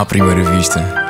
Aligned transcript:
à 0.00 0.06
primeira 0.06 0.42
vista. 0.42 1.09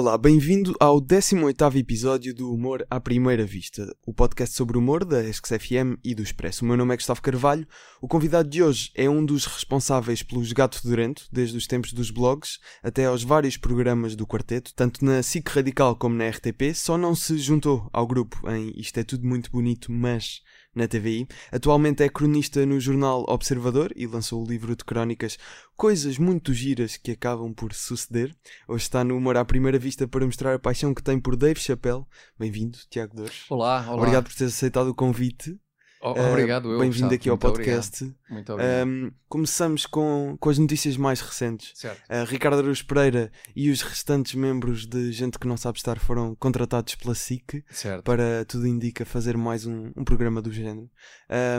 Olá, 0.00 0.16
bem-vindo 0.16 0.74
ao 0.80 0.98
18º 0.98 1.76
episódio 1.76 2.34
do 2.34 2.50
Humor 2.50 2.86
à 2.88 2.98
Primeira 2.98 3.44
Vista, 3.44 3.94
o 4.06 4.14
podcast 4.14 4.56
sobre 4.56 4.78
humor 4.78 5.04
da 5.04 5.22
ESC-FM 5.22 5.98
e 6.02 6.14
do 6.14 6.22
Expresso. 6.22 6.64
O 6.64 6.68
meu 6.68 6.74
nome 6.74 6.94
é 6.94 6.96
Gustavo 6.96 7.20
Carvalho. 7.20 7.68
O 8.00 8.08
convidado 8.08 8.48
de 8.48 8.62
hoje 8.62 8.90
é 8.94 9.10
um 9.10 9.22
dos 9.22 9.44
responsáveis 9.44 10.22
pelos 10.22 10.54
Gato 10.54 10.80
Fedorento, 10.80 11.28
desde 11.30 11.54
os 11.54 11.66
tempos 11.66 11.92
dos 11.92 12.10
blogs 12.10 12.60
até 12.82 13.04
aos 13.04 13.22
vários 13.22 13.58
programas 13.58 14.16
do 14.16 14.26
quarteto, 14.26 14.72
tanto 14.74 15.04
na 15.04 15.22
SIC 15.22 15.46
Radical 15.50 15.94
como 15.94 16.14
na 16.14 16.30
RTP, 16.30 16.74
só 16.74 16.96
não 16.96 17.14
se 17.14 17.36
juntou 17.36 17.86
ao 17.92 18.06
grupo 18.06 18.48
em 18.48 18.72
Isto 18.80 19.00
é 19.00 19.04
tudo 19.04 19.26
muito 19.26 19.50
bonito, 19.50 19.92
mas 19.92 20.40
na 20.74 20.86
TVI. 20.86 21.26
Atualmente 21.50 22.02
é 22.02 22.08
cronista 22.08 22.64
no 22.64 22.78
jornal 22.80 23.24
Observador 23.28 23.92
e 23.96 24.06
lançou 24.06 24.42
o 24.42 24.46
livro 24.46 24.74
de 24.76 24.84
crónicas 24.84 25.38
Coisas 25.76 26.18
Muito 26.18 26.52
Giras 26.52 26.96
que 26.96 27.12
Acabam 27.12 27.52
por 27.52 27.72
Suceder. 27.74 28.34
Hoje 28.68 28.84
está 28.84 29.02
no 29.02 29.16
Humor 29.16 29.36
à 29.36 29.44
Primeira 29.44 29.78
Vista 29.78 30.06
para 30.06 30.24
mostrar 30.24 30.54
a 30.54 30.58
paixão 30.58 30.94
que 30.94 31.02
tem 31.02 31.18
por 31.18 31.36
Dave 31.36 31.60
Chappelle. 31.60 32.04
Bem-vindo, 32.38 32.78
Tiago 32.88 33.16
Dores. 33.16 33.44
Olá, 33.50 33.84
olá. 33.88 33.96
Obrigado 33.96 34.24
por 34.24 34.34
teres 34.34 34.54
aceitado 34.54 34.88
o 34.88 34.94
convite. 34.94 35.58
O- 36.02 36.10
obrigado, 36.30 36.72
eu. 36.72 36.78
Bem-vindo 36.80 37.12
aqui 37.14 37.28
ao 37.28 37.36
podcast. 37.36 38.04
Obrigado. 38.04 38.18
Muito 38.30 38.52
obrigado. 38.54 38.88
Um, 38.88 39.12
começamos 39.28 39.84
com, 39.84 40.34
com 40.40 40.48
as 40.48 40.56
notícias 40.58 40.96
mais 40.96 41.20
recentes. 41.20 41.72
certo. 41.74 42.00
Uh, 42.08 42.24
Ricardo 42.26 42.58
Araújo 42.58 42.86
Pereira 42.86 43.30
e 43.54 43.70
os 43.70 43.82
restantes 43.82 44.34
membros 44.34 44.86
de 44.86 45.12
Gente 45.12 45.38
que 45.38 45.46
Não 45.46 45.58
Sabe 45.58 45.76
Estar 45.76 45.98
foram 45.98 46.34
contratados 46.36 46.94
pela 46.94 47.14
SIC 47.14 47.62
Certo. 47.68 48.02
para, 48.02 48.46
tudo 48.46 48.66
indica, 48.66 49.04
fazer 49.04 49.36
mais 49.36 49.66
um, 49.66 49.92
um 49.94 50.02
programa 50.04 50.40
do 50.40 50.50
género. 50.50 50.88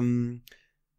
Um, 0.01 0.39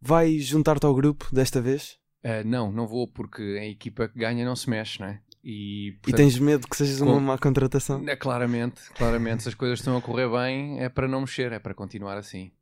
vai 0.01 0.39
juntar-te 0.39 0.87
ao 0.87 0.95
grupo 0.95 1.29
desta 1.35 1.61
vez? 1.61 1.97
Ah, 2.25 2.45
não, 2.45 2.71
não 2.71 2.87
vou 2.87 3.09
porque 3.09 3.43
a 3.61 3.67
equipa 3.67 4.09
que 4.09 4.21
ganha 4.21 4.45
não 4.45 4.55
se 4.55 4.71
mexe, 4.71 5.01
não 5.01 5.09
é? 5.09 5.21
E, 5.43 5.89
e 5.89 5.93
portanto, 5.95 6.17
tens 6.19 6.39
medo 6.39 6.69
que 6.69 6.77
sejas 6.77 7.01
uma 7.01 7.15
com- 7.15 7.21
má 7.21 7.37
contratação? 7.37 8.09
é, 8.09 8.15
claramente, 8.15 8.81
claramente, 8.95 9.43
se 9.43 9.49
as 9.49 9.55
coisas 9.57 9.81
estão 9.81 9.97
a 9.97 10.01
correr 10.01 10.29
bem, 10.31 10.79
é 10.81 10.89
para 10.89 11.09
não 11.09 11.23
mexer, 11.23 11.51
é 11.51 11.59
para 11.59 11.75
continuar 11.75 12.17
assim. 12.17 12.53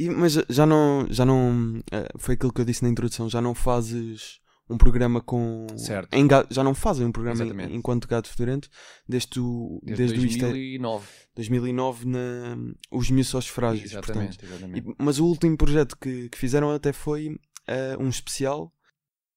E- 0.00 0.08
mas 0.08 0.32
já 0.48 0.64
não, 0.64 1.06
já 1.10 1.24
não. 1.26 1.80
eh, 1.92 2.08
Foi 2.18 2.34
aquilo 2.34 2.52
que 2.52 2.60
eu 2.60 2.64
disse 2.64 2.82
na 2.82 2.88
introdução, 2.88 3.28
já 3.28 3.40
não 3.40 3.54
fazes 3.54 4.40
um 4.68 4.78
programa 4.78 5.20
com. 5.20 5.66
Certo. 5.76 6.14
em 6.14 6.28
já 6.50 6.62
não 6.62 6.74
fazem 6.74 7.04
um 7.06 7.10
programa 7.12 7.42
em- 7.44 7.74
enquanto 7.74 8.06
gato 8.08 8.28
fedorento 8.28 8.68
desde, 9.08 9.40
o, 9.40 9.80
Desde, 9.82 10.04
desde, 10.06 10.20
o 10.20 10.28
Isto 10.28 10.44
é- 10.44 10.48
2009. 10.48 11.06
2009 11.34 12.06
na 12.06 12.56
Os 12.92 13.10
Miúços 13.10 13.46
Frágeis. 13.48 13.90
Exatamente, 13.92 14.38
portanto. 14.38 14.52
exatamente. 14.58 14.88
E- 14.88 14.94
mas 14.98 15.18
o 15.18 15.26
último 15.26 15.56
projeto 15.56 15.96
que, 16.00 16.28
que 16.28 16.38
fizeram 16.38 16.70
até 16.70 16.92
foi 16.92 17.36
eh, 17.66 17.96
um 17.98 18.08
especial. 18.08 18.72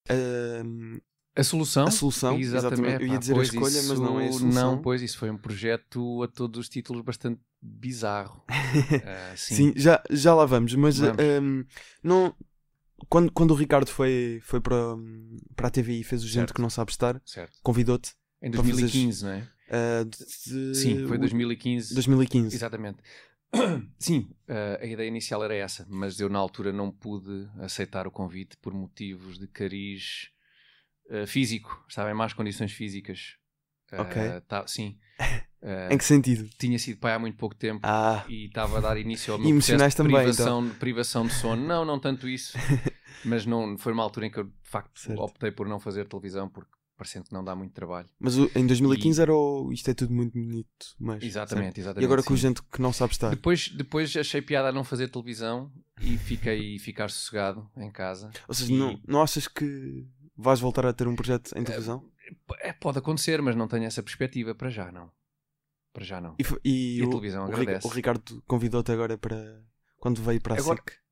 eh, 0.09 0.61
A 1.35 1.43
solução? 1.43 1.87
a 1.87 1.91
solução, 1.91 2.37
exatamente. 2.39 3.01
Eu 3.03 3.07
ia 3.07 3.17
dizer 3.17 3.35
a 3.37 3.41
escolha, 3.41 3.83
mas 3.83 3.99
não 3.99 4.19
é 4.19 4.25
a 4.25 4.29
isso- 4.29 4.39
solução. 4.39 4.75
Não, 4.75 4.81
pois 4.81 5.01
isso 5.01 5.17
foi 5.17 5.31
um 5.31 5.37
projeto 5.37 6.21
a 6.23 6.27
todos 6.27 6.59
os 6.59 6.69
títulos 6.69 7.01
bastante 7.03 7.39
bizarro. 7.61 8.43
Ah, 9.05 9.33
sim. 9.35 9.55
Sim, 9.55 9.73
já, 9.75 10.01
já 10.11 10.35
lá 10.35 10.45
vamos, 10.45 10.75
mas 10.75 10.97
Vamos. 10.99 11.17
ehm, 11.23 11.63
não, 12.03 12.35
quando, 13.09 13.31
quando 13.31 13.51
o 13.51 13.55
Ricardo 13.55 13.89
foi, 13.89 14.39
foi 14.43 14.61
para, 14.61 14.77
para 15.55 15.67
a 15.67 15.71
TVI 15.71 16.01
e 16.01 16.03
fez 16.03 16.23
o 16.23 16.27
Gente 16.27 16.53
que 16.53 16.61
não 16.61 16.69
sabe 16.69 16.91
estar, 16.91 17.19
convidou-te. 17.63 18.13
Em 18.41 18.51
Para 18.51 18.59
fazeres- 18.61 18.91
2015, 18.91 19.23
não 19.25 19.31
é? 19.31 19.47
eh, 19.69 20.03
de- 20.03 20.75
Sim, 20.75 21.07
foi 21.07 21.17
o- 21.17 21.19
2015. 21.19 21.93
2015. 21.95 22.55
Exatamente. 22.55 22.97
Sim, 23.97 24.29
eh, 24.47 24.79
a 24.81 24.85
ideia 24.85 25.07
inicial 25.07 25.43
era 25.43 25.55
essa, 25.55 25.85
mas 25.89 26.19
eu 26.19 26.29
na 26.29 26.39
altura 26.39 26.71
não 26.73 26.91
pude 26.91 27.47
aceitar 27.59 28.05
o 28.05 28.11
convite 28.11 28.57
por 28.57 28.73
motivos 28.73 29.39
de 29.39 29.47
cariz 29.47 30.29
eh, 31.13 31.25
físico. 31.25 31.85
Estava 31.87 32.09
em 32.11 32.13
más 32.13 32.33
condições 32.33 32.71
físicas. 32.73 33.35
Eh, 33.91 34.01
Ok. 34.01 34.21
tá- 34.47 34.67
sim. 34.67 34.97
Eh, 35.65 35.93
Em 35.93 35.97
que 35.97 36.03
sentido? 36.03 36.49
tinha 36.59 36.77
sido 36.77 36.99
pai 36.99 37.13
há 37.13 37.19
muito 37.19 37.37
pouco 37.37 37.55
tempo 37.55 37.79
Ah, 37.83 38.25
e 38.27 38.47
estava 38.47 38.79
a 38.79 38.81
dar 38.81 38.97
início 38.97 39.31
ao 39.33 39.39
E 39.39 39.43
meu 39.43 39.51
processo 39.53 39.71
emocionais 39.71 39.93
de 39.93 39.97
também, 39.97 40.11
então. 40.17 40.23
privação, 40.25 40.67
de 40.67 40.73
privação 40.75 41.25
de 41.27 41.33
sono. 41.35 41.65
Não, 41.65 41.85
não 41.85 41.97
tanto 41.97 42.27
isso. 42.27 42.57
mas 43.23 43.45
não, 43.45 43.77
foi 43.77 43.93
uma 43.93 44.03
altura 44.03 44.25
em 44.25 44.29
que 44.29 44.39
eu, 44.39 44.43
de 44.43 44.51
facto, 44.61 44.99
Certo. 44.99 45.21
optei 45.21 45.51
por 45.51 45.65
não 45.69 45.79
fazer 45.79 46.05
televisão 46.05 46.49
porque 46.49 46.69
parecendo 46.97 47.25
que 47.27 47.33
não 47.33 47.45
dá 47.45 47.55
muito 47.55 47.71
trabalho. 47.71 48.09
mas 48.19 48.35
em 48.35 48.67
2015 48.67 49.21
era 49.21 49.33
o 49.33 49.71
Isto 49.71 49.89
é 49.89 49.93
tudo 49.93 50.13
muito 50.13 50.33
bonito. 50.33 50.67
Mas, 50.99 51.23
Exatamente, 51.23 51.79
exatamente. 51.79 52.03
E 52.03 52.05
agora 52.07 52.23
com 52.23 52.35
sim. 52.35 52.41
gente 52.41 52.61
que 52.63 52.81
não 52.81 52.91
sabe 52.91 53.13
estar. 53.13 53.29
Depois, 53.29 53.69
depois 53.69 54.13
achei 54.17 54.41
piada 54.41 54.67
a 54.67 54.71
não 54.73 54.83
fazer 54.83 55.07
televisão 55.07 55.71
e 56.01 56.17
fiquei 56.17 56.77
ficar 56.77 57.09
sossegado 57.09 57.69
em 57.77 57.89
casa. 57.89 58.31
Ou 58.49 58.53
seja, 58.53 58.73
E- 58.73 58.77
não, 58.77 58.99
não 59.07 59.21
achas 59.21 59.47
que 59.47 60.05
vais 60.35 60.59
voltar 60.59 60.85
a 60.85 60.93
ter 60.93 61.07
um 61.07 61.15
projeto 61.15 61.51
em 61.57 61.63
televisão? 61.63 62.09
É, 62.59 62.71
pode 62.73 62.97
acontecer, 62.99 63.41
mas 63.41 63.55
não 63.55 63.67
tenho 63.67 63.83
essa 63.85 64.01
perspectiva 64.01 64.55
para 64.55 64.69
já, 64.69 64.91
não. 64.91 65.11
Para 65.91 66.03
já 66.03 66.19
não. 66.19 66.35
E, 66.39 66.43
e 66.69 66.99
E 66.99 67.03
a 67.03 67.05
o, 67.05 67.09
televisão 67.09 67.43
o, 67.43 67.47
agradece. 67.47 67.85
o 67.85 67.89
Ricardo 67.89 68.41
convidou-te 68.47 68.91
agora 68.91 69.17
para. 69.17 69.61
Quando 69.99 70.21
veio 70.21 70.41
para 70.41 70.55
a 70.55 70.57
Agora- 70.59 70.81
SIC. 70.87 71.03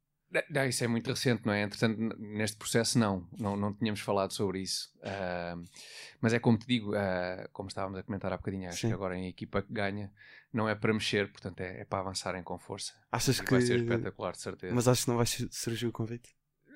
Não, 0.50 0.66
isso 0.66 0.82
é 0.82 0.88
muito 0.88 1.10
recente, 1.10 1.46
não 1.46 1.52
é? 1.52 1.62
Entretanto, 1.64 1.98
neste 2.18 2.56
processo, 2.56 2.98
não. 2.98 3.28
Não, 3.38 3.58
não 3.58 3.74
tínhamos 3.74 4.00
falado 4.00 4.32
sobre 4.32 4.62
isso. 4.62 4.90
Ah, 5.04 5.58
mas 6.22 6.32
é 6.34 6.40
como 6.40 6.58
te 6.58 6.66
digo, 6.66 6.96
ah, 6.96 7.50
como 7.52 7.68
estávamos 7.68 8.00
a 8.00 8.04
comentar 8.04 8.32
há 8.32 8.38
bocadinho, 8.38 8.70
acho 8.70 8.80
Sim. 8.80 8.88
que 8.88 8.94
agora 8.94 9.18
em 9.18 9.28
equipa 9.28 9.62
que 9.62 9.74
ganha 9.74 10.10
não 10.54 10.70
é 10.70 10.74
para 10.76 10.94
mexer, 10.94 11.30
portanto 11.32 11.60
é, 11.60 11.82
é 11.82 11.86
para 11.86 12.00
avançarem 12.00 12.42
com 12.44 12.58
força. 12.58 12.94
Achas 13.12 13.40
E 13.40 13.44
que. 13.44 13.52
Vai 13.52 13.62
ser 13.62 13.80
espetacular, 13.82 14.32
de 14.32 14.40
certeza. 14.42 14.74
Mas 14.74 14.88
acho 14.88 15.04
que 15.04 15.10
não 15.10 15.18
vai 15.18 15.26
su- 15.26 15.50
surgir 15.52 15.88
o 15.88 15.92
convite. 15.92 16.30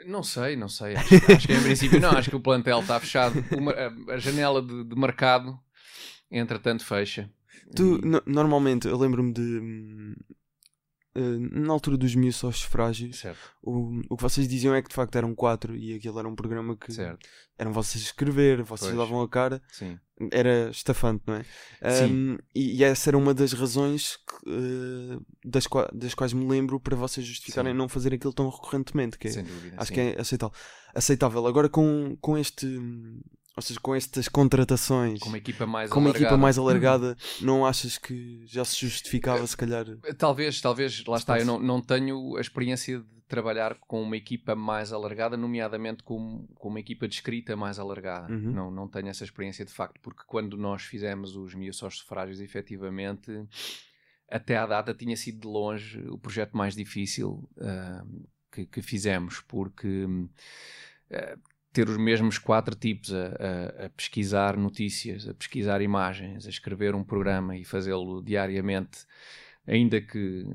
Não 0.06 0.24
sei, 0.24 0.56
não 0.56 0.70
sei. 0.70 0.96
Acho, 0.96 1.16
acho 1.32 1.48
que 1.48 1.54
em 1.54 1.62
princípio 1.64 2.00
não. 2.00 2.12
Acho 2.12 2.30
que 2.30 2.36
o 2.36 2.40
plantel 2.40 2.80
está 2.82 3.00
fechado. 3.00 3.44
Uma- 3.58 3.72
a, 3.74 4.14
a 4.14 4.18
janela 4.18 4.62
de, 4.62 4.84
de 4.84 4.96
mercado, 4.96 5.58
entretanto, 6.30 6.86
fecha. 6.86 7.30
Tu, 7.76 7.98
E- 7.98 8.06
no- 8.06 8.22
normalmente, 8.26 8.88
eu 8.88 8.98
lembro-me 8.98 9.34
de. 9.34 10.16
Eh, 11.16 11.20
na 11.52 11.72
altura 11.74 11.98
dos 11.98 12.14
miúços 12.16 12.62
frágeis, 12.62 13.18
Certo, 13.20 13.40
o, 13.64 14.02
o 14.10 14.18
que 14.18 14.24
vocês 14.24 14.48
diziam 14.48 14.76
é 14.76 14.82
que 14.82 14.90
de 14.90 14.96
facto 14.96 15.16
eram 15.16 15.34
quatro 15.34 15.76
e 15.76 15.94
aquilo 15.94 16.20
era 16.20 16.28
um 16.28 16.36
programa 16.36 16.76
que 16.76 16.92
certo. 16.94 17.28
eram 17.58 17.72
vocês 17.74 18.04
escrever, 18.04 18.62
vocês 18.64 18.92
Pois. 18.92 18.98
davam 19.08 19.22
a 19.22 19.30
cara, 19.30 19.62
Sim. 19.72 19.98
era 20.32 20.70
estafante, 20.70 21.24
não 21.28 21.36
é? 21.36 21.44
Sim. 21.92 22.06
Um, 22.14 22.38
e, 22.54 22.78
e 22.80 22.84
essa 22.84 23.10
era 23.10 23.18
uma 23.18 23.34
das 23.34 23.54
razões 23.54 24.18
que, 24.18 24.50
eh, 24.50 25.20
das, 25.46 25.66
qua- 25.68 25.90
das 25.94 26.14
quais 26.14 26.34
me 26.34 26.46
lembro 26.48 26.80
para 26.80 26.96
vocês 26.96 27.26
justificarem 27.26 27.72
Sim. 27.72 27.78
não 27.78 27.88
fazer 27.90 28.14
aquilo 28.14 28.34
tão 28.34 28.50
recorrentemente, 28.50 29.18
que 29.18 29.28
é- 29.30 29.42
dúvida. 29.42 29.76
acho 29.78 29.92
que 29.94 30.00
é 30.00 30.20
aceitável. 30.20 30.56
aceitável. 30.94 31.46
Agora 31.48 31.68
com, 31.70 32.18
com 32.22 32.38
este, 32.38 32.68
ou 33.56 33.62
seja, 33.62 33.80
com 33.80 33.96
estas 33.96 34.28
contratações, 34.28 35.20
Com 35.20 35.30
uma 35.30 35.38
equipa 35.38 35.66
mais 35.66 35.90
com 35.90 36.00
uma 36.00 36.10
equipa 36.10 36.28
alargada. 36.28 36.42
mais 36.42 36.58
alargada, 36.58 37.18
não 37.42 37.66
achas 37.66 37.98
que 37.98 38.46
já 38.46 38.66
se 38.66 38.76
justificava 38.76 39.48
se 39.48 39.56
calhar? 39.56 39.86
Talvez, 40.18 40.60
talvez, 40.60 41.04
lá 41.06 41.18
está, 41.18 41.40
eu 41.40 41.46
não, 41.46 41.58
não 41.60 41.82
tenho 41.82 42.36
a 42.36 42.42
experiência 42.42 43.00
de 43.00 43.22
trabalhar 43.28 43.76
com 43.88 44.02
uma 44.02 44.18
equipa 44.18 44.56
mais 44.56 44.92
alargada, 44.92 45.38
nomeadamente 45.38 46.04
com, 46.04 46.46
com 46.56 46.68
uma 46.68 46.80
equipa 46.80 47.08
de 47.08 47.16
escrita 47.16 47.56
mais 47.56 47.80
alargada. 47.80 48.32
Uhum. 48.32 48.52
Não, 48.52 48.72
não 48.72 48.88
tenho 48.90 49.08
essa 49.08 49.24
experiência 49.24 49.64
de 49.64 49.72
facto, 49.72 50.00
porque 50.02 50.24
quando 50.28 50.58
nós 50.58 50.84
fizemos 50.84 51.36
os 51.36 51.56
miúços 51.56 51.98
sufrágios, 51.98 52.42
efetivamente, 52.42 53.32
até 54.30 54.58
à 54.58 54.66
data 54.66 54.94
tinha 54.94 55.16
sido 55.16 55.40
de 55.40 55.48
longe 55.48 56.00
o 56.10 56.18
projeto 56.18 56.58
mais 56.58 56.76
difícil 56.76 57.50
ah, 57.62 58.04
que, 58.52 58.66
que 58.66 58.82
fizemos, 58.82 59.40
porque 59.42 60.06
ah, 61.10 61.38
ter 61.76 61.90
os 61.90 61.98
mesmos 61.98 62.38
quatro 62.38 62.76
tipos 62.76 63.14
a, 63.14 63.26
a- 63.82 63.86
a 63.86 63.90
pesquisar 63.90 64.56
notícias, 64.58 65.28
a 65.28 65.34
pesquisar 65.34 65.82
imagens, 65.82 66.46
a 66.46 66.50
escrever 66.50 66.96
um 66.96 67.04
programa 67.04 67.58
e 67.58 67.66
fazê-lo 67.66 68.22
diariamente, 68.24 69.00
ainda 69.68 70.00
que 70.02 70.46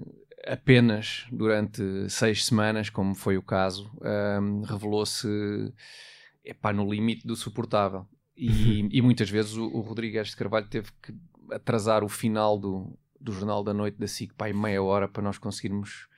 apenas 0.47 1.27
durante 1.31 1.83
seis 2.09 2.47
semanas, 2.47 2.89
como 2.89 3.15
foi 3.15 3.37
o 3.37 3.43
caso, 3.43 3.91
ahm, 4.03 4.63
revelou-se 4.63 5.29
no 6.75 6.91
limite 6.91 7.27
do 7.27 7.37
suportável. 7.37 8.07
E, 8.37 8.89
e 8.91 9.03
muitas 9.03 9.29
vezes 9.29 9.55
o, 9.57 9.65
o 9.67 9.81
Rodrigues 9.81 10.31
de 10.31 10.37
Carvalho 10.37 10.67
teve 10.67 10.91
que 11.03 11.15
atrasar 11.53 12.03
o 12.03 12.09
final 12.09 12.59
do, 12.59 12.99
do 13.21 13.33
Jornal 13.33 13.63
da 13.63 13.75
Noite 13.75 13.99
da 13.99 14.07
SIC 14.07 14.33
para 14.35 14.53
meia 14.55 14.83
hora 14.83 15.07
para 15.07 15.23
nós 15.23 15.37
conseguirmos 15.37 16.09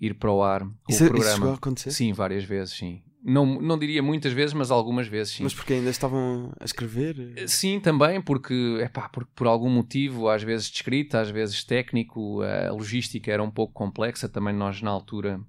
ir 0.00 0.14
para 0.14 0.30
o 0.30 0.42
ar 0.42 0.62
Isso, 0.88 1.04
o 1.04 1.10
isso 1.16 1.28
chegou 1.32 1.50
a 1.50 1.54
programa. 1.54 1.54
acontecer? 1.54 1.90
Sim, 1.90 2.12
várias 2.12 2.44
vezes, 2.44 2.74
sim. 2.76 3.02
Não, 3.26 3.46
não 3.60 3.78
diria 3.78 4.02
muitas 4.02 4.34
vezes, 4.34 4.52
mas 4.52 4.70
algumas 4.70 5.08
vezes, 5.08 5.32
sim. 5.32 5.44
Mas 5.44 5.54
porque 5.54 5.72
ainda 5.72 5.88
estavam 5.88 6.52
a 6.60 6.64
escrever? 6.64 7.48
Sim, 7.48 7.80
também, 7.80 8.20
porque, 8.20 8.78
epá, 8.82 9.08
porque 9.08 9.30
por 9.34 9.46
algum 9.46 9.70
motivo, 9.70 10.28
às 10.28 10.42
vezes 10.42 10.66
de 10.68 10.74
escrita, 10.76 11.20
às 11.20 11.30
vezes 11.30 11.64
técnico, 11.64 12.42
a 12.42 12.70
logística 12.70 13.32
era 13.32 13.42
um 13.42 13.50
pouco 13.50 13.72
complexa. 13.72 14.28
Também 14.28 14.52
nós, 14.54 14.82
na 14.82 14.90
altura, 14.90 15.40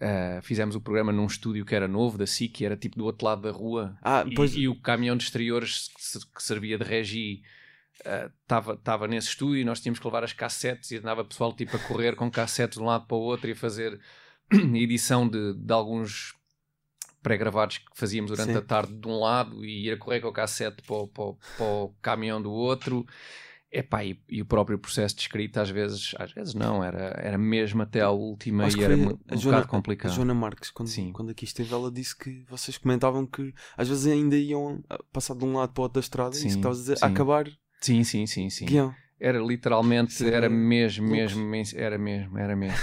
eh, 0.00 0.40
fizemos 0.42 0.74
o 0.74 0.80
programa 0.80 1.12
num 1.12 1.26
estúdio 1.26 1.64
que 1.64 1.76
era 1.76 1.86
novo, 1.86 2.18
da 2.18 2.26
SIC, 2.26 2.52
que 2.52 2.64
era 2.66 2.76
tipo 2.76 2.98
do 2.98 3.04
outro 3.04 3.24
lado 3.24 3.42
da 3.42 3.52
rua. 3.52 3.96
Ah, 4.02 4.24
E- 4.26 4.34
pois- 4.34 4.56
e, 4.56 4.66
o 4.66 4.74
caminhão 4.74 5.16
de 5.16 5.22
exteriores 5.22 5.88
que 5.94 6.02
se- 6.04 6.26
que 6.26 6.42
servia 6.42 6.76
de 6.76 6.84
regi 6.84 7.42
estava 8.42 8.74
uh, 8.74 8.76
tava 8.76 9.06
nesse 9.08 9.28
estúdio 9.28 9.58
e 9.60 9.64
nós 9.64 9.80
tínhamos 9.80 9.98
que 9.98 10.06
levar 10.06 10.22
as 10.22 10.32
cassetes 10.32 10.90
e 10.90 10.96
andava 10.96 11.24
pessoal 11.24 11.52
tipo 11.54 11.76
a 11.76 11.80
correr 11.80 12.14
com 12.14 12.30
cassetes 12.30 12.76
de 12.78 12.82
um 12.82 12.86
lado 12.86 13.06
para 13.06 13.16
o 13.16 13.20
outro 13.20 13.48
e 13.48 13.52
a 13.52 13.56
fazer 13.56 13.98
edição 14.74 15.26
de, 15.28 15.54
de 15.54 15.72
alguns 15.72 16.35
pré-gravados 17.26 17.78
que 17.78 17.86
fazíamos 17.92 18.30
durante 18.30 18.52
Sim. 18.52 18.58
a 18.58 18.62
tarde 18.62 18.94
de 18.94 19.08
um 19.08 19.18
lado 19.18 19.64
e 19.64 19.88
ir 19.88 19.92
a 19.94 19.96
correr 19.96 20.20
com 20.20 20.28
a 20.28 20.32
cassete 20.32 20.80
para 20.86 20.94
o, 20.94 21.08
para, 21.08 21.32
para 21.56 21.66
o 21.66 21.92
caminhão 22.00 22.40
do 22.40 22.52
outro. 22.52 23.04
Epá, 23.68 24.04
e, 24.04 24.16
e, 24.28 24.40
o 24.40 24.46
próprio 24.46 24.78
processo 24.78 25.16
de 25.16 25.22
escrita 25.22 25.60
às 25.60 25.68
vezes, 25.68 26.14
às 26.20 26.30
vezes 26.30 26.54
não, 26.54 26.84
era, 26.84 27.18
era 27.20 27.36
mesmo 27.36 27.82
até 27.82 28.00
à 28.00 28.10
última 28.10 28.66
Acho 28.66 28.78
e 28.78 28.84
era 28.84 28.94
um, 28.94 29.08
um 29.08 29.36
Joana, 29.36 29.58
bocado 29.58 29.66
complicado. 29.66 30.12
A 30.12 30.14
Joana 30.14 30.34
Marques, 30.34 30.70
quando, 30.70 30.88
Sim. 30.88 31.10
quando 31.12 31.30
aqui 31.30 31.44
esteve, 31.44 31.74
ela 31.74 31.90
disse 31.90 32.16
que 32.16 32.44
vocês 32.48 32.78
comentavam 32.78 33.26
que 33.26 33.52
às 33.76 33.88
vezes 33.88 34.06
ainda 34.06 34.36
iam 34.36 34.84
passar 35.12 35.34
de 35.34 35.44
um 35.44 35.56
lado 35.56 35.72
para 35.72 35.80
o 35.80 35.82
outro 35.82 35.94
da 35.94 36.04
estrada 36.04 36.32
sim, 36.32 36.46
e 36.46 36.50
estavas 36.50 36.78
a 36.78 36.80
dizer, 36.80 36.98
a 37.04 37.08
acabar 37.08 37.50
Sim, 37.80 38.04
sim, 38.04 38.24
sim, 38.24 38.48
sim. 38.48 38.66
Guião. 38.66 38.94
Era 39.18 39.40
literalmente, 39.40 40.12
sim, 40.12 40.28
era 40.28 40.48
mesmo, 40.48 41.08
mesmo, 41.08 41.42
era 41.74 41.98
mesmo, 41.98 42.38
era 42.38 42.54
mesmo. 42.54 42.78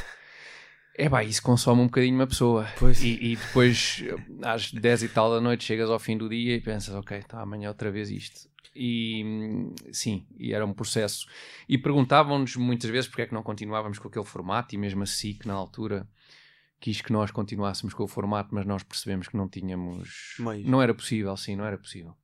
É 0.95 1.09
pá, 1.09 1.23
isso 1.23 1.41
consome 1.41 1.81
um 1.81 1.85
bocadinho 1.85 2.15
uma 2.15 2.27
pessoa. 2.27 2.67
E, 3.01 3.31
e, 3.31 3.35
depois, 3.35 4.03
às 4.43 4.71
10 4.71 5.03
e 5.03 5.09
tal 5.09 5.31
da 5.31 5.41
noite, 5.41 5.63
chegas 5.63 5.89
ao 5.89 5.99
fim 5.99 6.17
do 6.17 6.29
dia 6.29 6.55
e 6.55 6.61
pensas, 6.61 6.93
ok, 6.93 7.21
tá, 7.23 7.41
amanhã 7.41 7.69
outra 7.69 7.91
vez 7.91 8.11
isto. 8.11 8.47
E 8.75 9.23
sim, 9.91 10.25
e 10.37 10.53
era 10.53 10.65
um 10.65 10.73
processo. 10.73 11.27
E 11.67 11.77
perguntavam-nos 11.77 12.55
muitas 12.55 12.89
vezes 12.89 13.07
porque 13.07 13.23
é 13.23 13.25
que 13.27 13.33
não 13.33 13.43
continuávamos 13.43 13.99
com 13.99 14.07
aquele 14.07 14.25
formato, 14.25 14.75
e 14.75 14.77
mesmo 14.77 15.03
assim 15.03 15.33
que 15.33 15.47
na 15.47 15.53
altura 15.53 16.07
quis 16.79 17.01
que 17.01 17.13
nós 17.13 17.31
continuássemos 17.31 17.93
com 17.93 18.03
o 18.03 18.07
formato, 18.07 18.53
mas 18.53 18.65
nós 18.65 18.83
percebemos 18.83 19.27
que 19.27 19.37
não 19.37 19.47
tínhamos. 19.47 20.35
Meio. 20.39 20.67
Não 20.69 20.81
era 20.81 20.93
possível, 20.93 21.35
sim, 21.37 21.55
não 21.55 21.65
era 21.65 21.77
possível. 21.77 22.15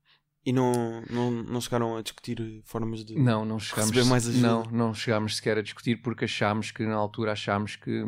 E 0.49 0.51
não, 0.51 1.03
não, 1.07 1.29
não 1.29 1.61
chegaram 1.61 1.95
a 1.95 2.01
discutir 2.01 2.59
formas 2.65 3.05
de 3.05 3.13
não, 3.13 3.45
não 3.45 3.59
chegámos, 3.59 3.91
receber 3.91 4.09
mais 4.09 4.27
ajuda? 4.27 4.47
Não, 4.47 4.63
não 4.71 4.93
chegámos 4.95 5.35
sequer 5.35 5.59
a 5.59 5.61
discutir 5.61 5.97
porque 5.97 6.25
achámos 6.25 6.71
que 6.71 6.83
na 6.87 6.95
altura 6.95 7.33
achámos 7.33 7.75
que, 7.75 8.03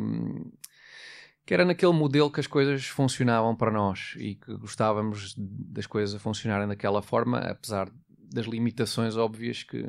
que 1.46 1.54
era 1.54 1.64
naquele 1.64 1.92
modelo 1.92 2.32
que 2.32 2.40
as 2.40 2.48
coisas 2.48 2.84
funcionavam 2.84 3.54
para 3.54 3.70
nós 3.70 4.14
e 4.16 4.34
que 4.34 4.56
gostávamos 4.56 5.36
das 5.38 5.86
coisas 5.86 6.16
a 6.16 6.18
funcionarem 6.18 6.66
daquela 6.66 7.00
forma, 7.00 7.38
apesar 7.38 7.88
das 8.18 8.46
limitações 8.46 9.16
óbvias 9.16 9.62
que, 9.62 9.84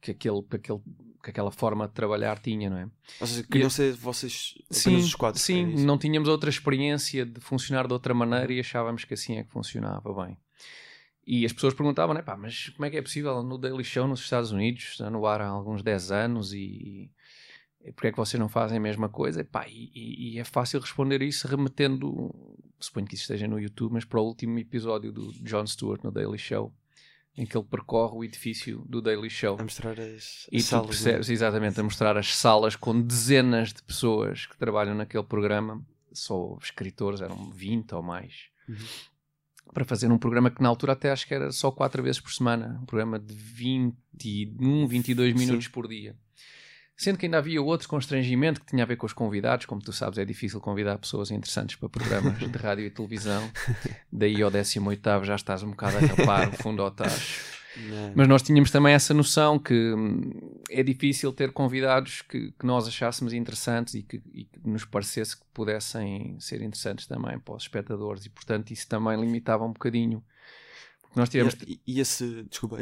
que, 0.00 0.10
aquele, 0.10 0.42
que, 0.42 0.56
aquele, 0.56 0.80
que 1.22 1.30
aquela 1.30 1.52
forma 1.52 1.86
de 1.86 1.94
trabalhar 1.94 2.40
tinha, 2.40 2.68
não 2.68 2.78
é? 2.78 2.88
Ou 3.20 3.26
seja, 3.28 3.44
queriam 3.44 3.70
ser 3.70 3.92
vocês 3.92 4.54
sim, 4.72 4.96
os 4.96 5.14
quatro. 5.14 5.40
Sim, 5.40 5.74
é 5.74 5.84
não 5.84 5.96
tínhamos 5.96 6.28
outra 6.28 6.50
experiência 6.50 7.24
de 7.24 7.40
funcionar 7.40 7.86
de 7.86 7.92
outra 7.92 8.12
maneira 8.12 8.52
e 8.52 8.58
achávamos 8.58 9.04
que 9.04 9.14
assim 9.14 9.36
é 9.36 9.44
que 9.44 9.52
funcionava 9.52 10.12
bem. 10.24 10.36
E 11.24 11.46
as 11.46 11.52
pessoas 11.52 11.74
perguntavam, 11.74 12.14
né, 12.14 12.22
pá, 12.22 12.36
mas 12.36 12.70
como 12.70 12.84
é 12.84 12.90
que 12.90 12.96
é 12.96 13.02
possível 13.02 13.42
no 13.42 13.56
Daily 13.56 13.84
Show 13.84 14.08
nos 14.08 14.20
Estados 14.20 14.50
Unidos, 14.50 14.82
está 14.90 15.08
no 15.08 15.24
ar 15.24 15.40
há 15.40 15.48
alguns 15.48 15.82
10 15.82 16.10
anos 16.10 16.52
e, 16.52 17.10
e 17.84 17.92
porque 17.92 18.08
é 18.08 18.10
que 18.10 18.16
vocês 18.16 18.40
não 18.40 18.48
fazem 18.48 18.78
a 18.78 18.80
mesma 18.80 19.08
coisa? 19.08 19.40
E, 19.40 19.44
pá, 19.44 19.66
e, 19.68 19.90
e, 19.94 20.38
é 20.38 20.44
fácil 20.44 20.80
responder 20.80 21.22
isso 21.22 21.46
remetendo, 21.46 22.34
suponho 22.80 23.06
que 23.06 23.14
isso 23.14 23.22
esteja 23.22 23.46
no 23.46 23.60
YouTube, 23.60 23.92
mas 23.92 24.04
para 24.04 24.20
o 24.20 24.24
último 24.24 24.58
episódio 24.58 25.12
do 25.12 25.32
Jon 25.44 25.66
Stewart 25.66 26.02
no 26.02 26.10
Daily 26.10 26.38
Show, 26.38 26.74
em 27.36 27.46
que 27.46 27.56
ele 27.56 27.66
percorre 27.66 28.16
o 28.16 28.24
edifício 28.24 28.84
do 28.88 29.00
Daily 29.00 29.30
Show. 29.30 29.56
A 29.60 29.62
mostrar 29.62 29.98
as, 30.00 30.48
e 30.50 30.56
as 30.56 30.64
salas. 30.64 30.88
Percebes, 30.88 31.28
né? 31.28 31.34
Exatamente, 31.34 31.80
a 31.80 31.84
mostrar 31.84 32.16
as 32.18 32.34
salas 32.34 32.74
com 32.74 33.00
dezenas 33.00 33.72
de 33.72 33.82
pessoas 33.82 34.46
que 34.46 34.56
trabalham 34.58 34.94
naquele 34.94 35.24
programa, 35.24 35.80
só 36.12 36.58
escritores, 36.60 37.20
eram 37.20 37.48
20 37.52 37.94
ou 37.94 38.02
mais. 38.02 38.48
Uhum 38.68 38.76
para 39.72 39.84
fazer 39.84 40.10
um 40.10 40.18
programa 40.18 40.50
que 40.50 40.62
na 40.62 40.68
altura 40.68 40.92
até 40.92 41.10
acho 41.10 41.26
que 41.26 41.34
era 41.34 41.50
só 41.50 41.70
quatro 41.70 42.02
vezes 42.02 42.20
por 42.20 42.32
semana, 42.32 42.78
um 42.82 42.86
programa 42.86 43.18
de 43.18 43.34
21, 43.34 44.86
22 44.86 45.34
minutos 45.34 45.66
Sim. 45.66 45.70
por 45.70 45.88
dia. 45.88 46.14
Sendo 46.94 47.18
que 47.18 47.26
ainda 47.26 47.38
havia 47.38 47.60
outro 47.60 47.88
constrangimento 47.88 48.60
que 48.60 48.66
tinha 48.66 48.84
a 48.84 48.86
ver 48.86 48.96
com 48.96 49.06
os 49.06 49.12
convidados, 49.12 49.66
como 49.66 49.80
tu 49.80 49.92
sabes, 49.92 50.18
é 50.18 50.24
difícil 50.24 50.60
convidar 50.60 50.98
pessoas 50.98 51.30
interessantes 51.30 51.74
para 51.76 51.88
programas 51.88 52.38
de 52.38 52.58
rádio 52.58 52.84
e 52.84 52.90
televisão. 52.90 53.50
Daí 54.12 54.42
ao 54.42 54.50
18 54.50 55.24
já 55.24 55.34
estás 55.34 55.62
um 55.62 55.70
bocado 55.70 55.96
a 55.96 56.00
rapar 56.00 56.48
o 56.50 56.52
fundo 56.52 56.82
ao 56.82 56.90
tacho. 56.90 57.61
Não. 57.76 58.12
Mas 58.14 58.28
nós 58.28 58.42
tínhamos 58.42 58.70
também 58.70 58.92
essa 58.94 59.14
noção 59.14 59.58
que 59.58 59.94
hum, 59.94 60.60
é 60.70 60.82
difícil 60.82 61.32
ter 61.32 61.52
convidados 61.52 62.22
que, 62.22 62.52
que 62.52 62.66
nós 62.66 62.86
achássemos 62.86 63.32
interessantes 63.32 63.94
e 63.94 64.02
que, 64.02 64.22
e 64.32 64.44
que, 64.44 64.60
nos 64.64 64.84
parecesse 64.84 65.36
que 65.36 65.44
pudessem 65.52 66.36
ser 66.38 66.62
interessantes 66.62 67.06
também 67.06 67.38
para 67.38 67.54
os 67.54 67.62
espectadores, 67.62 68.26
e 68.26 68.30
portanto 68.30 68.70
isso 68.70 68.86
também 68.88 69.18
limitava 69.20 69.64
um 69.64 69.72
bocadinho. 69.72 70.22
Porque 71.00 71.18
nós 71.18 71.28
tivemos. 71.28 71.54
E, 71.66 71.80
e 71.86 72.00
esse, 72.00 72.44
desculpa, 72.48 72.78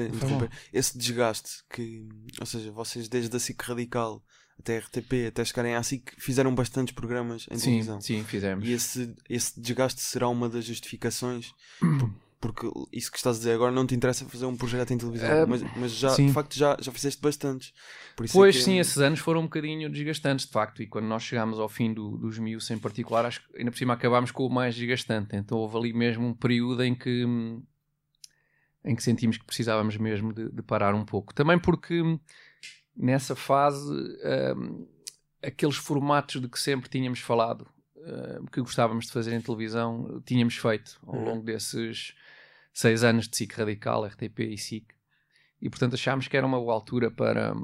esse 0.73 0.97
desgaste 0.99 1.65
que, 1.69 2.09
ou 2.39 2.47
seja, 2.47 2.71
vocês 2.71 3.09
desde 3.09 3.37
a 3.37 3.41
SIC 3.41 3.61
Radical 3.63 4.23
até 4.61 4.77
a 4.77 4.81
RTP, 4.81 5.29
até 5.29 5.45
chegarem 5.45 5.75
à 5.75 5.83
SIC, 5.83 6.13
fizeram 6.19 6.55
bastantes 6.55 6.95
programas 6.95 7.47
em 7.51 7.59
sim, 7.59 7.65
televisão. 7.65 8.01
Sim, 8.01 8.23
fizemos. 8.25 8.69
E 8.69 8.73
esse, 8.73 9.15
esse 9.29 9.59
desgaste 9.61 10.01
será 10.01 10.29
uma 10.29 10.49
das 10.49 10.65
justificações 10.67 11.53
porque 12.41 12.67
isso 12.91 13.11
que 13.11 13.19
estás 13.19 13.37
a 13.37 13.39
dizer 13.39 13.53
agora 13.53 13.71
não 13.71 13.87
te 13.87 13.95
interessa 13.95 14.25
fazer 14.25 14.47
um 14.47 14.57
projeto 14.57 14.93
em 14.93 14.99
televisão, 14.99 15.45
uh, 15.45 15.47
mas, 15.47 15.63
mas 15.77 15.93
já, 15.93 16.11
sim. 16.11 16.27
de 16.27 16.33
facto 16.33 16.57
já, 16.57 16.77
já 16.81 16.91
fizeste 16.91 17.21
bastantes. 17.21 17.73
É 18.19 18.25
pois 18.33 18.57
é 18.57 18.61
sim, 18.61 18.79
esses 18.79 18.97
anos 18.99 19.21
foram 19.21 19.41
um 19.41 19.45
bocadinho 19.45 19.91
desgastantes, 19.91 20.47
de 20.47 20.53
facto, 20.53 20.83
e 20.83 20.87
quando 20.87 21.07
nós 21.07 21.23
chegámos 21.23 21.59
ao 21.59 21.69
fim 21.69 21.93
do, 21.93 22.17
dos 22.17 22.39
Mius 22.39 22.71
em 22.71 22.79
particular, 22.79 23.27
acho 23.27 23.47
que 23.47 23.59
ainda 23.59 23.71
por 23.71 23.77
cima 23.77 23.93
acabámos 23.93 24.31
com 24.31 24.47
o 24.47 24.51
mais 24.51 24.75
desgastante, 24.75 25.37
então 25.37 25.59
houve 25.59 25.77
ali 25.77 25.93
mesmo 25.93 26.27
um 26.27 26.35
período 26.35 26.83
em 26.83 26.95
que 26.95 27.27
em 28.83 28.97
que 28.97 29.03
sentimos 29.03 29.37
que 29.37 29.45
precisávamos 29.45 29.99
mesmo 29.99 30.33
de, 30.33 30.51
de 30.51 30.63
parar 30.63 30.95
um 30.95 31.05
pouco. 31.05 31.35
Também 31.35 31.59
porque 31.59 32.03
nessa 32.97 33.37
fase 33.37 33.93
um, 34.57 34.87
aqueles 35.43 35.77
formatos 35.77 36.41
de 36.41 36.49
que 36.49 36.59
sempre 36.59 36.89
tínhamos 36.89 37.21
falado, 37.21 37.67
uh, 38.01 38.51
que 38.51 38.61
gostávamos 38.61 39.07
de 39.07 39.13
fazer 39.13 39.35
em 39.35 39.41
televisão, 39.41 40.23
tínhamos 40.25 40.57
feito 40.57 40.99
ao 41.07 41.15
uhum. 41.17 41.25
longo 41.25 41.45
desses 41.45 42.15
seis 42.73 43.05
anos 43.05 43.29
de 43.29 43.37
SIC 43.37 43.53
Radical, 43.55 44.05
RTP 44.07 44.41
e 44.41 44.59
SIC. 44.59 44.95
E 45.61 45.69
portanto 45.69 45.95
achámos 45.95 46.29
que 46.29 46.37
era 46.37 46.47
uma 46.47 46.59
boa 46.59 46.75
altura 46.75 47.11
para, 47.11 47.55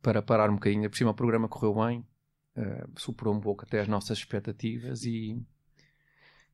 para 0.00 0.22
parar 0.22 0.50
um 0.50 0.54
bocadinho. 0.54 0.88
Por 0.88 0.96
cima 0.96 1.10
o 1.10 1.14
programa 1.14 1.48
correu 1.48 1.74
bem, 1.74 2.06
uh, 2.56 2.90
superou 2.96 3.34
um 3.34 3.40
pouco 3.40 3.64
até 3.64 3.80
as 3.80 3.88
nossas 3.88 4.18
expectativas 4.18 5.04
e, 5.04 5.40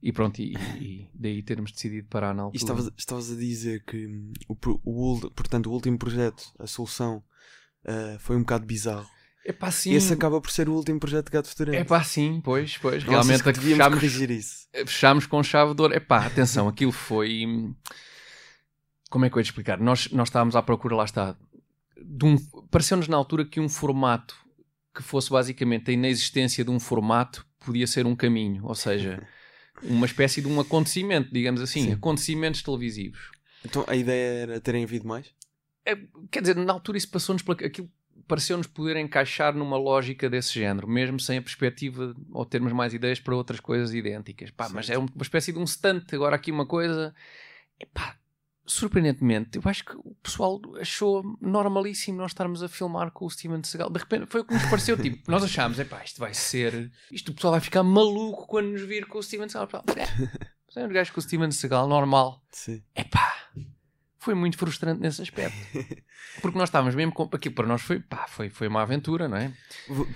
e 0.02 0.12
pronto, 0.12 0.40
e, 0.40 0.54
e 0.80 1.10
daí 1.14 1.42
termos 1.42 1.72
decidido 1.72 2.08
parar 2.08 2.34
na 2.34 2.44
altura. 2.44 2.56
E 2.56 2.62
estavas, 2.62 2.90
estavas 2.96 3.30
a 3.30 3.36
dizer 3.36 3.84
que 3.84 4.32
o, 4.48 4.56
o, 4.84 5.30
portanto, 5.30 5.66
o 5.66 5.72
último 5.72 5.98
projeto, 5.98 6.52
a 6.58 6.66
solução, 6.66 7.22
uh, 7.84 8.18
foi 8.18 8.36
um 8.36 8.40
bocado 8.40 8.66
bizarro. 8.66 9.08
É 9.48 9.52
pá, 9.52 9.70
sim. 9.70 9.94
Esse 9.94 10.12
acaba 10.12 10.38
por 10.42 10.50
ser 10.50 10.68
o 10.68 10.74
último 10.74 11.00
projeto 11.00 11.24
de 11.24 11.32
Gato 11.32 11.48
Futurante. 11.48 11.78
É 11.78 11.82
pá, 11.82 12.04
sim, 12.04 12.38
pois, 12.44 12.76
pois. 12.76 13.02
Realmente 13.02 13.42
que 13.42 13.54
fechámos, 13.54 13.98
corrigir 13.98 14.30
isso. 14.30 14.68
fechámos 14.74 15.24
com 15.24 15.42
chave 15.42 15.72
de 15.74 15.80
ouro. 15.80 15.94
É 15.94 15.98
pá, 15.98 16.26
atenção, 16.26 16.68
aquilo 16.68 16.92
foi. 16.92 17.46
Como 19.08 19.24
é 19.24 19.30
que 19.30 19.36
eu 19.36 19.40
ia 19.40 19.44
te 19.44 19.46
explicar? 19.46 19.80
Nós, 19.80 20.10
nós 20.10 20.28
estávamos 20.28 20.54
à 20.54 20.60
procura, 20.60 20.96
lá 20.96 21.04
está. 21.06 21.34
Um... 22.22 22.36
Pareceu-nos 22.70 23.08
na 23.08 23.16
altura 23.16 23.42
que 23.46 23.58
um 23.58 23.70
formato 23.70 24.36
que 24.94 25.02
fosse 25.02 25.30
basicamente 25.30 25.90
a 25.90 25.94
inexistência 25.94 26.62
de 26.62 26.70
um 26.70 26.78
formato 26.78 27.46
podia 27.64 27.86
ser 27.86 28.04
um 28.04 28.14
caminho. 28.14 28.66
Ou 28.66 28.74
seja, 28.74 29.26
uma 29.82 30.04
espécie 30.04 30.42
de 30.42 30.46
um 30.46 30.60
acontecimento, 30.60 31.32
digamos 31.32 31.62
assim. 31.62 31.86
Sim. 31.86 31.92
Acontecimentos 31.94 32.62
televisivos. 32.62 33.30
Então 33.64 33.82
a 33.88 33.96
ideia 33.96 34.42
era 34.42 34.60
terem 34.60 34.84
havido 34.84 35.08
mais? 35.08 35.32
É, 35.86 35.96
quer 36.30 36.42
dizer, 36.42 36.54
na 36.54 36.74
altura 36.74 36.98
isso 36.98 37.10
passou-nos 37.10 37.42
pela. 37.42 37.56
Aquilo 37.66 37.90
pareceu-nos 38.28 38.66
poder 38.66 38.96
encaixar 38.96 39.54
numa 39.54 39.76
lógica 39.76 40.28
desse 40.28 40.54
género, 40.54 40.86
mesmo 40.86 41.18
sem 41.18 41.38
a 41.38 41.42
perspectiva 41.42 42.14
ou 42.30 42.44
termos 42.44 42.72
mais 42.72 42.92
ideias 42.92 43.18
para 43.18 43.34
outras 43.34 43.58
coisas 43.58 43.92
idênticas. 43.94 44.50
Pá, 44.50 44.68
mas 44.68 44.90
é 44.90 44.98
uma 44.98 45.08
espécie 45.20 45.52
de 45.52 45.58
um 45.58 45.66
stunt. 45.66 46.12
Agora 46.12 46.36
aqui 46.36 46.52
uma 46.52 46.66
coisa. 46.66 47.14
Epá, 47.80 48.16
surpreendentemente, 48.66 49.56
eu 49.56 49.62
acho 49.64 49.84
que 49.84 49.96
o 49.96 50.14
pessoal 50.22 50.60
achou 50.78 51.24
normalíssimo 51.40 52.18
nós 52.18 52.32
estarmos 52.32 52.62
a 52.62 52.68
filmar 52.68 53.10
com 53.10 53.24
o 53.24 53.30
Steven 53.30 53.62
Seagal. 53.64 53.90
De 53.90 53.98
repente 53.98 54.26
foi 54.26 54.42
o 54.42 54.44
que 54.44 54.54
nos 54.54 54.64
pareceu. 54.66 54.96
tipo, 55.00 55.30
nós 55.30 55.42
achámos, 55.42 55.78
epá, 55.78 56.04
isto 56.04 56.20
vai 56.20 56.34
ser. 56.34 56.92
Isto 57.10 57.32
o 57.32 57.34
pessoal 57.34 57.52
vai 57.52 57.60
ficar 57.60 57.82
maluco 57.82 58.46
quando 58.46 58.68
nos 58.68 58.82
vir 58.82 59.06
com 59.06 59.18
o 59.18 59.22
Steven 59.22 59.48
Seagal. 59.48 59.84
É, 60.76 60.82
é 60.82 60.86
um 60.86 60.90
gajo 60.90 61.12
com 61.12 61.18
o 61.18 61.22
Steven 61.22 61.50
Seagal 61.50 61.88
normal. 61.88 62.40
Sim. 62.52 62.84
Epá 62.94 63.34
foi 64.28 64.34
muito 64.34 64.58
frustrante 64.58 65.00
nesse 65.00 65.22
aspecto. 65.22 65.56
Porque 66.42 66.58
nós 66.58 66.68
estávamos 66.68 66.94
mesmo 66.94 67.12
com. 67.12 67.22
Aquilo 67.32 67.54
para 67.54 67.66
nós 67.66 67.80
foi, 67.80 67.98
pá, 67.98 68.26
foi, 68.28 68.50
foi 68.50 68.68
uma 68.68 68.82
aventura, 68.82 69.26
não 69.26 69.38
é? 69.38 69.50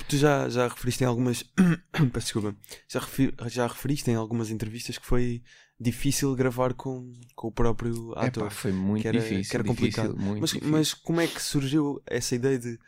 Tu 0.06 0.18
já, 0.18 0.50
já 0.50 0.68
referiste 0.68 1.02
em 1.02 1.06
algumas. 1.06 1.42
Peço 2.12 2.26
desculpa. 2.26 2.54
Já, 2.86 3.00
refer... 3.00 3.34
já 3.46 3.66
referiste 3.66 4.10
em 4.10 4.14
algumas 4.14 4.50
entrevistas 4.50 4.98
que 4.98 5.06
foi 5.06 5.42
difícil 5.80 6.34
gravar 6.34 6.74
com, 6.74 7.10
com 7.34 7.48
o 7.48 7.52
próprio 7.52 8.12
ator. 8.14 8.42
Epá, 8.42 8.50
foi 8.50 8.70
muito 8.70 9.00
que 9.00 9.08
era, 9.08 9.18
difícil. 9.18 9.50
Que 9.50 9.56
era 9.56 9.64
complicado. 9.64 10.12
Difícil, 10.12 10.36
mas, 10.40 10.50
difícil. 10.50 10.70
mas 10.70 10.92
como 10.92 11.20
é 11.22 11.26
que 11.26 11.40
surgiu 11.40 12.02
essa 12.06 12.34
ideia 12.34 12.58
de 12.58 12.78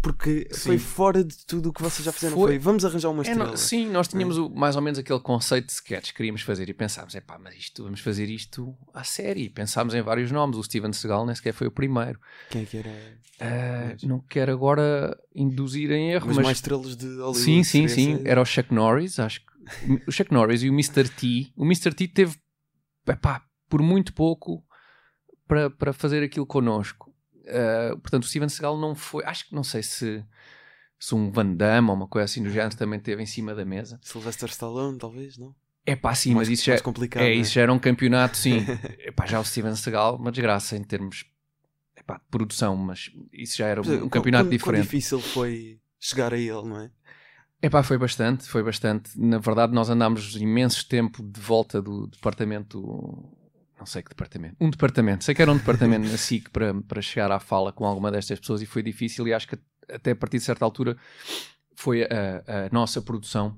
Porque 0.00 0.48
sim. 0.50 0.60
foi 0.60 0.78
fora 0.78 1.24
de 1.24 1.44
tudo 1.46 1.70
o 1.70 1.72
que 1.72 1.82
vocês 1.82 2.04
já 2.04 2.12
fizeram. 2.12 2.36
Foi, 2.36 2.52
foi 2.52 2.58
vamos 2.58 2.84
arranjar 2.84 3.10
uma 3.10 3.22
estrela. 3.22 3.44
É, 3.44 3.46
não, 3.48 3.56
sim, 3.56 3.88
nós 3.88 4.08
tínhamos 4.08 4.38
é. 4.38 4.40
o, 4.40 4.48
mais 4.48 4.76
ou 4.76 4.82
menos 4.82 4.98
aquele 4.98 5.20
conceito 5.20 5.66
de 5.66 5.72
sketch 5.72 6.10
que 6.10 6.14
queríamos 6.14 6.42
fazer 6.42 6.68
e 6.68 6.74
pensámos, 6.74 7.14
é 7.14 7.20
pá, 7.20 7.38
mas 7.38 7.54
isto, 7.56 7.82
vamos 7.82 8.00
fazer 8.00 8.28
isto 8.30 8.76
à 8.94 9.04
série. 9.04 9.48
Pensámos 9.48 9.94
em 9.94 10.02
vários 10.02 10.30
nomes. 10.30 10.56
O 10.56 10.62
Steven 10.62 10.92
Seagal 10.92 11.26
nem 11.26 11.34
sequer 11.34 11.52
foi 11.52 11.66
o 11.66 11.70
primeiro. 11.70 12.18
Quem 12.50 12.62
é 12.62 12.64
que 12.64 12.76
era? 12.78 12.90
Uh, 13.40 14.06
não 14.06 14.20
quero 14.20 14.52
agora 14.52 15.16
induzir 15.34 15.90
em 15.90 16.12
erro, 16.12 16.26
mas, 16.26 16.36
mas... 16.36 16.44
mais 16.44 16.58
estrelas 16.58 16.96
de 16.96 17.06
Hollywood. 17.06 17.38
Sim, 17.38 17.62
sim, 17.62 17.88
sim. 17.88 18.22
Era 18.24 18.40
o 18.40 18.44
Chuck 18.44 18.72
Norris, 18.72 19.18
acho 19.18 19.40
que. 19.40 20.02
O 20.06 20.12
Chuck 20.12 20.32
Norris 20.32 20.62
e 20.62 20.70
o 20.70 20.72
Mr. 20.72 21.08
T. 21.08 21.52
O 21.56 21.64
Mr. 21.64 21.92
T 21.92 22.08
teve, 22.08 22.36
epá, 23.06 23.42
por 23.68 23.82
muito 23.82 24.14
pouco 24.14 24.64
para, 25.46 25.70
para 25.70 25.92
fazer 25.92 26.22
aquilo 26.22 26.46
connosco. 26.46 27.07
Uh, 27.48 27.98
portanto, 27.98 28.24
o 28.24 28.26
Steven 28.26 28.48
Seagal 28.48 28.78
não 28.78 28.94
foi. 28.94 29.24
Acho 29.24 29.48
que 29.48 29.54
não 29.54 29.64
sei 29.64 29.82
se, 29.82 30.24
se 30.98 31.14
um 31.14 31.30
Van 31.30 31.54
Damme 31.54 31.88
ou 31.88 31.96
uma 31.96 32.06
coisa 32.06 32.24
assim 32.26 32.42
do 32.42 32.50
género 32.50 32.76
também 32.76 33.00
teve 33.00 33.22
em 33.22 33.26
cima 33.26 33.54
da 33.54 33.64
mesa. 33.64 33.98
Sylvester 34.02 34.48
Stallone, 34.48 34.98
talvez, 34.98 35.38
não? 35.38 35.54
É 35.86 35.96
pá, 35.96 36.14
sim, 36.14 36.34
mais, 36.34 36.48
mas 36.48 36.58
isso 36.58 36.66
já, 36.66 36.74
é, 36.74 36.80
complicado, 36.80 37.22
é, 37.22 37.30
é, 37.30 37.34
isso 37.34 37.52
já 37.52 37.62
era 37.62 37.72
um 37.72 37.78
campeonato, 37.78 38.36
sim. 38.36 38.58
Epá, 39.00 39.24
já 39.24 39.40
o 39.40 39.44
Steven 39.44 39.74
Seagal, 39.74 40.16
uma 40.16 40.30
desgraça 40.30 40.76
em 40.76 40.82
termos 40.84 41.24
epá, 41.96 42.18
de 42.18 42.24
produção, 42.30 42.76
mas 42.76 43.10
isso 43.32 43.56
já 43.56 43.68
era 43.68 43.80
um, 43.80 44.04
um 44.04 44.08
campeonato 44.10 44.44
quão, 44.44 44.50
diferente. 44.50 44.82
Quão 44.82 44.82
difícil 44.82 45.18
foi 45.18 45.80
chegar 45.98 46.34
a 46.34 46.36
ele, 46.36 46.62
não 46.62 46.80
é? 46.80 46.90
Epá, 47.62 47.82
foi 47.82 47.96
bastante, 47.96 48.46
foi 48.46 48.62
bastante. 48.62 49.18
Na 49.18 49.38
verdade, 49.38 49.72
nós 49.72 49.88
andámos 49.88 50.36
imenso 50.36 50.86
tempo 50.86 51.22
de 51.22 51.40
volta 51.40 51.80
do 51.80 52.06
departamento 52.06 53.37
não 53.78 53.86
sei 53.86 54.02
que 54.02 54.08
departamento, 54.08 54.56
um 54.60 54.70
departamento, 54.70 55.24
sei 55.24 55.34
que 55.34 55.42
era 55.42 55.52
um 55.52 55.56
departamento 55.56 56.08
na 56.08 56.16
SIC 56.16 56.50
para, 56.50 56.74
para 56.82 57.00
chegar 57.00 57.30
à 57.30 57.38
fala 57.38 57.72
com 57.72 57.86
alguma 57.86 58.10
destas 58.10 58.40
pessoas 58.40 58.60
e 58.60 58.66
foi 58.66 58.82
difícil 58.82 59.26
e 59.28 59.32
acho 59.32 59.46
que 59.48 59.58
até 59.88 60.10
a 60.10 60.16
partir 60.16 60.38
de 60.38 60.44
certa 60.44 60.64
altura 60.64 60.96
foi 61.74 62.02
a, 62.02 62.66
a 62.66 62.68
nossa 62.72 63.00
produção 63.00 63.56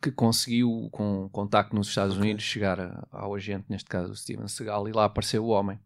que 0.00 0.10
conseguiu 0.10 0.88
com 0.90 1.28
contacto 1.30 1.74
nos 1.76 1.88
Estados 1.88 2.16
okay. 2.16 2.28
Unidos 2.28 2.44
chegar 2.44 2.80
a, 2.80 3.06
ao 3.10 3.34
agente, 3.34 3.66
neste 3.68 3.88
caso 3.88 4.12
o 4.12 4.16
Steven 4.16 4.48
Seagal, 4.48 4.88
e 4.88 4.92
lá 4.92 5.04
apareceu 5.04 5.44
o 5.44 5.48
homem. 5.48 5.78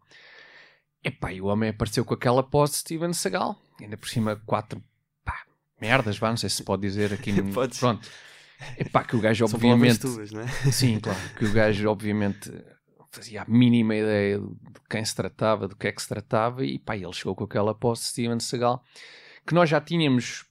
Epá, 1.05 1.33
e 1.33 1.41
o 1.41 1.47
homem 1.47 1.71
apareceu 1.71 2.05
com 2.05 2.15
aquela 2.15 2.43
pose 2.43 2.73
de 2.73 2.79
Steven 2.79 3.13
Seagal, 3.13 3.61
ainda 3.81 3.97
por 3.97 4.09
cima 4.09 4.41
quatro 4.47 4.83
pá, 5.25 5.45
merdas, 5.81 6.19
vá, 6.19 6.31
não 6.31 6.37
sei 6.37 6.49
se 6.49 6.57
se 6.57 6.65
pode 6.65 6.83
dizer 6.83 7.13
aqui 7.13 7.31
no... 7.33 7.53
Pronto 7.53 8.09
Epá, 8.79 9.05
que 9.05 9.17
o 9.17 9.21
gajo 9.21 9.45
obviamente. 9.45 10.01
Tuas, 10.01 10.33
não 10.33 10.43
é? 10.43 10.49
Sim, 10.73 10.99
claro. 11.01 11.19
Que 11.37 11.45
o 11.45 11.53
gajo 11.53 11.89
obviamente 11.89 12.53
fazia 13.11 13.43
a 13.43 13.45
mínima 13.47 13.95
ideia 13.95 14.39
de 14.39 14.81
quem 14.89 15.05
se 15.05 15.15
tratava, 15.15 15.69
do 15.69 15.77
que 15.77 15.87
é 15.87 15.93
que 15.93 16.03
se 16.03 16.09
tratava, 16.09 16.65
e 16.65 16.79
pá, 16.79 16.97
ele 16.97 17.13
chegou 17.13 17.35
com 17.35 17.45
aquela 17.45 17.75
posse 17.75 18.03
de 18.03 18.09
Steven 18.09 18.41
Seagal 18.41 18.83
que 19.47 19.55
nós 19.55 19.69
já 19.69 19.81
tínhamos. 19.81 20.45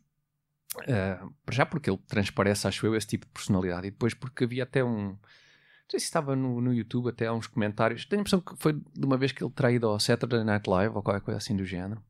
Uh, 0.80 1.34
já 1.52 1.66
porque 1.66 1.90
ele 1.90 2.00
transparece, 2.08 2.68
acho 2.68 2.86
eu, 2.86 2.96
esse 2.96 3.08
tipo 3.08 3.26
de 3.26 3.32
personalidade, 3.32 3.88
e 3.88 3.92
depois 3.92 4.14
porque 4.14 4.44
havia 4.44 4.64
até 4.64 4.84
um. 4.84 5.10
Não 5.10 5.92
sei 5.92 6.00
se 6.00 6.06
estava 6.06 6.36
no, 6.36 6.60
no 6.60 6.74
YouTube, 6.74 7.10
até 7.10 7.32
uns 7.32 7.48
comentários. 7.48 8.06
Tenho 8.06 8.20
a 8.20 8.22
impressão 8.22 8.42
que 8.42 8.56
foi 8.58 8.74
de 8.74 9.06
uma 9.06 9.18
vez 9.18 9.32
que 9.32 9.44
ele 9.44 9.52
terá 9.52 9.72
ido 9.72 9.88
ao 9.88 10.00
Saturday 10.00 10.44
Night 10.44 10.68
Live 10.68 10.96
ou 10.96 11.04
qualquer 11.04 11.22
coisa 11.22 11.38
assim 11.38 11.56
do 11.56 11.64
género 11.64 12.02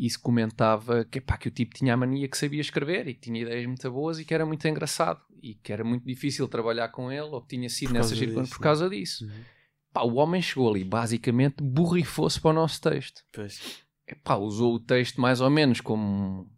e 0.00 0.08
se 0.08 0.18
comentava 0.18 1.04
que, 1.04 1.20
pá, 1.20 1.36
que 1.36 1.48
o 1.48 1.50
tipo 1.50 1.74
tinha 1.74 1.92
a 1.92 1.96
mania 1.96 2.26
que 2.26 2.38
sabia 2.38 2.62
escrever 2.62 3.06
e 3.06 3.12
que 3.12 3.20
tinha 3.20 3.42
ideias 3.42 3.66
muito 3.66 3.90
boas 3.90 4.18
e 4.18 4.24
que 4.24 4.32
era 4.32 4.46
muito 4.46 4.66
engraçado 4.66 5.20
e 5.42 5.54
que 5.56 5.70
era 5.70 5.84
muito 5.84 6.06
difícil 6.06 6.48
trabalhar 6.48 6.88
com 6.88 7.12
ele 7.12 7.20
ou 7.20 7.42
que 7.42 7.48
tinha 7.48 7.68
sido 7.68 7.92
nessa 7.92 8.16
circunstância 8.16 8.56
por 8.56 8.62
causa 8.62 8.88
disso. 8.88 9.26
Uhum. 9.26 9.44
Pá, 9.92 10.00
o 10.00 10.14
homem 10.14 10.40
chegou 10.40 10.70
ali 10.70 10.82
basicamente 10.84 11.62
borrifou-se 11.62 12.40
para 12.40 12.50
o 12.50 12.54
nosso 12.54 12.80
texto. 12.80 13.22
Pois. 13.30 13.60
Pá, 14.24 14.36
usou 14.36 14.76
o 14.76 14.80
texto 14.80 15.20
mais 15.20 15.42
ou 15.42 15.50
menos 15.50 15.82
como 15.82 16.50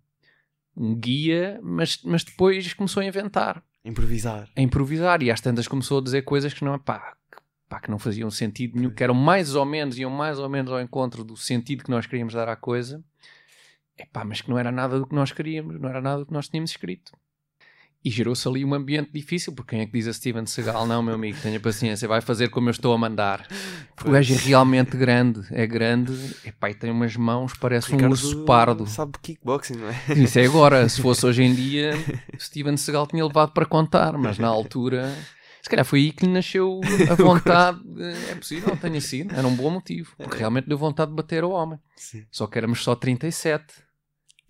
um 0.76 0.94
guia, 0.94 1.58
mas, 1.64 2.00
mas 2.04 2.22
depois 2.22 2.72
começou 2.74 3.00
a 3.00 3.04
inventar. 3.04 3.60
Improvisar. 3.84 4.48
A 4.54 4.62
improvisar 4.62 5.20
e 5.20 5.32
às 5.32 5.40
tantas 5.40 5.66
começou 5.66 5.98
a 5.98 6.02
dizer 6.02 6.22
coisas 6.22 6.54
que 6.54 6.64
não, 6.64 6.78
pá, 6.78 7.16
pá, 7.68 7.80
que 7.80 7.90
não 7.90 7.98
faziam 7.98 8.30
sentido 8.30 8.78
nenhum, 8.78 8.90
que 8.90 9.02
eram 9.02 9.14
mais 9.14 9.56
ou 9.56 9.64
menos, 9.64 9.98
iam 9.98 10.10
mais 10.10 10.38
ou 10.38 10.48
menos 10.48 10.70
ao 10.70 10.80
encontro 10.80 11.24
do 11.24 11.36
sentido 11.36 11.82
que 11.82 11.90
nós 11.90 12.06
queríamos 12.06 12.34
dar 12.34 12.48
à 12.48 12.54
coisa, 12.54 13.02
epá, 14.02 14.24
mas 14.24 14.40
que 14.40 14.50
não 14.50 14.58
era 14.58 14.72
nada 14.72 14.98
do 14.98 15.06
que 15.06 15.14
nós 15.14 15.32
queríamos, 15.32 15.80
não 15.80 15.88
era 15.88 16.00
nada 16.00 16.18
do 16.20 16.26
que 16.26 16.32
nós 16.32 16.48
tínhamos 16.48 16.70
escrito. 16.70 17.12
E 18.04 18.10
gerou-se 18.10 18.48
ali 18.48 18.64
um 18.64 18.74
ambiente 18.74 19.12
difícil, 19.12 19.52
porque 19.54 19.76
quem 19.76 19.80
é 19.80 19.86
que 19.86 19.92
diz 19.92 20.08
a 20.08 20.12
Steven 20.12 20.44
Seagal, 20.44 20.86
não, 20.88 21.00
meu 21.04 21.14
amigo, 21.14 21.38
tenha 21.40 21.60
paciência, 21.60 22.08
vai 22.08 22.20
fazer 22.20 22.48
como 22.48 22.68
eu 22.68 22.72
estou 22.72 22.92
a 22.92 22.98
mandar. 22.98 23.46
Porque 23.94 24.10
o 24.10 24.12
gajo 24.12 24.34
é 24.34 24.36
realmente 24.38 24.96
grande, 24.96 25.40
é 25.52 25.64
grande, 25.68 26.12
epá, 26.44 26.68
e 26.68 26.74
tem 26.74 26.90
umas 26.90 27.14
mãos, 27.16 27.52
parece 27.54 27.92
Ricardo 27.92 28.06
um 28.06 28.10
urso 28.10 28.44
pardo. 28.44 28.86
sabe 28.88 29.12
de 29.12 29.18
kickboxing, 29.20 29.76
não 29.76 29.88
é? 29.88 29.94
Isso 30.16 30.36
é 30.36 30.44
agora, 30.44 30.88
se 30.88 30.98
fosse 31.00 31.24
hoje 31.24 31.44
em 31.44 31.54
dia, 31.54 31.92
Steven 32.40 32.76
Seagal 32.76 33.06
tinha 33.06 33.24
levado 33.24 33.52
para 33.52 33.64
contar, 33.66 34.18
mas 34.18 34.36
na 34.36 34.48
altura 34.48 35.14
se 35.62 35.70
calhar 35.70 35.84
foi 35.84 36.00
aí 36.00 36.10
que 36.10 36.26
lhe 36.26 36.32
nasceu 36.32 36.80
a 37.08 37.14
vontade. 37.22 37.78
é 38.28 38.34
possível, 38.34 38.76
tenha 38.76 39.00
sido. 39.00 39.32
Era 39.32 39.46
um 39.46 39.54
bom 39.54 39.70
motivo. 39.70 40.12
Porque 40.16 40.38
realmente 40.38 40.68
deu 40.68 40.76
vontade 40.76 41.12
de 41.12 41.16
bater 41.16 41.44
ao 41.44 41.52
homem. 41.52 41.78
Sim. 41.94 42.26
Só 42.32 42.48
que 42.48 42.58
éramos 42.58 42.82
só 42.82 42.96
37. 42.96 43.62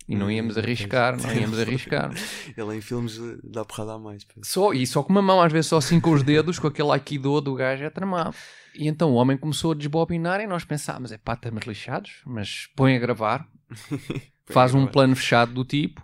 E 0.09 0.17
não 0.17 0.27
hum, 0.27 0.31
íamos 0.31 0.59
arriscar, 0.59 1.21
não 1.21 1.33
íamos 1.35 1.59
arriscar. 1.59 2.13
Ele 2.57 2.77
em 2.77 2.81
filmes 2.81 3.19
dá 3.43 3.65
porrada 3.65 3.95
a 3.95 3.99
mais. 3.99 4.27
Só, 4.43 4.73
e 4.73 4.87
só 4.87 5.03
com 5.03 5.11
uma 5.11 5.23
mão, 5.23 5.41
às 5.41 5.53
vezes 5.53 5.69
só 5.69 5.79
assim 5.79 6.01
com 6.01 6.13
os 6.13 6.23
dedos, 6.23 6.59
com 6.59 6.67
aquele 6.67 6.91
aikido 6.91 7.41
do 7.41 7.55
gajo 7.55 7.85
é 7.85 7.91
tramado. 7.91 8.35
E 8.75 8.89
então 8.89 9.13
o 9.13 9.15
homem 9.15 9.37
começou 9.37 9.73
a 9.73 9.75
desbobinar 9.75 10.41
e 10.41 10.47
nós 10.47 10.65
pensámos, 10.65 11.13
é 11.13 11.19
pá, 11.19 11.35
estamos 11.35 11.65
lixados, 11.65 12.23
mas 12.27 12.69
põe 12.75 12.97
a 12.97 12.99
gravar, 12.99 13.47
faz 14.47 14.75
um 14.75 14.87
plano 14.87 15.15
fechado 15.15 15.53
do 15.53 15.65
tipo, 15.65 16.03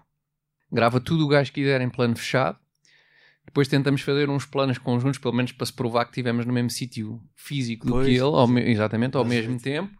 grava 0.70 1.00
tudo 1.00 1.24
o 1.24 1.28
gajo 1.28 1.50
que 1.50 1.60
quiser 1.60 1.80
em 1.80 1.88
plano 1.88 2.14
fechado, 2.14 2.58
depois 3.48 3.66
tentamos 3.66 4.02
fazer 4.02 4.28
uns 4.28 4.44
planos 4.44 4.76
conjuntos, 4.76 5.18
pelo 5.18 5.34
menos 5.34 5.52
para 5.52 5.64
se 5.64 5.72
provar 5.72 6.04
que 6.04 6.10
estivemos 6.10 6.44
no 6.44 6.52
mesmo 6.52 6.68
sítio 6.68 7.22
físico 7.34 7.86
do 7.86 7.92
pois, 7.92 8.06
que 8.06 8.12
ele, 8.12 8.20
ao 8.20 8.46
me... 8.46 8.60
exatamente, 8.70 9.16
ao 9.16 9.24
mesmo 9.24 9.58
tempo. 9.58 9.90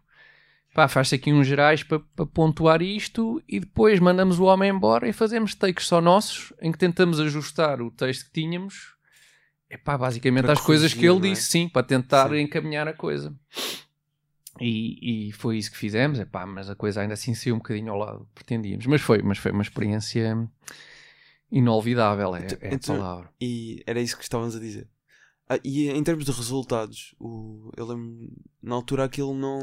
Pá, 0.79 0.87
faz-se 0.87 1.17
aqui 1.17 1.33
uns 1.33 1.49
gerais 1.49 1.83
para, 1.83 1.99
para 1.99 2.25
pontuar 2.25 2.81
isto 2.83 3.43
e 3.49 3.59
depois 3.59 3.99
mandamos 3.99 4.39
o 4.39 4.45
homem 4.45 4.71
embora 4.71 5.09
e 5.09 5.13
fazemos 5.13 5.53
takes 5.53 5.89
só 5.89 6.01
nossos 6.01 6.53
em 6.63 6.71
que 6.71 6.79
tentamos 6.79 7.19
ajustar 7.19 7.83
o 7.83 7.91
texto 7.91 8.27
que 8.27 8.31
tínhamos 8.41 8.95
é 9.69 9.77
pá, 9.77 9.99
basicamente 9.99 10.45
para 10.45 10.55
corrigir, 10.55 10.67
coisas 10.67 10.95
que 10.95 11.05
ele 11.05 11.17
é? 11.17 11.31
disse, 11.33 11.51
sim, 11.51 11.69
para 11.69 11.83
tentar 11.83 12.29
sim. 12.29 12.39
encaminhar 12.43 12.87
a 12.87 12.93
coisa. 12.93 13.35
E, 14.61 15.31
e, 15.31 15.33
foi 15.33 15.59
isso 15.59 15.73
que 15.73 15.77
fizemos, 15.77 16.21
é 16.21 16.25
pá, 16.25 16.47
mas 16.47 16.71
a 16.71 16.77
coisa 16.77 17.01
ainda 17.01 17.15
assim 17.15 17.35
saiu 17.35 17.57
um 17.57 17.59
bocadinho 17.59 17.91
ao 17.91 17.99
lado 17.99 18.21
que 18.27 18.45
pretendíamos. 18.45 18.87
Mas 18.87 19.01
foi, 19.01 19.21
mas 19.21 19.39
foi 19.39 19.51
uma 19.51 19.63
experiência 19.63 20.49
Inolvidável 21.51 22.37
é, 22.37 22.47
é 22.61 22.75
a 22.77 22.79
palavra. 22.79 23.31
E 23.41 23.83
era 23.85 24.01
isso 24.01 24.17
que 24.17 24.23
estávamos 24.23 24.55
a 24.55 24.61
dizer. 24.61 24.87
Ah, 25.49 25.59
e 25.65 25.89
em 25.89 26.03
termos 26.03 26.25
de 26.25 26.31
resultados, 26.31 27.15
o, 27.19 27.71
eu 27.77 27.87
lembro, 27.87 28.31
na 28.63 28.75
altura 28.75 29.05
aquilo 29.05 29.33
não, 29.33 29.61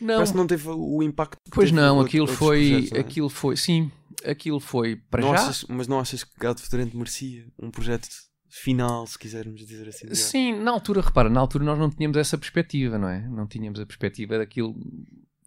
não. 0.00 0.14
Parece 0.16 0.32
que 0.32 0.38
não 0.38 0.46
teve 0.46 0.68
o 0.68 1.02
impacto 1.02 1.38
Pois 1.52 1.70
não, 1.70 2.00
aquilo 2.00 2.26
foi. 2.26 2.88
é? 2.92 2.98
Aquilo 2.98 3.28
foi. 3.28 3.56
Sim, 3.56 3.90
aquilo 4.24 4.58
foi 4.58 4.96
para 4.96 5.22
não 5.22 5.30
já. 5.30 5.48
Achas, 5.48 5.64
mas 5.68 5.86
não 5.86 6.00
achas 6.00 6.24
que 6.24 6.32
Gato 6.38 6.60
Fedorento 6.60 6.96
merecia 6.96 7.46
um 7.62 7.70
projeto 7.70 8.08
final, 8.48 9.06
se 9.06 9.16
quisermos 9.16 9.64
dizer 9.64 9.88
assim? 9.88 10.12
Sim, 10.14 10.54
na 10.60 10.72
altura, 10.72 11.00
repara, 11.00 11.30
na 11.30 11.38
altura 11.38 11.64
nós 11.64 11.78
não 11.78 11.88
tínhamos 11.88 12.16
essa 12.16 12.36
perspectiva, 12.36 12.98
não 12.98 13.08
é? 13.08 13.28
Não 13.28 13.46
tínhamos 13.46 13.78
a 13.78 13.86
perspectiva 13.86 14.36
daquilo 14.36 14.74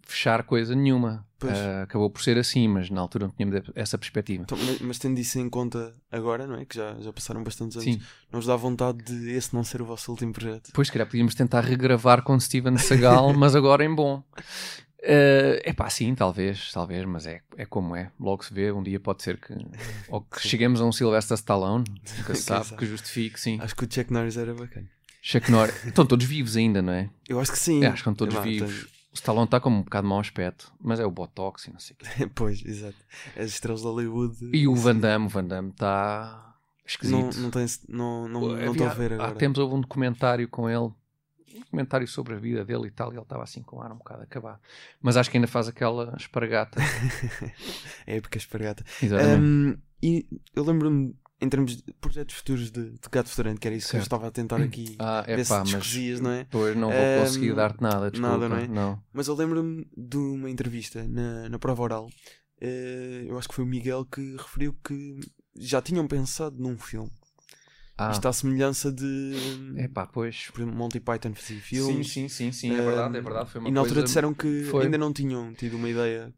fechar 0.06 0.42
coisa 0.44 0.74
nenhuma. 0.74 1.26
Uh, 1.42 1.82
acabou 1.82 2.08
por 2.08 2.22
ser 2.22 2.38
assim, 2.38 2.66
mas 2.66 2.88
na 2.88 3.00
altura 3.00 3.26
não 3.26 3.34
tínhamos 3.34 3.70
essa 3.74 3.98
perspectiva. 3.98 4.44
Então, 4.44 4.56
mas, 4.56 4.80
mas, 4.80 4.98
tendo 4.98 5.18
isso 5.18 5.38
em 5.38 5.50
conta 5.50 5.94
agora, 6.10 6.46
não 6.46 6.56
é? 6.56 6.64
Que 6.64 6.76
já, 6.76 6.96
já 7.00 7.12
passaram 7.12 7.42
bastantes 7.44 7.76
anos, 7.76 7.94
Sim. 7.94 8.00
não 8.32 8.40
vos 8.40 8.46
dá 8.46 8.56
vontade 8.56 9.02
de 9.02 9.30
esse 9.30 9.54
não 9.54 9.62
ser 9.62 9.82
o 9.82 9.84
vosso 9.84 10.10
último 10.10 10.32
projeto? 10.32 10.70
Pois, 10.72 10.88
calhar 10.88 11.06
podíamos 11.06 11.34
tentar 11.34 11.60
regravar 11.60 12.22
com 12.22 12.38
Steven 12.40 12.78
Seagal, 12.78 13.32
mas 13.36 13.54
agora 13.54 13.84
em 13.84 13.94
bom. 13.94 14.22
É 15.06 15.70
uh, 15.70 15.74
pá, 15.74 15.90
sim, 15.90 16.14
talvez, 16.14 16.72
talvez, 16.72 17.04
mas 17.04 17.26
é, 17.26 17.42
é 17.58 17.66
como 17.66 17.94
é. 17.94 18.10
Logo 18.18 18.42
se 18.42 18.54
vê, 18.54 18.72
um 18.72 18.82
dia 18.82 18.98
pode 18.98 19.22
ser 19.22 19.38
que. 19.38 19.54
Ou 20.08 20.22
que 20.22 20.48
cheguemos 20.48 20.80
a 20.80 20.84
um 20.86 20.92
Sylvester 20.92 21.34
Stallone, 21.34 21.84
nunca 22.16 22.32
se 22.34 22.42
sabe, 22.42 22.64
sabe, 22.64 22.78
que 22.78 22.86
justifique, 22.86 23.38
sim. 23.38 23.58
Acho 23.60 23.76
que 23.76 23.84
o 23.84 23.88
Chuck 23.90 24.10
Norris 24.10 24.38
era 24.38 24.54
bacana. 24.54 24.88
Chuck 25.20 25.50
Norris. 25.50 25.84
Estão 25.84 26.06
todos 26.06 26.24
vivos 26.24 26.56
ainda, 26.56 26.80
não 26.80 26.92
é? 26.92 27.10
Eu 27.28 27.38
acho 27.38 27.52
que 27.52 27.58
sim. 27.58 27.84
É, 27.84 27.88
acho 27.88 27.94
que 27.94 28.00
estão 28.00 28.14
todos 28.14 28.34
é, 28.34 28.40
vivos. 28.40 28.86
O 29.14 29.16
Stallone 29.16 29.44
está 29.44 29.60
com 29.60 29.70
um 29.70 29.82
bocado 29.82 30.08
mau 30.08 30.18
aspecto, 30.18 30.72
mas 30.80 30.98
é 30.98 31.06
o 31.06 31.10
Botox 31.10 31.66
e 31.66 31.72
não 31.72 31.78
sei 31.78 31.94
o 31.94 31.98
quê. 31.98 32.30
pois, 32.34 32.64
exato. 32.64 32.96
As 33.36 33.46
estrelas 33.46 33.80
de 33.80 33.86
Hollywood. 33.86 34.50
E 34.52 34.66
o 34.66 34.74
Van 34.74 34.96
Damme, 34.96 35.26
o 35.26 35.28
Van 35.28 35.44
Damme 35.44 35.70
está 35.70 36.56
esquisito. 36.84 37.36
Não, 37.36 37.42
não, 37.44 37.50
tem, 37.50 37.66
não, 37.88 38.28
não, 38.28 38.40
não 38.40 38.72
estou 38.72 38.88
a 38.88 38.92
ver 38.92 39.12
agora. 39.12 39.30
Há 39.30 39.34
tempos 39.36 39.60
houve 39.60 39.76
um 39.76 39.80
documentário 39.80 40.48
com 40.48 40.68
ele, 40.68 40.92
um 41.54 41.60
documentário 41.60 42.08
sobre 42.08 42.34
a 42.34 42.38
vida 42.38 42.64
dele 42.64 42.88
e 42.88 42.90
tal, 42.90 43.12
e 43.12 43.14
ele 43.14 43.22
estava 43.22 43.44
assim 43.44 43.62
com 43.62 43.76
o 43.76 43.82
ar 43.82 43.92
um 43.92 43.98
bocado 43.98 44.22
acabado. 44.24 44.58
Mas 45.00 45.16
acho 45.16 45.30
que 45.30 45.36
ainda 45.36 45.46
faz 45.46 45.68
aquela 45.68 46.12
espargata. 46.18 46.80
é 48.08 48.16
época 48.16 48.36
espargata. 48.36 48.84
Exatamente. 49.00 49.40
Um, 49.40 49.78
e 50.02 50.26
eu 50.56 50.64
lembro-me 50.64 51.14
em 51.44 51.48
termos 51.48 51.76
de 51.76 51.92
projetos 52.00 52.34
futuros 52.34 52.70
de, 52.70 52.90
de 52.90 52.98
gato 53.10 53.28
fedorento, 53.28 53.60
que 53.60 53.68
era 53.68 53.76
isso 53.76 53.90
que 53.90 53.96
eu 53.96 54.00
estava 54.00 54.26
a 54.26 54.30
tentar 54.30 54.60
aqui 54.60 54.96
Ah, 55.00 55.24
é 55.26 55.36
ver 55.36 55.44
se 55.44 55.52
mas 55.52 56.20
não 56.20 56.30
é? 56.30 56.44
depois 56.44 56.76
não 56.76 56.90
vou 56.90 57.24
conseguir 57.24 57.54
dar-te 57.54 57.82
nada, 57.82 58.10
desculpa. 58.10 58.32
nada, 58.32 58.48
não 58.48 58.56
é? 58.56 58.66
Não. 58.68 59.02
Mas 59.12 59.28
eu 59.28 59.34
lembro-me 59.34 59.86
de 59.96 60.16
uma 60.16 60.50
entrevista 60.50 61.06
na, 61.06 61.48
na 61.48 61.58
prova 61.58 61.82
oral. 61.82 62.10
eh, 62.60 63.24
eu 63.28 63.38
acho 63.38 63.48
que 63.48 63.54
foi 63.54 63.64
o 63.64 63.68
Miguel 63.68 64.04
que 64.04 64.36
referiu 64.36 64.74
que 64.84 65.20
já 65.56 65.80
tinham 65.80 66.06
pensado 66.06 66.56
num 66.60 66.76
filme. 66.78 67.10
Ah, 67.96 68.10
Isto 68.10 68.26
à 68.26 68.32
semelhança 68.32 68.90
de. 68.90 69.34
é 69.76 69.86
pá, 69.86 70.04
pois. 70.04 70.50
Monty 70.58 70.98
Python 70.98 71.32
fazia 71.34 71.56
Sim, 71.56 71.60
filmes. 71.60 72.12
sim, 72.12 72.28
sim, 72.28 72.50
sim, 72.50 72.72
é 72.74 72.82
verdade, 72.82 73.18
é 73.18 73.20
verdade. 73.20 73.50
Foi 73.50 73.60
uma 73.60 73.68
e 73.70 73.72
na 73.72 73.80
altura 73.80 74.00
coisa... 74.00 74.06
disseram 74.06 74.34
que 74.34 74.64
foi. 74.64 74.84
ainda 74.86 74.98
não 74.98 75.12
tinham 75.12 75.54
tido 75.54 75.76
uma 75.76 75.88
ideia 75.88 76.34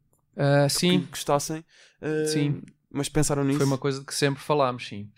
que 0.68 0.68
sim, 0.78 1.00
gostassem. 1.10 1.64
eh, 2.02 2.26
Sim. 2.26 2.62
Mas 2.96 3.08
pensaram 3.08 3.44
nisso. 3.44 3.58
foi 3.58 3.66
uma 3.66 3.78
coisa 3.78 4.00
de 4.00 4.06
que 4.06 4.14
sempre 4.14 4.42
falámos, 4.42 4.86
sim. 4.88 5.10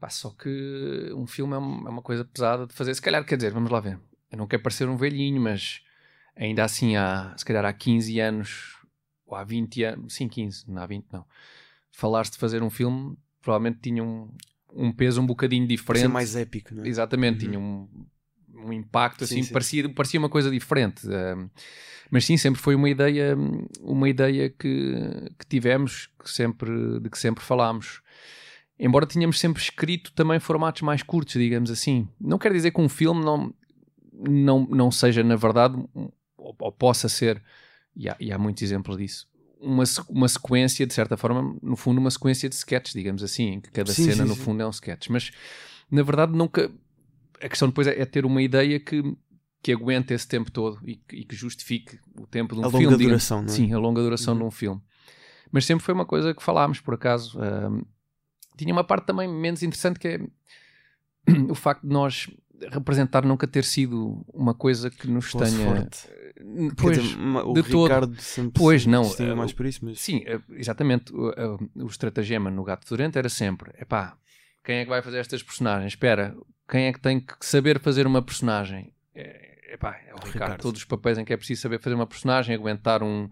Pá, 0.00 0.08
só 0.08 0.30
que 0.30 1.12
um 1.14 1.26
filme 1.26 1.54
é 1.54 1.58
uma, 1.58 1.88
é 1.88 1.90
uma 1.92 2.02
coisa 2.02 2.24
pesada 2.24 2.66
de 2.66 2.72
fazer. 2.72 2.94
Se 2.94 3.02
calhar, 3.02 3.24
quer 3.24 3.36
dizer, 3.36 3.52
vamos 3.52 3.70
lá 3.70 3.80
ver. 3.80 3.98
Eu 4.30 4.38
não 4.38 4.46
quero 4.46 4.62
parecer 4.62 4.88
um 4.88 4.96
velhinho, 4.96 5.40
mas 5.40 5.80
ainda 6.36 6.62
assim, 6.64 6.96
há, 6.96 7.34
se 7.36 7.44
calhar 7.44 7.64
há 7.64 7.72
15 7.72 8.20
anos, 8.20 8.76
ou 9.26 9.34
há 9.36 9.42
20 9.42 9.82
anos, 9.82 10.14
sim, 10.14 10.28
15, 10.28 10.70
não 10.70 10.80
há 10.80 10.86
20, 10.86 11.06
não. 11.12 11.24
Falar-se 11.90 12.32
de 12.32 12.38
fazer 12.38 12.62
um 12.62 12.70
filme, 12.70 13.16
provavelmente 13.42 13.80
tinha 13.82 14.04
um, 14.04 14.32
um 14.72 14.92
peso 14.92 15.20
um 15.20 15.26
bocadinho 15.26 15.66
diferente. 15.66 16.02
ser 16.02 16.08
mais 16.08 16.36
épico, 16.36 16.72
não 16.74 16.84
é? 16.84 16.88
Exatamente, 16.88 17.44
Uhum. 17.44 17.50
tinha 17.50 17.58
um, 17.58 18.06
um 18.64 18.72
impacto 18.72 19.26
Sim, 19.26 19.34
assim, 19.36 19.42
sim. 19.44 19.52
Parecia, 19.52 19.88
parecia 19.88 20.20
uma 20.20 20.28
coisa 20.28 20.50
diferente. 20.50 21.06
um, 21.06 21.48
mas 22.10 22.24
sim, 22.24 22.36
sempre 22.36 22.60
foi 22.60 22.74
uma 22.74 22.88
ideia, 22.88 23.36
uma 23.80 24.08
ideia 24.08 24.48
que, 24.48 24.94
que 25.38 25.46
tivemos, 25.46 26.08
que 26.22 26.30
sempre, 26.30 27.00
de 27.00 27.10
que 27.10 27.18
sempre 27.18 27.44
falámos. 27.44 28.00
Embora 28.78 29.06
tenhamos 29.06 29.38
sempre 29.38 29.62
escrito 29.62 30.12
também 30.12 30.38
formatos 30.38 30.82
mais 30.82 31.02
curtos, 31.02 31.34
digamos 31.34 31.70
assim. 31.70 32.08
Não 32.20 32.38
quer 32.38 32.52
dizer 32.52 32.70
que 32.70 32.80
um 32.80 32.88
filme 32.88 33.24
não, 33.24 33.52
não, 34.12 34.66
não 34.66 34.90
seja, 34.90 35.22
na 35.22 35.36
verdade, 35.36 35.76
ou, 36.36 36.56
ou 36.58 36.72
possa 36.72 37.08
ser, 37.08 37.42
e 37.94 38.08
há, 38.08 38.16
e 38.18 38.32
há 38.32 38.38
muitos 38.38 38.62
exemplos 38.62 38.96
disso, 38.96 39.28
uma, 39.60 39.84
uma 40.08 40.28
sequência, 40.28 40.86
de 40.86 40.94
certa 40.94 41.16
forma, 41.16 41.56
no 41.62 41.76
fundo, 41.76 41.98
uma 42.00 42.10
sequência 42.10 42.48
de 42.48 42.54
sketches, 42.54 42.94
digamos 42.94 43.22
assim, 43.22 43.54
em 43.54 43.60
que 43.60 43.70
cada 43.70 43.92
Sim, 43.92 44.04
cena, 44.04 44.22
sim, 44.22 44.28
no 44.28 44.36
sim. 44.36 44.42
fundo, 44.42 44.62
é 44.62 44.66
um 44.66 44.70
sketch. 44.70 45.08
Mas, 45.08 45.30
na 45.90 46.02
verdade, 46.02 46.32
nunca. 46.32 46.70
A 47.42 47.48
questão 47.48 47.68
depois 47.68 47.86
é, 47.86 48.00
é 48.00 48.04
ter 48.04 48.24
uma 48.26 48.42
ideia 48.42 48.78
que, 48.80 49.02
que 49.62 49.72
aguente 49.72 50.12
esse 50.14 50.26
tempo 50.26 50.50
todo 50.50 50.78
e, 50.88 50.96
que- 50.96 51.16
e 51.16 51.24
que 51.24 51.34
justifique 51.36 51.98
o 52.18 52.26
tempo 52.26 52.54
de 52.54 52.60
um 52.60 52.64
A 52.64 52.70
filme. 52.70 52.84
longa 52.86 52.96
digamos. 52.98 53.22
duração, 53.22 53.42
não 53.42 53.52
é? 53.52 53.56
Sim, 53.56 53.72
a 53.72 53.78
longa 53.78 54.02
duração 54.02 54.34
Uhum. 54.34 54.40
de 54.40 54.44
um 54.46 54.50
filme. 54.50 54.80
Mas 55.52 55.64
sempre 55.64 55.84
foi 55.84 55.94
uma 55.94 56.04
coisa 56.06 56.34
que 56.34 56.42
falámos, 56.42 56.80
por 56.80 56.94
acaso. 56.94 57.38
Ahm, 57.40 57.82
tinha 58.56 58.72
uma 58.72 58.84
parte 58.84 59.06
também 59.06 59.28
menos 59.28 59.62
interessante 59.62 59.98
que 59.98 60.08
é 60.08 60.18
o 61.50 61.54
facto 61.54 61.82
de 61.86 61.92
nós 61.92 62.28
representar 62.72 63.24
nunca 63.24 63.46
ter 63.46 63.64
sido 63.64 64.24
uma 64.34 64.52
coisa 64.52 64.90
que 64.90 65.06
nos 65.08 65.30
Fosse 65.30 65.52
tenha. 65.56 65.64
forte. 65.64 66.08
Quer 66.34 66.74
Pois, 66.76 66.98
dizer, 66.98 67.18
o 67.46 67.54
de 67.54 67.62
todo. 67.62 67.82
Ricardo 67.84 68.20
sempre 68.20 68.52
Pois, 68.60 68.84
não, 68.86 69.02
eh, 69.20 69.34
mais 69.34 69.52
por 69.52 69.64
isso, 69.66 69.84
mas 69.84 70.00
Sim, 70.00 70.22
eh, 70.26 70.40
exatamente. 70.50 71.12
O, 71.14 71.30
eh, 71.30 71.56
o 71.82 71.86
estratagema 71.86 72.50
no 72.50 72.64
Gato 72.64 72.86
Durante 72.88 73.16
era 73.16 73.28
sempre: 73.28 73.72
epá, 73.80 74.18
quem 74.64 74.78
é 74.78 74.84
que 74.84 74.90
vai 74.90 75.00
fazer 75.02 75.18
estas 75.18 75.42
personagens? 75.42 75.92
Espera, 75.92 76.36
quem 76.68 76.86
é 76.86 76.92
que 76.92 77.00
tem 77.00 77.20
que 77.20 77.34
saber 77.40 77.80
fazer 77.80 78.06
uma 78.06 78.22
personagem? 78.22 78.92
É, 79.14 79.74
epá, 79.74 79.96
é 80.06 80.12
o 80.12 80.16
Ricardo. 80.16 80.32
Ricardo. 80.32 80.60
Todos 80.60 80.80
os 80.80 80.84
papéis 80.84 81.18
em 81.18 81.24
que 81.24 81.32
é 81.32 81.36
preciso 81.36 81.62
saber 81.62 81.80
fazer 81.80 81.94
uma 81.94 82.06
personagem, 82.06 82.54
aguentar 82.54 83.02
um, 83.02 83.28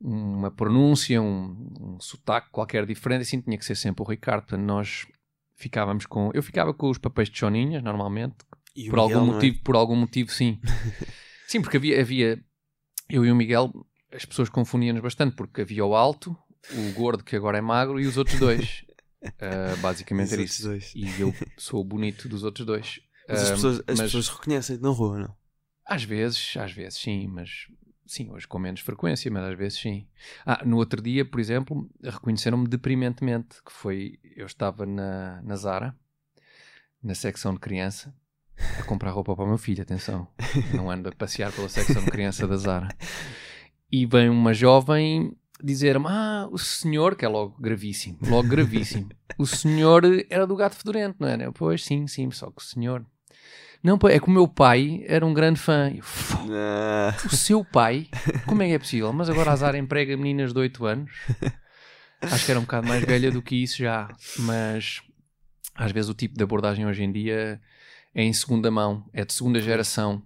uma 0.00 0.50
pronúncia, 0.50 1.22
um, 1.22 1.68
um 1.80 2.00
sotaque 2.00 2.50
qualquer 2.50 2.84
diferente, 2.84 3.22
assim 3.22 3.40
tinha 3.40 3.56
que 3.56 3.64
ser 3.64 3.76
sempre 3.76 4.02
o 4.02 4.06
Ricardo. 4.06 4.42
Portanto, 4.42 4.66
nós 4.66 5.06
ficávamos 5.54 6.04
com. 6.06 6.30
Eu 6.34 6.42
ficava 6.42 6.74
com 6.74 6.90
os 6.90 6.98
papéis 6.98 7.30
de 7.30 7.38
choninhas, 7.38 7.82
normalmente, 7.82 8.36
E 8.74 8.90
por 8.90 8.98
algum 8.98 9.20
Miguel, 9.20 9.26
não 9.26 9.32
é? 9.32 9.34
motivo, 9.36 9.62
por 9.62 9.76
algum 9.76 9.96
motivo, 9.96 10.30
sim. 10.32 10.60
sim, 11.46 11.62
porque 11.62 11.76
havia, 11.76 12.00
havia 12.00 12.44
eu 13.08 13.24
e 13.24 13.30
o 13.30 13.36
Miguel, 13.36 13.72
as 14.12 14.24
pessoas 14.24 14.48
confundiam-nos 14.48 15.02
bastante, 15.02 15.36
porque 15.36 15.60
havia 15.60 15.84
o 15.84 15.94
alto, 15.94 16.36
o 16.72 16.92
gordo 16.94 17.22
que 17.22 17.36
agora 17.36 17.58
é 17.58 17.60
magro 17.60 18.00
e 18.00 18.06
os 18.06 18.16
outros 18.16 18.38
dois. 18.38 18.84
Ah, 19.40 19.76
basicamente 19.76 20.32
era 20.32 20.42
isso. 20.42 20.62
dois. 20.62 20.92
E 20.94 21.20
eu 21.20 21.34
sou 21.56 21.80
o 21.80 21.84
bonito 21.84 22.28
dos 22.28 22.42
outros 22.42 22.66
dois. 22.66 23.00
Mas 23.28 23.42
as 23.42 23.50
Ah, 23.50 23.54
pessoas, 23.54 23.78
as 23.80 23.84
mas 23.86 24.02
pessoas 24.02 24.28
reconhecem 24.28 24.78
na 24.78 24.88
rua, 24.90 25.18
não? 25.18 25.36
às 25.84 26.04
vezes, 26.04 26.56
às 26.56 26.72
vezes 26.72 26.98
sim, 27.00 27.26
mas 27.26 27.66
sim, 28.06 28.30
hoje 28.30 28.46
com 28.46 28.58
menos 28.58 28.80
frequência, 28.80 29.30
mas 29.30 29.44
às 29.44 29.56
vezes 29.58 29.78
sim. 29.78 30.06
Ah, 30.44 30.64
no 30.64 30.76
outro 30.76 31.00
dia, 31.02 31.24
por 31.24 31.40
exemplo, 31.40 31.88
reconheceram-me 32.02 32.68
deprimentemente, 32.68 33.62
que 33.64 33.72
foi, 33.72 34.18
eu 34.36 34.46
estava 34.46 34.86
na, 34.86 35.40
na 35.42 35.56
Zara, 35.56 35.96
na 37.02 37.14
secção 37.14 37.54
de 37.54 37.60
criança, 37.60 38.14
a 38.78 38.82
comprar 38.84 39.10
roupa 39.10 39.34
para 39.34 39.44
o 39.44 39.48
meu 39.48 39.58
filho, 39.58 39.82
atenção, 39.82 40.28
não 40.74 40.90
ando 40.90 41.08
a 41.08 41.12
passear 41.12 41.52
pela 41.52 41.68
secção 41.68 42.04
de 42.04 42.10
criança 42.10 42.46
da 42.46 42.56
Zara. 42.56 42.88
E 43.90 44.06
vem 44.06 44.28
uma 44.28 44.54
jovem 44.54 45.36
dizer-me, 45.62 46.06
ah, 46.08 46.48
o 46.50 46.58
senhor, 46.58 47.14
que 47.16 47.24
é 47.24 47.28
logo 47.28 47.56
gravíssimo, 47.60 48.18
logo 48.22 48.48
gravíssimo, 48.48 49.08
o 49.38 49.46
senhor 49.46 50.02
era 50.28 50.46
do 50.46 50.56
Gato 50.56 50.76
Fedorento, 50.76 51.16
não 51.20 51.28
era? 51.28 51.44
Eu, 51.44 51.52
Pois, 51.52 51.84
sim, 51.84 52.06
sim, 52.06 52.30
só 52.30 52.46
que 52.50 52.60
o 52.62 52.64
senhor... 52.64 53.04
Não, 53.82 53.98
é 54.08 54.20
que 54.20 54.28
o 54.28 54.30
meu 54.30 54.46
pai 54.46 55.02
era 55.08 55.26
um 55.26 55.34
grande 55.34 55.58
fã. 55.58 55.90
Eu, 55.92 56.04
"Fu, 56.04 56.36
Ah, 56.52 57.16
o 57.26 57.34
seu 57.34 57.64
pai? 57.64 58.06
Como 58.46 58.62
é 58.62 58.68
que 58.68 58.72
é 58.74 58.78
possível? 58.78 59.12
Mas 59.12 59.28
agora 59.28 59.50
a 59.50 59.56
Zara 59.56 59.76
emprega 59.76 60.16
meninas 60.16 60.52
de 60.52 60.58
8 60.60 60.86
anos. 60.86 61.10
Acho 62.20 62.44
que 62.44 62.50
era 62.52 62.60
um 62.60 62.62
bocado 62.62 62.86
mais 62.86 63.04
velha 63.04 63.32
do 63.32 63.42
que 63.42 63.56
isso 63.60 63.78
já. 63.78 64.08
Mas 64.38 65.02
às 65.74 65.90
vezes 65.90 66.08
o 66.08 66.14
tipo 66.14 66.36
de 66.36 66.44
abordagem 66.44 66.86
hoje 66.86 67.02
em 67.02 67.10
dia 67.10 67.60
é 68.14 68.22
em 68.22 68.32
segunda 68.32 68.70
mão, 68.70 69.04
é 69.12 69.24
de 69.24 69.32
segunda 69.32 69.60
geração. 69.60 70.22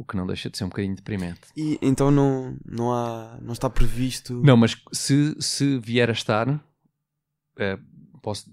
O 0.00 0.04
que 0.04 0.16
não 0.16 0.26
deixa 0.26 0.48
de 0.48 0.56
ser 0.56 0.64
um 0.64 0.68
bocadinho 0.70 0.96
deprimente. 0.96 1.40
e 1.54 1.78
então 1.82 2.10
não, 2.10 2.56
não 2.64 2.90
há. 2.90 3.36
não 3.42 3.52
está 3.52 3.68
previsto. 3.68 4.40
Não, 4.42 4.56
mas 4.56 4.74
se, 4.92 5.36
se 5.38 5.78
vier 5.78 6.08
a 6.08 6.12
estar, 6.14 6.58
eh, 7.58 7.78
posso 8.22 8.50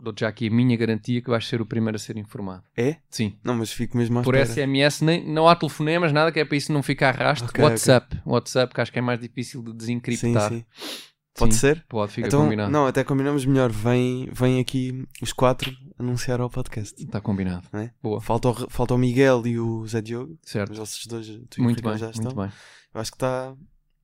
dou-te 0.00 0.20
já 0.22 0.28
aqui 0.28 0.48
a 0.48 0.50
minha 0.50 0.76
garantia 0.76 1.22
que 1.22 1.30
vais 1.30 1.46
ser 1.46 1.60
o 1.60 1.66
primeiro 1.66 1.94
a 1.94 1.98
ser 2.00 2.16
informado. 2.16 2.64
É? 2.76 2.96
Sim. 3.08 3.36
Não, 3.44 3.54
mas 3.54 3.72
fico 3.72 3.96
mesmo 3.96 4.18
à 4.18 4.22
Por 4.22 4.34
espera. 4.34 4.66
SMS, 4.66 5.04
nem, 5.04 5.24
não 5.24 5.48
há 5.48 5.54
telefonemas, 5.54 6.12
nada 6.12 6.32
que 6.32 6.40
é 6.40 6.44
para 6.44 6.56
isso 6.56 6.72
não 6.72 6.82
ficar 6.82 7.14
rastro. 7.14 7.48
Ok, 7.48 7.62
WhatsApp. 7.62 8.20
WhatsApp, 8.26 8.74
que 8.74 8.80
acho 8.80 8.92
que 8.92 8.98
é 8.98 9.02
mais 9.02 9.20
difícil 9.20 9.62
de 9.62 9.70
Sim, 9.70 9.76
desencriptar. 9.76 10.50
sim. 10.52 10.64
Pode 11.38 11.54
Sim, 11.54 11.60
ser? 11.60 11.84
Pode, 11.88 12.12
fica 12.12 12.26
então, 12.26 12.42
combinado. 12.42 12.70
não, 12.72 12.86
até 12.86 13.04
combinamos 13.04 13.44
melhor. 13.46 13.70
Vem, 13.70 14.28
vem 14.32 14.58
aqui 14.60 15.06
os 15.22 15.32
quatro 15.32 15.70
anunciar 15.98 16.40
ao 16.40 16.50
podcast. 16.50 17.02
Está 17.02 17.20
combinado. 17.20 17.66
É? 17.72 17.90
Boa. 18.02 18.20
Falta, 18.20 18.48
o, 18.48 18.70
falta 18.70 18.94
o 18.94 18.98
Miguel 18.98 19.46
e 19.46 19.58
o 19.58 19.86
Zé 19.86 20.00
Diogo. 20.00 20.36
Certo. 20.42 20.70
Mas 20.70 20.78
vocês 20.78 21.06
dois, 21.06 21.26
tu 21.48 21.62
Muito 21.62 21.82
bem, 21.82 21.96
já 21.96 22.06
muito 22.06 22.20
estão. 22.28 22.34
bem. 22.34 22.52
Eu 22.94 23.00
acho 23.00 23.10
que 23.10 23.16
está. 23.16 23.54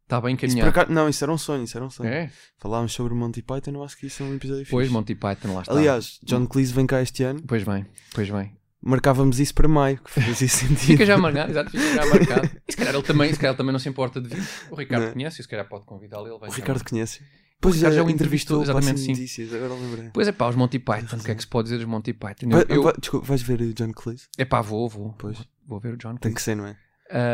Está 0.04 0.20
bem 0.20 0.34
Isso 0.34 0.44
encaminhado. 0.44 0.68
acaso- 0.68 0.92
Não, 0.92 1.08
isso 1.08 1.24
era 1.24 1.32
um 1.32 1.38
sonho, 1.38 1.64
isso 1.64 1.78
era 1.78 1.84
um 1.86 1.88
sonho. 1.90 2.10
É? 2.10 2.30
Falámos 2.58 2.92
sobre 2.92 3.14
o 3.14 3.16
Monty 3.16 3.40
Python, 3.40 3.70
eu 3.72 3.82
acho 3.82 3.96
que 3.96 4.06
isso 4.06 4.22
é 4.22 4.26
um 4.26 4.34
episódio 4.34 4.66
Pois, 4.70 4.86
fixe. 4.86 4.92
Monty 4.92 5.14
Python, 5.14 5.54
lá 5.54 5.62
está. 5.62 5.72
Aliás, 5.72 6.18
John 6.22 6.46
Cleese 6.46 6.74
vem 6.74 6.86
cá 6.86 7.00
este 7.00 7.22
ano. 7.22 7.40
Pois 7.46 7.64
bem, 7.64 7.86
pois 8.14 8.28
bem. 8.28 8.54
Marcávamos 8.84 9.40
isso 9.40 9.54
para 9.54 9.66
maio, 9.66 9.98
que 9.98 10.10
fazia 10.10 10.46
sentido. 10.48 10.76
Fica 10.78 11.06
já 11.06 11.16
marcado, 11.16 11.50
exato, 11.50 11.70
fica 11.70 11.94
já 11.94 12.06
marcado. 12.06 12.50
E 12.68 12.72
se 12.72 12.76
calhar 12.76 12.94
ele 12.94 13.02
também, 13.02 13.32
se 13.32 13.38
calhar 13.38 13.52
ele 13.52 13.56
também 13.56 13.72
não 13.72 13.78
se 13.78 13.88
importa 13.88 14.20
de 14.20 14.28
vir. 14.28 14.42
O 14.70 14.74
Ricardo 14.74 15.02
Não 15.02 15.08
é? 15.08 15.12
conhece, 15.12 15.40
e 15.40 15.42
se 15.42 15.48
calhar 15.48 15.66
pode 15.68 15.84
convidá-lo. 15.84 16.28
O. 16.34 16.50
Ricardo 16.50 16.84
conhece. 16.84 17.22
Pois 17.60 17.76
já 17.76 17.90
já 17.90 18.02
o 18.02 18.06
o 18.06 18.10
entrevistou, 18.10 18.62
exatamente, 18.62 19.00
sim. 19.00 19.12
notícias, 19.12 19.54
agora 19.54 19.72
lembrei. 19.72 20.10
Pois 20.12 20.28
é 20.28 20.32
pá, 20.32 20.48
os 20.48 20.54
Monty 20.56 20.78
Python, 20.78 21.16
o 21.16 21.24
que 21.24 21.30
é 21.30 21.34
que 21.34 21.40
se 21.40 21.46
pode 21.46 21.64
dizer 21.64 21.78
dos 21.78 21.86
Monty 21.86 22.12
Python? 22.12 22.50
Eu, 22.50 22.82
eu, 22.82 22.92
desculpa, 22.98 23.26
vais 23.26 23.40
ver 23.40 23.62
o 23.62 23.72
John 23.72 23.92
Cleese? 23.92 24.28
é 24.36 24.44
pá, 24.44 24.60
vou, 24.60 24.86
vou. 24.86 25.14
Pois. 25.16 25.38
Vou, 25.66 25.80
ver 25.80 25.94
o 25.94 25.96
John 25.96 26.16
Tem 26.16 26.32
Cleese. 26.32 26.34
que 26.34 26.42
ser, 26.42 26.56
não 26.56 26.66
é? 26.66 26.76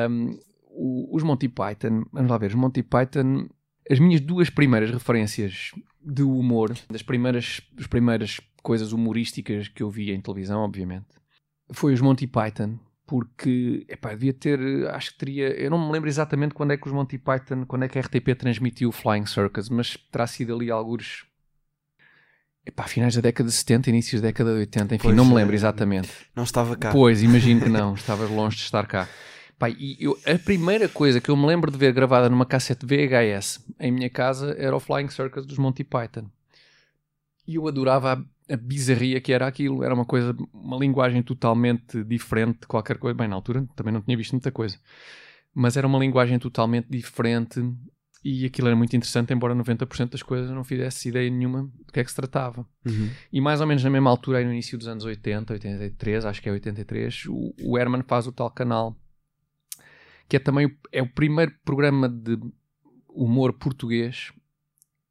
Um, 0.08 0.38
os 1.12 1.24
Monty 1.24 1.48
Python, 1.48 2.04
vamos 2.12 2.30
lá 2.30 2.38
ver, 2.38 2.46
os 2.46 2.54
Monty 2.54 2.82
Python, 2.84 3.48
as 3.90 3.98
minhas 3.98 4.20
duas 4.20 4.48
primeiras 4.48 4.90
referências 4.92 5.72
de 6.00 6.22
humor, 6.22 6.76
das 6.88 7.02
primeiras, 7.02 7.60
das 7.72 7.88
primeiras 7.88 8.40
coisas 8.62 8.92
humorísticas 8.92 9.66
que 9.66 9.82
eu 9.82 9.90
vi 9.90 10.12
em 10.12 10.20
televisão, 10.20 10.60
obviamente, 10.60 11.06
foi 11.72 11.92
os 11.92 12.00
Monty 12.00 12.26
Python, 12.26 12.78
porque, 13.06 13.84
epá, 13.88 14.10
devia 14.10 14.32
ter, 14.32 14.60
acho 14.90 15.12
que 15.12 15.18
teria, 15.18 15.48
eu 15.60 15.68
não 15.70 15.84
me 15.84 15.92
lembro 15.92 16.08
exatamente 16.08 16.54
quando 16.54 16.72
é 16.72 16.76
que 16.76 16.86
os 16.86 16.92
Monty 16.92 17.18
Python, 17.18 17.64
quando 17.66 17.84
é 17.84 17.88
que 17.88 17.98
a 17.98 18.02
RTP 18.02 18.36
transmitiu 18.38 18.90
o 18.90 18.92
Flying 18.92 19.26
Circus, 19.26 19.68
mas 19.68 19.96
terá 20.12 20.26
sido 20.26 20.54
ali 20.54 20.70
alguns, 20.70 21.26
epá, 22.64 22.84
finais 22.84 23.14
da 23.16 23.20
década 23.20 23.48
de 23.48 23.54
70, 23.54 23.90
inícios 23.90 24.22
da 24.22 24.28
década 24.28 24.52
de 24.52 24.60
80, 24.60 24.94
enfim, 24.94 25.02
Pois, 25.02 25.16
não 25.16 25.24
me 25.24 25.34
lembro 25.34 25.54
exatamente. 25.54 26.08
Não 26.36 26.44
estava 26.44 26.76
cá. 26.76 26.92
Pois, 26.92 27.22
imagino 27.22 27.62
que 27.62 27.68
não, 27.70 27.94
estavas 27.94 28.30
longe 28.30 28.56
de 28.56 28.62
estar 28.62 28.86
cá. 28.86 29.08
Pai, 29.58 29.76
e 29.78 29.96
eu, 30.00 30.16
a 30.24 30.38
primeira 30.38 30.88
coisa 30.88 31.20
que 31.20 31.30
eu 31.30 31.36
me 31.36 31.46
lembro 31.46 31.70
de 31.70 31.76
ver 31.76 31.92
gravada 31.92 32.30
numa 32.30 32.46
cassete 32.46 32.86
VHS 32.86 33.58
em 33.78 33.90
minha 33.90 34.08
casa 34.08 34.54
era 34.56 34.74
o 34.74 34.80
Flying 34.80 35.08
Circus 35.08 35.44
dos 35.44 35.58
Monty 35.58 35.84
Python. 35.84 36.30
E 37.46 37.56
eu 37.56 37.66
adorava 37.66 38.24
a, 38.50 38.56
bizarria 38.56 39.20
que 39.20 39.32
era 39.32 39.46
aquilo. 39.46 39.82
Era 39.82 39.94
uma 39.94 40.04
coisa, 40.04 40.36
uma 40.52 40.76
linguagem 40.76 41.22
totalmente 41.22 42.02
diferente 42.04 42.60
de 42.60 42.66
qualquer 42.66 42.98
coisa. 42.98 43.14
Bem, 43.16 43.28
na 43.28 43.36
altura 43.36 43.66
também 43.74 43.92
não 43.92 44.02
tinha 44.02 44.16
visto 44.16 44.32
muita 44.32 44.50
coisa. 44.50 44.78
Mas 45.54 45.76
era 45.76 45.86
uma 45.86 45.98
linguagem 45.98 46.38
totalmente 46.38 46.88
diferente. 46.88 47.60
e 48.24 48.44
aquilo 48.44 48.68
era 48.68 48.76
muito 48.76 48.94
interessante, 48.94 49.32
embora 49.32 49.54
90% 49.54 50.10
das 50.10 50.22
coisas 50.22 50.50
não 50.50 50.62
fizesse 50.62 51.08
ideia 51.08 51.30
nenhuma 51.30 51.62
do 51.86 51.92
que 51.92 52.00
é 52.00 52.04
que 52.04 52.10
se 52.10 52.16
tratava. 52.16 52.66
Uhum. 52.86 53.10
E 53.32 53.40
mais 53.40 53.60
ou 53.60 53.66
menos 53.66 53.82
na 53.82 53.90
mesma 53.90 54.10
altura, 54.10 54.38
aí 54.38 54.44
no 54.44 54.52
início 54.52 54.76
dos 54.76 54.86
anos 54.86 55.04
80, 55.04 55.54
83, 55.54 56.24
acho 56.24 56.42
que 56.42 56.48
é 56.48 56.52
83, 56.52 57.26
o, 57.26 57.54
o 57.62 57.78
Herman 57.78 58.02
faz 58.06 58.26
o 58.26 58.32
tal 58.32 58.50
canal, 58.50 58.96
que 60.28 60.36
é 60.36 60.38
também 60.38 60.66
o, 60.66 60.76
é 60.92 61.02
o 61.02 61.08
primeiro 61.08 61.52
programa 61.64 62.08
de 62.08 62.38
humor 63.08 63.54
português 63.54 64.32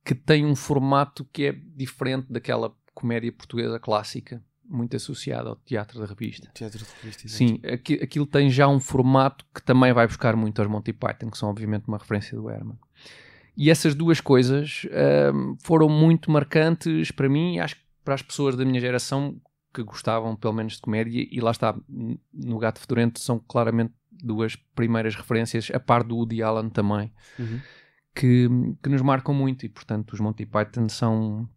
que 0.09 0.15
tem 0.15 0.43
um 0.43 0.55
formato 0.55 1.23
que 1.25 1.45
é 1.45 1.51
diferente 1.51 2.25
daquela 2.31 2.75
comédia 2.99 3.31
portuguesa 3.31 3.79
clássica, 3.79 4.41
muito 4.65 4.95
associada 4.95 5.49
ao 5.49 5.55
teatro 5.55 5.99
da 5.99 6.05
revista. 6.05 6.49
Teatro 6.53 6.77
de 6.79 6.85
revista, 7.01 7.25
exato. 7.25 7.37
Sim, 7.37 7.59
aqui- 7.65 7.99
aquilo 8.03 8.25
tem 8.27 8.49
já 8.49 8.67
um 8.67 8.79
formato 8.79 9.43
que 9.53 9.63
também 9.63 9.91
vai 9.93 10.05
buscar 10.05 10.35
muito 10.35 10.61
aos 10.61 10.69
Monty 10.69 10.93
Python, 10.93 11.31
que 11.31 11.37
são 11.37 11.49
obviamente 11.49 11.87
uma 11.87 11.97
referência 11.97 12.37
do 12.37 12.49
Herman. 12.49 12.77
E 13.57 13.69
essas 13.69 13.93
duas 13.95 14.21
coisas 14.21 14.85
ahm, 14.91 15.55
foram 15.63 15.89
muito 15.89 16.29
marcantes 16.31 17.11
para 17.11 17.27
mim 17.27 17.55
e 17.55 17.59
acho 17.59 17.75
que 17.75 17.81
para 18.05 18.13
as 18.13 18.21
pessoas 18.21 18.55
da 18.55 18.63
minha 18.63 18.79
geração 18.79 19.35
que 19.73 19.83
gostavam 19.83 20.35
pelo 20.35 20.53
menos 20.53 20.73
de 20.73 20.81
comédia, 20.81 21.27
e 21.29 21.39
lá 21.41 21.51
está, 21.51 21.75
no 22.33 22.57
Gato 22.57 22.79
Fedorento 22.79 23.19
são 23.19 23.37
claramente 23.39 23.93
duas 24.11 24.55
primeiras 24.55 25.15
referências, 25.15 25.69
a 25.73 25.79
par 25.79 26.03
do 26.03 26.15
Woody 26.15 26.41
Allen 26.41 26.69
também, 26.69 27.11
Uhum. 27.37 27.59
que, 28.15 28.47
que 28.83 28.89
nos 28.89 29.01
marcam 29.01 29.33
muito 29.33 29.65
e 29.65 29.69
portanto 29.69 30.13
os 30.13 30.19
Monty 30.19 30.45
Python 30.45 30.89
são 30.89 31.47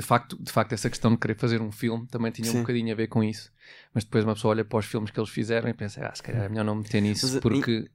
de 0.00 0.06
facto, 0.06 0.36
de 0.42 0.50
facto 0.50 0.72
essa 0.72 0.88
questão 0.88 1.12
de 1.12 1.18
querer 1.18 1.34
fazer 1.34 1.60
um 1.60 1.70
filme 1.70 2.06
também 2.06 2.32
tinha 2.32 2.50
Sim. 2.50 2.58
um 2.58 2.60
bocadinho 2.60 2.92
a 2.92 2.96
ver 2.96 3.06
com 3.08 3.22
isso 3.22 3.52
mas 3.94 4.04
depois 4.04 4.24
uma 4.24 4.34
pessoa 4.34 4.52
olha 4.52 4.64
para 4.64 4.78
os 4.78 4.86
filmes 4.86 5.10
que 5.10 5.18
eles 5.18 5.30
fizeram 5.30 5.68
e 5.68 5.74
pensa, 5.74 6.06
ah, 6.06 6.14
se 6.14 6.22
calhar 6.22 6.44
é 6.44 6.48
melhor 6.48 6.64
não 6.64 6.76
meter 6.76 7.00
nisso 7.00 7.26
Mas, 7.26 7.40
porque 7.40 7.90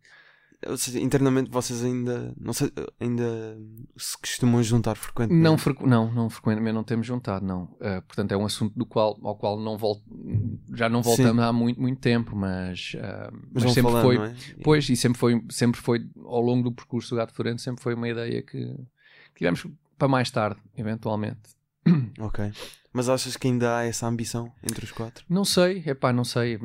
Ou 0.68 0.78
seja, 0.78 1.00
internamente 1.00 1.52
vocês 1.52 1.84
ainda, 1.84 2.34
não 2.40 2.54
sei, 2.54 2.72
ainda 3.00 3.58
se 3.98 4.18
costumam 4.18 4.64
juntar 4.64 4.96
frequentemente. 4.96 5.44
não, 5.44 5.58
frequ 5.58 5.86
não, 5.86 6.12
não 6.12 6.30
frequentemente 6.30 6.74
não 6.74 6.84
temos 6.84 7.06
juntado 7.06 7.46
não, 7.46 7.64
Uh, 7.76 8.02
portanto 8.08 8.32
é 8.32 8.38
um 8.38 8.46
assunto 8.46 8.78
do 8.78 8.86
qual, 8.86 9.20
ao 9.24 9.36
qual 9.36 9.60
não 9.60 9.78
vol 9.78 10.02
já 10.74 10.90
não 10.90 11.02
voltamos 11.02 11.44
há 11.44 11.52
muito, 11.52 11.80
muito 11.80 12.00
tempo 12.00 12.36
mas, 12.36 12.94
uh, 12.96 13.32
mas, 13.52 13.64
mas 13.64 13.74
sempre 13.74 13.92
falando, 13.92 14.04
foi 14.04 14.18
é? 14.18 14.36
Pois, 14.64 14.90
e 14.90 14.96
sempre 14.96 15.20
foi, 15.20 15.44
sempre 15.50 15.80
foi, 15.80 16.08
ao 16.24 16.42
longo 16.42 16.64
do 16.64 16.72
percurso 16.72 17.12
do 17.12 17.18
Gato 17.18 17.34
Florento, 17.34 17.62
sempre 17.62 17.84
foi 17.84 17.94
uma 17.94 18.08
ideia 18.08 18.42
que 18.42 18.76
tivemos 19.36 19.66
para 19.98 20.08
mais 20.08 20.30
tarde, 20.30 20.60
eventualmente. 20.78 21.56
Ok. 22.20 22.52
Mas 22.94 23.10
achas 23.10 23.36
que 23.36 23.48
ainda 23.48 23.78
há 23.78 23.84
essa 23.84 24.08
ambição 24.08 24.52
entre 24.64 24.86
os 24.86 24.92
quatro? 24.92 25.26
Não 25.30 25.44
sei, 25.44 25.84
é 25.86 25.94
pá, 25.94 26.14
não 26.14 26.24
sei. 26.24 26.56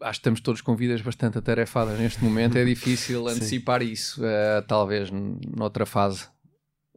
Acho 0.00 0.12
que 0.12 0.20
estamos 0.20 0.40
todos 0.40 0.60
com 0.60 0.76
vidas 0.76 1.00
bastante 1.00 1.38
atarefadas 1.38 1.98
neste 1.98 2.22
momento, 2.22 2.56
é 2.56 2.64
difícil 2.66 3.26
antecipar 3.26 3.82
isso. 3.82 4.24
Eh, 4.24 4.62
talvez 4.68 5.10
noutra 5.10 5.86
fase, 5.86 6.28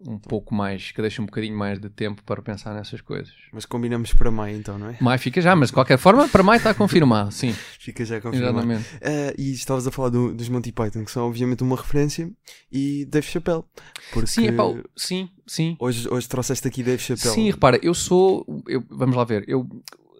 um 0.05 0.17
pouco 0.17 0.53
mais, 0.53 0.91
que 0.91 1.01
deixe 1.01 1.21
um 1.21 1.25
bocadinho 1.25 1.57
mais 1.57 1.79
de 1.79 1.89
tempo 1.89 2.21
para 2.23 2.41
pensar 2.41 2.73
nessas 2.73 2.99
coisas. 3.01 3.33
Mas 3.53 3.65
combinamos 3.65 4.13
para 4.13 4.29
maio 4.29 4.57
então, 4.57 4.77
não 4.77 4.89
é? 4.89 4.97
Mais 4.99 5.21
fica 5.21 5.39
já, 5.41 5.55
mas 5.55 5.69
de 5.69 5.73
qualquer 5.73 5.97
forma, 5.97 6.27
para 6.27 6.43
mais 6.43 6.59
está 6.61 6.73
confirmado, 6.73 7.31
sim, 7.31 7.53
Fica 7.79 8.03
já 8.05 8.19
confirmado. 8.19 8.57
exatamente. 8.59 8.85
Ah, 9.01 9.33
e 9.37 9.51
estavas 9.53 9.87
a 9.87 9.91
falar 9.91 10.09
do- 10.09 10.33
dos 10.33 10.49
Monty 10.49 10.71
Python, 10.71 11.05
que 11.05 11.11
são 11.11 11.27
obviamente 11.27 11.63
uma 11.63 11.75
referência, 11.75 12.31
e 12.71 13.05
Dave 13.05 13.25
Chappelle. 13.27 13.63
Porque 14.11 14.27
Sim, 14.27 14.47
é 14.47 14.51
pá, 14.51 14.63
sim, 14.95 15.29
sim. 15.47 15.75
hoje, 15.79 16.07
hoje 16.09 16.27
trouxeste 16.27 16.67
aqui 16.67 16.83
Dave 16.83 17.01
Chappelle. 17.01 17.33
Sim, 17.33 17.49
repara, 17.51 17.79
eu 17.81 17.93
sou. 17.93 18.45
eu- 18.67 18.83
vamos 18.89 19.15
lá 19.15 19.23
ver. 19.23 19.43
Eu, 19.47 19.67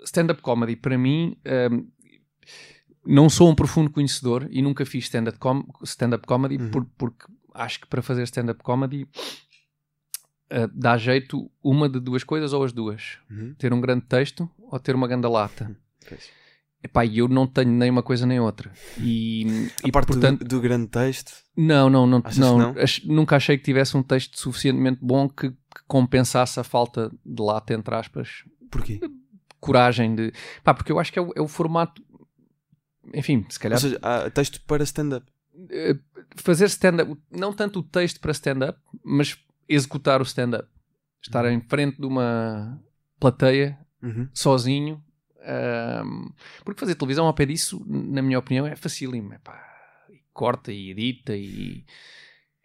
stand-up 0.05 0.41
comedy, 0.41 0.75
para 0.75 0.97
mim, 0.97 1.35
hum, 1.71 1.87
não 3.05 3.29
sou 3.29 3.49
um 3.49 3.55
profundo 3.55 3.89
conhecedor 3.89 4.47
e 4.49 4.61
nunca 4.61 4.85
fiz 4.85 5.03
stand-up 5.05 5.37
com, 5.37 5.65
stand 5.83 6.17
comedy 6.25 6.55
Uhum. 6.57 6.71
por- 6.71 6.85
porque 6.97 7.25
acho 7.53 7.81
que 7.81 7.87
para 7.87 8.01
fazer 8.01 8.23
stand-up 8.23 8.63
comedy 8.63 9.07
ah, 10.53 10.69
dá 10.73 10.97
jeito 10.97 11.49
uma 11.63 11.89
de 11.89 11.99
duas 11.99 12.23
coisas 12.23 12.53
ou 12.53 12.63
as 12.63 12.71
duas: 12.71 13.17
Uhum. 13.29 13.53
ter 13.57 13.73
um 13.73 13.81
grande 13.81 14.05
texto 14.05 14.49
ou 14.59 14.79
ter 14.79 14.95
uma 14.95 15.07
grande 15.07 15.27
lata. 15.27 15.75
Pois. 16.07 16.29
Epá, 16.83 17.05
eu 17.05 17.29
não 17.29 17.47
tenho 17.47 17.71
nem 17.71 17.89
uma 17.89 18.03
coisa 18.03 18.25
nem 18.25 18.41
outra. 18.41 18.69
E, 18.99 19.45
A 19.83 19.87
e 19.87 19.91
parte 19.91 20.07
do- 20.07 20.13
portanto, 20.13 20.43
do, 20.43 20.59
grande 20.59 20.87
texto. 20.87 21.31
não, 21.55 21.89
não, 21.89 22.05
não, 22.05 22.21
não, 22.37 22.73
que 22.73 22.79
ach- 22.81 23.01
nunca 23.05 23.37
achei 23.37 23.57
que 23.57 23.63
tivesse 23.63 23.95
um 23.95 24.03
texto 24.03 24.37
suficientemente 24.37 24.99
bom 25.01 25.29
que, 25.29 25.49
que 25.51 25.81
compensasse 25.87 26.59
a 26.59 26.63
falta 26.63 27.09
de 27.25 27.41
lata, 27.41 27.73
entre 27.73 27.95
aspas, 27.95 28.43
Porquê? 28.69 28.99
coragem 29.61 30.13
de. 30.13 30.33
Pá, 30.61 30.73
porque 30.73 30.91
eu 30.91 30.99
acho 30.99 31.13
que 31.13 31.17
é 31.19 31.21
o, 31.21 31.31
é 31.37 31.41
o 31.41 31.47
formato. 31.47 32.03
Enfim, 33.13 33.45
se 33.49 33.57
calhar. 33.59 33.77
Ou 33.77 33.81
seja, 33.81 33.99
há 34.01 34.29
texto 34.29 34.61
para 34.67 34.83
stand-up. 34.83 35.25
eh, 35.69 35.95
fazer 36.35 36.65
stand-up, 36.65 37.15
não 37.31 37.53
tanto 37.53 37.79
o 37.79 37.83
texto 37.83 38.19
para 38.19 38.31
stand-up, 38.33 38.77
mas 39.03 39.37
executar 39.67 40.19
o 40.21 40.23
stand-up. 40.23 40.67
Estar 41.21 41.45
em 41.51 41.61
frente 41.61 41.99
de 41.99 42.05
uma 42.05 42.81
plateia, 43.19 43.77
Uhum. 44.01 44.27
sozinho. 44.33 45.03
ahm, 45.45 46.29
porque 46.63 46.79
fazer 46.79 46.95
televisão 46.95 47.25
ao 47.25 47.33
pé 47.33 47.45
disso, 47.45 47.83
na 47.85 48.21
minha 48.21 48.39
opinião, 48.39 48.65
é 48.65 48.75
facílimo. 48.77 49.33
Epá, 49.33 49.61
e 50.09 50.21
corta 50.33 50.71
e 50.71 50.89
edita 50.91 51.35
e. 51.35 51.83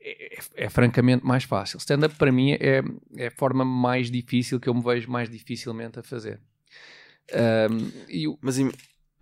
É, 0.00 0.36
é- 0.38 0.64
é 0.66 0.68
francamente 0.70 1.24
mais 1.26 1.42
fácil. 1.44 1.78
Stand-up 1.78 2.14
para 2.14 2.30
mim 2.30 2.52
é, 2.52 2.82
é 3.16 3.26
a 3.26 3.30
forma 3.32 3.64
mais 3.64 4.10
difícil 4.12 4.60
que 4.60 4.68
eu 4.68 4.74
me 4.74 4.80
vejo 4.82 5.10
mais 5.10 5.28
dificilmente 5.28 5.98
a 5.98 6.02
fazer. 6.04 6.40
Ahm, 7.32 7.90
e 8.08 8.28
o- 8.28 8.38
Mas, 8.40 8.58
im- 8.58 8.70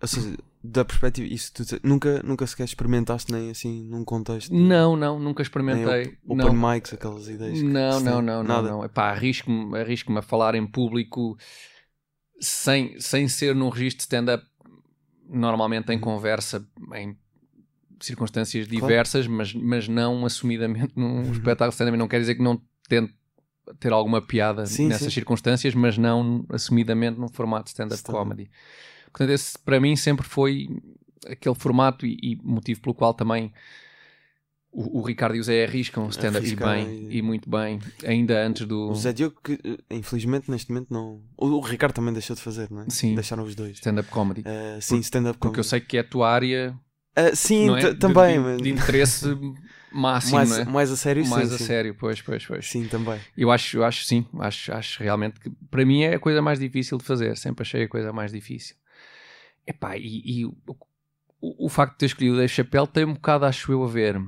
ou 0.01 0.07
seja, 0.07 0.37
da 0.63 0.83
perspectiva, 0.83 1.27
isso 1.27 1.53
tu 1.53 1.63
nunca, 1.83 2.21
nunca 2.23 2.45
sequer 2.47 2.65
experimentaste 2.65 3.31
nem 3.31 3.49
assim 3.49 3.83
num 3.83 4.03
contexto. 4.03 4.53
Não, 4.53 4.95
não, 4.95 5.19
nunca 5.19 5.41
experimentei. 5.41 6.07
op- 6.07 6.17
não. 6.27 6.45
open 6.47 6.57
mics, 6.59 6.93
aquelas 6.93 7.27
ideias. 7.29 7.61
Não, 7.61 7.99
não, 7.99 8.21
não, 8.21 8.43
não, 8.43 8.61
não. 8.63 8.83
Epá, 8.85 9.11
arrisco-me 9.11 9.77
arrisco 9.79 10.15
a 10.17 10.21
falar 10.21 10.55
em 10.55 10.65
público 10.65 11.37
sem, 12.39 12.99
sem 12.99 13.27
ser 13.27 13.55
num 13.55 13.69
registro 13.69 13.97
de 13.97 14.03
stand-up, 14.03 14.45
normalmente 15.29 15.91
em 15.91 15.95
Uhum. 15.95 16.01
conversa, 16.01 16.67
em 16.95 17.17
circunstâncias 17.99 18.67
Claro. 18.67 18.81
diversas, 18.81 19.27
mas, 19.27 19.53
mas 19.53 19.87
não 19.87 20.25
assumidamente 20.25 20.93
num 20.95 21.23
Uhum. 21.25 21.31
espetáculo 21.31 21.69
de 21.69 21.73
stand-up. 21.75 21.97
Não 21.97 22.07
quer 22.07 22.19
dizer 22.19 22.35
que 22.35 22.43
não 22.43 22.61
tente 22.87 23.13
ter 23.79 23.91
alguma 23.91 24.21
piada 24.21 24.65
Sim, 24.65 24.87
nessas 24.87 25.07
sim. 25.13 25.19
circunstâncias, 25.19 25.73
mas 25.73 25.97
não 25.97 26.45
assumidamente 26.49 27.19
num 27.19 27.27
formato 27.27 27.65
de 27.65 27.71
Stand-up. 27.71 28.01
comedy. 28.03 28.49
Portanto, 29.17 29.31
esse 29.31 29.57
para 29.57 29.79
mim 29.79 29.95
sempre 29.95 30.27
foi 30.27 30.67
aquele 31.25 31.55
formato 31.55 32.05
e, 32.05 32.17
e 32.21 32.35
motivo 32.43 32.81
pelo 32.81 32.93
qual 32.93 33.15
também 33.15 33.51
o, 34.71 34.99
o 34.99 35.01
Ricardo 35.01 35.35
e 35.35 35.39
o 35.39 35.43
Zé 35.43 35.65
arriscam 35.65 36.07
stand-up 36.09 36.45
e 36.47 36.55
bem, 36.55 37.07
e- 37.09 37.17
e 37.17 37.21
muito 37.23 37.49
bem, 37.49 37.79
ainda 38.05 38.45
antes 38.45 38.67
do 38.67 38.91
O 38.91 38.95
Zé 38.95 39.11
Diogo, 39.11 39.39
que 39.43 39.53
eh, 39.63 39.95
infelizmente 39.95 40.51
neste 40.51 40.71
momento 40.71 40.93
não. 40.93 41.21
O, 41.35 41.47
o 41.47 41.59
Ricardo 41.61 41.93
também 41.95 42.13
deixou 42.13 42.35
de 42.35 42.41
fazer, 42.43 42.69
não 42.69 42.83
é? 42.83 42.89
Sim. 42.89 43.15
Deixaram 43.15 43.43
os 43.43 43.55
dois. 43.55 43.77
stand-up 43.77 44.09
comedy. 44.11 44.43
Ah, 44.45 44.77
sim, 44.79 44.99
stand-up 44.99 45.39
Porque 45.39 45.59
eu 45.59 45.63
comedy. 45.63 45.67
sei 45.69 45.81
que 45.81 45.97
é 45.97 46.01
a 46.01 46.03
tua 46.03 46.29
área 46.29 46.79
Ah, 47.15 47.35
sim, 47.35 47.75
é? 47.75 47.79
de, 47.79 47.95
também, 47.95 48.35
de, 48.35 48.39
mas 48.43 48.61
de 48.61 48.69
interesse 48.69 49.25
máximo, 49.91 50.35
mais, 50.37 50.57
é? 50.59 50.65
mais 50.65 50.91
a 50.91 50.95
sério, 50.95 51.25
mais 51.25 51.49
sim, 51.49 51.55
a 51.55 51.57
sim. 51.57 51.65
sério, 51.65 51.95
pois, 51.95 52.21
pois, 52.21 52.45
pois. 52.45 52.69
Sim, 52.69 52.87
também. 52.87 53.19
Eu 53.35 53.49
acho, 53.51 53.77
eu 53.77 53.83
acho 53.83 54.05
sim, 54.05 54.27
acho, 54.39 54.71
acho 54.71 55.01
realmente 55.01 55.39
que 55.39 55.49
para 55.71 55.83
mim 55.83 56.03
é 56.03 56.13
a 56.15 56.19
coisa 56.19 56.39
mais 56.41 56.59
difícil 56.59 56.99
de 56.99 57.03
fazer, 57.03 57.35
sempre 57.35 57.63
achei 57.63 57.83
a 57.83 57.87
coisa 57.89 58.13
mais 58.13 58.31
difícil. 58.31 58.75
Epá, 59.67 59.97
e, 59.97 60.21
e 60.25 60.45
o, 60.45 60.55
o, 61.41 61.65
o 61.65 61.69
facto 61.69 61.93
de 61.93 61.99
ter 61.99 62.05
escolhido 62.07 62.35
o 62.35 62.37
Dave 62.37 62.51
Chappelle 62.51 62.87
tem 62.87 63.05
um 63.05 63.13
bocado, 63.13 63.45
acho 63.45 63.71
eu, 63.71 63.83
a 63.83 63.87
ver 63.87 64.19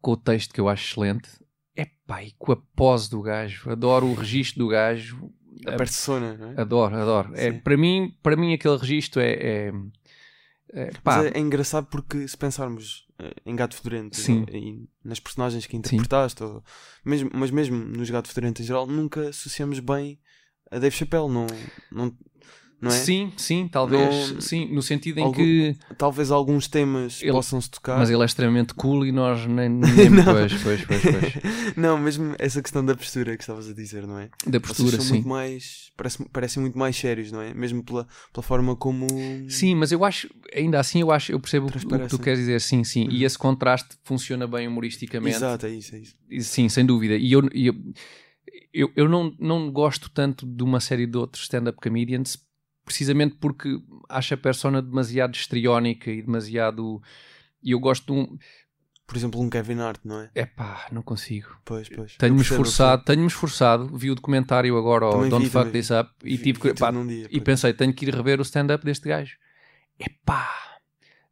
com 0.00 0.12
o 0.12 0.16
texto 0.16 0.54
que 0.54 0.60
eu 0.60 0.68
acho 0.68 0.90
excelente. 0.90 1.28
Epá, 1.76 2.22
e 2.22 2.32
com 2.32 2.52
a 2.52 2.56
pose 2.74 3.10
do 3.10 3.20
gajo, 3.20 3.70
adoro 3.70 4.06
o 4.06 4.14
registro 4.14 4.60
do 4.60 4.68
gajo, 4.68 5.30
A 5.66 5.76
persona, 5.76 6.36
não 6.36 6.52
é? 6.52 6.60
adoro, 6.60 6.96
adoro. 6.96 7.32
É, 7.36 7.52
para, 7.52 7.76
mim, 7.76 8.16
para 8.22 8.36
mim 8.36 8.54
aquele 8.54 8.76
registro 8.76 9.20
é... 9.20 9.32
é, 9.32 9.72
é, 10.72 10.90
Mas 11.04 11.26
é, 11.26 11.28
é 11.36 11.38
engraçado 11.38 11.86
porque 11.86 12.26
se 12.26 12.36
pensarmos 12.36 13.06
eh, 13.18 13.34
em 13.44 13.56
Gato 13.56 13.74
Fedorento 13.74 14.16
Sim. 14.16 14.44
e 14.52 14.88
nas 15.04 15.20
personagens 15.20 15.66
que 15.66 15.76
interpretaste, 15.76 16.42
ou 16.42 16.62
mesmo, 17.04 17.30
mas 17.32 17.50
mesmo 17.50 17.76
nos 17.76 18.10
Gato 18.10 18.28
Fedorento 18.28 18.62
em 18.62 18.64
geral, 18.64 18.86
nunca 18.86 19.28
associamos 19.28 19.80
bem 19.80 20.18
a 20.70 20.78
Dave 20.78 20.94
Chappelle, 20.94 21.28
não, 21.28 21.46
não, 21.90 22.16
não 22.80 22.90
é? 22.90 22.94
Sim, 22.94 23.32
sim, 23.36 23.68
talvez, 23.70 24.32
Não- 24.32 24.40
sim, 24.40 24.66
no 24.72 24.80
sentido 24.82 25.18
em 25.18 25.24
Algo- 25.24 25.36
que... 25.36 25.76
Talvez 25.96 26.30
alguns 26.30 26.68
temas 26.68 27.20
Ele- 27.22 27.32
possam-se 27.32 27.70
tocar. 27.70 27.98
Mas 27.98 28.08
ele 28.10 28.22
é 28.22 28.24
extremamente 28.24 28.72
cool 28.74 29.04
e 29.04 29.10
nós 29.12 29.44
nem... 29.46 29.68
nem 29.80 30.10
Não. 30.10 30.24
pois, 30.24 30.52
pois, 30.62 30.84
pois, 30.84 31.02
pois. 31.02 31.32
não, 31.76 31.98
mesmo 31.98 32.34
essa 32.38 32.62
questão 32.62 32.84
da 32.84 32.94
postura 32.94 33.36
que 33.36 33.42
estavas 33.42 33.68
a 33.68 33.72
dizer, 33.74 34.06
não 34.06 34.18
é? 34.18 34.30
Da 34.46 34.58
Vocês 34.58 34.62
postura, 34.62 34.96
são 34.96 35.00
sim. 35.06 35.12
muito 35.14 35.28
mais. 35.28 35.90
Parece, 35.96 36.24
parecem 36.30 36.60
muito 36.60 36.78
mais 36.78 36.96
sérios, 36.96 37.32
não 37.32 37.40
é? 37.40 37.52
Mesmo 37.52 37.82
pela, 37.82 38.06
pela 38.32 38.42
forma 38.42 38.76
como. 38.76 39.06
Sim, 39.48 39.74
mas 39.74 39.90
eu 39.90 40.04
acho, 40.04 40.28
ainda 40.54 40.78
assim, 40.78 41.00
eu 41.00 41.10
acho, 41.10 41.32
eu 41.32 41.40
percebo 41.40 41.66
o 41.66 41.72
que 41.72 42.08
tu 42.08 42.18
queres 42.18 42.38
dizer, 42.38 42.60
sim, 42.60 42.84
sim. 42.84 43.04
Uhum. 43.04 43.10
E 43.10 43.24
esse 43.24 43.36
contraste 43.36 43.96
funciona 44.04 44.46
bem 44.46 44.68
humoristicamente. 44.68 45.36
Exato, 45.36 45.66
é 45.66 45.70
isso, 45.70 45.96
é 45.96 45.98
isso. 45.98 46.14
Sim, 46.48 46.68
sem 46.68 46.86
dúvida. 46.86 47.16
E 47.16 47.32
eu, 47.32 47.42
eu, 47.52 47.74
eu, 48.72 48.92
eu 48.94 49.08
não, 49.08 49.34
não 49.38 49.70
gosto 49.72 50.08
tanto 50.10 50.46
de 50.46 50.62
uma 50.62 50.78
série 50.80 51.06
de 51.06 51.16
outros 51.16 51.42
stand-up 51.44 51.78
comedians 51.80 52.38
precisamente 52.88 53.36
porque 53.36 53.80
acho 54.08 54.34
a 54.34 54.36
persona 54.36 54.80
demasiado 54.82 55.34
histriónica 55.34 56.10
e 56.10 56.22
demasiado. 56.22 57.00
E 57.62 57.72
eu 57.72 57.78
gosto 57.78 58.06
de 58.06 58.18
um. 58.18 58.38
Por 59.06 59.16
exemplo, 59.16 59.40
um 59.40 59.48
Kevin 59.48 59.78
Hart, 59.80 60.00
não 60.04 60.20
é? 60.20 60.30
É 60.34 60.44
pá, 60.44 60.86
não 60.92 61.00
consigo. 61.02 61.56
Pois, 61.64 61.88
pois. 61.88 62.16
Tenho-me 62.16 62.42
esforçado, 62.42 63.04
tenho-me 63.04 63.26
esforçado. 63.26 63.96
Vi 63.96 64.10
o 64.10 64.14
documentário 64.14 64.76
agora 64.76 65.06
ao 65.06 65.12
Também 65.12 65.30
Don't 65.30 65.44
vi, 65.44 65.50
Fuck 65.50 65.64
também 65.66 65.80
This 65.80 65.90
Up 65.90 66.10
e 66.24 66.36
Vi- 66.36 66.42
tive 66.42 66.60
que. 66.60 66.74
pá, 66.74 66.90
dia, 66.90 67.28
e 67.30 67.40
pensei, 67.40 67.72
tenho 67.72 67.92
que 67.94 68.04
ir 68.06 68.14
rever 68.14 68.38
o 68.38 68.42
stand-up 68.42 68.84
deste 68.84 69.08
gajo. 69.08 69.36
Epá, 69.98 70.48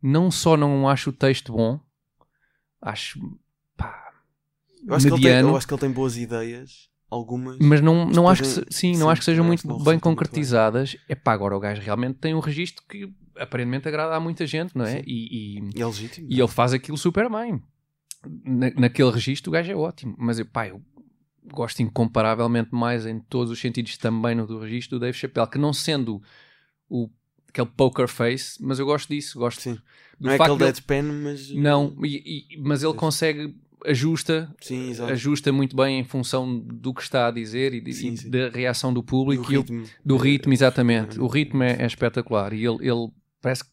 não 0.03 0.31
só 0.31 0.57
não 0.57 0.89
acho 0.89 1.11
o 1.11 1.13
texto 1.13 1.53
bom, 1.53 1.79
acho 2.81 3.21
pá, 3.77 4.13
Eu 4.87 4.95
acho, 4.95 5.07
que 5.07 5.13
ele 5.13 5.21
tem, 5.21 5.25
mediano, 5.31 5.49
eu 5.51 5.57
acho 5.57 5.67
que 5.67 5.75
ele 5.75 5.81
tem 5.81 5.91
boas 5.91 6.17
ideias, 6.17 6.89
algumas. 7.11 7.59
mas 7.61 7.81
não, 7.81 8.07
não 8.07 8.29
acho 8.29 8.43
que 8.43 8.49
se- 8.49 8.61
é- 8.61 8.65
sim, 8.71 8.93
não 8.93 9.07
sim, 9.07 9.13
acho 9.13 9.21
que 9.21 9.25
sejam 9.25 9.45
muito 9.45 9.63
bem 9.63 9.69
resulta 9.73 9.91
muito 9.91 10.03
bem. 10.05 10.15
concretizadas. 10.15 10.97
Epá, 11.09 11.33
agora 11.33 11.57
o 11.57 11.61
gajo 11.61 11.81
realmente 11.83 12.19
tem 12.19 12.35
um 12.35 12.41
registro 12.41 12.85
que 12.89 13.13
aparentemente 13.39 13.87
agrada 13.89 14.15
a 14.17 14.21
muita 14.21 14.47
gente, 14.47 14.75
não 14.77 14.85
é? 14.85 14.99
Sim. 14.99 15.03
E, 15.07 15.59
e- 15.59 15.81
é 15.81 15.87
legítimo. 15.87 16.27
e 16.31 16.39
ele 16.41 16.49
faz 16.49 16.73
aquilo 16.73 16.97
super 16.97 17.31
bem. 17.31 17.63
Na, 18.45 18.71
naquele 18.77 19.11
registro 19.11 19.51
o 19.51 19.53
gajo 19.53 19.71
é 19.71 19.77
ótimo, 19.77 20.15
mas 20.19 20.39
eu, 20.39 20.47
pá, 20.47 20.67
eu 20.69 20.83
gosto 21.53 21.81
incomparavelmente 21.81 22.71
mais 22.75 23.07
em 23.07 23.21
todos 23.21 23.53
os 23.53 23.61
sentidos 23.61 23.97
também 23.99 24.35
no 24.35 24.47
do 24.47 24.59
registro 24.59 24.99
do 24.99 25.01
Dave 25.03 25.17
Chappelle, 25.17 25.49
que 25.49 25.59
não 25.59 25.73
sendo 25.73 26.21
o, 26.89 27.09
aquele 27.49 27.69
poker 27.69 28.09
face, 28.09 28.61
mas 28.61 28.79
eu 28.81 28.87
gosto 28.87 29.09
disso, 29.11 29.39
gosto 29.39 29.61
Sim. 29.61 29.75
do 30.19 30.27
Não 30.27 30.33
é 30.33 30.37
facto 30.39 30.53
aquele 30.55 30.59
dele- 30.59 30.73
deadpan, 30.73 31.03
mas. 31.23 31.51
Não, 31.53 31.97
e- 32.05 32.47
e- 32.55 32.61
mas 32.61 32.83
ele 32.83 32.95
consegue, 32.95 33.55
ajusta, 33.85 34.53
Sim, 34.61 34.91
exato. 34.91 35.13
ajusta 35.13 35.53
muito 35.53 35.77
bem 35.77 36.01
em 36.01 36.05
função 36.05 36.59
do 36.59 36.95
que 36.95 37.03
está 37.03 37.29
a 37.29 37.31
dizer 37.31 37.75
e, 37.75 37.81
de- 37.81 37.93
Sim, 37.93 38.13
e 38.13 38.17
sim. 38.17 38.31
da 38.31 38.49
reação 38.49 38.93
do 38.93 39.01
E 39.01 39.05
público. 39.05 39.51
e 39.51 39.55
eu- 39.55 39.61
ritmo. 39.63 39.85
do 40.05 40.17
é- 40.17 40.21
ritmo, 40.23 40.53
exatamente. 40.53 41.19
é- 41.19 41.23
O 41.23 41.27
ritmo 41.27 41.63
é, 41.63 41.83
é 41.83 41.87
espetacular 41.87 42.53
e 42.53 42.65
ele, 42.65 42.79
ele 42.81 43.09
parece 43.41 43.65
que 43.65 43.71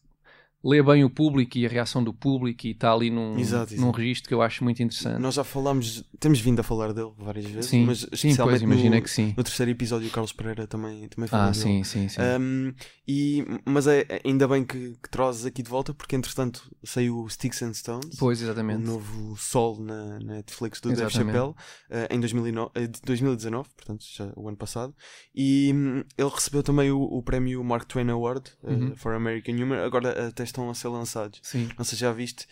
lê 0.64 0.82
bem 0.82 1.04
o 1.04 1.10
público 1.10 1.58
e 1.58 1.66
a 1.66 1.68
reação 1.68 2.02
do 2.02 2.12
público 2.14 2.66
e 2.66 2.70
está 2.70 2.92
ali 2.92 3.10
num, 3.10 3.38
Exato, 3.38 3.74
num 3.74 3.82
exato. 3.82 3.98
registro 3.98 4.28
que 4.28 4.34
eu 4.34 4.40
acho 4.40 4.64
muito 4.64 4.82
interessante. 4.82 5.20
Nós 5.20 5.34
já 5.34 5.44
falámos, 5.44 6.02
temos 6.18 6.40
vindo 6.40 6.60
a 6.60 6.62
falar 6.62 6.92
dele 6.92 7.12
várias 7.18 7.44
vezes, 7.46 7.70
sim, 7.70 7.84
mas 7.84 7.98
sim, 8.00 8.08
especialmente 8.12 8.60
pois 8.60 8.62
imagina 8.62 8.96
no, 8.96 9.02
que 9.02 9.10
sim. 9.10 9.34
no 9.36 9.44
terceiro 9.44 9.70
episódio 9.70 10.08
o 10.08 10.10
Carlos 10.10 10.32
Pereira 10.32 10.66
também, 10.66 11.06
também 11.08 11.28
falou 11.28 11.46
Ah, 11.48 11.50
dele. 11.50 11.62
sim, 11.62 11.84
sim, 11.84 12.08
sim. 12.08 12.20
Um, 12.40 12.72
e, 13.06 13.44
mas 13.66 13.86
é, 13.86 14.06
ainda 14.24 14.48
bem 14.48 14.64
que, 14.64 14.96
que 15.02 15.10
trazes 15.10 15.44
aqui 15.44 15.62
de 15.62 15.68
volta, 15.68 15.92
porque 15.92 16.16
entretanto 16.16 16.62
saiu 16.82 17.18
o 17.18 17.28
Sticks 17.28 17.62
and 17.62 17.74
Stones, 17.74 18.16
pois, 18.18 18.40
o 18.40 18.44
exatamente. 18.44 18.82
novo 18.82 19.36
sol 19.36 19.78
na, 19.80 20.18
na 20.20 20.34
Netflix 20.36 20.80
do 20.80 20.88
Dave. 20.94 21.10
Chappelle, 21.10 21.52
eh, 21.90 22.08
em 22.10 22.18
2009, 22.18 22.70
eh, 22.74 22.86
de 22.86 23.00
2019, 23.02 23.68
portanto, 23.76 24.04
já 24.10 24.32
o 24.34 24.48
ano 24.48 24.56
passado. 24.56 24.94
E 25.34 25.72
hum, 25.74 26.02
ele 26.16 26.30
recebeu 26.30 26.62
também 26.62 26.90
o, 26.90 27.00
o 27.02 27.22
prémio 27.22 27.62
Mark 27.62 27.84
Twain 27.86 28.08
Award 28.10 28.50
eh, 28.64 28.70
Uhum. 28.74 28.96
for 28.96 29.12
American 29.14 29.54
Humor, 29.54 29.78
agora 29.78 30.28
até 30.28 30.42
estão 30.54 30.70
a 30.70 30.74
ser 30.74 30.88
lançados. 30.88 31.40
Sim. 31.42 31.68
Não 31.76 31.84
sei 31.84 31.96
se 31.96 32.00
já 32.00 32.12
viste, 32.12 32.46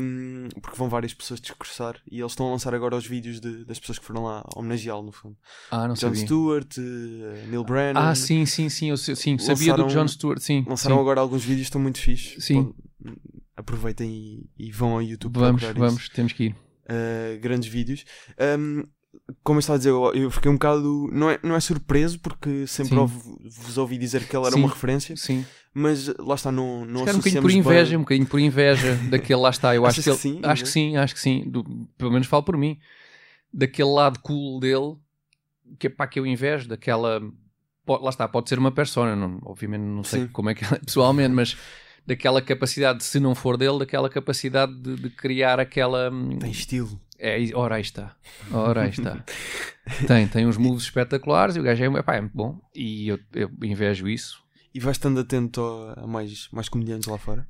um, 0.00 0.48
porque 0.60 0.76
vão 0.76 0.88
várias 0.88 1.12
pessoas 1.14 1.40
discursar 1.40 1.96
e 2.10 2.18
eles 2.20 2.32
estão 2.32 2.48
a 2.48 2.50
lançar 2.50 2.74
agora 2.74 2.96
os 2.96 3.06
vídeos 3.06 3.40
de- 3.40 3.64
das 3.64 3.78
pessoas 3.78 3.98
que 3.98 4.04
foram 4.04 4.24
lá 4.24 4.44
homenageá-lo, 4.56 5.02
no 5.02 5.12
fundo. 5.12 5.36
Ah, 5.70 5.86
não 5.86 5.94
John 5.94 6.00
sabia. 6.00 6.24
Stewart, 6.24 6.78
eh, 6.78 7.46
Neil 7.48 7.64
Brennan. 7.64 8.00
Ah, 8.00 8.14
sim, 8.14 8.44
sim, 8.46 8.68
sim. 8.68 8.90
Eu, 8.90 8.96
sei- 8.96 9.14
sim 9.16 9.38
sabia 9.38 9.74
do 9.74 9.82
Lançaram- 9.82 10.04
John 10.04 10.08
Stewart, 10.08 10.40
sim. 10.40 10.64
Lançaram 10.66 10.96
sim. 10.96 11.00
agora 11.00 11.20
alguns 11.20 11.44
vídeos, 11.44 11.66
estão 11.66 11.80
muito 11.80 11.98
fixes. 12.00 12.42
Sim. 12.44 12.64
Pode- 13.02 13.18
aproveitem 13.56 14.10
e, 14.58 14.66
e 14.68 14.72
vão 14.72 14.92
ao 14.92 15.02
YouTube 15.02 15.38
Vamos, 15.38 15.62
vamos, 15.62 16.08
temos 16.08 16.32
que 16.32 16.44
ir. 16.44 16.50
isso. 16.50 16.60
Uh, 16.84 17.40
grandes 17.40 17.68
vídeos. 17.68 18.04
Um, 18.58 18.84
como 19.44 19.58
eu 19.58 19.60
estava 19.60 19.76
a 19.76 19.78
dizer, 19.78 19.90
eu, 19.90 20.30
fiquei 20.30 20.50
um 20.50 20.54
bocado. 20.54 21.08
Não 21.12 21.30
é, 21.30 21.38
não 21.42 21.54
é 21.54 21.60
surpreso, 21.60 22.18
porque 22.18 22.66
sempre 22.66 22.96
ouvi- 22.98 23.20
vos 23.60 23.76
ouvi 23.78 23.98
dizer 23.98 24.26
que 24.26 24.34
ele 24.36 24.46
era 24.46 24.54
Sim. 24.54 24.60
uma 24.60 24.68
referência, 24.68 25.16
Sim. 25.16 25.44
Mas 25.74 26.08
lá 26.18 26.34
está, 26.34 26.52
não, 26.52 26.84
não 26.84 27.00
Se 27.00 27.04
calhar 27.06 27.14
um 27.14 27.18
bocadinho 27.18 27.42
por 27.42 27.50
inveja, 27.50 27.88
bem- 27.90 27.96
um 27.96 28.00
bocadinho 28.00 28.26
por 28.26 28.40
inveja 28.40 28.94
daquele 29.10 29.40
lá 29.40 29.50
está. 29.50 29.74
Eu 29.74 29.86
acho 29.86 30.00
Achas 30.00 30.04
que, 30.04 30.10
ele, 30.10 30.16
que 30.16 30.22
sim, 30.22 30.40
acho 30.48 30.62
que 30.64 30.68
sim, 30.68 30.96
acho 30.96 31.14
que 31.14 31.20
sim. 31.20 31.44
Do- 31.48 31.88
pelo 31.96 32.10
menos 32.12 32.26
falo 32.26 32.42
por 32.42 32.56
mim. 32.56 32.78
Daquele 33.52 33.90
lado 33.90 34.18
cool 34.20 34.60
dele, 34.60 34.96
que 35.78 35.86
é 35.86 35.90
pá, 35.90 36.06
que 36.06 36.18
eu 36.18 36.26
invejo, 36.26 36.68
daquela. 36.68 37.20
po- 37.84 37.98
Lá 37.98 38.10
está, 38.10 38.26
pode 38.28 38.48
ser 38.48 38.58
uma 38.58 38.72
persona, 38.72 39.14
não, 39.16 39.38
obviamente 39.44 39.82
não 39.82 40.04
sei 40.04 40.22
Sim. 40.22 40.28
como 40.28 40.50
é 40.50 40.54
que 40.54 40.64
ela 40.64 40.76
é 40.76 40.78
pessoalmente, 40.78 41.34
mas 41.34 41.56
daquela 42.06 42.40
capacidade, 42.42 43.04
se 43.04 43.20
não 43.20 43.34
for 43.34 43.56
dele, 43.56 43.78
daquela 43.80 44.08
capacidade 44.08 44.74
de, 44.74 44.96
de 44.96 45.10
criar 45.10 45.60
aquela. 45.60 46.10
hum, 46.10 46.38
Tem 46.38 46.50
estilo. 46.50 47.00
É, 47.18 47.38
ora 47.54 47.76
aí 47.76 47.82
está. 47.82 48.16
Ora 48.50 48.82
aí 48.82 48.90
está. 48.90 49.24
tem, 50.08 50.26
tem 50.26 50.44
uns 50.46 50.56
moves 50.56 50.82
espetaculares 50.84 51.54
e 51.54 51.60
o 51.60 51.62
gajo 51.62 51.84
é, 51.84 51.98
epá, 52.00 52.16
é 52.16 52.20
muito 52.20 52.36
bom. 52.36 52.58
E 52.74 53.06
eu, 53.08 53.18
eu 53.32 53.50
invejo 53.62 54.08
isso. 54.08 54.41
E 54.74 54.80
vais 54.80 54.96
estando 54.96 55.20
atento 55.20 55.60
a, 55.96 56.06
mais, 56.06 56.48
mais 56.52 56.68
comediantes 56.68 57.08
lá 57.08 57.18
fora? 57.18 57.46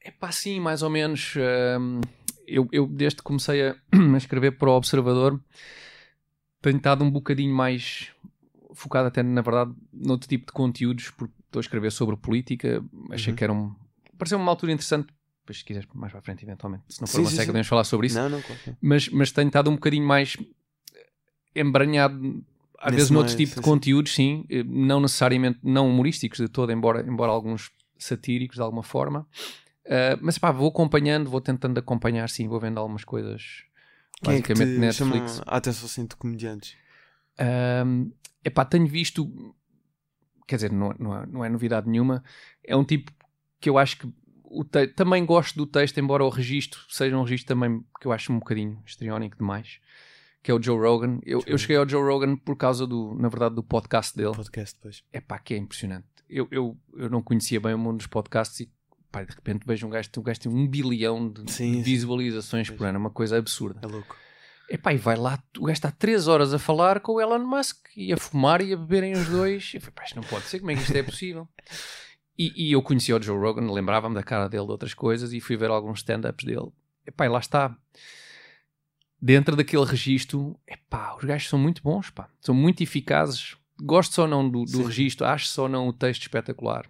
É 0.00 0.10
pá, 0.10 0.32
sim, 0.32 0.58
mais 0.60 0.82
ou 0.82 0.90
menos. 0.90 1.34
hum, 1.80 2.00
eu, 2.46 2.68
eu, 2.72 2.86
desde 2.86 3.18
que 3.18 3.22
comecei 3.22 3.68
a, 3.68 3.76
a 4.14 4.16
escrever 4.16 4.52
para 4.52 4.70
o 4.70 4.76
Observador, 4.76 5.40
tenho 6.60 6.76
estado 6.78 7.04
um 7.04 7.10
bocadinho 7.10 7.54
mais 7.54 8.10
focado, 8.74 9.08
até 9.08 9.22
na 9.22 9.42
verdade, 9.42 9.72
noutro 9.92 10.28
tipo 10.28 10.46
de 10.46 10.52
conteúdos, 10.52 11.10
porque 11.10 11.34
estou 11.46 11.60
a 11.60 11.62
escrever 11.62 11.92
sobre 11.92 12.16
política. 12.16 12.82
Achei 13.10 13.32
Uhum. 13.32 13.36
que 13.36 13.44
era 13.44 13.52
um. 13.52 13.74
Pareceu-me 14.18 14.42
uma 14.44 14.52
altura 14.52 14.72
interessante. 14.72 15.08
Depois, 15.40 15.58
se 15.58 15.64
quiseres, 15.64 15.88
mais 15.92 16.12
para 16.12 16.20
a 16.20 16.22
frente, 16.22 16.44
eventualmente. 16.44 16.84
Se 16.88 17.00
não 17.00 17.06
for 17.08 17.16
Sim, 17.16 17.22
uma 17.22 17.30
sim, 17.30 17.36
seca, 17.36 17.44
sim. 17.46 17.48
podemos 17.48 17.66
falar 17.68 17.84
sobre 17.84 18.06
isso. 18.06 18.16
Não, 18.16 18.28
não, 18.28 18.40
claro. 18.40 18.60
mas, 18.80 19.08
mas 19.08 19.32
tenho 19.32 19.48
estado 19.48 19.68
um 19.70 19.74
bocadinho 19.74 20.06
mais 20.06 20.36
embranhado, 21.54 22.42
às 22.82 22.94
vezes, 22.94 23.10
noutro 23.10 23.34
meio, 23.34 23.36
tipo 23.36 23.54
sim, 23.54 23.60
de 23.60 23.62
conteúdos, 23.62 24.14
sim, 24.14 24.44
eh, 24.50 24.62
não 24.64 25.00
necessariamente 25.00 25.58
não 25.62 25.88
humorísticos 25.88 26.38
de 26.38 26.48
todo, 26.48 26.72
embora, 26.72 27.00
embora 27.06 27.30
alguns 27.32 27.70
satíricos 27.98 28.56
de 28.56 28.62
alguma 28.62 28.82
forma. 28.82 29.26
Ah, 29.86 30.18
mas 30.20 30.38
pá, 30.38 30.50
vou 30.52 30.68
acompanhando, 30.68 31.28
vou 31.30 31.40
tentando 31.40 31.78
acompanhar, 31.78 32.28
sim, 32.28 32.48
vou 32.48 32.60
vendo 32.60 32.78
algumas 32.78 33.04
coisas 33.04 33.64
Quem 34.22 34.34
é 34.36 34.42
que 34.42 34.54
basicamente 34.54 34.78
Netflix. 34.80 35.36
chama 35.36 35.42
a 35.46 35.56
atenção 35.56 35.86
assim 35.86 36.06
de 36.06 36.16
comediantes? 36.16 36.76
Um, 37.40 38.12
epá, 38.44 38.64
tenho 38.64 38.86
visto, 38.86 39.54
quer 40.46 40.56
dizer, 40.56 40.72
não, 40.72 40.94
não, 40.98 41.16
é, 41.16 41.26
não 41.26 41.44
é 41.44 41.48
novidade 41.48 41.88
nenhuma, 41.88 42.22
é 42.64 42.76
um 42.76 42.84
tipo 42.84 43.12
que 43.60 43.68
eu 43.70 43.78
acho 43.78 43.98
que 43.98 44.08
o 44.44 44.64
te- 44.64 44.88
também 44.88 45.24
gosto 45.24 45.56
do 45.56 45.66
texto, 45.66 45.98
embora 45.98 46.24
o 46.24 46.28
registro 46.28 46.80
seja 46.88 47.16
um 47.16 47.22
registro 47.22 47.48
também 47.54 47.82
que 48.00 48.06
eu 48.06 48.12
acho 48.12 48.32
um 48.32 48.38
bocadinho 48.38 48.82
histriónico 48.86 49.36
demais, 49.38 49.78
que 50.42 50.50
é 50.50 50.54
o 50.54 50.62
Joe 50.62 50.78
Rogan. 50.78 51.18
Eu, 51.24 51.40
Joe 51.40 51.50
eu 51.52 51.58
cheguei 51.58 51.76
ao 51.76 51.88
Joe 51.88 52.02
Rogan 52.02 52.36
por 52.36 52.56
causa 52.56 52.86
do, 52.86 53.14
na 53.14 53.28
verdade, 53.28 53.54
do 53.54 53.62
podcast 53.62 54.16
dele. 54.16 54.34
Podcast, 54.34 54.74
depois. 54.76 55.02
É 55.12 55.20
pá, 55.20 55.38
que 55.38 55.54
é 55.54 55.56
impressionante. 55.56 56.06
Eu, 56.28 56.48
eu, 56.50 56.76
eu 56.96 57.08
não 57.10 57.22
conhecia 57.22 57.60
bem 57.60 57.74
o 57.74 57.78
mundo 57.78 57.98
dos 57.98 58.06
podcasts 58.06 58.58
e 58.60 58.70
pá, 59.10 59.22
de 59.22 59.34
repente 59.34 59.66
vejo 59.66 59.86
um 59.86 59.90
gajo, 59.90 60.08
um 60.16 60.22
gajo 60.22 60.40
tem 60.40 60.50
um 60.52 60.66
bilhão 60.66 61.30
de, 61.30 61.50
Sim, 61.52 61.72
de 61.72 61.76
sim. 61.78 61.82
visualizações 61.82 62.68
Pois. 62.68 62.78
por 62.78 62.86
ano, 62.86 62.98
uma 62.98 63.10
coisa 63.10 63.36
absurda. 63.38 63.80
É 63.82 63.86
louco. 63.86 64.16
Epá, 64.70 64.94
e 64.94 64.96
vai 64.96 65.16
lá, 65.16 65.38
o 65.58 65.66
gajo 65.66 65.72
está 65.76 65.90
3 65.90 66.28
horas 66.28 66.54
a 66.54 66.58
falar 66.58 67.00
com 67.00 67.12
o 67.12 67.20
Elon 67.20 67.40
Musk 67.44 67.76
e 67.94 68.10
a 68.12 68.16
fumar 68.16 68.62
e 68.62 68.72
a 68.72 68.76
beberem 68.76 69.12
os 69.12 69.28
dois. 69.28 69.72
Eu 69.74 69.80
falei, 69.82 69.94
pá, 69.94 70.04
isto 70.04 70.16
não 70.16 70.22
pode 70.22 70.44
ser, 70.46 70.60
como 70.60 70.70
é 70.70 70.74
que 70.74 70.80
isto 70.80 70.96
é 70.96 71.02
possível? 71.02 71.46
E, 72.38 72.68
e 72.68 72.72
eu 72.72 72.80
conhecia 72.82 73.14
o 73.14 73.22
Joe 73.22 73.38
Rogan, 73.38 73.70
lembrava-me 73.70 74.14
da 74.14 74.22
cara 74.22 74.48
dele 74.48 74.64
de 74.64 74.70
outras 74.70 74.94
coisas 74.94 75.34
e 75.34 75.40
fui 75.40 75.56
ver 75.56 75.68
alguns 75.68 75.98
stand-ups 75.98 76.46
dele. 76.46 76.70
Epá, 77.06 77.26
e 77.26 77.28
lá 77.28 77.38
está. 77.38 77.76
Dentro 79.24 79.54
daquele 79.54 79.84
registro, 79.84 80.58
epá, 80.66 81.14
os 81.16 81.22
gajos 81.24 81.48
são 81.48 81.56
muito 81.58 81.80
bons, 81.80 82.10
pá. 82.10 82.28
São 82.40 82.52
muito 82.52 82.82
eficazes. 82.82 83.56
Gosto 83.80 84.14
só 84.14 84.26
não 84.26 84.48
do, 84.48 84.64
do 84.64 84.78
Sim. 84.78 84.84
registro, 84.84 85.24
acho 85.26 85.46
só 85.46 85.68
não 85.68 85.86
o 85.86 85.92
texto 85.92 86.22
espetacular. 86.22 86.86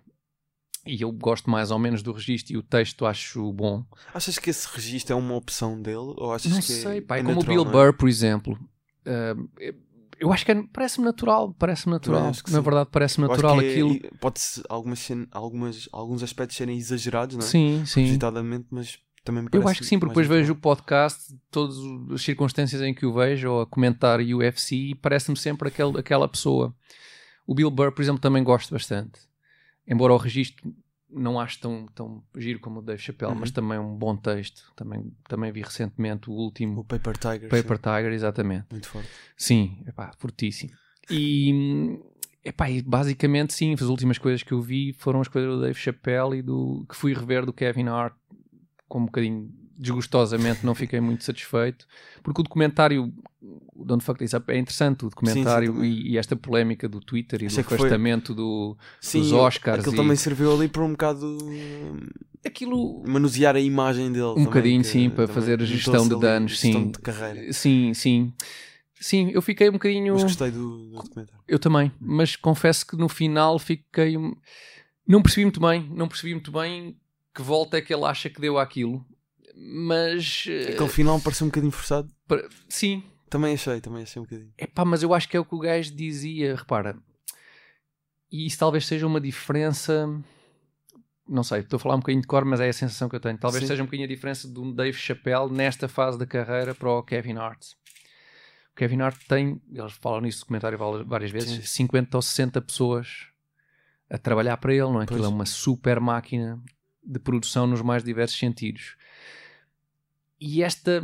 E 0.87 1.03
eu 1.03 1.13
gosto 1.13 1.49
mais 1.51 1.71
ou 1.71 1.79
menos 1.79 2.03
do 2.03 2.11
registro 2.11 2.55
e 2.55 2.57
o 2.57 2.63
texto 2.63 3.05
acho 3.07 3.53
bom. 3.53 3.85
Achas 4.15 4.39
que 4.39 4.49
esse 4.51 4.67
registro 4.75 5.13
é 5.13 5.17
uma 5.17 5.35
opção 5.35 5.81
dele? 5.81 5.97
Ou 6.17 6.33
achas 6.33 6.51
Não 6.51 6.61
que 6.61 6.73
sei, 6.73 6.99
é, 6.99 7.01
pá, 7.03 7.17
é 7.17 7.21
é 7.21 7.23
como 7.23 7.35
natural, 7.37 7.61
o 7.61 7.65
Bill 7.65 7.71
é? 7.71 7.85
Burr, 7.87 7.97
por 7.99 8.09
exemplo. 8.09 8.59
Ah, 9.07 9.37
eu 10.19 10.33
acho 10.33 10.45
que 10.45 10.53
é- 10.53 10.63
parece-me 10.73 11.05
natural, 11.05 11.55
parece-me 11.59 11.93
natural. 11.93 12.33
Na 12.49 12.61
verdade, 12.61 12.89
parece-me 12.91 13.29
natural 13.29 13.61
é- 13.61 13.69
aquilo. 13.69 13.93
e 13.93 14.11
Pode 14.21 14.41
algumas, 14.69 15.09
algumas, 15.31 15.89
alguns 15.93 16.23
aspectos 16.23 16.57
serem 16.57 16.77
exagerados, 16.79 17.37
não 17.37 17.45
é? 17.45 17.49
Sim, 17.49 17.85
sim. 17.87 18.19
Mas 18.71 18.99
também 19.25 19.43
me 19.43 19.51
parece 19.51 19.65
Eu 19.67 19.71
acho 19.71 19.81
que 19.81 19.87
sim, 19.87 19.99
porque 19.99 20.11
depois 20.11 20.27
vejo 20.27 20.53
o 20.53 20.57
podcast, 20.57 21.35
todas 21.51 21.77
as 22.13 22.23
circunstâncias 22.23 22.81
em 22.83 22.93
que 22.95 23.07
o 23.07 23.13
vejo, 23.13 23.51
ou 23.51 23.61
a 23.63 23.67
comentar 23.67 24.21
UFC, 24.21 24.75
e 24.77 24.95
parece-me 24.95 25.37
sempre 25.37 25.69
aquele, 25.69 25.99
aquela 25.99 26.29
pessoa. 26.29 26.75
O 27.47 27.55
Bill 27.55 27.71
Burr, 27.71 27.93
por 27.93 28.03
exemplo, 28.03 28.21
também 28.21 28.43
gosto 28.43 28.73
bastante. 28.73 29.21
Embora 29.87 30.13
o 30.13 30.17
registro 30.17 30.73
não 31.15 31.39
acho 31.39 31.61
tão, 31.61 31.87
tão 31.95 32.23
giro 32.37 32.59
como 32.61 32.79
o 32.81 32.83
Dave 32.83 33.01
Chappelle, 33.03 33.33
Uhum. 33.33 33.41
mas 33.41 33.51
também 33.51 33.77
é 33.77 33.81
um 33.81 33.95
bom 33.95 34.17
texto. 34.17 34.73
Também, 34.75 35.13
também 35.29 35.53
vi 35.53 35.61
recentemente 35.61 36.31
o 36.31 36.33
O 36.33 36.37
último 36.37 36.85
Paper 36.85 37.19
Tiger. 37.19 37.51
Paper 37.51 37.77
sim, 37.77 37.83
Tiger, 37.83 38.13
exatamente. 38.13 38.67
muito 38.71 38.89
forte. 38.89 39.09
Sim, 39.37 39.83
epá, 39.87 40.13
fortíssimo. 40.19 40.73
E, 41.11 41.99
epá, 42.45 42.71
e 42.71 42.81
basicamente, 42.81 43.53
sim, 43.53 43.75
as 43.75 43.83
últimas 43.83 44.17
coisas 44.19 44.43
que 44.43 44.53
eu 44.53 44.63
vi 44.63 44.93
foram 44.95 45.21
as 45.21 45.29
coisas 45.29 45.51
do 45.51 45.61
Dave 45.61 45.79
Chappelle 45.79 46.39
e 46.39 46.43
do 46.43 46.87
que 46.89 46.97
fui 46.97 47.13
rever 47.13 47.45
do 47.45 47.53
Kevin 47.53 47.89
Hart 47.89 48.15
com 48.93 48.99
um 48.99 49.07
bocadinho 49.07 49.51
desgostosamente 49.75 50.67
não 50.67 50.75
fiquei 50.75 51.01
muito 51.01 51.25
satisfeito, 51.25 51.87
porque 52.23 52.43
o 52.43 52.45
documentário 52.45 53.11
o 53.75 53.85
Don't 53.87 54.05
Fuck 54.05 54.19
This 54.19 54.35
Up 54.35 54.53
é 54.53 54.59
interessante, 54.59 55.07
o 55.07 55.09
documentário 55.09 55.73
Sim, 55.73 55.81
sim, 55.81 55.87
e, 55.87 56.13
e 56.13 56.19
esta 56.19 56.37
polémica 56.37 56.87
do 56.87 57.01
Twitter 57.01 57.43
e 57.43 57.47
Achei 57.47 57.65
do 57.65 57.75
afastamento 57.75 58.35
do, 58.35 58.77
Sim, 59.01 59.21
dos 59.21 59.33
Oscars. 59.33 59.81
Aquilo 59.81 59.95
e 59.95 59.97
também 59.97 60.15
serviu 60.15 60.55
ali 60.55 60.69
para 60.69 60.83
um 60.83 60.91
bocado 60.91 61.39
Aquilo, 62.45 63.03
manusear 63.07 63.57
a 63.57 63.61
imagem 63.61 64.13
dele. 64.13 64.25
Um 64.25 64.35
também, 64.35 64.45
bocadinho, 64.45 64.83
que 64.83 64.89
sim, 64.89 65.09
para 65.09 65.27
fazer 65.27 65.61
a 65.63 65.65
gestão 65.65 66.07
de 66.07 66.21
danos, 66.21 66.61
sim. 66.61 66.91
de 66.91 66.99
carreira. 66.99 67.51
sim, 67.53 67.95
sim. 67.95 68.33
Sim, 69.01 69.31
eu 69.33 69.41
fiquei 69.41 69.71
um 69.71 69.73
bocadinho. 69.73 70.13
Mas 70.13 70.23
gostei 70.23 70.51
do, 70.51 70.91
do 70.91 70.91
documentário. 70.91 71.43
Eu 71.49 71.59
também, 71.59 71.91
mas 71.99 72.37
confesso 72.37 72.87
que 72.87 72.95
no 72.95 73.09
final 73.09 73.59
fiquei. 73.59 74.17
Não 75.09 75.23
percebi 75.23 75.45
muito 75.45 75.61
bem, 75.61 75.89
não 75.93 76.07
percebi 76.07 76.35
muito 76.35 76.53
bem 76.53 76.97
que 77.35 77.43
volta 77.43 77.77
é 77.79 77.81
que 77.81 77.93
ele 77.95 78.05
acha 78.05 78.29
que 78.31 78.41
deu 78.41 78.59
àquilo. 78.59 79.05
Mas. 79.55 80.45
eh, 80.49 80.73
Aquele 80.73 80.89
final 80.89 81.21
pareceu 81.21 81.45
um 81.47 81.51
bocadinho 81.51 81.73
forçado. 81.73 82.09
para- 82.27 82.49
Sim, 82.69 83.03
Também 83.29 83.55
achei, 83.55 83.81
também 83.81 84.03
achei 84.03 84.21
um 84.21 84.25
bocadinho. 84.25 84.53
Epá, 84.59 84.85
mas 84.85 85.03
eu 85.03 85.15
acho 85.15 85.29
que 85.29 85.37
é 85.37 85.41
o 85.41 85.45
que 85.45 85.55
o 85.55 85.59
gajo 85.59 85.95
dizia, 85.95 86.55
repara. 86.57 86.97
E 88.31 88.47
isso 88.47 88.59
talvez 88.59 88.87
seja 88.87 89.07
uma 89.07 89.21
diferença. 89.21 90.07
Não 91.29 91.43
sei, 91.43 91.61
estou 91.61 91.77
a 91.77 91.81
falar 91.81 91.95
um 91.95 92.01
bocadinho 92.01 92.21
de 92.23 92.27
cor, 92.27 92.45
mas 92.45 92.61
é 92.61 92.69
a 92.69 92.73
sensação 92.73 93.09
que 93.09 93.17
eu 93.17 93.21
tenho. 93.21 93.39
Talvez 93.39 93.63
Sim. 93.63 93.69
seja 93.69 93.83
um 93.83 93.87
bocadinho 93.87 94.07
a 94.07 94.09
diferença 94.13 94.49
de 94.49 94.59
um 94.59 94.73
Dave 94.75 94.97
Chappelle 94.99 95.51
nesta 95.51 95.89
fase 95.89 96.19
da 96.19 96.27
carreira 96.27 96.75
para 96.75 96.91
o 96.91 97.03
Kevin 97.03 97.37
Hart. 97.37 97.73
O 98.73 98.75
Kevin 98.77 99.01
Hart 99.03 99.19
tem, 99.29 99.61
eles 99.73 99.93
falam 99.95 100.21
nisso 100.23 100.39
no 100.39 100.41
documentário 100.45 100.79
val- 100.79 101.05
várias 101.05 101.31
vezes, 101.31 101.51
Sim. 101.71 101.85
50 101.87 102.17
ou 102.19 102.23
60 102.23 102.61
pessoas 102.61 103.27
a 104.11 104.19
trabalhar 104.19 104.57
para 104.57 104.73
ele, 104.73 104.83
não 104.91 105.01
é? 105.01 105.05
Aquilo 105.05 105.21
Pois. 105.21 105.31
é 105.31 105.35
uma 105.35 105.47
super 105.47 106.01
máquina 106.01 106.63
de 107.03 107.19
produção 107.19 107.67
nos 107.67 107.83
mais 107.83 108.03
diversos 108.05 108.39
sentidos. 108.39 108.97
E 110.41 110.63
esta 110.63 111.03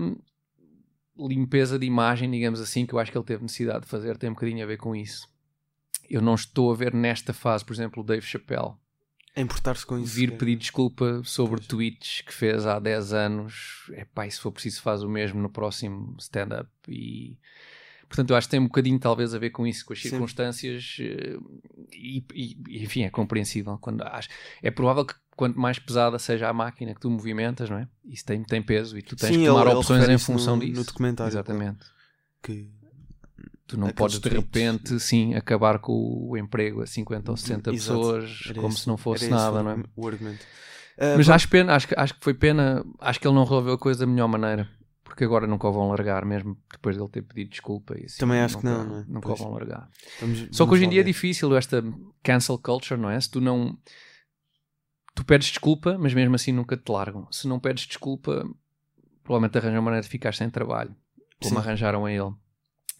limpeza 1.18 1.78
de 1.78 1.86
imagem, 1.86 2.30
digamos 2.30 2.60
assim, 2.60 2.86
que 2.86 2.92
eu 2.94 2.98
acho 2.98 3.10
que 3.10 3.18
ele 3.18 3.24
teve 3.24 3.42
necessidade 3.42 3.80
de 3.84 3.86
fazer, 3.88 4.16
tem 4.16 4.30
um 4.30 4.34
bocadinho 4.34 4.62
a 4.62 4.66
ver 4.66 4.76
com 4.76 4.94
isso. 4.94 5.28
Eu 6.08 6.22
não 6.22 6.34
estou 6.34 6.72
a 6.72 6.74
ver 6.76 6.94
nesta 6.94 7.32
fase, 7.32 7.64
por 7.64 7.72
exemplo, 7.72 8.02
o 8.02 8.06
Dave 8.06 8.24
Chappelle 8.24 8.72
A 9.36 9.40
importar-se 9.40 9.84
com 9.84 9.98
isso. 9.98 10.14
vir 10.14 10.36
pedir 10.38 10.56
desculpa 10.56 11.20
sobre 11.24 11.56
Pois. 11.56 11.66
tweets 11.66 12.20
que 12.22 12.32
fez 12.32 12.66
há 12.66 12.78
10 12.78 13.12
anos. 13.12 13.90
É 13.92 14.04
pá, 14.04 14.26
e 14.26 14.30
se 14.30 14.40
for 14.40 14.52
preciso, 14.52 14.80
faz 14.80 15.02
o 15.02 15.08
mesmo 15.08 15.40
no 15.40 15.50
próximo 15.50 16.16
stand-up. 16.18 16.70
E 16.88 17.36
portanto, 18.08 18.30
eu 18.30 18.36
acho 18.36 18.46
que 18.46 18.50
tem 18.52 18.60
um 18.60 18.64
bocadinho, 18.66 18.98
talvez, 18.98 19.34
a 19.34 19.38
ver 19.38 19.50
com 19.50 19.66
isso, 19.66 19.84
com 19.84 19.92
as 19.92 20.00
circunstâncias. 20.02 20.96
eh, 21.00 21.36
E, 21.92 22.24
e, 22.34 22.84
enfim, 22.84 23.02
é 23.02 23.10
compreensível. 23.10 23.76
Quando, 23.78 24.02
acho, 24.02 24.28
é 24.62 24.70
provável 24.70 25.04
que 25.04 25.14
quanto 25.36 25.58
mais 25.58 25.78
pesada 25.78 26.18
seja 26.18 26.48
a 26.48 26.52
máquina 26.52 26.94
que 26.94 27.00
tu 27.00 27.08
movimentas, 27.10 27.68
não 27.70 27.78
é? 27.78 27.88
Isso 28.04 28.24
tem, 28.24 28.42
tem 28.44 28.60
peso 28.62 28.96
e 28.98 29.02
tu 29.02 29.16
tens 29.16 29.28
Sim, 29.34 29.40
de 29.40 29.46
tomar 29.46 29.60
ele- 29.62 29.70
ele 29.70 29.78
opções 29.78 30.00
refere 30.00 30.14
em 30.14 30.18
função 30.18 30.56
no- 30.56 30.62
disso. 30.64 30.80
no 30.80 30.84
documentário, 30.84 31.30
Exatamente. 31.30 31.78
que- 32.42 32.70
Tu 33.66 33.76
não 33.78 33.88
Aqueles 33.88 33.98
podes 33.98 34.16
de 34.16 34.22
tweets. 34.22 34.44
repente, 34.44 34.98
sim, 35.00 35.34
acabar 35.34 35.78
com 35.78 35.92
o 35.92 36.36
emprego 36.38 36.80
a 36.82 36.86
50 36.86 37.30
ou 37.30 37.36
60 37.36 37.70
Exato. 37.70 37.98
pessoas 38.00 38.40
Era 38.46 38.54
como 38.54 38.68
esse- 38.68 38.80
se 38.80 38.88
não 38.88 38.96
fosse 38.96 39.28
nada, 39.28 39.62
não 39.62 39.70
é? 39.72 39.82
O 39.94 40.08
argumento. 40.08 40.44
Ah, 40.98 41.14
Mas 41.16 41.26
pronto, 41.26 41.30
acho, 41.36 41.48
pena, 41.50 41.74
acho, 41.74 41.88
que- 41.88 41.94
acho 41.96 42.14
que 42.14 42.24
foi 42.24 42.32
pena, 42.34 42.82
acho 42.98 43.20
que 43.20 43.26
ele 43.28 43.34
não 43.34 43.44
resolveu 43.44 43.74
a 43.74 43.78
coisa 43.78 44.00
da 44.00 44.06
melhor 44.06 44.26
maneira. 44.26 44.68
Porque 45.08 45.24
agora 45.24 45.46
nunca 45.46 45.66
o 45.66 45.72
vão 45.72 45.88
largar, 45.88 46.24
mesmo 46.24 46.56
depois 46.70 46.96
dele 46.96 47.08
ter 47.08 47.22
pedido 47.22 47.50
desculpa. 47.50 47.98
E 47.98 48.04
assim, 48.04 48.18
Também 48.18 48.40
acho 48.40 48.58
que 48.58 48.64
nunca, 48.64 48.78
não, 48.84 48.88
não 48.88 49.00
é? 49.00 49.04
Nunca 49.08 49.28
Pois. 49.28 49.40
o 49.40 49.42
vão 49.42 49.52
largar. 49.54 49.88
vamos- 50.20 50.48
Só 50.52 50.66
que 50.66 50.72
hoje 50.74 50.84
em 50.84 50.88
dia 50.90 51.00
é 51.00 51.04
difícil 51.04 51.56
esta 51.56 51.82
cancel 52.22 52.58
culture, 52.58 53.00
não 53.00 53.10
é? 53.10 53.18
Se 53.20 53.30
tu 53.30 53.40
não. 53.40 53.76
Tu 55.14 55.24
pedes 55.24 55.48
desculpa, 55.48 55.96
mas 55.98 56.14
mesmo 56.14 56.34
assim 56.36 56.52
nunca 56.52 56.76
te 56.76 56.90
largam. 56.92 57.26
Se 57.32 57.48
não 57.48 57.58
pedes 57.58 57.86
desculpa, 57.86 58.48
provavelmente 59.24 59.58
arranjam 59.58 59.82
maneira 59.82 60.02
de 60.02 60.08
ficar 60.08 60.32
sem 60.34 60.48
trabalho. 60.48 60.94
Como 61.42 61.54
Sim. 61.54 61.60
arranjaram 61.60 62.04
a 62.04 62.12
ele. 62.12 62.32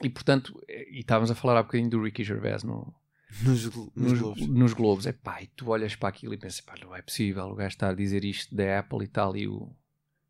E 0.03 0.09
portanto, 0.09 0.61
e 0.69 1.01
estávamos 1.01 1.31
a 1.31 1.35
falar 1.35 1.59
há 1.59 1.63
bocadinho 1.63 1.91
do 1.91 2.03
Ricky 2.03 2.25
Gervais 2.25 2.65
no, 2.65 2.93
nos 3.45 3.65
nos, 3.95 4.19
Globos. 4.19 4.49
nos 4.49 4.73
Globos. 4.73 5.07
É 5.07 5.13
pá, 5.13 5.43
e 5.43 5.47
tu 5.49 5.69
olhas 5.69 5.95
para 5.95 6.09
aquilo 6.09 6.35
e 6.35 6.39
pensas, 6.39 6.61
pá, 6.61 6.75
não 6.83 6.95
é 6.97 7.03
possível 7.03 7.45
o 7.47 7.55
gajo 7.55 7.69
estar 7.75 7.91
a 7.91 7.95
dizer 7.95 8.25
isto 8.25 8.55
da 8.55 8.79
Apple 8.81 9.05
e 9.05 9.09
tal, 9.09 9.37
e 9.37 9.47
o 9.47 9.71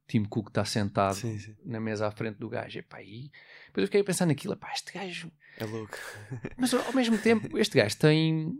Tim 0.08 0.24
Cook 0.24 0.48
está 0.48 0.64
sentado 0.64 1.14
Sim, 1.14 1.38
sim. 1.38 1.54
na 1.64 1.78
mesa 1.78 2.06
à 2.08 2.10
frente 2.10 2.38
do 2.38 2.48
gajo. 2.48 2.78
É 2.78 2.82
pá, 2.82 3.00
e 3.02 3.30
depois 3.66 3.82
eu 3.82 3.86
fiquei 3.86 4.00
a 4.00 4.04
pensar 4.04 4.26
naquilo, 4.26 4.56
pá, 4.56 4.72
este 4.74 4.92
gajo. 4.92 5.30
É 5.58 5.64
louco. 5.64 5.96
Mas 6.58 6.72
ao 6.74 6.92
mesmo 6.94 7.16
tempo, 7.18 7.56
este 7.58 7.76
gajo 7.78 7.96
tem. 7.98 8.58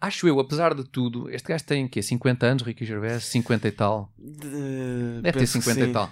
Acho 0.00 0.28
eu, 0.28 0.38
apesar 0.38 0.74
de 0.74 0.84
tudo, 0.84 1.28
este 1.30 1.48
gajo 1.48 1.64
tem 1.64 1.88
quê? 1.88 2.00
50 2.02 2.46
anos, 2.46 2.62
Ricky 2.62 2.84
Gervais, 2.84 3.24
50 3.24 3.68
e 3.68 3.72
tal. 3.72 4.12
De- 4.18 5.20
Deve 5.22 5.32
ter 5.32 5.38
penso 5.40 5.58
que 5.58 5.64
50 5.64 5.80
e 5.88 5.92
tal. 5.92 6.10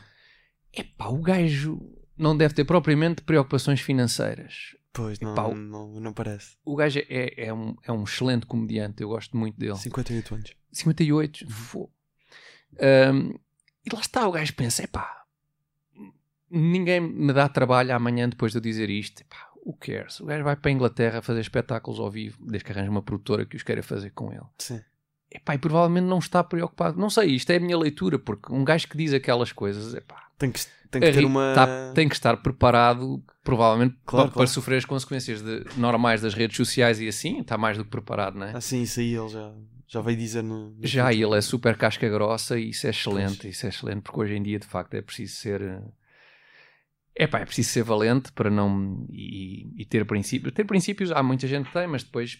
É 0.73 0.83
pá, 0.83 1.09
o 1.09 1.21
gajo 1.23 1.79
não 2.17 2.37
deve 2.37 2.55
ter 2.55 2.65
propriamente 2.65 3.23
preocupações 3.23 3.81
financeiras. 3.81 4.75
Pois, 4.95 5.19
não, 5.21 5.33
Epá, 5.33 5.49
não, 5.55 6.01
não 6.01 6.13
parece. 6.13 6.57
O 6.65 6.75
gajo 6.77 6.99
é, 7.09 7.47
é, 7.47 7.53
um, 7.55 7.75
é 7.85 7.93
um 7.93 8.05
excelente 8.05 8.45
comediante, 8.47 9.03
eu 9.03 9.09
gosto 9.09 9.37
muito 9.37 9.59
dele. 9.59 9.77
58 9.77 10.35
anos. 10.35 10.53
58. 10.73 11.51
Fô. 11.51 11.91
Um, 12.81 13.39
e 13.85 13.95
lá 13.95 14.01
está, 14.01 14.27
o 14.29 14.33
gajo 14.33 14.55
pensa: 14.55 14.83
epá, 14.85 15.25
ninguém 16.51 17.01
me 17.01 17.33
dá 17.33 17.49
trabalho 17.49 17.95
amanhã 17.95 18.29
depois 18.29 18.53
de 18.53 18.59
eu 18.59 18.63
dizer 18.63 18.91
isto. 18.91 19.21
Epá, 19.23 19.49
who 19.65 19.75
cares? 19.75 20.21
O 20.21 20.27
gajo 20.27 20.45
vai 20.45 20.57
para 20.57 20.71
a 20.71 20.73
Inglaterra 20.73 21.23
fazer 21.23 21.41
espetáculos 21.41 21.99
ao 22.01 22.11
vivo, 22.11 22.39
desde 22.45 22.65
que 22.65 22.73
arranje 22.73 22.91
uma 22.91 23.03
produtora 23.03 23.45
que 23.47 23.57
os 23.57 23.63
queira 23.63 23.83
fazer 23.83 24.11
com 24.11 24.33
ele. 24.33 24.43
Sim. 24.59 24.81
Epá, 25.31 25.55
e 25.55 25.59
provavelmente 25.59 26.05
não 26.05 26.19
está 26.19 26.45
preocupado. 26.45 26.99
Não 27.01 27.09
sei, 27.09 27.31
isto 27.31 27.51
é 27.51 27.57
a 27.57 27.61
minha 27.61 27.79
leitura, 27.79 28.19
porque 28.19 28.53
um 28.53 28.65
gajo 28.65 28.87
que 28.87 28.97
diz 28.99 29.15
aquelas 29.15 29.51
coisas, 29.51 29.95
epá, 29.95 30.27
Tem 30.37 30.53
que, 30.53 30.61
tem 30.91 31.01
que 31.01 31.11
ter 31.13 31.25
uma. 31.25 31.55
tá- 31.55 31.93
tem 31.95 32.07
que 32.07 32.15
estar 32.15 32.37
preparado, 32.37 33.23
provavelmente, 33.43 33.93
Claro, 34.05 34.27
para, 34.29 34.33
claro. 34.33 34.33
para 34.35 34.47
sofrer 34.47 34.77
as 34.77 34.85
consequências 34.85 35.41
de- 35.41 35.65
normais 35.79 36.21
das 36.21 36.35
redes 36.35 36.55
sociais 36.59 37.01
e 37.01 37.09
assim, 37.09 37.41
está 37.41 37.57
mais 37.57 37.79
do 37.79 37.85
que 37.85 37.91
preparado, 37.91 38.37
não 38.39 38.45
é? 38.47 38.53
Ah, 38.55 38.61
sim, 38.61 38.83
isso 38.83 39.01
aí 39.01 39.15
ele 39.15 39.29
já, 39.31 39.51
já 39.93 40.01
veio 40.01 40.17
dizer 40.17 40.43
no. 40.43 40.75
Já, 40.83 41.13
e 41.13 41.23
ele 41.23 41.37
é 41.37 41.41
super 41.43 41.77
casca 41.77 42.09
grossa 42.09 42.59
e 42.59 42.71
isso 42.71 42.87
é 42.87 42.91
excelente, 42.91 43.47
isso 43.47 43.67
é 43.67 43.69
excelente, 43.69 44.01
porque 44.01 44.21
hoje 44.21 44.35
em 44.35 44.43
dia 44.43 44.59
de 44.59 44.67
facto 44.67 44.95
é 44.95 45.03
preciso 45.03 45.37
ser. 45.37 45.83
É 47.15 47.27
pá, 47.27 47.41
é 47.41 47.45
preciso 47.45 47.69
ser 47.69 47.83
valente 47.83 48.33
para 48.33 48.49
não. 48.49 49.07
E, 49.11 49.71
e 49.77 49.85
ter 49.85 50.07
princípios. 50.07 50.55
Ter 50.55 50.65
princípios, 50.65 51.13
há 51.13 51.23
muita 51.23 51.47
gente 51.47 51.67
que 51.67 51.75
tem, 51.75 51.87
mas 51.87 52.03
depois 52.03 52.39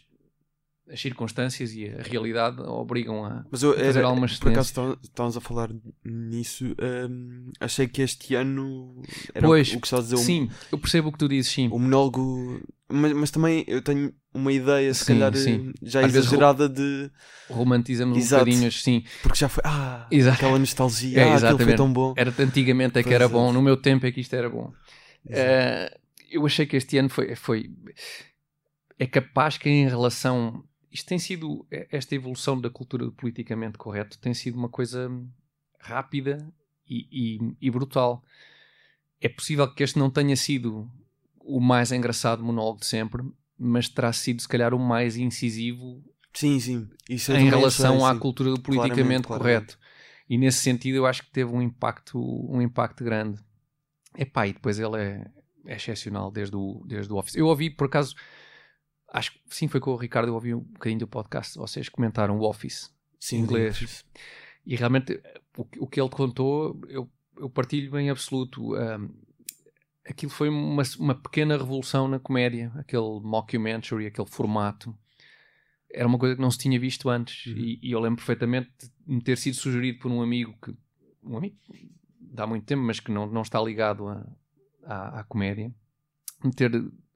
as 0.89 0.99
circunstâncias 0.99 1.75
e 1.75 1.89
a 1.89 2.03
realidade 2.03 2.63
obrigam 2.63 3.23
a. 3.23 3.45
Mas 3.51 3.63
eu, 3.63 3.75
fazer 3.75 3.99
era, 3.99 4.07
algumas 4.09 4.39
por 4.39 4.51
acaso 4.51 4.73
tá- 4.73 4.99
estávamos 5.03 5.37
a 5.37 5.41
falar 5.43 5.69
nisso. 6.03 6.75
hum, 7.11 7.53
achei 7.61 7.87
que 7.87 8.01
este 8.01 8.35
ano 8.35 9.03
era 9.35 9.47
Pois, 9.47 9.75
o, 9.75 9.79
que 9.81 9.87
está 9.87 9.99
a 9.99 10.01
dizer 10.01 10.17
Sim, 10.17 10.51
eu 10.73 10.79
percebo 10.79 11.09
o 11.09 11.13
que 11.13 11.19
tu 11.19 11.29
dizes, 11.29 11.53
sim. 11.53 11.69
o, 11.69 11.79
monólogo. 11.79 12.63
Mas, 12.89 13.13
mas 13.13 13.31
também 13.31 13.63
eu 13.69 13.83
tenho 13.83 14.15
uma 14.35 14.53
ideia, 14.53 14.93
se 14.95 15.05
Sim, 15.05 15.13
calhar, 15.15 15.37
sim. 15.37 15.73
já 15.83 16.01
Às 16.01 16.15
exagerada 16.15 16.69
de. 16.69 17.11
Romantizamos 17.51 18.17
Exato. 18.17 18.43
um 18.43 18.47
bocadinho, 18.47 18.73
sim. 18.73 19.05
Porque 19.23 19.39
já 19.39 19.49
foi. 19.49 19.63
Ah, 19.67 20.07
Exato. 20.11 20.37
aquela 20.37 20.59
nostalgia. 20.59 21.19
É, 21.21 21.25
ah, 21.33 21.37
aquilo 21.37 21.59
foi 21.59 21.75
tão 21.77 21.93
bom. 21.93 22.15
Era 22.17 22.35
antigamente 22.39 22.99
é 22.99 23.03
que 23.03 23.09
Pois, 23.09 23.15
era 23.15 23.25
exato. 23.25 23.39
bom, 23.39 23.53
no 23.53 23.61
meu 23.63 23.77
tempo 23.77 24.07
é 24.07 24.13
que 24.13 24.21
isto 24.21 24.35
era 24.35 24.49
bom. 24.49 24.73
Eh, 25.29 25.99
eu 26.31 26.45
achei 26.47 26.65
que 26.67 26.77
este 26.77 26.97
ano 26.99 27.09
foi, 27.09 27.35
foi. 27.37 27.71
É 28.99 29.07
capaz 29.07 29.59
que 29.59 29.69
em 29.69 29.89
relação. 29.89 30.65
Isto 30.91 31.09
tem 31.09 31.19
sido. 31.19 31.67
Esta 31.91 32.15
evolução 32.15 32.61
da 32.61 32.71
cultura 32.71 33.05
do 33.05 33.13
politicamente 33.13 33.77
correto 33.79 34.19
tem 34.19 34.33
sido 34.35 34.57
uma 34.59 34.69
coisa 34.69 35.11
rápida 35.79 36.47
e, 36.89 37.07
e- 37.39 37.57
e 37.61 37.71
brutal. 37.71 38.23
É 39.21 39.29
possível 39.29 39.73
que 39.73 39.83
este 39.83 39.99
não 39.99 40.11
tenha 40.11 40.37
sido 40.37 40.91
o 41.45 41.61
mais 41.61 41.93
engraçado 41.93 42.43
monólogo 42.43 42.81
de 42.81 42.87
sempre, 42.87 43.23
mas 43.63 43.89
terá 43.89 44.13
sido, 44.13 44.41
se 44.43 44.49
calhar, 44.49 44.75
o 44.75 44.79
mais 44.79 45.17
incisivo 45.17 46.03
Sim, 46.35 46.59
sim. 46.59 46.89
Isso 47.11 47.33
em 47.33 47.49
relação 47.51 48.05
à 48.07 48.15
sim. 48.15 48.19
cultura 48.19 48.51
do 48.51 48.61
Claramente, 48.61 48.89
politicamente 48.89 49.27
claramente. 49.29 49.77
correto. 49.77 49.79
E 50.29 50.39
nesse 50.39 50.59
sentido 50.59 50.97
eu 50.97 51.07
acho 51.07 51.23
que 51.25 51.31
teve 51.31 51.51
um 51.53 51.61
impacto, 51.61 52.19
um 52.19 52.61
impacto 52.63 53.05
grande. 53.05 53.39
Epá, 54.17 54.47
e 54.47 54.53
depois 54.55 54.79
ele 54.79 54.97
é, 54.97 55.27
é 55.67 55.77
excepcional 55.77 56.31
desde 56.31 56.57
o, 56.57 56.83
desde 56.87 57.13
o 57.13 57.17
Office. 57.17 57.35
Eu 57.35 57.47
ouvi, 57.49 57.69
por 57.69 57.87
acaso, 57.87 58.15
acho 59.13 59.33
que 59.33 59.41
sim, 59.51 59.69
foi 59.69 59.79
com 59.81 59.91
o 59.91 59.97
Ricardo, 59.97 60.29
eu 60.29 60.35
ouvi 60.35 60.55
um 60.55 60.61
bocadinho 60.61 61.01
do 61.01 61.07
podcast, 61.07 61.59
vocês 61.59 61.89
comentaram 61.91 62.39
o 62.39 62.43
Office. 62.49 62.91
Sim, 63.21 63.41
inglês. 63.41 63.81
isso. 63.83 64.05
E 64.65 64.75
realmente 64.75 65.21
o, 65.57 65.65
que- 65.65 65.81
o 65.81 65.87
que 65.87 66.01
ele 66.01 66.09
contou, 66.11 66.81
eu, 66.89 67.11
eu 67.39 67.51
partilho 67.51 67.99
em 67.99 68.09
absoluto. 68.11 68.75
Ahm, 68.75 69.11
aquilo 70.05 70.31
foi 70.31 70.49
uma, 70.49 70.83
uma 70.99 71.15
pequena 71.15 71.57
revolução 71.57 72.09
na 72.09 72.19
comédia, 72.19 72.73
aquele 72.77 73.21
mockumentary, 73.21 74.07
aquele 74.07 74.29
formato. 74.29 74.97
Era 75.93 76.07
uma 76.09 76.19
coisa 76.19 76.35
que 76.35 76.41
não 76.41 76.51
se 76.51 76.59
tinha 76.59 76.79
visto 76.81 77.09
antes. 77.09 77.47
Uhum. 77.47 77.59
E, 77.59 77.79
e 77.83 77.93
eu 77.93 78.01
lembro 78.01 78.17
perfeitamente 78.17 78.71
de 78.79 79.15
me 79.15 79.21
ter 79.21 79.37
sido 79.37 79.55
sugerido 79.55 79.99
por 79.99 80.11
um 80.11 80.23
amigo 80.23 80.57
que. 80.63 80.75
Um 81.23 81.37
amigo 81.37 81.57
dá 82.19 82.47
muito 82.47 82.65
tempo, 82.65 82.83
mas 82.83 82.99
que 82.99 83.13
não, 83.13 83.27
não 83.27 83.43
está 83.43 83.61
ligado 83.61 84.09
a- 84.09 84.27
à, 84.85 85.21
à 85.21 85.25
comédia. 85.25 85.73
Me 86.43 86.51
ter, 86.53 86.73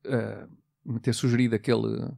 ah, 0.07 0.47
me 0.85 1.01
ter 1.01 1.13
sugerido 1.15 1.55
aquele 1.57 2.09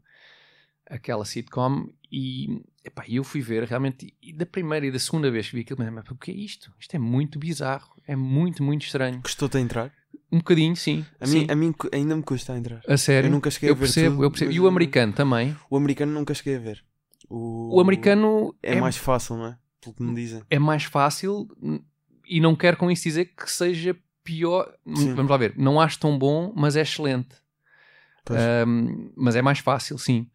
aquela 0.91 1.25
sitcom 1.25 1.89
e 2.11 2.63
epá, 2.83 3.05
eu 3.09 3.23
fui 3.23 3.41
ver 3.41 3.65
realmente, 3.65 4.15
e 4.23 4.33
da 4.33 4.47
primeira 4.47 4.87
e 4.87 4.91
da 4.91 4.99
segunda 4.99 5.31
vez 5.31 5.49
que 5.49 5.57
vi 5.57 5.61
aquilo, 5.63 5.93
mas 5.93 6.09
o 6.11 6.17
que 6.17 6.31
é 6.31 6.35
isto? 6.35 6.73
Isto 6.81 6.97
é 6.97 6.99
muito 6.99 7.39
bizarro, 7.39 7.95
é 8.07 8.17
muito, 8.17 8.63
muito 8.63 8.83
estranho. 8.87 9.21
Gostou-te 9.21 9.59
a 9.59 9.61
entrar? 9.61 9.93
Um 10.31 10.39
bocadinho, 10.39 10.77
sim. 10.77 11.05
A 11.19 11.27
sim. 11.27 11.41
mim, 11.41 11.47
a 11.51 11.55
mim 11.55 11.75
ainda 11.93 12.15
me 12.15 12.23
custa 12.23 12.57
entrar. 12.57 12.83
A 12.87 12.97
sério? 12.97 13.29
Eu 13.29 13.31
nunca 13.31 13.51
cheguei 13.51 13.71
eu 13.71 13.73
a 13.73 13.77
ver 13.77 13.81
percebo, 13.81 14.17
tudo, 14.17 14.25
eu 14.25 14.31
percebo. 14.31 14.53
E 14.53 14.61
o 14.61 14.67
americano 14.67 15.13
também. 15.13 15.57
O 15.71 15.77
americano 15.77 16.13
nunca 16.13 16.35
cheguei 16.35 16.57
a 16.57 16.59
ver. 16.59 16.85
O, 17.29 17.77
O 17.77 17.81
americano 17.81 18.55
é, 18.63 18.75
é, 18.75 18.81
mais 18.81 18.97
fácil, 18.97 19.37
não 19.37 19.47
é? 19.47 19.59
Pelo 19.81 19.95
que 19.95 20.03
me 20.03 20.15
dizem. 20.15 20.43
é 20.51 20.59
mais 20.59 20.85
fácil 20.85 21.49
e 22.27 22.41
não 22.41 22.55
quero 22.55 22.77
com 22.77 22.91
isso 22.91 23.05
dizer 23.05 23.27
que 23.27 23.51
seja 23.51 23.97
pior. 24.23 24.71
Sim. 24.95 25.15
Vamos 25.15 25.31
lá 25.31 25.37
ver. 25.37 25.55
Não 25.57 25.81
acho 25.81 25.99
tão 25.99 26.19
bom, 26.19 26.53
mas 26.55 26.77
é 26.77 26.83
excelente. 26.83 27.35
Ahm, 28.31 29.11
mas 29.17 29.37
é 29.37 29.41
mais 29.43 29.59
fácil, 29.61 29.97
sim. 29.97 30.29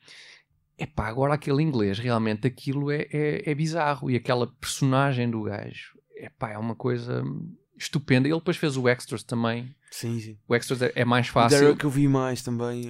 Epá, 0.77 1.07
agora 1.07 1.35
aquele 1.35 1.61
inglês, 1.61 1.99
realmente 1.99 2.47
aquilo 2.47 2.89
é, 2.89 3.07
é, 3.11 3.51
é 3.51 3.55
bizarro. 3.55 4.09
E 4.09 4.15
aquela 4.15 4.47
personagem 4.47 5.29
do 5.29 5.43
gajo, 5.43 5.97
epá, 6.15 6.51
é 6.51 6.57
uma 6.57 6.75
coisa 6.75 7.23
estupenda. 7.77 8.27
Ele 8.27 8.37
depois 8.37 8.57
fez 8.57 8.75
o 8.77 8.87
Extras 8.87 9.23
também. 9.23 9.75
Sim, 9.93 10.19
sim. 10.19 10.37
O 10.47 10.55
Extras 10.55 10.81
é- 10.81 10.91
é 10.95 11.05
mais 11.05 11.27
O 11.27 11.31
fácil. 11.33 11.59
Derek 11.59 11.83
eu 11.83 11.89
vi 11.89 12.07
mais 12.07 12.41
também. 12.41 12.83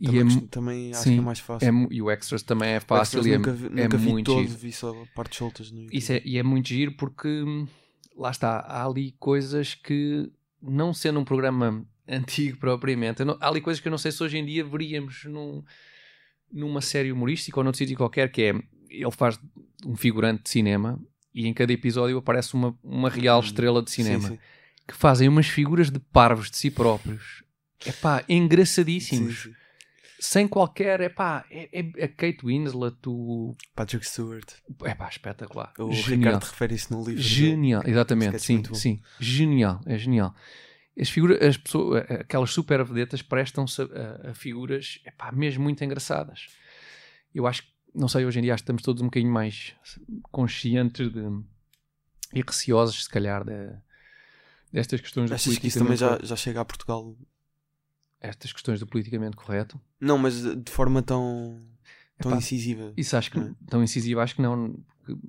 E 0.00 0.06
também, 0.06 0.20
é 0.20 0.24
também 0.50 0.92
acho 0.92 1.04
sim, 1.04 1.14
que 1.14 1.20
é 1.20 1.22
mais 1.22 1.38
fácil. 1.40 1.68
É 1.68 1.94
e 1.94 2.02
o 2.02 2.10
Extras 2.10 2.42
também 2.42 2.70
é 2.70 2.80
O 2.80 2.84
fácil 2.86 3.26
e 3.26 3.32
é, 3.32 3.36
nunca 3.36 3.52
vi, 3.52 3.64
é 3.66 3.70
nunca 3.82 3.96
vi 3.96 4.08
muito 4.12 4.26
todo, 4.26 4.46
giro. 4.46 4.58
vi 4.58 4.72
só 4.72 5.06
partes 5.14 5.38
soltas 5.38 5.70
no 5.70 5.78
YouTube. 5.78 5.98
Isso 5.98 6.12
é, 6.12 6.22
e 6.24 6.38
é 6.38 6.42
muito 6.42 6.68
giro 6.68 6.92
porque 6.92 7.28
hum, 7.28 7.66
lá 8.16 8.30
está, 8.30 8.58
há 8.60 8.84
ali 8.86 9.12
coisas 9.18 9.74
que, 9.74 10.30
não 10.60 10.92
sendo 10.92 11.20
um 11.20 11.24
programa 11.24 11.84
antigo 12.08 12.58
propriamente, 12.58 13.24
não- 13.24 13.38
há 13.40 13.48
ali 13.48 13.60
coisas 13.60 13.80
que 13.80 13.88
eu 13.88 13.90
não 13.92 13.98
sei 13.98 14.10
se 14.12 14.22
hoje 14.22 14.38
em 14.38 14.44
dia 14.44 14.64
veríamos 14.64 15.24
num, 15.24 15.62
numa 16.52 16.80
série 16.80 17.12
humorística 17.12 17.58
ou 17.58 17.64
noutro 17.64 17.78
sítio 17.78 17.96
qualquer, 17.96 18.30
que 18.30 18.42
é 18.42 18.54
ele 18.90 19.10
faz 19.12 19.38
um 19.86 19.96
figurante 19.96 20.44
de 20.44 20.50
cinema 20.50 20.98
e 21.34 21.46
em 21.46 21.52
cada 21.54 21.72
episódio 21.72 22.18
aparece 22.18 22.54
uma, 22.54 22.76
uma 22.82 23.08
real 23.10 23.40
Hum, 23.40 23.44
estrela 23.44 23.82
de 23.82 23.90
Sim, 23.90 24.02
cinema 24.04 24.28
sim. 24.28 24.38
Que 24.88 24.94
fazem 24.94 25.28
umas 25.28 25.46
figuras 25.46 25.90
de 25.90 25.98
parvos 25.98 26.50
de 26.50 26.56
si 26.56 26.70
próprios. 26.70 27.44
Epá, 27.84 28.24
engraçadíssimos. 28.26 29.42
Sim, 29.42 29.50
sim. 29.50 29.56
Sem 30.20 30.48
qualquer, 30.48 31.00
epá, 31.02 31.44
é, 31.48 31.68
é 31.72 32.04
a 32.04 32.08
Kate 32.08 32.40
Winslet, 32.42 32.96
o... 33.06 33.54
Patrick 33.76 34.04
Stewart. 34.04 34.50
Epá, 34.84 35.08
espetacular. 35.08 35.72
O 35.78 35.92
Genial. 35.92 36.32
Ricardo 36.32 36.44
refere 36.50 36.74
isso 36.74 36.92
no 36.92 37.04
livro. 37.04 37.22
Genial, 37.22 37.82
exatamente, 37.86 38.38
sketch 38.38 38.66
sim, 38.66 38.74
sim. 38.74 39.02
Genial, 39.20 39.80
é 39.86 39.96
genial. 39.96 40.34
As 40.98 41.08
figuras, 41.08 41.40
as 41.40 41.56
pessoas, 41.56 42.02
aquelas 42.10 42.50
super 42.50 42.82
vedetas 42.84 43.22
prestam-se 43.22 43.82
a, 43.82 44.30
a 44.30 44.34
figuras, 44.34 45.00
epá, 45.06 45.30
mesmo 45.30 45.62
muito 45.62 45.84
engraçadas. 45.84 46.48
Eu 47.32 47.46
acho 47.46 47.62
que, 47.62 47.68
não 47.94 48.08
sei, 48.08 48.24
hoje 48.24 48.40
em 48.40 48.42
dia 48.42 48.54
acho 48.54 48.62
que 48.62 48.64
estamos 48.64 48.82
todos 48.82 49.00
um 49.02 49.06
bocadinho 49.06 49.32
mais 49.32 49.76
conscientes 50.32 51.12
de, 51.12 51.22
e 52.34 52.42
receosos, 52.44 53.04
se 53.04 53.10
calhar, 53.10 53.44
de, 53.44 53.70
destas 54.72 55.00
questões 55.00 55.30
do 55.30 55.34
Achas 55.34 55.58
que 55.58 55.66
isso 55.66 55.78
também 55.78 55.96
já, 55.96 56.18
já 56.22 56.36
chega 56.36 56.60
a 56.60 56.64
Portugal? 56.64 57.14
Estas 58.20 58.52
questões 58.52 58.80
do 58.80 58.86
politicamente 58.86 59.36
correto. 59.36 59.80
Não, 60.00 60.18
mas 60.18 60.42
de 60.42 60.70
forma 60.72 61.02
tão, 61.02 61.62
tão 62.20 62.32
Epá, 62.32 62.38
incisiva. 62.38 62.92
Isso 62.96 63.16
acho 63.16 63.30
que 63.30 63.38
Não 63.38 63.46
é? 63.48 63.54
tão 63.68 63.82
incisivo, 63.82 64.20
acho 64.20 64.34
que 64.34 64.42
não. 64.42 64.74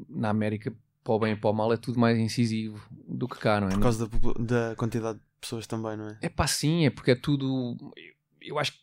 Na 0.09 0.29
América, 0.29 0.73
para 1.03 1.13
o 1.13 1.19
bem 1.19 1.33
e 1.33 1.35
para 1.35 1.49
o 1.49 1.53
mal, 1.53 1.71
é 1.71 1.77
tudo 1.77 1.99
mais 1.99 2.17
incisivo 2.17 2.81
do 3.07 3.27
que 3.27 3.37
cá, 3.37 3.61
não 3.61 3.67
é? 3.67 3.71
Por 3.71 3.81
causa 3.81 4.07
da, 4.07 4.33
da 4.69 4.75
quantidade 4.75 5.19
de 5.19 5.25
pessoas 5.39 5.65
também, 5.67 5.95
não 5.95 6.09
é? 6.09 6.17
É 6.21 6.29
pá, 6.29 6.47
sim, 6.47 6.85
é 6.85 6.89
porque 6.89 7.11
é 7.11 7.15
tudo. 7.15 7.77
Eu 8.41 8.57
acho 8.59 8.73
que 8.73 8.79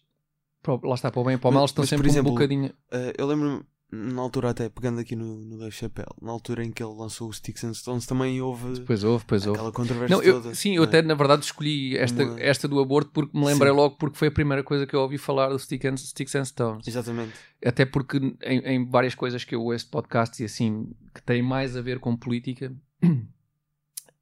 lá 0.84 0.94
está 0.94 1.10
para 1.10 1.20
o 1.20 1.24
bem 1.24 1.34
e 1.34 1.38
para 1.38 1.50
o 1.50 1.52
mal, 1.52 1.62
Mas- 1.64 1.70
estão 1.70 1.82
mas, 1.82 1.90
sempre 1.90 2.08
exemplo, 2.08 2.30
um 2.30 2.34
bocadinho. 2.34 2.72
Eh, 2.90 3.12
eu 3.18 3.26
lembro-me, 3.26 3.64
na 3.96 4.20
altura 4.22 4.50
até, 4.50 4.68
pegando 4.68 5.00
aqui 5.00 5.16
no, 5.16 5.36
no 5.44 5.58
Dave 5.58 5.72
Chappelle, 5.72 6.08
na 6.20 6.30
altura 6.30 6.64
em 6.64 6.70
que 6.70 6.82
ele 6.82 6.92
lançou 6.94 7.28
o 7.28 7.32
Sticks 7.32 7.64
and 7.64 7.74
Stones, 7.74 8.06
também 8.06 8.40
houve 8.40 8.80
Pois 8.82 9.02
houve, 9.04 9.24
pois 9.26 9.46
houve. 9.46 9.58
aquela 9.58 9.72
controvérsia 9.72 10.16
Não, 10.16 10.22
eu, 10.22 10.42
toda. 10.42 10.54
sim, 10.54 10.76
eu 10.76 10.82
é? 10.82 10.86
até 10.86 11.02
na 11.02 11.14
verdade 11.14 11.44
escolhi 11.44 11.96
esta, 11.96 12.24
Uma- 12.24 12.40
esta 12.40 12.68
do 12.68 12.78
aborto 12.80 13.10
porque 13.12 13.36
me 13.38 13.44
lembrei 13.46 13.70
Sim. 13.70 13.76
logo 13.76 13.96
porque 13.96 14.16
foi 14.18 14.28
a 14.28 14.30
primeira 14.32 14.62
coisa 14.62 14.86
que 14.86 14.94
eu 14.94 15.00
ouvi 15.00 15.18
falar 15.18 15.48
do 15.48 15.58
Stick 15.58 15.84
and, 15.86 15.96
Sticks 15.96 16.34
and 16.34 16.44
Stones. 16.44 16.86
Exatamente. 16.86 17.32
Até 17.64 17.84
porque 17.84 18.18
em, 18.42 18.58
em 18.60 18.84
várias 18.88 19.14
coisas 19.14 19.42
que 19.44 19.54
eu 19.54 19.62
ouço 19.62 19.88
podcasts 19.90 20.38
e 20.40 20.44
assim 20.44 20.92
que 21.14 21.22
têm 21.22 21.42
mais 21.42 21.76
a 21.76 21.80
ver 21.82 21.98
com 21.98 22.16
política, 22.16 22.74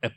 a- 0.03 0.11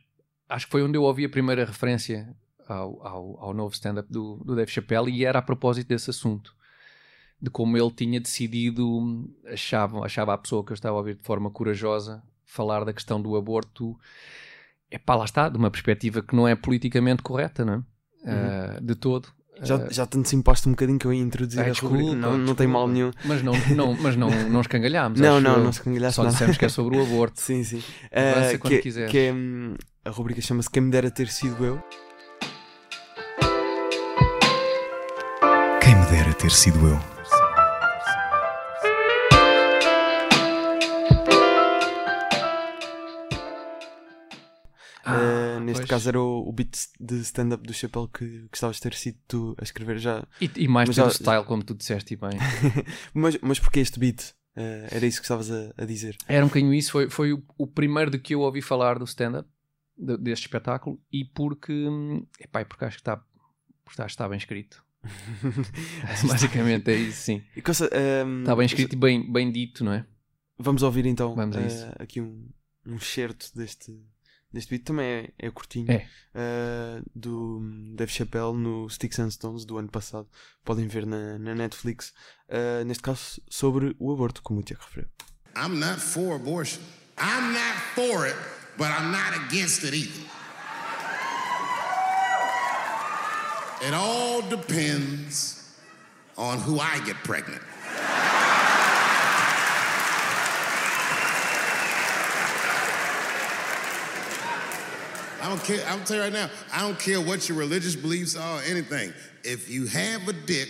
acho 0.50 0.66
que 0.66 0.72
foi 0.72 0.84
onde 0.84 0.98
eu 0.98 1.04
ouvi 1.04 1.26
a 1.26 1.30
primeira 1.30 1.66
referência 1.66 2.36
ao, 2.68 3.06
ao, 3.06 3.40
ao 3.46 3.54
novo 3.54 3.74
stand-up 3.74 4.12
do, 4.12 4.38
do 4.44 4.56
Dave 4.56 4.70
Chappelle 4.72 5.12
e 5.12 5.26
era 5.26 5.40
a 5.40 5.42
propósito 5.42 5.88
desse 5.88 6.10
assunto. 6.10 6.56
De 7.40 7.50
como 7.52 7.78
ele 7.78 7.92
tinha 7.92 8.20
decidido, 8.20 9.30
achava, 9.46 10.04
achava 10.04 10.34
a 10.34 10.38
pessoa 10.38 10.64
que 10.66 10.72
eu 10.72 10.76
estava 10.76 10.96
a 10.96 11.00
ouvir 11.00 11.16
de 11.16 11.24
forma 11.24 11.52
corajosa 11.52 12.24
falar 12.44 12.84
da 12.84 12.92
questão 12.94 13.22
do 13.22 13.36
aborto. 13.36 13.96
É 14.90 14.98
pá, 14.98 15.16
lá 15.16 15.26
está, 15.26 15.48
de 15.50 15.58
uma 15.58 15.70
perspectiva 15.70 16.22
que 16.24 16.36
não 16.36 16.48
é 16.48 16.56
politicamente 16.56 17.22
correta, 17.22 17.64
não 17.64 17.74
é? 17.76 17.82
Ah, 18.26 18.80
de 18.82 18.96
todo. 18.96 19.28
Já, 19.62 19.76
Ah, 19.76 19.88
já 19.92 20.06
te 20.08 20.18
antecipaste 20.18 20.68
um 20.68 20.72
bocadinho 20.72 20.98
que 20.98 21.06
eu 21.06 21.14
ia 21.14 21.22
introduzir 21.22 21.60
Ai, 21.62 21.70
a 21.72 21.74
rubrica. 21.74 21.98
desculpa, 21.98 22.16
Não, 22.16 22.32
não 22.38 22.46
tem 22.56 22.68
desculpa. 22.68 22.72
mal 22.74 22.88
nenhum. 22.88 23.12
Mas 23.26 23.44
não, 23.44 23.54
não, 23.76 23.94
mas 24.02 24.16
não, 24.16 24.30
não 24.50 24.62
escangalhámos. 24.62 25.20
Não, 25.20 25.40
não, 25.42 25.64
não 25.64 25.72
se 25.74 25.82
cangalhaste 25.82 26.16
Só 26.16 26.24
nada. 26.24 26.34
dissemos 26.34 26.58
que 26.58 26.66
é 26.66 26.70
sobre 26.70 26.98
o 26.98 27.02
aborto. 27.06 27.40
Sim, 27.42 27.64
sim. 27.64 27.84
Eh, 28.12 28.58
quando 28.58 28.74
que, 28.74 28.80
quiseres. 28.82 29.12
que 29.12 29.18
é, 29.18 29.34
hum, 29.34 29.76
a 30.06 30.10
rubrica 30.10 30.42
chama-se 30.42 30.70
Quem 30.70 30.82
Me 30.84 30.90
Dera 30.92 31.12
Ter 31.12 31.28
Sido 31.28 31.64
Eu. 31.64 31.84
Quem 35.84 35.96
me 35.96 36.06
dera 36.08 36.34
ter 36.34 36.52
sido 36.52 36.78
eu. 36.88 37.17
Eh, 45.10 45.60
neste 45.62 45.80
pois. 45.82 45.90
caso 45.90 46.10
era 46.10 46.20
o, 46.22 46.48
o 46.48 46.52
beat 46.52 46.76
de 47.00 47.16
stand-up 47.22 47.66
do 47.66 47.74
Chappelle 47.74 48.08
que 48.14 48.48
gostavas 48.52 48.76
de 48.78 48.82
ter 48.82 48.94
sido 48.94 49.18
tu 49.28 49.56
a 49.60 49.64
escrever 49.64 49.98
já. 50.00 50.28
E, 50.42 50.50
e 50.58 50.68
mais 50.68 50.90
pelo 50.90 51.10
já- 51.10 51.14
style, 51.14 51.44
como 51.46 51.64
tu 51.64 51.74
disseste 51.74 52.14
e 52.14 52.18
bem. 52.18 52.32
mas, 53.14 53.38
mas 53.42 53.60
porquê 53.60 53.80
este 53.80 54.00
beat? 54.00 54.34
Eh, 54.56 54.88
era 54.92 55.06
isso 55.06 55.20
que 55.20 55.26
estavas 55.26 55.52
a, 55.52 55.74
a 55.78 55.86
dizer. 55.86 56.18
Era 56.28 56.44
um 56.44 56.48
bocadinho 56.48 56.74
isso. 56.74 56.92
Foi, 56.92 57.10
foi 57.10 57.32
o, 57.34 57.44
o 57.58 57.68
primeiro 57.68 58.10
de 58.12 58.18
que 58.20 58.34
eu 58.36 58.42
ouvi 58.42 58.62
falar 58.62 58.98
do 59.00 59.06
stand-up, 59.06 59.48
de- 59.98 60.18
deste 60.18 60.46
espetáculo, 60.48 61.00
e 61.12 61.24
porque, 61.24 61.72
hum, 61.72 62.26
epá, 62.40 62.66
porque 62.66 62.86
acho 62.86 62.98
que 62.98 63.02
está, 63.02 63.18
porque 63.86 64.02
está, 64.02 64.28
bem 64.28 64.38
escrito. 64.38 64.84
Basicamente 66.28 66.90
é 66.92 66.96
isso, 66.96 67.22
sim. 67.22 67.44
E 67.56 67.62
coisa, 67.62 67.90
ehm, 67.94 68.42
Está 68.42 68.56
bem 68.56 68.66
escrito 68.66 68.94
e 68.94 68.96
bem, 68.98 69.32
bem 69.32 69.52
dito, 69.52 69.84
não 69.84 69.94
é? 69.94 70.06
Vamos 70.60 70.82
ouvir 70.84 71.06
então 71.06 71.36
Vamos 71.36 71.56
a 71.56 71.62
isso. 71.62 71.88
aqui 72.00 72.20
um, 72.20 72.50
um 72.86 73.00
certo 73.00 73.52
deste, 73.56 73.92
deste 74.58 74.70
beat. 74.70 74.84
Também 74.84 75.06
é, 75.06 75.48
é 75.48 75.52
curtinho. 75.52 75.92
É. 75.92 76.08
Eh, 76.34 77.02
do 77.16 77.62
Dave 77.96 78.12
Chappelle 78.12 78.54
no 78.54 78.90
Sticks 78.90 79.20
and 79.20 79.32
Stones 79.32 79.66
do 79.66 79.78
ano 79.78 79.90
passado. 79.90 80.28
Podem 80.64 80.88
ver 80.88 81.06
na, 81.06 81.38
na 81.40 81.56
Netflix. 81.56 82.14
Eh, 82.50 82.84
neste 82.84 83.04
caso, 83.04 83.42
sobre 83.50 83.96
o 84.00 84.12
aborto, 84.12 84.42
como 84.42 84.60
o 84.60 84.64
Tiago 84.64 84.84
referiu. 84.84 85.10
I'm 85.56 85.80
not 85.80 86.00
for 86.00 86.36
abortion. 86.36 86.82
I'm 87.18 87.54
not 87.54 87.78
for 87.96 88.28
it, 88.28 88.36
but 88.78 88.88
I'm 88.88 89.12
not 89.12 89.34
against 89.48 89.84
it 89.84 89.96
either. 89.96 90.26
It 93.82 93.94
all 93.94 94.42
depends 94.44 95.76
on 96.36 96.60
who 96.60 96.80
I 96.80 97.00
get 97.06 97.16
pregnant. 97.24 97.62
I 105.42 105.50
don't 105.50 105.64
care. 105.64 105.86
I'm 105.88 106.04
tell 106.04 106.18
you 106.18 106.24
right 106.24 106.34
now, 106.34 106.50
I 106.74 106.82
don't 106.82 107.00
care 107.00 107.22
what 107.22 107.48
your 107.48 107.58
religious 107.58 107.96
beliefs 107.96 108.36
are 108.36 108.60
or 108.60 108.64
anything. 108.64 109.14
If 109.44 109.70
you 109.70 109.86
have 109.88 110.28
a 110.28 110.34
dick, 110.34 110.70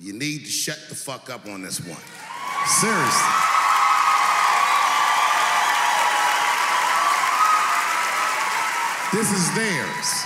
you 0.00 0.12
need 0.12 0.44
to 0.44 0.50
shut 0.50 0.78
the 0.88 0.94
fuck 0.94 1.30
up 1.30 1.46
on 1.46 1.62
this 1.62 1.80
one. 1.80 2.00
Seriously. 2.66 3.48
This 9.12 9.32
is 9.32 9.54
theirs. 9.54 10.24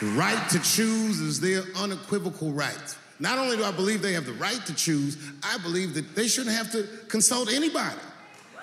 The 0.00 0.06
right 0.18 0.48
to 0.50 0.58
choose 0.60 1.20
is 1.20 1.40
their 1.40 1.62
unequivocal 1.76 2.52
right. 2.52 2.96
Not 3.20 3.38
only 3.38 3.56
do 3.56 3.64
I 3.64 3.72
believe 3.72 4.00
they 4.00 4.12
have 4.12 4.26
the 4.26 4.32
right 4.34 4.64
to 4.66 4.74
choose, 4.74 5.16
I 5.42 5.58
believe 5.58 5.94
that 5.94 6.14
they 6.14 6.28
shouldn't 6.28 6.54
have 6.54 6.70
to 6.72 6.86
consult 7.08 7.52
anybody 7.52 7.98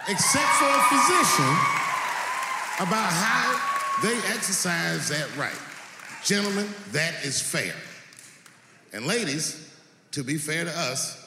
except 0.08 0.46
for 0.46 0.66
a 0.66 0.82
physician 0.84 1.75
about 2.80 3.12
how 3.12 3.60
they 4.02 4.16
exercise 4.34 5.10
that 5.10 5.28
right. 5.38 5.58
Gentlemen, 6.24 6.68
that 6.92 7.24
is 7.24 7.42
fair. 7.42 7.74
And 8.92 9.06
ladies, 9.06 9.70
to 10.12 10.24
be 10.24 10.38
fair 10.38 10.66
to 10.66 10.72
us, 10.72 11.22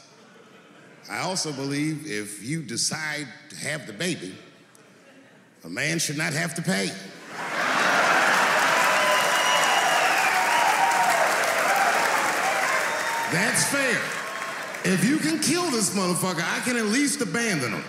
I 1.11 1.21
also 1.21 1.53
believe 1.53 2.07
if 2.07 2.43
you 2.45 2.63
decide 2.63 3.27
to 3.51 3.57
have 3.57 3.87
the 3.87 3.93
baby, 3.93 4.35
a 5.65 5.69
man 5.69 5.99
should 5.99 6.19
not 6.19 6.33
have 6.35 6.55
to 6.55 6.63
pay. 6.63 6.91
That's 13.33 13.65
fair. 13.71 14.01
If 14.85 15.05
you 15.05 15.19
can 15.19 15.39
kill 15.39 15.71
this 15.71 15.95
motherfucker, 15.95 16.43
I 16.43 16.61
can 16.61 16.77
at 16.77 16.87
least 16.87 17.21
abandon 17.21 17.73
him. 17.73 17.85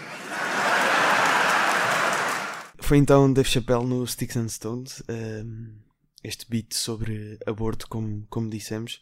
Foi 2.89 2.97
então 2.97 3.31
Dave 3.31 3.47
Chappelle 3.47 3.85
no 3.85 4.03
Sticks 4.07 4.35
and 4.35 4.47
Stones. 4.49 5.03
um, 5.07 5.75
este 6.23 6.47
beat 6.49 6.73
sobre 6.73 7.37
aborto, 7.45 7.87
como, 7.87 8.25
como 8.31 8.49
dissemos. 8.49 8.99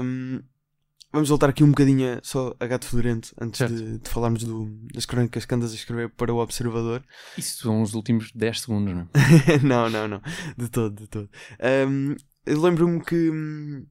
Um, 0.00 0.40
vamos 1.12 1.28
voltar 1.28 1.48
aqui 1.48 1.64
um 1.64 1.70
bocadinho 1.70 2.20
só 2.22 2.54
a 2.60 2.66
gato 2.68 2.86
fedorento 2.86 3.34
antes 3.40 3.66
de, 3.68 3.98
de 3.98 4.08
falarmos 4.08 4.44
do- 4.44 4.70
das 4.94 5.04
crónicas 5.04 5.44
que 5.44 5.52
andas 5.52 5.72
a 5.72 5.74
escrever 5.74 6.10
para 6.10 6.32
o 6.32 6.38
Observador. 6.38 7.04
Isso 7.36 7.60
são 7.64 7.82
os 7.82 7.94
últimos 7.94 8.30
10 8.30 8.60
segundos, 8.60 8.94
não 8.94 9.00
é? 9.02 9.58
não, 9.66 9.90
não, 9.90 10.06
não. 10.06 10.22
De 10.56 10.68
todo, 10.68 10.94
de 10.94 11.08
todo. 11.08 11.28
Um, 11.88 12.14
eu 12.46 12.62
lembro-me 12.62 13.04
que 13.04 13.30
hum, 13.30 13.84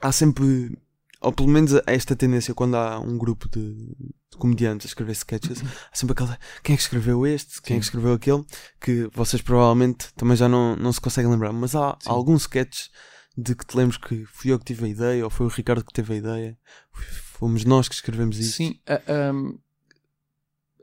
há 0.00 0.10
sempre, 0.10 0.76
ou 1.20 1.32
pelo 1.32 1.48
menos 1.48 1.74
esta 1.86 2.16
tendência, 2.16 2.54
quando 2.54 2.74
há 2.74 2.98
um 2.98 3.16
grupo 3.16 3.48
de 3.48 3.94
comediantes 4.38 4.86
a 4.86 4.88
escrever 4.88 5.12
sketches, 5.12 5.62
há 5.62 5.96
sempre 5.96 6.12
aquela. 6.12 6.38
Quem 6.62 6.74
é 6.74 6.76
que 6.76 6.82
escreveu 6.82 7.26
este? 7.26 7.60
Quem 7.62 7.76
é 7.76 7.78
que 7.78 7.84
escreveu 7.84 8.14
aquele? 8.14 8.44
Que 8.80 9.08
vocês 9.12 9.42
provavelmente 9.42 10.12
também 10.14 10.36
já 10.36 10.48
não, 10.48 10.76
não 10.76 10.92
se 10.92 11.00
conseguem 11.00 11.30
lembrar. 11.30 11.52
Mas 11.52 11.74
há 11.74 11.96
Sim. 12.00 12.10
algum 12.10 12.36
sketch 12.36 12.88
de 13.36 13.54
que 13.54 13.64
te 13.66 13.76
lembres 13.76 13.96
que 13.96 14.24
fui 14.26 14.52
eu 14.52 14.58
que 14.58 14.64
tive 14.64 14.84
a 14.84 14.88
ideia, 14.88 15.24
ou 15.24 15.30
foi 15.30 15.46
o 15.46 15.48
Ricardo 15.48 15.84
que 15.84 15.92
teve 15.92 16.14
a 16.14 16.16
ideia, 16.16 16.58
fomos 16.92 17.64
nós 17.64 17.88
que 17.88 17.94
escrevemos 17.94 18.38
isso. 18.38 18.56
Sim, 18.56 18.78
ahm, 18.86 19.58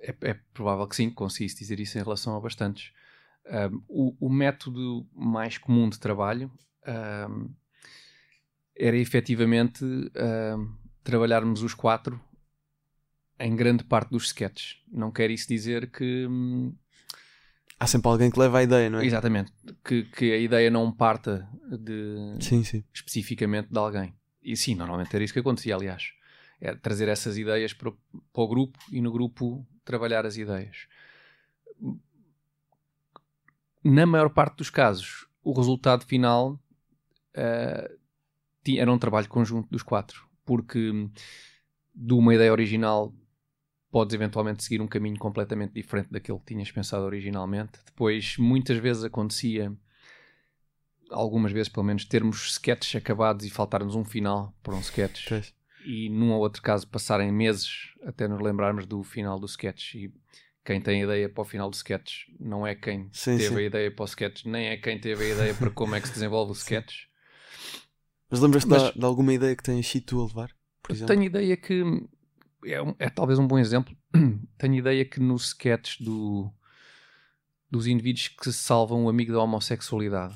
é, 0.02 0.16
é 0.22 0.34
provável 0.54 0.88
que 0.88 0.96
sim, 0.96 1.10
conseguisse 1.10 1.58
dizer 1.58 1.80
isso 1.80 1.98
em 1.98 2.04
relação 2.04 2.36
a 2.36 2.40
bastantes. 2.40 2.92
Ahm, 3.48 3.82
o, 3.88 4.16
o 4.20 4.30
método 4.30 5.08
mais 5.14 5.58
comum 5.58 5.90
de 5.90 6.00
trabalho 6.00 6.52
ahm, 6.86 7.50
era 8.76 8.98
efetivamente 8.98 9.84
ahm, 10.16 10.74
trabalharmos 11.04 11.62
os 11.62 11.74
quatro 11.74 12.20
em 13.40 13.56
grande 13.56 13.84
parte 13.84 14.10
dos 14.12 14.26
sketches. 14.26 14.78
Não 14.92 15.12
quer 15.12 15.30
isso 15.32 15.48
dizer 15.48 15.90
que. 15.92 16.26
hum, 16.28 16.74
Há 17.80 17.88
sempre 17.88 18.10
alguém 18.10 18.30
que 18.30 18.38
leva 18.40 18.58
a 18.60 18.64
ideia, 18.64 18.90
não 18.90 19.00
é? 19.00 19.06
Exatamente. 19.06 19.54
Que, 19.86 20.04
que 20.04 20.34
a 20.34 20.38
ideia 20.38 20.70
não 20.70 20.92
parta 20.92 21.48
de, 21.80 22.36
Sim, 22.42 22.62
sim. 22.64 22.84
especificamente 22.94 23.70
de 23.72 23.78
alguém. 23.80 24.14
E 24.44 24.58
sim, 24.58 24.76
normalmente 24.76 25.16
era 25.16 25.24
isso 25.24 25.32
que 25.32 25.40
acontecia, 25.40 25.76
aliás. 25.76 26.12
Era 26.60 26.76
trazer 26.76 27.08
essas 27.08 27.38
ideias 27.38 27.72
para, 27.74 27.90
o- 27.90 27.98
para 28.34 28.44
o 28.44 28.48
grupo 28.50 28.78
e 28.92 29.00
no 29.00 29.12
grupo 29.14 29.66
trabalhar 29.86 30.26
as 30.26 30.36
ideias. 30.36 30.88
Na 33.84 34.06
maior 34.06 34.30
parte 34.30 34.58
dos 34.58 34.70
casos, 34.70 35.26
o 35.42 35.54
resultado 35.54 36.06
final 36.06 36.60
ti- 38.64 38.78
era 38.80 38.92
um 38.92 39.00
trabalho 39.00 39.30
conjunto 39.30 39.70
dos 39.70 39.84
quatro, 39.84 40.28
porque 40.46 40.92
hum, 40.92 41.10
de 41.96 42.14
uma 42.14 42.34
ideia 42.36 42.52
original 42.52 43.14
podes 43.92 44.14
eventualmente 44.14 44.64
seguir 44.64 44.82
um 44.82 44.88
caminho 44.88 45.18
completamente 45.18 45.74
diferente 45.74 46.10
daquele 46.12 46.40
que 46.40 46.46
tinhas 46.46 46.72
pensado 46.72 47.04
originalmente. 47.06 47.80
Depois, 47.86 48.38
muitas 48.38 48.78
vezes 48.78 49.04
acontecia 49.04 49.72
algumas 51.12 51.52
vezes 51.52 51.70
pelo 51.70 51.86
menos 51.86 52.06
termos 52.06 52.52
sketches 52.52 52.96
acabados 52.96 53.46
e 53.46 53.50
faltar-nos 53.50 53.96
um 53.96 54.06
final 54.06 54.54
para 54.62 54.76
um 54.76 54.80
sketch 54.80 55.28
Pois. 55.28 55.54
e 55.84 56.08
num 56.10 56.32
ou 56.32 56.40
outro 56.40 56.62
caso 56.62 56.88
passarem 56.88 57.32
meses 57.32 57.94
até 58.04 58.28
nos 58.28 58.40
lembrarmos 58.42 58.86
do 58.86 59.02
final 59.04 59.40
do 59.40 59.48
sketch 59.48 59.96
e 59.96 60.14
quem 60.64 60.80
tem 60.80 61.02
a 61.02 61.06
ideia 61.06 61.28
para 61.28 61.42
o 61.42 61.46
final 61.46 61.68
do 61.68 61.74
sketch 61.74 62.28
não 62.40 62.66
é 62.68 62.76
quem 62.76 63.10
Sim, 63.12 63.38
teve 63.38 63.48
sim. 63.50 63.58
a 63.58 63.62
ideia 63.64 63.92
para 63.92 64.04
o 64.04 64.06
sketch 64.06 64.46
nem 64.46 64.68
é 64.68 64.78
quem 64.78 65.00
teve 65.00 65.24
a 65.26 65.30
ideia 65.34 65.56
para 65.56 65.72
como 65.72 65.96
é 65.96 66.02
que 66.02 66.08
se 66.08 66.14
desenvolve 66.14 66.52
o 66.52 66.56
sketch 66.56 67.06
Mas 68.30 68.40
lembras-te 68.40 68.70
Mas- 68.70 68.94
de, 68.94 69.04
alguma 69.04 69.34
ideia 69.34 69.56
que 69.56 69.64
tenhas 69.64 69.88
sido 69.88 70.06
tu 70.06 70.22
a 70.22 70.26
levar? 70.28 70.56
Por 70.84 70.92
exemplo? 70.92 71.16
tenho 71.16 71.26
ideia 71.26 71.58
que 71.58 71.84
é, 72.66 72.82
um- 72.82 72.96
é 73.00 73.10
talvez 73.10 73.40
um 73.40 73.48
bom 73.48 73.58
exemplo. 73.60 73.96
tenho 74.58 74.76
ideia 74.76 75.06
que 75.06 75.20
no 75.20 75.36
sketch 75.36 76.00
do, 76.02 76.52
dos 77.70 77.88
indivíduos 77.88 78.28
que 78.30 78.46
se 78.46 78.54
salvam 78.54 79.06
o 79.06 79.10
amigo 79.10 79.32
da 79.34 79.42
homossexualidade, 79.42 80.36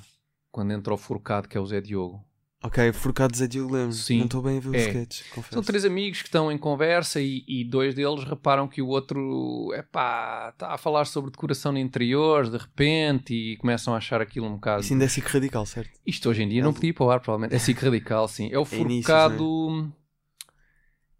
quando 0.52 0.72
entra 0.74 0.94
o 0.94 0.98
forcado 0.98 1.48
que 1.48 1.58
é 1.58 1.62
o 1.62 1.66
Zé 1.66 1.82
Diogo. 1.82 2.24
Ok, 2.66 2.94
Forcados 2.94 3.42
é 3.42 3.48
Diogo 3.48 3.74
Lemos. 3.74 4.06
Sim. 4.06 4.20
Não 4.20 4.26
estou 4.26 4.42
bem 4.42 4.58
a 4.58 4.62
ver 4.62 4.70
os 4.70 4.76
É. 4.76 4.88
sketches, 4.88 5.28
confesso. 5.32 5.54
São 5.54 5.62
três 5.62 5.84
amigos 5.84 6.22
que 6.22 6.30
estão 6.30 6.50
em 6.50 6.58
conversa 6.58 7.20
e, 7.20 7.44
e 7.46 7.66
dois 7.66 7.94
deles 7.94 8.24
reparam 8.24 8.70
que 8.70 8.82
o 8.82 8.88
outro 8.88 9.74
epá, 9.76 10.52
está 10.54 10.74
a 10.74 10.78
falar 10.78 11.04
sobre 11.04 11.30
decoração 11.30 11.74
de 11.74 11.82
interiores 11.82 12.50
de 12.50 12.56
repente 12.58 13.34
e 13.34 13.58
começam 13.58 13.94
a 13.94 13.98
achar 13.98 14.22
aquilo 14.22 14.48
um 14.48 14.54
bocado. 14.54 14.82
Isso 14.82 14.94
ainda 14.94 15.04
é 15.04 15.08
SIC 15.10 15.26
radical, 15.28 15.66
certo? 15.66 15.92
Isto 16.08 16.30
hoje 16.30 16.44
em 16.44 16.48
dia 16.48 16.64
não 16.64 16.72
podia 16.74 16.92
ir 16.92 16.94
para 16.94 17.06
o 17.06 17.12
ar, 17.12 17.20
provavelmente. 17.20 17.54
É 17.54 17.60
SIC 17.60 17.78
radical, 17.84 18.30
sim. 18.30 18.48
É 18.50 18.58
o 18.58 18.62
É 18.72 18.76
inícios, 18.78 19.06
forcado. 19.08 19.92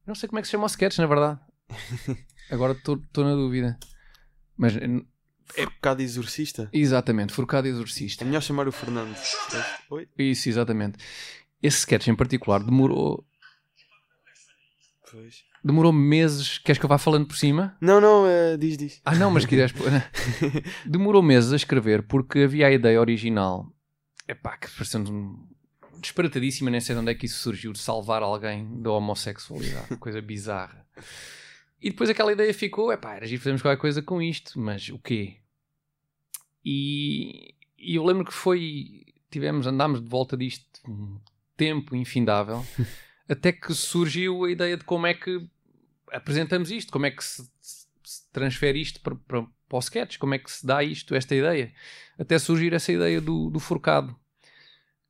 Não 0.06 0.16
sei 0.16 0.28
como 0.28 0.40
é 0.40 0.42
que 0.42 0.48
se 0.48 0.52
chama 0.52 0.64
o 0.66 0.68
sketch, 0.68 0.98
na 0.98 1.06
verdade. 1.08 1.40
Agora 2.52 2.74
estou 2.74 3.00
na 3.18 3.34
dúvida. 3.36 3.78
Mas 4.58 4.76
eh, 4.76 4.88
Forcado 5.46 6.02
exorcista? 6.02 6.70
exatamente, 6.74 7.34
forcado 7.34 7.68
É 7.68 7.72
exorcista. 7.72 8.24
melhor 8.26 8.42
chamar 8.42 8.68
o 8.68 8.72
Fernando. 8.72 9.16
Oi? 9.90 10.08
Isso, 10.18 10.50
exatamente. 10.50 10.98
Esse 11.62 11.80
sketch 11.80 12.08
em 12.08 12.16
particular 12.16 12.62
demorou, 12.64 13.26
Pois. 15.12 15.44
demorou 15.64 15.92
meses. 15.94 16.58
Queres 16.58 16.80
que 16.80 16.86
eu 16.86 16.90
vá 16.90 16.98
falando 16.98 17.28
por 17.28 17.38
cima? 17.38 17.78
Não, 17.80 18.02
não, 18.02 18.26
eh, 18.28 18.58
diz, 18.58 18.78
diz. 18.78 19.02
Ah, 19.06 19.16
não, 19.16 19.32
mas 19.32 19.46
quiseres. 19.46 19.74
Demorou 20.86 21.22
meses 21.22 21.52
a 21.54 21.56
escrever 21.56 22.04
porque 22.04 22.40
havia 22.40 22.68
a 22.68 22.72
ideia 22.72 23.00
original. 23.00 23.72
Epá, 24.28 24.58
que 24.58 24.70
parecendo 24.72 25.38
disparatadíssima, 26.04 26.70
nem 26.70 26.80
sei 26.80 26.96
de 26.96 27.02
onde 27.02 27.12
é 27.12 27.16
que 27.16 27.26
isso 27.26 27.40
surgiu, 27.40 27.74
de 27.74 27.80
salvar 27.80 28.22
alguém 28.22 28.82
da 28.82 28.92
homossexualidade. 28.92 29.96
Coisa 29.98 30.22
bizarra. 30.22 30.86
E 31.82 31.90
depois 31.90 32.10
aquela 32.10 32.32
ideia 32.32 32.54
ficou, 32.54 32.92
epá, 32.94 33.16
era 33.16 33.26
giro 33.28 33.42
fazermos 33.42 33.62
qualquer 33.62 33.80
coisa 33.82 34.02
com 34.02 34.22
isto, 34.22 34.60
mas 34.60 34.88
o 34.90 34.98
quê? 35.00 35.38
E, 36.66 37.54
e 37.78 37.96
eu 37.96 38.06
lembro 38.06 38.26
que 38.26 38.34
foi, 38.34 39.06
tivemos, 39.30 39.68
andámos 39.68 40.02
de 40.02 40.08
volta 40.10 40.38
disto 40.38 40.66
um 40.88 41.20
tempo 41.58 41.96
infindável, 41.96 42.66
até 43.28 43.52
que 43.52 43.74
surgiu 43.74 44.46
a 44.46 44.52
ideia 44.52 44.78
de 44.78 44.84
como 44.84 45.06
é 45.08 45.14
que 45.14 45.46
apresentamos 46.12 46.72
isto, 46.72 46.92
como 46.92 47.06
é 47.06 47.12
que 47.12 47.24
se, 47.24 47.44
se- 47.60 47.88
se 48.04 48.32
transfere 48.32 48.80
isto 48.82 49.02
para, 49.02 49.16
para, 49.16 49.42
para 49.42 49.78
o 49.78 49.80
sketch, 49.80 50.18
como 50.18 50.34
é 50.36 50.40
que 50.40 50.52
se 50.52 50.66
dá 50.66 50.84
isto, 50.84 51.16
esta 51.16 51.36
ideia. 51.36 51.74
Até 52.18 52.38
surgir 52.40 52.74
essa 52.74 52.92
ideia 52.92 53.20
do, 53.20 53.50
do 53.50 53.60
forcado, 53.60 54.16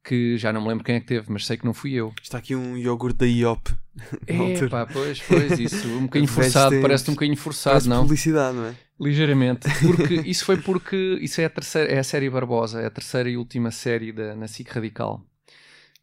que 0.04 0.38
já 0.38 0.51
não 0.51 0.62
me 0.62 0.68
lembro 0.68 0.84
quem 0.84 0.95
é 0.95 0.99
que 0.99 1.06
teve, 1.08 1.32
mas 1.32 1.45
sei 1.45 1.58
que 1.58 1.66
não 1.66 1.74
fui 1.74 1.93
eu. 1.93 2.14
Está 2.22 2.38
aqui 2.38 2.56
um 2.56 2.78
iogurte 2.78 3.20
da 3.20 3.26
IOP. 3.26 3.74
É, 4.26 4.68
pá, 4.70 4.88
pois, 4.88 5.22
pois, 5.22 5.60
isso, 5.60 5.88
um 5.88 6.04
bocadinho 6.04 6.26
forçado, 6.32 6.82
parece 6.82 7.12
um 7.12 7.14
bocadinho 7.14 7.38
forçado, 7.38 7.74
Parece 7.74 7.89
não? 7.89 8.01
publicidade, 8.01 8.58
não 8.58 8.66
é? 8.66 8.76
Ligeiramente. 8.99 9.68
Porque 9.86 10.16
isso 10.26 10.45
foi 10.45 10.58
porque 10.58 11.20
isso 11.22 11.39
é 11.41 11.45
a 11.45 11.49
terceira, 11.49 11.91
é 11.91 11.99
a 11.99 12.04
série 12.04 12.28
Barbosa, 12.28 12.82
é 12.82 12.88
a 12.88 12.89
terceira 12.89 13.30
e 13.30 13.38
última 13.38 13.70
série 13.70 14.12
da, 14.12 14.36
na 14.36 14.47
SIC 14.47 14.68
Radical. 14.72 15.24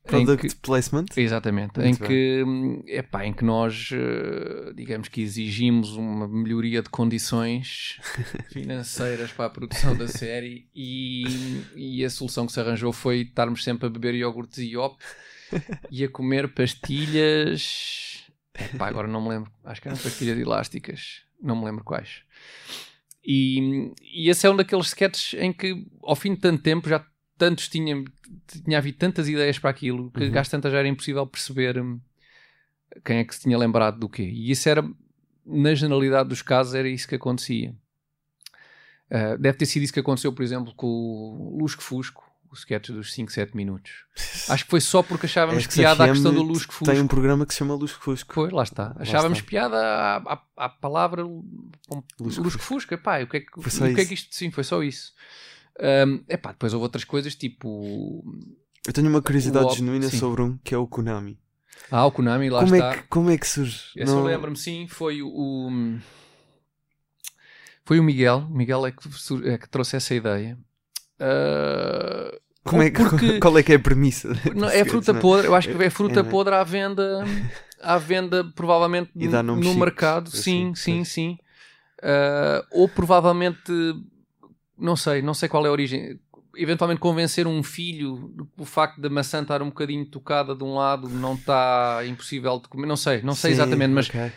Product 0.07 0.49
que- 0.49 0.61
placement. 0.63 1.05
Exatamente, 1.17 1.79
Muito 1.79 1.89
em 1.89 1.95
bem. 1.95 2.09
que, 2.85 2.93
epá, 2.93 3.25
em 3.27 3.33
que 3.33 3.45
nós, 3.45 3.91
eh, 3.93 4.73
digamos 4.75 5.09
que 5.09 5.21
exigimos 5.21 5.91
uma 5.97 6.27
melhoria 6.27 6.83
de 6.83 6.89
condições 6.89 8.01
financeiras 8.51 9.31
para 9.33 9.45
a 9.47 9.51
produção 9.51 9.95
da 9.97 10.09
série 10.09 10.67
e, 10.75 11.63
e 11.77 12.05
a 12.05 12.11
solução 12.11 12.47
que 12.47 12.53
se 12.53 12.59
arranjou 12.61 12.93
foi 12.93 13.21
estarmos 13.21 13.63
sempre 13.63 13.87
a 13.87 13.91
beber 13.91 14.15
iogurtes 14.15 14.59
e 14.59 14.71
iop 14.73 14.97
e 15.91 16.03
a 16.05 16.09
comer 16.09 16.49
pastilhas, 16.55 18.25
epá, 18.59 18.89
agora 18.89 19.07
não 19.09 19.23
me 19.23 19.29
lembro, 19.29 19.51
acho 19.65 19.81
que 19.83 19.89
eram 19.89 19.99
pastilhas 19.99 20.39
elásticas, 20.39 21.23
não 21.43 21.57
me 21.57 21.65
lembro 21.67 21.85
quais. 21.85 22.23
E, 23.25 23.93
e 24.03 24.31
esse 24.31 24.47
é 24.47 24.51
um 24.51 24.57
daqueles 24.57 24.87
sketches 24.87 25.39
em 25.41 25.53
que, 25.53 25.87
ao 26.03 26.17
fim 26.17 26.35
de 26.35 26.41
tanto 26.41 26.63
tempo, 26.63 26.89
já 26.89 27.05
tantos 27.41 27.69
tinha, 27.69 28.05
tinha 28.47 28.77
havido 28.77 28.99
tantas 28.99 29.27
ideias 29.27 29.59
para 29.59 29.71
aquilo 29.71 30.11
que 30.11 30.25
Uhum. 30.25 30.39
às 30.39 30.49
tantas 30.49 30.71
já 30.71 30.79
era 30.79 30.87
impossível 30.89 31.27
perceber 31.27 31.81
hum, 31.81 31.99
quem 33.03 33.17
é 33.17 33.25
que 33.25 33.35
se 33.35 33.41
tinha 33.41 33.57
lembrado 33.57 33.99
do 33.99 34.09
quê. 34.09 34.23
E 34.25 34.51
isso 34.51 34.69
era, 34.69 34.87
na 35.47 35.75
generalidade 35.75 36.29
dos 36.29 36.43
casos, 36.43 36.75
era 36.75 36.89
isso 36.89 37.09
que 37.09 37.15
acontecia. 37.15 37.75
Ah, 39.11 39.37
deve 39.37 39.57
ter 39.57 39.67
sido 39.67 39.83
isso 39.83 39.93
que 39.93 40.01
aconteceu, 40.01 40.33
por 40.33 40.43
exemplo, 40.43 40.75
com 40.75 40.87
o 40.87 41.57
Lusco 41.59 41.83
Fusco, 41.83 42.23
o 42.51 42.55
sketch 42.55 42.91
dos 42.91 43.13
5, 43.15 43.33
7 43.33 43.57
minutos. 43.57 44.05
Acho 44.51 44.65
que 44.65 44.71
foi 44.71 44.81
só 44.83 45.03
porque 45.03 45.27
achávamos 45.27 45.65
XFM 45.65 45.75
piada 45.75 46.05
a 46.05 46.09
questão 46.09 46.35
do 46.35 46.43
Lusco 46.43 46.75
Fusco. 46.75 46.93
Tem 46.93 47.01
um 47.01 47.09
programa 47.09 47.47
que 47.47 47.55
se 47.55 47.59
chama 47.59 47.75
Lusco 47.75 48.03
Fusco. 48.05 48.35
Pois, 48.35 48.53
lá 48.53 48.63
está. 48.63 48.95
Achávamos 48.99 49.39
está. 49.39 49.49
piada 49.49 49.77
à, 49.79 50.17
à, 50.17 50.43
à 50.57 50.69
palavra 50.69 51.25
Lusco 52.21 52.43
Lusco 52.43 52.63
Fusco. 52.63 52.93
Epá, 52.95 53.23
o 53.23 53.27
que 53.27 53.39
é 53.39 53.41
que, 53.41 53.59
o 53.59 53.63
que 53.95 54.01
é 54.01 54.05
que 54.05 54.15
isto... 54.15 54.35
Sim, 54.35 54.51
foi 54.51 54.63
só 54.63 54.83
isso. 54.83 55.13
Ahm, 55.81 56.21
epá, 56.29 56.53
depois 56.53 56.73
houve 56.75 56.85
outras 56.85 57.05
coisas, 57.05 57.35
tipo... 57.35 58.23
Eu 58.87 58.93
tenho 58.93 59.09
uma 59.09 59.23
curiosidade 59.23 59.67
op- 59.67 59.77
genuína 59.77 60.09
sim. 60.09 60.19
sobre 60.19 60.43
um 60.43 60.59
que 60.59 60.75
é 60.75 60.79
o 60.79 60.87
Konami. 60.87 61.39
Ah, 61.91 62.05
o 62.07 62.13
Konami, 62.13 62.51
lá 62.51 62.61
Como 62.63 62.75
está. 62.75 62.91
é, 62.91 62.97
que, 62.97 63.03
como 63.09 63.31
é 63.31 63.39
que 63.39 63.47
surge? 63.49 63.85
Esse 63.97 64.13
eu 64.13 64.25
lembro-me, 64.25 64.57
sim, 64.57 64.87
foi 64.89 65.23
o... 65.23 65.71
Foi 67.85 67.99
o 67.99 68.03
Miguel. 68.03 68.47
O 68.51 68.55
Miguel 68.55 68.87
é 68.87 68.93
que, 68.93 69.09
é 69.49 69.59
que 69.59 69.69
trouxe 69.69 69.97
essa 69.97 70.15
ideia. 70.15 70.59
Ah, 71.19 72.31
Como 72.65 72.83
é 72.83 72.91
que, 72.91 73.03
porque- 73.03 73.39
Qual 73.41 73.59
é 73.59 73.63
que 73.63 73.73
é 73.73 73.77
a 73.77 73.81
premissa? 73.81 74.29
Não, 74.55 74.69
do 74.69 74.73
é 74.73 74.85
fruta 74.85 75.13
não 75.13 75.21
podre, 75.21 75.47
eu 75.47 75.55
acho 75.55 75.69
que 75.69 75.83
é 75.83 75.91
fruta 75.91 76.21
É, 76.21 76.23
não 76.23 76.29
é? 76.29 76.31
podre 76.31 76.55
à 76.55 76.65
venda 76.65 77.25
à 77.83 77.97
venda, 77.97 78.45
provavelmente 78.55 79.11
no, 79.15 79.75
mercado. 79.75 80.29
assim, 80.29 80.41
sim, 80.43 80.75
sim, 80.75 80.97
pois. 80.97 81.09
sim. 81.09 81.39
Ah, 82.03 82.65
ou 82.71 82.89
provavelmente, 82.89 83.73
não 84.81 84.97
sei, 84.97 85.23
não 85.23 85.35
sei 85.35 85.49
qual 85.49 85.65
é 85.65 85.69
a 85.69 85.73
origem. 85.73 86.19
Eventualmente 86.57 87.01
convencer 87.01 87.47
um 87.47 87.63
filho, 87.63 88.35
o 88.59 88.65
facto 88.65 89.01
da 89.01 89.09
maçã 89.09 89.41
estar 89.43 89.63
um 89.63 89.67
bocadinho 89.69 90.05
tocada 90.05 90.55
de 90.55 90.65
um 90.65 90.75
lado 90.75 91.09
não 91.09 91.35
está 91.35 92.03
impossível 92.07 92.59
de 92.59 92.69
comer, 92.69 92.87
não 92.89 92.97
sei, 92.97 93.23
não 93.23 93.35
sei 93.35 93.51
Sim, 93.51 93.55
exatamente, 93.55 93.93
mas 93.93 94.09
ok. 94.09 94.33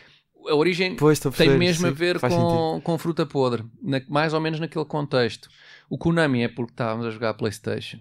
a 0.49 0.55
origem 0.55 0.95
Pois, 0.95 1.17
a 1.19 1.21
tem 1.23 1.31
perceber, 1.31 1.57
mesmo 1.57 1.87
a 1.87 1.89
sim, 1.89 1.95
ver 1.95 2.19
faz 2.19 2.31
sentido. 2.33 2.49
com, 2.51 2.81
com 2.83 2.97
fruta 2.99 3.25
podre, 3.25 3.63
na- 3.81 4.01
mais 4.07 4.31
ou 4.33 4.39
menos 4.39 4.59
naquele 4.59 4.85
contexto. 4.85 5.49
O 5.89 5.97
Konami 5.97 6.43
é 6.43 6.47
porque 6.47 6.71
estávamos 6.73 7.05
a 7.07 7.09
jogar 7.09 7.33
Playstation. 7.33 7.97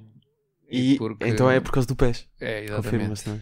E, 0.70 0.96
porque- 0.98 1.26
Então 1.26 1.50
é 1.50 1.58
por 1.60 1.72
causa 1.72 1.86
do 1.88 1.96
PES. 1.96 2.26
É, 2.40 2.64
exatamente. 2.64 2.90
Confirma-se, 2.90 3.28
não 3.28 3.36
é? 3.36 3.40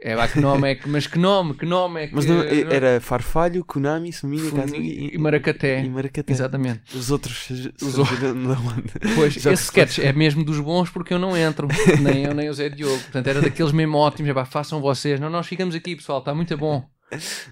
É, 0.00 0.14
lá, 0.14 0.28
que 0.28 0.38
nome 0.38 0.70
é 0.70 0.74
que, 0.76 0.88
mas 0.88 1.08
que 1.08 1.18
nome, 1.18 1.54
que 1.54 1.66
nome 1.66 2.04
é 2.04 2.06
que... 2.06 2.14
Mas 2.14 2.24
não, 2.24 2.40
era 2.40 3.00
Farfalho, 3.00 3.64
Konami, 3.64 4.12
Suminha, 4.12 4.48
Kazumi 4.52 5.10
e 5.12 5.18
Maracaté. 5.18 5.82
E 5.82 5.90
Maracaté. 5.90 6.32
Exatamente. 6.32 6.96
Os 6.96 7.10
outros 7.10 7.48
Os 7.82 7.98
onde? 7.98 9.14
Pois, 9.16 9.36
esse 9.44 9.64
sketch 9.64 9.98
é 9.98 10.12
mesmo 10.12 10.44
dos 10.44 10.60
bons 10.60 10.88
porque 10.88 11.12
eu 11.12 11.18
não 11.18 11.36
entro, 11.36 11.66
nem 12.00 12.24
eu 12.24 12.32
nem 12.32 12.48
o 12.48 12.54
Zé 12.54 12.68
Diogo. 12.68 12.96
Portanto, 13.00 13.26
era 13.26 13.40
daqueles 13.40 13.72
mesmo 13.72 13.96
ótimos. 13.96 14.30
Epá, 14.30 14.44
façam 14.44 14.80
vocês. 14.80 15.18
Não, 15.18 15.28
nós 15.28 15.48
ficamos 15.48 15.74
aqui, 15.74 15.96
pessoal, 15.96 16.20
está 16.20 16.32
muito 16.32 16.56
bom. 16.56 16.88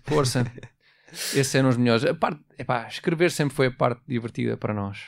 Força. 0.04 0.46
Esses 1.12 1.54
eram 1.54 1.68
os 1.68 1.76
melhores. 1.76 2.04
A 2.04 2.14
parte, 2.14 2.40
epá, 2.56 2.86
escrever 2.86 3.32
sempre 3.32 3.56
foi 3.56 3.66
a 3.66 3.72
parte 3.72 4.02
divertida 4.06 4.56
para 4.56 4.72
nós. 4.72 4.98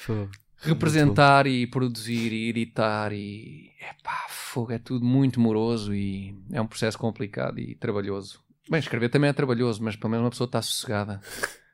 Fogo. 0.00 0.30
Representar 0.60 1.46
e 1.46 1.66
produzir 1.66 2.32
e 2.32 2.48
editar 2.48 3.12
e 3.12 3.70
epá, 3.80 4.26
fogo, 4.28 4.72
é 4.72 4.78
tudo 4.78 5.04
muito 5.04 5.38
moroso 5.40 5.94
e 5.94 6.34
é 6.52 6.60
um 6.60 6.66
processo 6.66 6.98
complicado 6.98 7.58
e 7.60 7.74
trabalhoso. 7.74 8.40
Bem, 8.68 8.80
escrever 8.80 9.08
também 9.10 9.30
é 9.30 9.32
trabalhoso, 9.32 9.82
mas 9.82 9.94
pelo 9.96 10.10
menos 10.10 10.24
uma 10.24 10.30
pessoa 10.30 10.46
está 10.46 10.60
sossegada. 10.62 11.20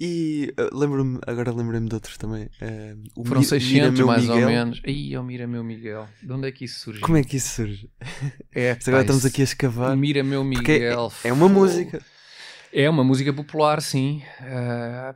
E 0.00 0.54
uh, 0.58 0.74
lembro-me, 0.76 1.18
agora 1.26 1.52
lembrei-me 1.52 1.86
de 1.86 1.94
outros 1.94 2.16
também. 2.16 2.44
Uh, 2.44 3.02
o 3.14 3.24
Foram 3.24 3.42
Mi- 3.42 3.46
600 3.46 3.72
Mira 3.72 3.92
Meu 3.92 4.06
mais 4.06 4.26
ou 4.28 4.34
Miguel. 4.34 4.48
menos. 4.48 4.82
Ih, 4.86 5.16
oh, 5.18 5.22
mira 5.22 5.46
meu 5.46 5.62
Miguel. 5.62 6.08
De 6.22 6.32
onde 6.32 6.48
é 6.48 6.50
que 6.50 6.64
isso 6.64 6.80
surgiu? 6.80 7.02
Como 7.02 7.18
é 7.18 7.22
que 7.22 7.36
isso 7.36 7.56
surge? 7.56 7.90
É, 8.54 8.70
agora 8.80 8.96
pá, 8.96 9.00
estamos 9.02 9.26
aqui 9.26 9.42
a 9.42 9.44
escavar. 9.44 9.94
Mira 9.98 10.24
meu 10.24 10.42
Porque 10.50 10.72
é, 10.72 10.74
Miguel. 10.76 11.12
é 11.22 11.32
uma 11.32 11.46
fogo. 11.46 11.60
música. 11.60 12.02
É 12.72 12.88
uma 12.88 13.04
música 13.04 13.32
popular, 13.34 13.82
sim. 13.82 14.22
Ah, 14.40 15.14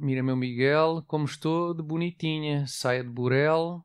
Mira 0.00 0.22
meu 0.22 0.36
Miguel, 0.36 1.02
como 1.06 1.24
estou 1.24 1.74
de 1.74 1.82
bonitinha. 1.82 2.64
Saia 2.66 3.02
de 3.02 3.10
burel, 3.10 3.84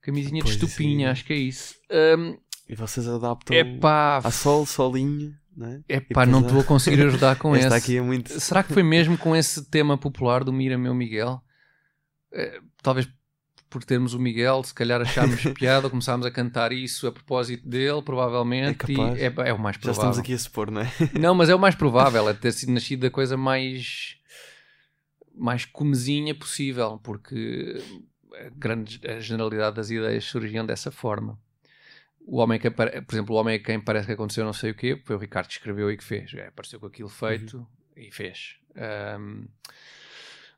camisinha 0.00 0.42
Pois, 0.42 0.56
de 0.56 0.64
isso 0.64 0.66
estupinha, 0.66 1.10
acho 1.10 1.24
que 1.24 1.32
é 1.32 1.36
isso. 1.36 1.74
Ahm, 1.90 2.36
E 2.68 2.74
vocês 2.74 3.06
adaptam 3.08 3.56
epá, 3.56 4.18
a 4.18 4.30
sol, 4.30 4.64
solinho, 4.66 5.34
não 5.56 5.66
é? 5.68 5.80
E 5.88 5.94
epá, 5.94 6.24
não 6.26 6.40
estou 6.40 6.60
a 6.60 6.64
conseguir 6.64 7.02
ajudar 7.06 7.36
com 7.36 7.54
esse. 7.56 7.66
aqui 7.66 7.96
é 7.96 8.02
muito. 8.02 8.38
Será 8.40 8.62
que 8.62 8.72
foi 8.72 8.82
mesmo 8.82 9.16
com 9.18 9.34
esse 9.36 9.64
tema 9.70 9.96
popular 9.98 10.42
do 10.44 10.52
Mira 10.52 10.76
meu 10.78 10.94
Miguel? 10.94 11.40
Eh, 12.32 12.60
talvez 12.82 13.08
por 13.70 13.82
termos 13.82 14.14
o 14.14 14.20
Miguel, 14.20 14.62
se 14.62 14.72
calhar 14.72 15.00
achámos 15.00 15.42
piada, 15.58 15.90
começámos 15.90 16.24
a 16.24 16.30
cantar 16.30 16.70
isso 16.72 17.08
a 17.08 17.12
propósito 17.12 17.68
dele, 17.68 18.00
provavelmente. 18.02 18.70
É 18.70 18.74
capaz. 18.96 19.18
e 19.18 19.22
é, 19.24 19.48
é 19.48 19.52
o 19.52 19.58
mais 19.58 19.74
Já 19.76 19.80
provável. 19.82 19.92
estamos 20.10 20.18
aqui 20.18 20.32
a 20.32 20.38
supor, 20.38 20.70
não 20.70 20.80
é? 20.82 20.92
Não, 21.18 21.34
mas 21.34 21.48
é 21.48 21.54
o 21.56 21.58
mais 21.58 21.74
provável, 21.74 22.28
é 22.28 22.34
ter 22.34 22.52
sido 22.52 22.70
nascido 22.72 23.00
da 23.00 23.10
coisa 23.10 23.36
mais 23.36 24.16
mais 25.34 25.64
comezinha 25.64 26.34
possível, 26.34 26.98
porque 27.02 27.82
a, 28.34 28.48
grande, 28.56 29.00
a 29.06 29.20
generalidade 29.20 29.76
das 29.76 29.90
ideias 29.90 30.24
surgiam 30.24 30.64
dessa 30.64 30.90
forma. 30.90 31.38
O 32.26 32.38
homem 32.38 32.58
que 32.58 32.70
por 32.70 32.88
exemplo, 33.12 33.34
o 33.34 33.38
homem 33.38 33.56
a 33.56 33.58
quem 33.62 33.78
parece 33.80 34.06
que 34.06 34.12
aconteceu 34.12 34.44
não 34.44 34.52
sei 34.54 34.70
o 34.70 34.74
quê, 34.74 35.00
foi 35.04 35.16
o 35.16 35.18
Ricardo 35.18 35.46
que 35.46 35.52
escreveu 35.54 35.90
e 35.90 35.96
que 35.96 36.04
fez. 36.04 36.32
É, 36.34 36.46
apareceu 36.48 36.80
com 36.80 36.86
aquilo 36.86 37.08
feito 37.08 37.58
Uhum. 37.58 37.66
e 37.96 38.10
fez. 38.10 38.56
Ahm, 38.76 39.44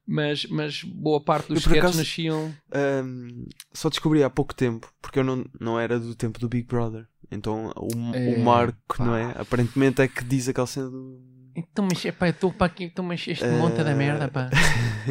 mas, 0.06 0.46
mas 0.46 0.84
boa 0.84 1.20
parte 1.20 1.48
dos 1.48 1.58
sketches 1.66 1.96
nasciam. 1.96 2.54
Ahm, 2.72 3.46
só 3.72 3.88
descobri 3.88 4.22
há 4.22 4.30
pouco 4.30 4.54
tempo, 4.54 4.92
porque 5.02 5.18
eu 5.18 5.24
não, 5.24 5.44
não 5.58 5.78
era 5.80 5.98
do 5.98 6.14
tempo 6.14 6.38
do 6.38 6.48
Big 6.48 6.68
Brother. 6.68 7.08
Então 7.30 7.72
o, 7.76 8.14
É, 8.14 8.36
o 8.36 8.44
Marco, 8.44 8.96
pá. 8.98 9.04
não 9.04 9.16
é? 9.16 9.34
Aparentemente 9.36 10.00
é 10.00 10.06
que 10.06 10.22
diz 10.24 10.48
aquela 10.48 10.66
cena 10.68 10.88
do. 10.88 11.20
Então, 11.56 11.88
mas 11.90 12.04
epá, 12.04 12.26
eu 12.26 12.30
estou 12.32 12.52
para 12.52 12.66
aqui, 12.66 12.84
então, 12.84 13.04
mas 13.04 13.26
este 13.26 13.44
Eh, 13.44 13.50
monte 13.52 13.82
da 13.82 13.94
merda, 13.94 14.28
pá. 14.28 14.50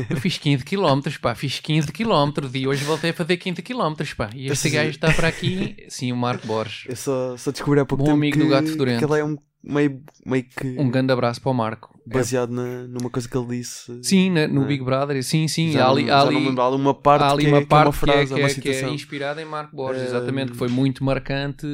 Eu 0.09 0.17
fiz 0.17 0.37
15 0.37 0.63
km, 0.63 1.01
pá, 1.21 1.33
fiz 1.33 1.59
15 1.59 1.91
km 1.91 2.31
e 2.53 2.67
hoje 2.67 2.83
voltei 2.83 3.09
a 3.09 3.13
fazer 3.13 3.37
15 3.37 3.61
km, 3.63 3.93
pá. 4.15 4.29
E 4.35 4.47
este 4.47 4.69
gajo 4.69 4.89
está 4.91 5.11
para 5.11 5.27
aqui, 5.27 5.75
sim, 5.89 6.11
o 6.11 6.15
Marco 6.17 6.45
Borges. 6.45 6.83
Eu 6.87 6.95
só, 6.95 7.35
só 7.37 7.51
descobri 7.51 7.79
há 7.79 7.85
pouco 7.85 8.03
Bom 8.03 8.11
tempo 8.11 8.17
amigo 8.17 8.37
que, 8.37 8.43
do 8.43 8.49
Gato 8.49 8.67
Fedorento. 8.67 8.99
que 8.99 9.11
ele 9.11 9.19
é 9.19 9.23
um 9.25 9.35
meio, 9.65 10.01
meio 10.25 10.43
que 10.43 10.75
Um 10.79 10.89
grande 10.89 11.11
abraço 11.11 11.41
para 11.41 11.51
o 11.51 11.53
Marco. 11.53 11.93
baseado 12.05 12.51
na, 12.51 12.83
numa 12.87 13.09
coisa 13.09 13.27
que 13.27 13.35
ele 13.35 13.47
disse. 13.57 13.99
Sim, 14.03 14.29
na- 14.29 14.47
no 14.47 14.63
é? 14.63 14.67
Big 14.67 14.83
Brother, 14.83 15.23
sim, 15.23 15.47
sim. 15.47 15.71
já 15.71 15.87
há 15.87 15.89
ali, 15.89 16.05
já 16.05 16.21
ali- 16.21 16.35
lembro, 16.35 16.61
há 16.61 16.67
ali 16.67 16.75
uma 16.75 16.93
parte 16.93 17.23
há 17.23 17.31
ali 17.31 17.45
que, 17.45 17.49
uma 17.49 17.57
é, 17.57 17.59
que 17.61 17.65
é 17.65 17.67
parte 17.67 17.85
uma 17.87 17.91
frase, 17.93 18.27
que, 18.27 18.33
é 18.33 18.37
é, 18.37 18.43
uma 18.43 18.49
que 18.53 18.59
é- 18.59 18.61
que 18.61 18.85
é 18.85 18.89
inspirada 18.89 19.41
em 19.41 19.45
Marco 19.45 19.75
Borges, 19.75 20.03
Um, 20.03 20.05
exatamente, 20.05 20.51
que 20.51 20.57
foi 20.57 20.67
muito 20.67 21.03
marcante. 21.03 21.65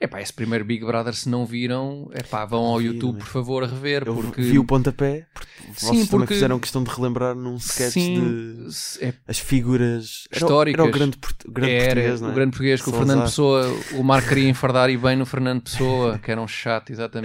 Epá, 0.00 0.20
esse 0.20 0.32
primeiro 0.32 0.64
Big 0.64 0.84
Brother, 0.84 1.14
se 1.14 1.28
não 1.28 1.44
viram, 1.44 2.08
epá, 2.14 2.44
vão 2.44 2.60
ao 2.64 2.78
Vi, 2.78 2.86
YouTube, 2.86 3.16
é? 3.16 3.18
por 3.18 3.26
favor, 3.28 3.64
a 3.64 3.66
rever, 3.66 4.04
Eu 4.06 4.14
porque... 4.14 4.40
vi 4.42 4.58
o 4.60 4.64
pontapé, 4.64 5.26
porque 5.34 5.46
Sim, 5.80 5.86
vocês 5.86 6.08
também 6.08 6.20
porque- 6.20 6.34
fizeram 6.34 6.58
questão 6.60 6.84
de 6.84 6.90
relembrar 6.90 7.34
num 7.34 7.56
sketch 7.56 7.92
Sim, 7.92 8.64
de 8.68 9.04
é 9.04 9.14
as 9.26 9.38
figuras 9.40 10.28
Era 10.30 10.44
Históricas. 10.44 10.80
Era 10.80 10.88
o 10.88 10.92
grande, 10.92 11.16
portu- 11.18 11.50
grande 11.50 11.72
era 11.72 11.86
português, 11.94 12.20
não 12.20 12.28
é? 12.28 12.30
o 12.30 12.34
grande 12.34 12.50
português 12.52 12.82
que 12.82 12.88
o. 12.90 12.92
Fernando 12.92 13.22
Pessoa, 13.22 13.76
o 13.94 14.02
Marco 14.04 14.28
queria 14.28 14.48
enfardar 14.48 14.88
e 14.90 14.96
bem 14.96 15.16
no 15.16 15.26
Fernando 15.26 15.62
Pessoa, 15.62 16.18
que 16.18 16.30
era 16.30 16.40
um 16.40 16.46
chato, 16.46 16.90
exatamente. 16.90 17.15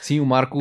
Sim, 0.00 0.20
o 0.20 0.26
Marco, 0.26 0.60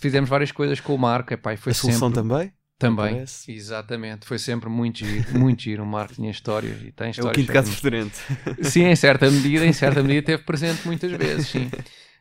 fizemos 0.00 0.28
várias 0.28 0.52
coisas 0.52 0.78
com 0.80 0.94
o 0.94 0.98
Marco, 0.98 1.32
epá, 1.32 1.56
foi 1.56 1.72
A 1.72 1.74
solução 1.74 2.08
sempre... 2.08 2.22
também? 2.22 2.52
Também, 2.78 3.14
parece. 3.14 3.52
exatamente. 3.52 4.26
Foi 4.26 4.38
sempre 4.38 4.68
muito 4.68 4.98
giro, 4.98 5.38
muito 5.38 5.62
giro. 5.62 5.84
O 5.84 5.86
Marco 5.86 6.14
tinha 6.14 6.30
histórias 6.30 6.82
e 6.82 6.90
tem 6.90 7.06
É 7.06 7.08
o 7.08 7.12
histórias. 7.12 7.36
quinto 7.36 7.52
caso 7.52 7.70
diferente. 7.70 8.16
Sim, 8.62 8.86
em 8.86 8.96
certa 8.96 9.30
medida, 9.30 9.64
em 9.64 9.72
certa 9.72 10.02
medida 10.02 10.26
teve 10.26 10.42
presente 10.42 10.84
muitas 10.84 11.12
vezes, 11.12 11.48
sim. 11.48 11.70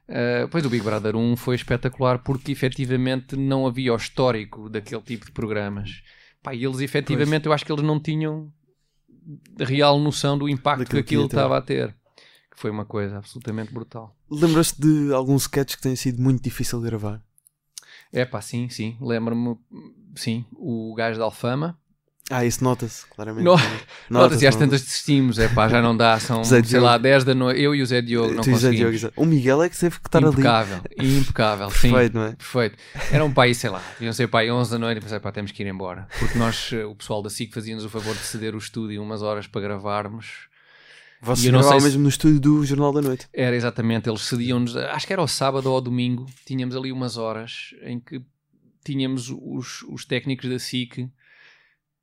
Uh, 0.07 0.47
pois 0.51 0.64
o 0.66 0.70
Big 0.70 0.84
Brother 0.84 1.16
1 1.16 1.36
foi 1.36 1.55
espetacular 1.55 2.20
porque 2.20 2.51
efetivamente 2.51 3.36
não 3.36 3.66
havia 3.66 3.91
o 3.91 3.95
histórico 3.95 4.70
daquele 4.70 5.01
tipo 5.01 5.26
de 5.26 5.32
programas. 5.32 6.03
Pá, 6.43 6.53
e 6.53 6.64
eles 6.64 6.80
efetivamente, 6.80 7.47
eu 7.47 7.53
acho 7.53 7.66
que 7.66 7.72
eles 7.72 7.84
não 7.84 7.99
tinham 7.99 8.51
real 9.59 9.99
noção 9.99 10.38
do 10.38 10.47
impacto 10.49 10.80
Daquilo 10.80 11.03
que 11.03 11.16
aquilo 11.16 11.26
estava 11.26 11.57
a 11.57 11.62
ter. 11.62 11.95
Foi 12.62 12.70
uma 12.70 12.86
coisa 12.86 13.18
absolutamente 13.18 13.74
brutal. 13.74 14.16
Lembras-te 14.30 14.80
de 14.80 15.12
algum 15.12 15.36
sketch 15.36 15.78
que 15.78 15.82
tenha 15.82 15.95
sido 15.95 16.22
muito 16.22 16.43
difícil 16.43 16.80
de 16.80 16.86
gravar? 16.86 17.20
É 18.14 18.24
pá, 18.24 18.39
sim, 18.39 18.70
sim. 18.70 18.95
Lembro-me, 19.01 19.57
sim, 20.16 20.45
o 20.53 20.93
gajo 20.93 21.18
da 21.18 21.26
Alfama. 21.26 21.76
Ah, 22.30 22.45
isso 22.45 22.64
nota-se, 22.64 23.07
claramente. 23.07 23.43
No- 23.45 23.57
não 23.57 23.64
é? 23.64 23.80
Notas, 24.12 24.43
e 24.43 24.47
às 24.47 24.55
tantas 24.55 24.84
desistimos, 24.84 25.39
é 25.39 25.47
pá, 25.49 25.68
já 25.68 25.82
não 25.82 25.97
dá, 25.97 26.20
são, 26.20 26.43
sei 26.45 26.62
Diogo. 26.62 26.86
lá, 26.86 26.99
10 26.99 27.24
da 27.24 27.34
noite. 27.34 27.59
Eu 27.59 27.74
e 27.74 27.82
o 27.82 27.86
Zé 27.88 27.99
Diogo 27.99 28.36
não 28.36 28.43
Tu 28.43 28.51
conseguimos. 28.51 28.99
Diogo, 28.99 29.14
o 29.18 29.26
Miguel 29.26 29.64
é 29.64 29.68
que 29.70 29.78
teve 29.80 29.99
que 29.99 30.07
estar 30.07 30.20
ali. 30.20 30.28
impecável, 30.30 30.84
impecável, 30.99 31.70
sim. 31.72 31.89
Perfeito, 31.89 32.14
não 32.16 32.24
é? 32.26 32.32
Perfeito. 32.36 32.78
Era 33.12 33.26
um 33.26 33.34
pai, 33.34 33.55
sei 33.55 33.72
lá, 33.72 33.82
deviam 33.93 34.14
ser 34.14 34.28
pai 34.28 34.51
11 34.51 34.70
da 34.70 34.78
noite 34.78 34.99
e 34.99 35.01
pensei, 35.01 35.20
pá, 35.20 35.32
temos 35.32 35.51
que 35.51 35.64
ir 35.64 35.68
embora. 35.68 36.07
Porque 36.20 36.38
nós, 36.38 36.70
eh, 36.74 36.86
o 36.86 36.93
pessoal 36.93 37.24
da 37.24 37.30
SIC, 37.32 37.51
fazia-nos 37.51 37.84
o 37.86 37.89
favor 37.89 38.14
de 38.14 38.22
ceder 38.22 38.53
o 38.53 38.59
estúdio 38.59 39.01
umas 39.01 39.24
horas 39.24 39.47
para 39.47 39.62
gravarmos. 39.62 40.51
Vocês 41.22 41.46
E 41.46 41.48
eu 41.50 41.54
não 41.54 41.64
sei 41.64 41.80
se- 41.80 41.86
mesmo 41.86 42.04
no 42.04 42.10
estúdio 42.10 42.40
do 42.40 42.66
Jornal 42.66 42.92
da 42.92 43.02
Noite. 43.02 43.28
Era 43.34 43.56
exatamente, 43.56 44.10
eles 44.10 44.22
cediam-nos, 44.22 44.76
acho 44.76 45.06
que 45.08 45.14
era 45.14 45.22
ao 45.22 45.28
sábado 45.28 45.68
ou 45.68 45.76
ao 45.76 45.82
domingo, 45.82 46.26
tínhamos 46.46 46.76
ali 46.76 46.92
umas 46.92 47.16
horas 47.18 47.76
em 47.84 48.00
que 48.00 48.22
tínhamos 48.84 49.30
os, 49.30 49.84
os 49.84 50.04
técnicos 50.06 50.50
da 50.50 50.58
SIC, 50.58 51.08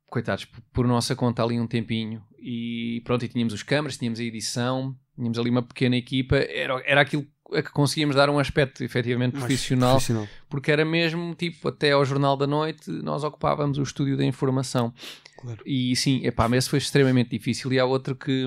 coitados, 0.07 0.45
por, 0.73 0.87
nossa 0.87 1.15
conta 1.15 1.43
ali 1.43 1.59
um 1.59 1.67
tempinho, 1.67 2.23
e 2.39 3.01
pronto, 3.03 3.25
e 3.25 3.27
tínhamos 3.27 3.53
os 3.53 3.61
câmaras, 3.61 3.97
tínhamos 3.97 4.19
a 4.19 4.23
edição, 4.23 4.95
tínhamos 5.15 5.37
ali 5.37 5.49
uma 5.49 5.61
pequena 5.61 5.95
equipa, 5.97 6.37
era, 6.37 6.81
era 6.85 7.01
aquilo 7.01 7.27
a 7.51 7.61
que 7.63 7.71
conseguíamos 7.71 8.15
dar 8.15 8.29
um 8.29 8.37
aspecto 8.39 8.83
efetivamente 8.83 9.31
profissional, 9.33 9.93
profissional. 9.95 10.27
porque 10.47 10.71
era 10.71 10.85
mesmo 10.85 11.33
tipo 11.33 11.67
até 11.67 11.91
ao 11.93 12.05
Jornal 12.05 12.37
da 12.37 12.45
Noite 12.45 12.91
nós 12.91 13.23
ocupávamos 13.23 13.79
o 13.79 13.81
estúdio 13.81 14.15
da 14.15 14.23
informação 14.23 14.93
Claro. 15.35 15.59
e 15.65 15.95
sim, 15.95 16.23
epá, 16.23 16.47
mas 16.47 16.59
esse 16.59 16.69
foi 16.69 16.77
extremamente 16.77 17.31
difícil 17.31 17.73
e 17.73 17.79
há 17.79 17.85
outro 17.85 18.15
que, 18.15 18.45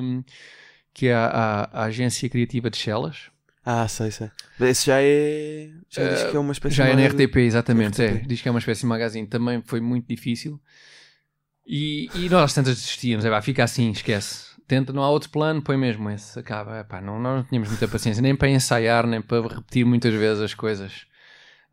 que 0.94 1.06
é 1.08 1.14
a, 1.14 1.26
a- 1.26 1.64
a 1.72 1.82
Agência 1.84 2.28
Criativa 2.28 2.68
de 2.70 2.76
Chelas 2.76 3.30
Ah, 3.64 3.86
sei, 3.88 4.10
sei. 4.10 4.30
Esse 4.60 4.86
já 4.86 5.00
é. 5.00 5.70
Já 5.88 6.08
diz 6.08 6.22
que 6.30 6.36
é 6.36 6.38
uma 6.38 6.52
espécie 6.52 6.74
já 6.74 6.86
é 6.86 6.90
de- 6.90 6.96
na 6.96 7.02
RTP, 7.08 7.36
exatamente 7.40 8.02
RTP. 8.02 8.22
é, 8.24 8.26
diz 8.26 8.40
que 8.42 8.48
é 8.48 8.50
uma 8.50 8.58
espécie 8.60 8.80
de 8.82 8.86
magazine 8.86 9.26
também 9.26 9.62
foi 9.64 9.80
muito 9.80 10.06
difícil 10.08 10.60
e, 11.66 12.08
e 12.14 12.28
nós 12.28 12.52
tantas 12.54 12.74
desistíamos, 12.76 13.24
é, 13.24 13.30
pá, 13.30 13.40
fica 13.40 13.62
assim, 13.64 13.90
esquece 13.90 14.50
tenta, 14.66 14.92
não 14.92 15.02
há 15.02 15.10
outro 15.10 15.28
plano, 15.30 15.60
põe 15.62 15.76
mesmo 15.76 16.08
esse 16.10 16.38
acaba, 16.38 16.80
epá, 16.80 17.00
não, 17.00 17.20
nós 17.20 17.36
não 17.36 17.44
tínhamos 17.44 17.68
muita 17.68 17.86
paciência 17.88 18.22
nem 18.22 18.34
para 18.34 18.48
ensaiar, 18.48 19.06
nem 19.06 19.20
para 19.20 19.46
repetir 19.56 19.84
muitas 19.84 20.12
vezes 20.14 20.42
as 20.42 20.54
coisas 20.54 21.06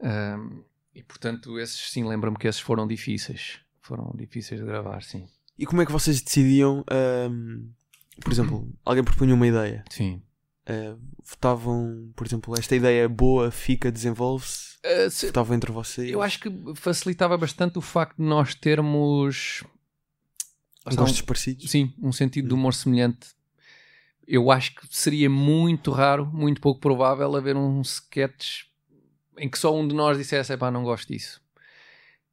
Ahm, 0.01 0.63
e 0.95 1.03
portanto 1.03 1.59
esses 1.59 1.91
sim, 1.91 2.05
lembro-me 2.07 2.37
que 2.37 2.47
esses 2.47 2.61
foram 2.61 2.87
difíceis 2.87 3.59
foram 3.81 4.13
difíceis 4.15 4.59
de 4.61 4.65
gravar, 4.65 5.01
sim 5.03 5.27
E 5.57 5.65
como 5.65 5.81
é 5.81 5.85
que 5.85 5.91
vocês 5.91 6.21
decidiam? 6.21 6.83
ahm, 6.89 7.67
por 8.19 8.31
exemplo, 8.31 8.71
alguém 8.85 9.03
propunha 9.03 9.33
uma 9.33 9.47
ideia. 9.47 9.83
sim, 9.89 10.21
eh, 10.65 10.95
votavam, 11.25 12.11
por 12.15 12.25
exemplo, 12.27 12.57
esta 12.57 12.75
ideia 12.75 13.03
é 13.03 13.07
boa, 13.07 13.49
fica, 13.51 13.91
desenvolve-se? 13.91 14.77
Uh, 14.85 15.09
se- 15.09 15.27
Votavam 15.27 15.55
entre 15.55 15.71
vocês? 15.71 16.09
eu 16.09 16.21
acho 16.21 16.39
que 16.39 16.49
facilitava 16.75 17.37
bastante 17.37 17.77
o 17.77 17.81
facto 17.81 18.17
de 18.17 18.23
nós 18.23 18.55
termos 18.55 19.63
um- 20.89 20.95
Gostos 20.95 21.21
parecidos? 21.21 21.69
sim, 21.69 21.93
um 22.01 22.11
sentido 22.11 22.45
Hum. 22.45 22.47
de 22.49 22.53
humor 22.53 22.73
semelhante. 22.73 23.27
Eu 24.27 24.51
acho 24.51 24.75
que 24.75 24.87
seria 24.89 25.29
muito 25.29 25.91
raro, 25.91 26.25
muito 26.27 26.61
pouco 26.61 26.79
provável 26.79 27.35
haver 27.35 27.55
um 27.55 27.81
sketch 27.81 28.63
em 29.37 29.49
que 29.49 29.57
só 29.57 29.75
um 29.75 29.87
de 29.87 29.95
nós 29.95 30.17
dissesse, 30.17 30.55
pá, 30.57 30.69
não 30.69 30.83
gosto 30.83 31.07
disso. 31.11 31.41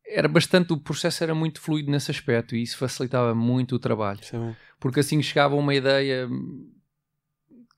Era 0.09 0.29
bastante, 0.29 0.73
o 0.73 0.79
processo 0.79 1.23
era 1.25 1.35
muito 1.35 1.61
fluido 1.61 1.91
nesse 1.91 2.11
aspecto 2.11 2.55
e 2.55 2.63
isso 2.63 2.79
facilitava 2.79 3.35
muito 3.35 3.75
o 3.75 3.79
trabalho. 3.79 4.21
Isso 4.21 4.37
é 4.37 4.57
porque 4.79 5.01
assim 5.01 5.21
chegava 5.23 5.55
uma 5.57 5.75
ideia 5.75 6.29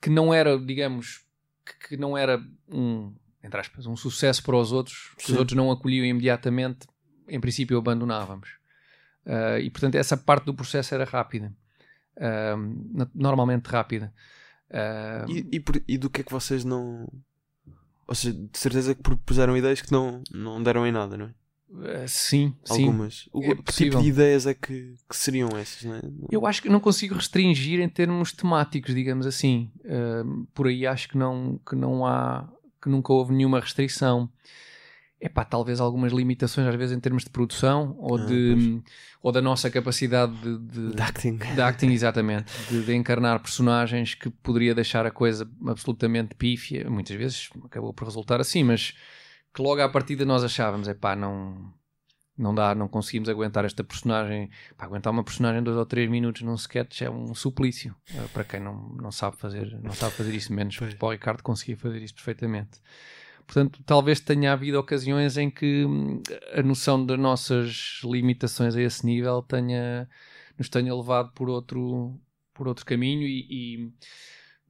que 0.01 0.11
não 0.11 0.33
era, 0.33 0.59
digamos, 0.59 1.25
que, 1.65 1.89
que 1.91 1.97
não 1.97 2.17
era 2.17 2.41
um, 2.69 3.15
entre 3.43 3.61
aspas, 3.61 3.87
um 3.87 3.97
sucesso 3.97 4.43
para 4.43 4.57
os 4.57 4.73
outros, 4.73 5.13
que 5.17 5.25
Sim. 5.27 5.33
os 5.33 5.39
outros 5.39 5.57
não 5.57 5.71
acolhiam 5.71 6.05
imediatamente, 6.05 6.87
em 7.29 7.41
princípio 7.41 7.79
abandonávamos. 7.79 8.51
Ah, 9.27 9.59
e 9.59 9.71
portanto 9.71 9.95
essa 9.97 10.17
parte 10.17 10.45
do 10.47 10.55
processo 10.55 10.95
era 10.95 11.05
rápida, 11.05 11.53
na- 12.93 13.09
normalmente 13.15 13.67
rápida. 13.67 14.13
Ah, 14.71 15.25
E, 15.29 15.47
e, 15.53 15.61
por- 15.61 15.83
e 15.87 15.97
do 15.99 16.11
que 16.11 16.21
é 16.21 16.25
que 16.25 16.33
vocês 16.33 16.65
não. 16.65 17.09
Ou 18.07 18.15
seja, 18.15 18.33
de 18.35 18.59
certeza 18.59 18.95
que 18.95 19.03
propuseram 19.03 19.57
ideias 19.57 19.83
que 19.83 19.93
não, 19.93 20.23
não 20.33 20.63
deram 20.63 20.87
em 20.87 20.93
nada, 20.93 21.17
não 21.17 21.27
é? 21.27 21.35
Ah, 21.75 22.07
sim, 22.09 22.55
sim. 22.65 22.85
Algumas. 22.87 23.29
O, 23.33 23.43
é 23.43 23.55
que 23.55 23.63
possível. 23.63 23.93
tipo 23.93 24.03
de 24.03 24.09
ideias 24.09 24.47
é 24.47 24.55
que, 24.55 24.95
que 25.09 25.17
seriam 25.17 25.49
essas, 25.57 25.85
não 25.85 25.95
é? 25.97 26.01
Eu 26.31 26.47
acho 26.47 26.63
que 26.63 26.69
não 26.69 26.81
consigo 26.81 27.15
restringir 27.15 27.81
em 27.81 27.89
termos 27.89 28.33
temáticos, 28.33 28.95
digamos 28.95 29.27
assim. 29.27 29.71
Ahm, 29.85 30.45
por 30.55 30.67
aí 30.69 30.87
acho 30.87 31.09
que 31.09 31.19
não, 31.19 31.61
que 31.69 31.77
não 31.77 32.07
há, 32.07 32.49
que 32.83 32.89
nunca 32.89 33.13
houve 33.13 33.35
nenhuma 33.35 33.61
restrição. 33.61 34.29
É 35.21 35.29
pá, 35.29 35.45
talvez 35.45 35.81
algumas 35.81 36.13
limitações 36.13 36.69
às 36.69 36.77
vezes 36.77 36.97
em 36.97 37.01
termos 37.01 37.25
de 37.25 37.31
produção 37.31 37.97
ou, 37.99 38.17
Ah, 38.17 38.25
de, 38.25 38.81
ou 39.21 39.33
da 39.33 39.43
nossa 39.43 39.69
capacidade 39.69 40.33
de, 40.41 40.59
de, 40.59 40.95
De 40.95 41.03
acting. 41.03 41.37
de 41.39 41.61
acting, 41.61 41.89
exatamente, 41.89 42.53
de, 42.71 42.85
de 42.85 42.95
encarnar 42.95 43.41
personagens 43.41 44.15
que 44.15 44.31
poderia 44.31 44.77
deixar 44.77 45.05
a 45.07 45.11
coisa 45.11 45.51
absolutamente 45.67 46.37
pífia. 46.37 46.89
Muitas 46.89 47.17
vezes 47.17 47.51
acabou 47.65 47.93
por 47.93 48.05
resultar 48.05 48.41
assim, 48.41 48.63
mas 48.63 48.95
que 49.59 49.63
logo 49.63 49.83
à 49.83 49.89
partida 49.89 50.25
nós 50.25 50.45
achávamos, 50.45 50.87
é 50.87 50.95
pá, 50.95 51.17
não, 51.17 51.75
não 52.37 52.55
dá, 52.55 52.77
não 52.77 52.87
conseguimos 52.87 53.29
aguentar 53.29 53.65
esta 53.65 53.83
personagem. 53.83 54.49
Pá, 54.77 54.85
aguentar 54.85 55.13
uma 55.13 55.25
personagem 55.25 55.65
dois 55.65 55.77
ou 55.77 55.85
três 55.85 56.09
minutos 56.09 56.43
num 56.43 56.55
sketch 56.55 57.03
é 57.03 57.11
um 57.11 57.35
suplício 57.35 57.93
eh, 58.15 58.29
para 58.33 58.45
quem 58.45 58.61
não, 58.61 58.91
não 58.91 59.11
sabe 59.11 59.37
fazer, 59.37 59.77
não 59.83 59.93
sabe 59.93 60.15
fazer 60.15 60.33
isso, 60.33 60.53
menos 60.53 60.77
Pois. 60.77 60.97
o 61.01 61.11
Ricardo 61.11 61.43
conseguia 61.43 61.77
fazer 61.77 62.01
isso 62.01 62.15
perfeitamente. 62.15 62.81
Portanto, 63.49 63.83
talvez 63.85 64.21
tenha 64.21 64.53
havido 64.53 64.79
ocasiões 64.79 65.37
em 65.37 65.51
que 65.51 65.85
hum, 65.85 66.23
a 66.53 66.63
noção 66.63 67.05
das 67.05 67.19
nossas 67.19 68.01
limitações 68.05 68.77
a 68.77 68.81
esse 68.81 69.05
nível 69.05 69.43
tenha, 69.43 70.09
nos 70.57 70.69
tenha 70.69 70.95
levado 70.95 71.33
por 71.33 71.49
outro, 71.49 72.17
por 72.55 72.69
outro 72.69 72.87
caminho 72.87 73.27
e, 73.27 73.47
e 73.51 73.93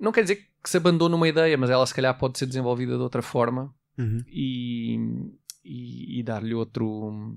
não 0.01 0.13
quer 0.13 0.23
dizer 0.23 0.49
que 0.63 0.71
se 0.71 0.79
abandone 0.79 1.15
uma 1.15 1.29
ideia, 1.29 1.59
mas 1.59 1.69
ela 1.69 1.87
se 1.87 1.93
calhar 1.93 2.17
pode 2.17 2.39
ser 2.39 2.47
desenvolvida 2.47 2.97
de 2.97 3.03
outra 3.03 3.21
forma 3.21 3.75
Uhum. 3.99 4.19
e, 4.29 4.97
e, 5.65 6.21
e 6.21 6.23
dar-lhe 6.23 6.55
outro, 6.55 7.37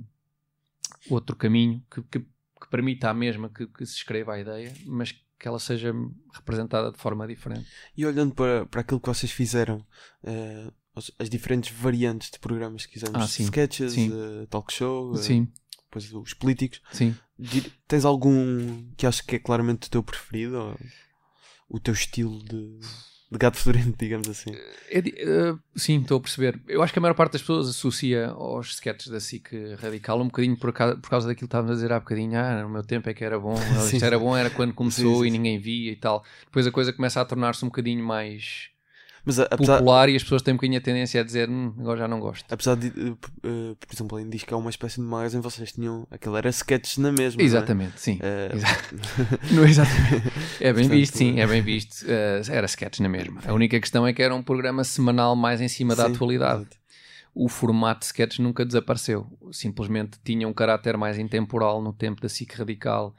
outro 1.10 1.36
caminho 1.36 1.84
que, 1.92 2.02
que, 2.04 2.20
que 2.20 2.70
permita 2.70 3.10
à 3.10 3.14
mesma 3.14 3.50
que, 3.50 3.66
que 3.68 3.86
se 3.86 3.96
escreva 3.96 4.34
a 4.36 4.40
ideia, 4.40 4.74
mas 4.86 5.12
que 5.12 5.48
ela 5.48 5.58
seja 5.60 5.92
representada 6.34 6.92
de 6.92 6.98
forma 7.00 7.28
diferente. 7.28 7.68
E 7.98 8.06
olhando 8.06 8.36
para, 8.36 8.66
para 8.68 8.82
aquilo 8.82 9.00
que 9.00 9.08
vocês 9.10 9.32
fizeram, 9.32 9.84
eh, 10.24 10.72
as- 10.96 11.30
diferentes 11.30 11.72
variantes 11.76 12.30
de 12.30 12.38
programas 12.38 12.86
que 12.86 12.94
fizemos, 12.94 13.24
Ah, 13.24 13.28
sim. 13.28 13.44
sketches, 13.46 13.94
Sim. 13.94 14.12
eh, 14.14 14.46
talk 14.52 14.72
show, 14.72 15.16
Sim, 15.18 15.52
depois 15.86 16.14
os 16.14 16.34
políticos, 16.36 16.80
sim. 16.92 17.16
tens 17.88 18.06
algum 18.06 18.92
que 18.96 19.08
achas 19.08 19.22
que 19.26 19.36
é 19.38 19.40
claramente 19.40 19.88
o 19.88 19.90
teu 19.90 20.04
preferido? 20.04 20.58
Ou 20.60 20.78
o 21.70 21.80
teu 21.80 21.94
estilo 21.94 22.38
de, 22.44 22.80
de 23.32 23.38
gato 23.38 23.58
fedorento, 23.58 23.96
digamos 23.98 24.28
assim? 24.28 24.52
É 24.90 25.00
eh, 25.00 25.56
sim, 25.74 26.02
estou 26.02 26.18
a 26.18 26.22
perceber. 26.22 26.60
Eu 26.68 26.84
acho 26.84 26.92
que 26.92 27.00
a 27.00 27.02
maior 27.02 27.14
parte 27.14 27.34
das 27.34 27.42
pessoas 27.42 27.70
associa 27.70 28.28
aos 28.28 28.74
sketches 28.74 29.08
da 29.08 29.22
SIC 29.22 29.76
Radical 29.80 30.20
um 30.20 30.26
bocadinho 30.26 30.58
por 30.58 30.74
causa, 30.74 30.98
por 30.98 31.10
causa 31.10 31.28
daquilo 31.28 31.48
que 31.48 31.52
estávamos 31.52 31.72
a 31.72 31.76
dizer 31.76 31.94
há 31.94 32.00
bocadinho. 32.00 32.38
Ah, 32.38 32.64
no 32.64 32.70
meu 32.70 32.84
tempo 32.84 33.10
é 33.10 33.14
que 33.14 33.24
era 33.24 33.40
bom. 33.40 33.56
Isto 33.92 34.04
era 34.04 34.20
bom, 34.20 34.36
era 34.36 34.50
quando 34.50 34.74
começou 34.74 35.16
Sim, 35.16 35.22
sim, 35.22 35.28
e 35.28 35.32
ninguém 35.32 35.58
via 35.60 35.94
e 35.94 35.96
tal. 35.96 36.26
Depois 36.44 36.68
a 36.68 36.72
coisa 36.72 36.92
começa 36.92 37.22
a 37.22 37.26
tornar-se 37.26 37.64
um 37.64 37.70
bocadinho 37.70 38.04
mais 38.04 38.70
Mas 39.26 39.40
a- 39.40 39.48
apesar, 39.52 39.78
popular 39.78 40.10
e 40.10 40.16
as 40.16 40.24
pessoas 40.24 40.42
têm 40.42 40.54
um 40.54 40.58
bocadinho 40.58 40.80
a 40.80 40.82
tendência 40.82 41.22
a 41.22 41.24
dizer 41.24 41.50
hum, 41.50 41.74
agora 41.80 42.00
já 42.00 42.08
não 42.08 42.20
gosto. 42.20 42.46
apesar 42.52 42.76
de, 42.76 42.88
eh, 42.88 43.14
por 43.80 43.94
exemplo, 43.94 44.20
em 44.20 44.30
disco 44.30 44.54
é 44.54 44.58
uma 44.58 44.70
espécie 44.70 44.96
de 44.96 45.02
magazine, 45.08 45.42
vocês 45.44 45.72
tinham. 45.72 46.08
Aquilo 46.10 46.36
era 46.38 46.50
sketches 46.50 46.98
na 46.98 47.12
mesma. 47.12 47.42
é? 47.42 47.46
Exatamente, 47.46 48.00
sim. 48.02 48.20
Eh, 48.22 48.52
Exato. 48.56 48.96
Não, 49.54 49.64
exatamente. 49.66 50.28
É 50.60 50.74
bem 50.74 50.84
Portanto, 50.84 50.92
visto, 50.92 51.18
sim, 51.18 51.40
é 51.40 51.46
bem 51.48 51.62
visto. 51.62 52.06
Era 52.50 52.66
sketch 52.66 53.00
na 53.00 53.10
mesma. 53.10 53.42
A 53.46 53.54
única 53.54 53.80
questão 53.80 54.06
é 54.08 54.14
que 54.14 54.22
era 54.24 54.34
um 54.34 54.42
programa 54.44 54.84
semanal 54.84 55.36
mais 55.36 55.62
em 55.62 55.68
cima 55.68 55.96
da 55.96 56.06
sim, 56.08 56.14
atualidade. 56.16 56.62
exato. 56.62 56.78
O 57.34 57.48
formato 57.48 58.00
de 58.02 58.06
sketch 58.08 58.40
nunca 58.40 58.66
desapareceu. 58.66 59.26
Simplesmente 59.54 60.18
tinha 60.24 60.46
um 60.48 60.54
caráter 60.54 60.98
mais 60.98 61.18
intemporal 61.18 61.82
no 61.82 61.94
tempo 61.94 62.20
da 62.22 62.28
SIC 62.28 62.54
Radical 62.58 63.16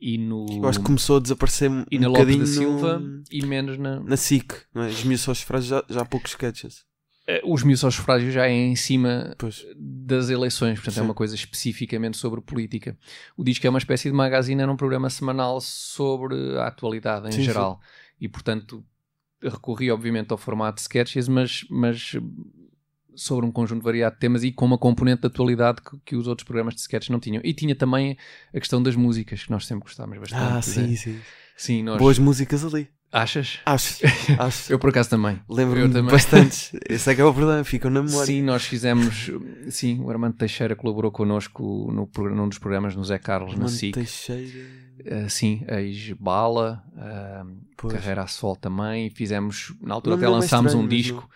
e 0.00 0.16
no 0.18 0.46
Eu 0.50 0.68
acho 0.68 0.78
que 0.80 0.84
começou 0.86 1.16
a 1.16 1.20
desaparecer 1.20 1.70
um 1.70 1.84
e 1.90 1.98
na 1.98 2.08
Lopes 2.08 2.36
da 2.38 2.46
Silva 2.46 2.98
no- 2.98 3.22
e 3.30 3.44
menos 3.44 3.76
na. 3.78 4.00
na 4.00 4.16
SIC, 4.16 4.52
não 4.74 4.82
é? 4.82 4.88
Os 4.88 5.02
meus 5.04 5.20
sócios 5.20 5.46
frágeis 5.46 5.68
já, 5.70 5.84
já 5.88 6.02
há 6.02 6.04
poucos 6.04 6.30
sketches. 6.32 6.84
Eh, 7.26 7.42
Os 7.44 7.62
miúdos 7.62 7.84
aos 7.84 7.94
frágios 7.96 8.32
já 8.32 8.46
é 8.46 8.52
em 8.52 8.74
cima 8.76 9.34
Pois. 9.36 9.62
das 9.76 10.30
eleições, 10.30 10.76
portanto 10.78 10.96
é 10.96 11.00
Sim. 11.00 11.04
uma 11.04 11.14
coisa 11.14 11.34
especificamente 11.34 12.16
sobre 12.16 12.40
política. 12.40 12.96
O 13.36 13.44
disco 13.44 13.66
é 13.66 13.70
uma 13.70 13.78
espécie 13.78 14.08
de 14.08 14.14
magazine, 14.16 14.62
era 14.62 14.72
um 14.72 14.76
programa 14.76 15.10
semanal 15.10 15.60
sobre 15.60 16.56
a 16.58 16.68
atualidade 16.68 17.28
em 17.28 17.32
Sim, 17.32 17.42
geral 17.42 17.80
e 18.20 18.28
portanto 18.28 18.82
recorri 19.42 19.90
obviamente 19.90 20.32
ao 20.32 20.38
formato 20.38 20.76
de 20.76 20.80
sketches, 20.82 21.28
mas, 21.28 21.64
mas 21.70 22.16
sobre 23.14 23.44
um 23.46 23.50
conjunto 23.52 23.82
variado 23.82 24.14
de 24.14 24.20
temas 24.20 24.44
e 24.44 24.52
com 24.52 24.64
uma 24.64 24.78
componente 24.78 25.22
de 25.22 25.26
atualidade 25.26 25.80
que, 25.82 25.96
que 26.04 26.16
os 26.16 26.26
outros 26.26 26.44
programas 26.46 26.74
de 26.74 26.80
sketches 26.80 27.10
não 27.10 27.18
tinham. 27.20 27.40
E 27.44 27.52
tinha 27.52 27.74
também 27.74 28.16
a 28.54 28.58
questão 28.60 28.82
das 28.82 28.94
músicas, 28.94 29.44
que 29.44 29.50
nós 29.50 29.66
sempre 29.66 29.84
gostávamos 29.84 30.18
bastante. 30.18 30.42
Ah, 30.42 30.62
sim, 30.62 30.94
sim. 30.96 31.18
Sim, 31.56 31.82
nós... 31.82 31.98
Boas 31.98 32.18
músicas 32.18 32.64
ali. 32.64 32.88
Achas? 33.10 33.60
Acho. 33.64 34.00
Acho. 34.38 34.72
Eu 34.72 34.78
por 34.78 34.90
acaso 34.90 35.08
também. 35.08 35.40
Lembro-me 35.48 36.02
bastante. 36.02 36.78
Esse 36.88 37.10
é 37.10 37.14
que 37.14 37.20
é 37.20 37.24
o 37.24 37.32
problema, 37.32 37.64
ficam 37.64 37.90
na 37.90 38.02
memória. 38.02 38.26
Sim, 38.26 38.42
nós 38.42 38.64
fizemos. 38.64 39.30
Sim, 39.70 40.00
o 40.00 40.10
Armando 40.10 40.36
Teixeira 40.36 40.76
colaborou 40.76 41.10
connosco 41.10 41.90
no, 41.90 42.06
programa- 42.06 42.42
num 42.42 42.48
dos 42.48 42.58
programas 42.58 42.94
no 42.94 43.02
Zé 43.02 43.18
Carlos, 43.18 43.52
na 43.52 43.60
Mano 43.60 43.68
SIC. 43.70 43.94
Teixeira. 43.94 44.88
Uh, 45.00 45.30
sim, 45.30 45.64
ex-Bala, 45.68 46.84
uh, 46.94 47.56
Pois. 47.76 47.94
Carreira 47.94 48.22
a 48.22 48.26
Sol 48.26 48.56
também. 48.56 49.08
Fizemos, 49.10 49.72
na 49.80 49.94
altura 49.94 50.16
Não 50.16 50.22
até 50.22 50.26
é 50.26 50.28
lançámos 50.28 50.74
um 50.74 50.86
disco. 50.86 51.28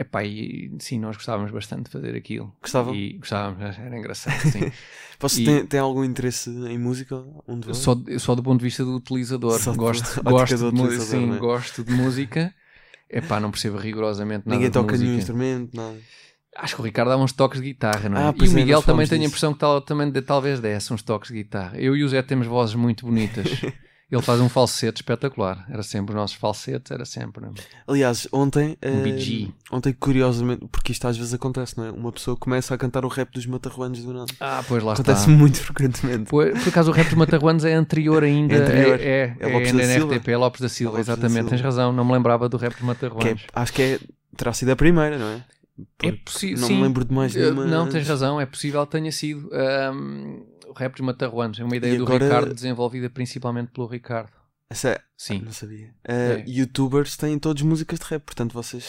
Epá, 0.00 0.22
e 0.22 0.70
sim, 0.78 0.98
nós 1.00 1.16
gostávamos 1.16 1.50
bastante 1.50 1.86
de 1.86 1.90
fazer 1.90 2.14
aquilo. 2.14 2.54
Gostavam? 2.62 2.94
E 2.94 3.14
gostávamos, 3.14 3.60
era 3.78 3.98
engraçado, 3.98 4.38
sim. 4.48 4.70
Você 5.18 5.42
E- 5.42 5.44
tem, 5.44 5.66
tem 5.66 5.80
algum 5.80 6.04
interesse 6.04 6.48
em 6.50 6.78
música? 6.78 7.16
De 7.48 7.66
vós? 7.66 7.76
só, 7.78 7.96
só 8.18 8.36
do 8.36 8.42
ponto 8.42 8.60
de 8.60 8.64
vista 8.64 8.84
do 8.84 8.94
utilizador. 8.94 9.58
Só 9.58 9.72
do- 9.72 9.78
gosto, 9.78 10.04
ótica 10.20 10.30
gosto, 10.30 10.56
do 10.58 10.70
de, 10.72 10.82
utilizador, 10.82 11.20
sim, 11.20 11.34
é? 11.34 11.38
gosto 11.38 11.82
de 11.84 11.92
música. 11.92 12.54
Epá, 13.10 13.40
não 13.40 13.50
percebo 13.50 13.76
rigorosamente 13.78 14.44
nada 14.46 14.54
Ninguém 14.56 14.70
toca 14.70 14.96
nenhum 14.96 15.16
instrumento, 15.16 15.74
nada. 15.76 15.96
Acho 16.56 16.76
que 16.76 16.80
o 16.82 16.84
Ricardo 16.84 17.08
dá 17.08 17.16
uns 17.16 17.32
toques 17.32 17.60
de 17.60 17.66
guitarra, 17.66 18.08
não 18.08 18.18
é? 18.18 18.28
Ah, 18.28 18.34
e 18.36 18.42
o 18.42 18.50
é, 18.50 18.54
Miguel 18.54 18.82
também 18.82 19.06
tem 19.06 19.22
a 19.22 19.24
impressão 19.26 19.52
que 19.52 19.58
tal, 19.58 19.80
também 19.80 20.10
de- 20.10 20.22
talvez 20.22 20.60
desse 20.60 20.92
uns 20.92 21.02
toques 21.02 21.28
de 21.30 21.34
guitarra. 21.42 21.76
Eu 21.78 21.96
e 21.96 22.04
o 22.04 22.08
Zé 22.08 22.22
temos 22.22 22.46
vozes 22.46 22.74
muito 22.76 23.04
bonitas. 23.06 23.46
Ele 24.10 24.22
faz 24.22 24.40
um 24.40 24.48
falsete 24.48 25.02
espetacular. 25.02 25.66
Era 25.68 25.82
sempre 25.82 26.14
os 26.14 26.16
nossos 26.16 26.34
falsetes, 26.36 26.90
era 26.90 27.04
sempre. 27.04 27.44
Aliás, 27.86 28.26
ontem, 28.32 28.74
eh, 28.80 29.02
BG. 29.02 29.52
ontem 29.70 29.92
curiosamente, 29.92 30.66
porque 30.72 30.92
isto 30.92 31.06
às 31.06 31.14
vezes 31.18 31.34
acontece, 31.34 31.76
não 31.76 31.84
é? 31.84 31.90
Uma 31.90 32.10
pessoa 32.10 32.34
começa 32.34 32.74
a 32.74 32.78
cantar 32.78 33.04
o 33.04 33.08
rap 33.08 33.30
dos 33.34 33.44
matarruanos 33.44 34.02
do 34.02 34.14
nada. 34.14 34.32
Ah, 34.40 34.64
pois 34.66 34.82
lá 34.82 34.94
Acontece 34.94 35.20
está. 35.20 35.30
muito 35.30 35.60
frequentemente. 35.60 36.30
Por, 36.30 36.50
por 36.52 36.68
acaso 36.68 36.90
o 36.90 36.94
rap 36.94 37.04
dos 37.06 37.14
Matarruanos 37.18 37.64
é 37.66 37.74
anterior 37.74 38.24
ainda. 38.24 38.54
É 38.54 38.58
anterior. 38.62 38.98
É, 38.98 39.04
é, 39.04 39.36
É 39.40 39.46
Lopes 39.52 39.68
ainda 39.72 39.86
da 39.86 39.92
Silva. 39.94 40.14
RTP, 40.14 40.28
é 40.28 40.36
Lopes 40.38 40.60
da 40.62 40.68
Silva, 40.70 40.92
Lopes 40.92 41.06
da 41.06 41.12
exatamente. 41.12 41.34
Silva. 41.40 41.50
Tens 41.50 41.60
razão, 41.60 41.92
não 41.92 42.04
me 42.06 42.12
lembrava 42.14 42.48
do 42.48 42.56
rap 42.56 42.70
dos 42.70 42.78
Que 42.78 42.82
é- 42.84 42.86
Matarruanos. 42.86 43.42
acho 43.52 43.72
que 43.74 43.82
é, 43.82 44.00
terá 44.38 44.54
sido 44.54 44.70
a 44.70 44.76
primeira, 44.76 45.18
não 45.18 45.26
é? 45.26 45.34
É 45.36 45.42
Porque 45.98 46.12
possível. 46.24 46.60
não 46.60 46.66
sim. 46.66 46.76
me 46.76 46.82
lembro 46.82 47.04
de 47.04 47.14
mais 47.14 47.36
Eh, 47.36 47.40
nenhuma. 47.40 47.66
Não, 47.66 47.86
tens 47.88 48.08
razão, 48.08 48.40
é 48.40 48.46
possível 48.46 48.84
que 48.86 48.90
tenha 48.92 49.12
sido. 49.12 49.48
O 50.68 50.72
rap 50.72 50.92
dos 50.92 51.00
Matarruanos 51.00 51.58
é 51.58 51.64
uma 51.64 51.76
ideia 51.76 51.94
E 51.94 51.98
do 51.98 52.04
agora- 52.04 52.24
Ricardo, 52.24 52.54
desenvolvida 52.54 53.08
principalmente 53.10 53.70
pelo 53.72 53.86
Ricardo. 53.86 54.30
Essa 54.70 54.90
é- 54.90 55.00
Sim. 55.16 55.40
Não 55.44 55.52
sabia. 55.52 55.94
Eh, 56.04 56.44
É. 56.46 56.50
Youtubers 56.50 57.16
têm 57.16 57.38
todos 57.38 57.62
músicas 57.62 57.98
de 57.98 58.04
rap, 58.06 58.22
portanto 58.22 58.52
vocês 58.52 58.84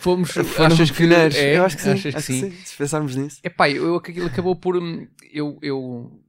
Fomos, 0.00 0.30
achas 0.58 0.90
que, 0.90 0.96
pioneiros. 0.98 1.36
é, 1.36 1.56
eu 1.56 1.64
acho 1.64 1.76
que 1.76 1.82
sim. 1.82 1.90
achas 1.90 2.12
que 2.12 2.16
acho 2.18 2.26
sim. 2.32 2.50
Se 2.64 2.76
pensarmos 2.76 3.16
nisso. 3.16 3.40
Epá, 3.42 3.68
eu, 3.70 3.84
eu- 3.86 3.96
aquilo 3.96 4.26
acabou 4.26 4.54
por. 4.54 4.76
hum, 4.76 5.06
Eu, 5.32 5.58
eu, 5.62 6.20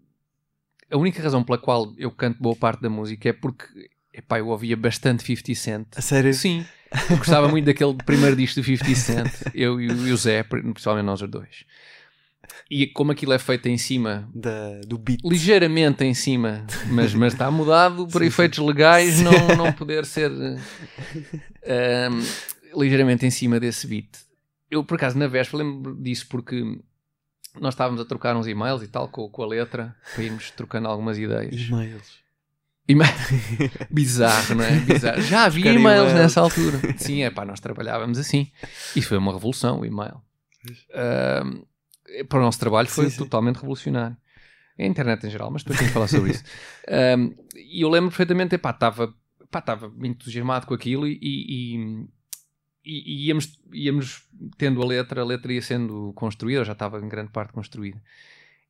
a 0.91 0.97
única 0.97 1.21
razão 1.21 1.43
pela 1.43 1.57
qual 1.57 1.93
eu 1.97 2.09
canto 2.11 2.41
boa 2.41 2.55
parte 2.55 2.81
da 2.81 2.89
música 2.89 3.29
é 3.29 3.33
porque 3.33 3.65
epá, 4.13 4.39
eu 4.39 4.47
ouvia 4.47 4.75
bastante 4.77 5.23
50 5.23 5.53
Cent. 5.55 5.88
A 5.95 6.01
sério? 6.01 6.33
Sim, 6.33 6.65
Eu 7.09 7.17
gostava 7.17 7.47
muito 7.49 7.65
daquele 7.65 7.93
primeiro 8.05 8.36
disco 8.36 8.59
do 8.61 8.63
50 8.65 8.95
Cent, 8.95 9.31
eu 9.53 9.79
e 9.81 9.88
o, 9.91 10.07
e 10.07 10.11
o 10.11 10.17
Zé, 10.17 10.41
principalmente 10.43 11.05
nós 11.05 11.21
os 11.21 11.29
dois. 11.29 11.65
E 12.70 12.88
como 12.88 13.11
aquilo 13.11 13.32
é 13.34 13.38
feito 13.39 13.68
em 13.70 13.78
cima, 13.78 14.28
Da, 14.34 14.80
do 14.88 14.97
beat. 14.97 15.20
ligeiramente 15.24 16.03
em 16.03 16.13
cima, 16.16 16.66
mas, 16.89 17.13
mas 17.13 17.34
está 17.34 17.51
mudado 17.51 18.07
por 18.07 18.22
efeitos 18.26 18.57
legais, 18.59 19.22
não, 19.22 19.32
não 19.55 19.72
poder 19.72 20.03
ser 20.05 20.32
eh, 21.63 22.09
um, 22.09 22.82
ligeiramente 22.82 23.26
em 23.26 23.30
cima 23.30 23.59
desse 23.59 23.86
beat. 23.88 24.09
Eu, 24.70 24.84
por 24.84 24.95
acaso, 24.95 25.18
na 25.18 25.28
véspera 25.28 25.63
lembro 25.63 25.95
disso 25.95 26.26
porque 26.28 26.80
nós 27.59 27.74
estávamos 27.74 28.01
a 28.01 28.05
trocar 28.05 28.36
uns 28.36 28.47
e-mails 28.47 28.82
e 28.82 28.88
tal 28.88 29.07
com, 29.07 29.30
com 29.30 29.43
a 29.43 29.47
letra, 29.47 29.95
para 30.13 30.24
irmos 30.24 30.49
trocando 30.51 30.88
algumas 30.88 31.18
ideias. 31.18 31.53
E-mails. 31.70 32.26
E-mail- 32.88 33.13
Bizarro, 33.89 34.55
não 34.55 34.63
é? 34.66 34.72
Bizarro. 34.80 35.22
Já 35.22 35.45
havia 35.45 35.72
e-mails 35.72 36.09
e-mail. 36.09 36.18
nessa 36.24 36.41
altura. 36.41 36.80
Sim, 36.97 37.22
é 37.24 37.30
pá, 37.30 37.45
nós 37.45 37.59
trabalhávamos 37.59 38.18
assim. 38.18 38.51
Isso 38.95 39.07
foi 39.09 39.18
uma 39.18 39.34
revolução, 39.34 39.80
o 39.82 39.86
e-mail. 39.86 40.20
Ahm, 40.93 41.61
para 42.29 42.39
o 42.39 42.41
nosso 42.41 42.59
trabalho 42.59 42.87
foi 42.87 43.05
Sim, 43.05 43.11
sim. 43.11 43.17
totalmente 43.17 43.55
revolucionário. 43.57 44.15
A 44.77 44.83
internet 44.85 45.25
em 45.25 45.29
geral, 45.29 45.49
mas 45.51 45.63
depois 45.63 45.79
tenho 45.79 45.89
que 45.89 45.93
falar 45.93 46.07
sobre 46.07 46.31
isso. 46.31 46.43
Ahm, 46.89 47.33
E 47.55 47.81
eu 47.81 47.89
lembro 47.89 48.09
perfeitamente, 48.09 48.55
epá, 48.55 48.71
estava 48.71 49.13
pá, 49.49 49.59
estava 49.59 49.91
entusiasmado 50.03 50.67
com 50.67 50.73
aquilo 50.73 51.07
e, 51.07 51.17
e, 51.21 51.77
e- 52.83 53.13
e 53.23 53.27
íamos, 53.27 53.59
íamos 53.73 54.27
tendo 54.57 54.81
a 54.81 54.85
letra, 54.85 55.21
a 55.21 55.25
letra 55.25 55.53
ia 55.53 55.61
sendo 55.61 56.11
construída, 56.13 56.59
ou 56.59 56.65
já 56.65 56.73
estava 56.73 56.99
em 56.99 57.07
grande 57.07 57.31
parte 57.31 57.53
construída. 57.53 58.01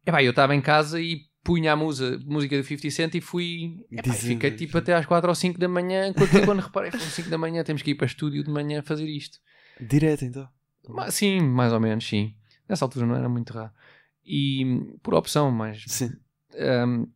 Epá, 0.05 0.21
eu 0.23 0.29
estava 0.29 0.55
em 0.55 0.61
casa 0.61 1.01
e 1.01 1.21
punha 1.43 1.73
a 1.73 1.75
musa, 1.75 2.19
música 2.25 2.55
do 2.57 2.63
50 2.63 2.91
Cent 2.91 3.15
e 3.15 3.21
fui. 3.21 3.83
E 3.91 4.01
Dizendo- 4.01 4.17
fiquei 4.27 4.51
tipo 4.51 4.77
até 4.77 4.93
às 4.93 5.05
4 5.05 5.29
ou 5.29 5.35
5 5.35 5.59
da 5.59 5.67
manhã, 5.67 6.11
aquilo, 6.11 6.45
quando 6.45 6.59
reparei, 6.61 6.91
foram 6.91 7.03
5 7.05 7.29
da 7.29 7.37
manhã, 7.37 7.63
temos 7.63 7.81
que 7.81 7.91
ir 7.91 7.95
para 7.95 8.05
estúdio 8.05 8.43
de 8.43 8.49
manhã 8.51 8.81
fazer 8.83 9.07
isto. 9.07 9.39
Direto 9.81 10.23
então. 10.25 10.47
Ma- 10.87 11.09
Sim, 11.09 11.41
mais 11.41 11.73
ou 11.73 11.79
menos, 11.79 12.07
sim. 12.07 12.35
Nessa 12.67 12.85
altura 12.85 13.05
não 13.05 13.15
era 13.15 13.29
muito 13.29 13.51
raro. 13.53 13.71
E 14.25 14.65
por 15.03 15.13
opção, 15.13 15.51
mas. 15.51 15.83
Sim. 15.87 16.11
um, 16.87 17.07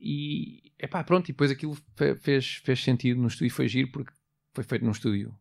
e 0.00 0.72
epá, 0.78 1.02
pronto, 1.02 1.28
e 1.28 1.32
depois 1.32 1.50
aquilo 1.50 1.76
fe- 1.96 2.14
fez, 2.16 2.56
fez 2.64 2.82
sentido 2.82 3.20
no 3.20 3.28
estúdio, 3.28 3.54
foi 3.54 3.66
giro 3.68 3.90
porque 3.90 4.12
foi 4.52 4.62
feito 4.64 4.84
num 4.84 4.90
estúdio 4.90 5.34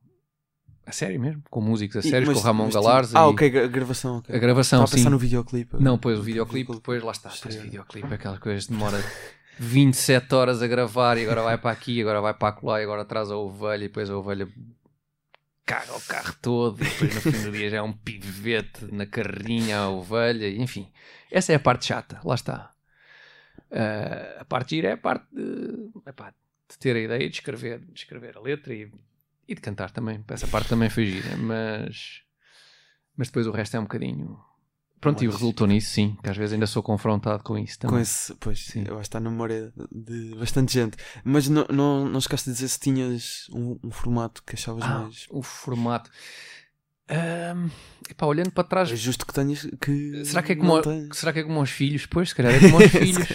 a 0.85 0.91
sério 0.91 1.19
mesmo, 1.19 1.41
com 1.49 1.61
músicos 1.61 1.97
a 1.97 2.01
sério, 2.01 2.31
com 2.31 2.37
o 2.37 2.41
Ramon 2.41 2.65
mas 2.65 2.73
Galares. 2.73 3.09
tinha- 3.09 3.21
Ah, 3.21 3.25
e 3.25 3.29
ok, 3.29 3.59
a 3.63 3.67
gravação. 3.67 4.17
ok. 4.17 4.35
A 4.35 4.39
gravação, 4.39 4.79
Estava 4.83 4.91
a 4.91 4.95
pensar 4.97 5.09
sim. 5.09 5.11
no 5.13 5.17
videoclipe. 5.19 5.77
Não, 5.79 5.97
pois 5.97 6.19
o 6.19 6.23
videoclipe, 6.23 6.73
depois 6.73 7.01
lá 7.03 7.11
está. 7.11 7.29
Depois 7.29 7.55
o 7.55 7.61
videoclipe, 7.61 8.13
aquelas 8.13 8.39
coisas 8.39 8.67
demora 8.67 8.97
27 9.59 10.33
horas 10.35 10.61
a 10.61 10.67
gravar 10.67 11.17
e 11.17 11.23
agora 11.23 11.41
vai 11.41 11.57
para 11.57 11.71
aqui, 11.71 12.01
agora 12.01 12.19
vai 12.21 12.33
para 12.33 12.57
lá 12.63 12.79
e 12.81 12.83
agora 12.83 13.05
traz 13.05 13.29
a 13.31 13.37
ovelha 13.37 13.83
e 13.85 13.87
depois 13.87 14.09
a 14.09 14.17
ovelha 14.17 14.47
caga 15.65 15.95
o 15.95 16.01
carro 16.01 16.35
todo 16.41 16.81
e 16.81 16.85
depois 16.85 17.15
no 17.15 17.21
fim 17.21 17.43
do 17.43 17.51
dia 17.51 17.69
já 17.69 17.77
é 17.77 17.81
um 17.81 17.93
pivete 17.93 18.85
na 18.93 19.05
carrinha 19.05 19.79
a 19.79 19.89
ovelha, 19.89 20.49
enfim. 20.49 20.91
Essa 21.31 21.53
é 21.53 21.55
a 21.55 21.59
parte 21.59 21.85
chata, 21.85 22.19
lá 22.23 22.35
está. 22.35 22.73
Ah, 23.71 24.41
a 24.41 24.45
parte 24.45 24.75
gira 24.75 24.89
é 24.89 24.91
a 24.93 24.97
parte 24.97 25.25
de, 25.33 25.89
epá, 26.05 26.33
de 26.69 26.77
ter 26.77 26.95
a 26.95 26.99
ideia 26.99 27.29
de 27.29 27.35
escrever, 27.35 27.79
de 27.79 27.99
escrever 27.99 28.37
a 28.37 28.41
letra 28.41 28.73
e, 28.73 28.91
e 29.47 29.55
de 29.55 29.61
cantar 29.61 29.89
também. 29.91 30.23
Essa 30.27 30.47
parte 30.47 30.69
também 30.69 30.89
foi 30.89 31.05
gira, 31.05 31.35
mas, 31.37 32.21
mas 33.17 33.27
depois 33.29 33.47
o 33.47 33.51
resto 33.51 33.75
é 33.75 33.79
um 33.79 33.83
bocadinho. 33.83 34.39
Pronto, 35.03 35.23
e 35.23 35.27
Mais- 35.27 35.39
resultou 35.39 35.67
nisso, 35.67 35.89
sim, 35.91 36.17
que 36.23 36.29
às 36.29 36.35
vezes 36.37 36.53
ainda 36.53 36.65
sou 36.65 36.81
confrontado 36.81 37.43
com 37.43 37.57
isso 37.57 37.77
também. 37.77 37.97
Com 37.97 38.01
esse, 38.01 38.33
pois, 38.39 38.65
Sim. 38.65 38.85
eu 38.87 38.93
acho 38.93 39.01
que 39.01 39.07
está 39.07 39.19
na 39.19 39.29
memória 39.29 39.71
de 39.91 40.33
bastante 40.35 40.73
gente. 40.73 40.97
Mas 41.23 41.47
não, 41.47 41.65
não, 41.69 42.05
não 42.09 42.19
chegaste 42.21 42.49
a 42.49 42.53
dizer 42.53 42.67
se 42.67 42.79
tinhas 42.79 43.47
um, 43.53 43.77
um 43.83 43.91
formato 43.91 44.41
que 44.43 44.55
achavas 44.55 44.83
Ah, 44.83 44.99
mais. 45.01 45.25
o 45.29 45.43
formato. 45.43 46.09
Ahm, 47.09 47.69
epá, 48.09 48.25
olhando 48.25 48.51
para 48.51 48.63
trás, 48.63 48.89
É 48.91 48.95
justo 48.95 49.25
que 49.27 49.33
tenhas. 49.33 49.67
Que 49.81 50.23
será 50.25 50.41
que, 50.41 50.53
é 50.53 50.55
como, 50.55 50.81
será 51.13 51.33
que 51.33 51.39
é 51.39 51.43
como 51.43 51.59
aos 51.59 51.69
filhos? 51.69 52.05
Pois, 52.05 52.29
se 52.29 52.35
calhar 52.35 52.53
é 52.55 52.59
como 52.61 52.77
aos 52.81 52.89
filhos. 52.91 53.27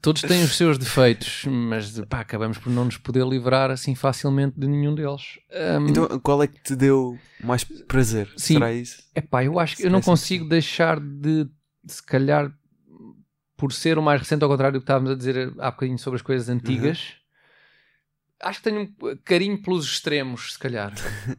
Todos 0.00 0.22
têm 0.22 0.42
os 0.42 0.56
seus 0.56 0.78
defeitos, 0.78 1.44
mas 1.46 1.98
pá, 2.08 2.20
acabamos 2.20 2.58
por 2.58 2.70
não 2.70 2.84
nos 2.86 2.96
poder 2.96 3.24
livrar 3.26 3.70
assim 3.70 3.94
facilmente 3.94 4.58
de 4.58 4.66
nenhum 4.66 4.94
deles. 4.94 5.38
Ahm, 5.52 5.88
Então, 5.88 6.18
qual 6.20 6.42
é 6.42 6.46
que 6.46 6.60
te 6.62 6.74
deu 6.74 7.18
mais 7.42 7.62
prazer? 7.64 8.28
Sim. 8.36 8.54
Será 8.54 8.72
isso? 8.72 9.02
Epá, 9.14 9.44
eu 9.44 9.58
acho 9.58 9.76
que 9.76 9.84
eu 9.86 9.90
não 9.90 10.00
consigo 10.00 10.44
opção. 10.44 10.48
deixar 10.50 10.98
de, 11.00 11.48
se 11.86 12.02
calhar, 12.02 12.52
por 13.56 13.72
ser 13.72 13.98
o 13.98 14.02
mais 14.02 14.20
recente, 14.20 14.42
ao 14.42 14.50
contrário 14.50 14.78
do 14.78 14.80
que 14.80 14.84
estávamos 14.84 15.10
a 15.12 15.14
dizer 15.14 15.52
há 15.58 15.70
bocadinho 15.70 15.98
sobre 15.98 16.16
as 16.16 16.22
coisas 16.22 16.48
antigas, 16.48 17.14
acho 18.42 18.58
que 18.62 18.64
tenho 18.70 18.82
um 18.82 19.16
carinho 19.24 19.62
pelos 19.62 19.84
extremos, 19.86 20.54
se 20.54 20.58
calhar. 20.58 20.92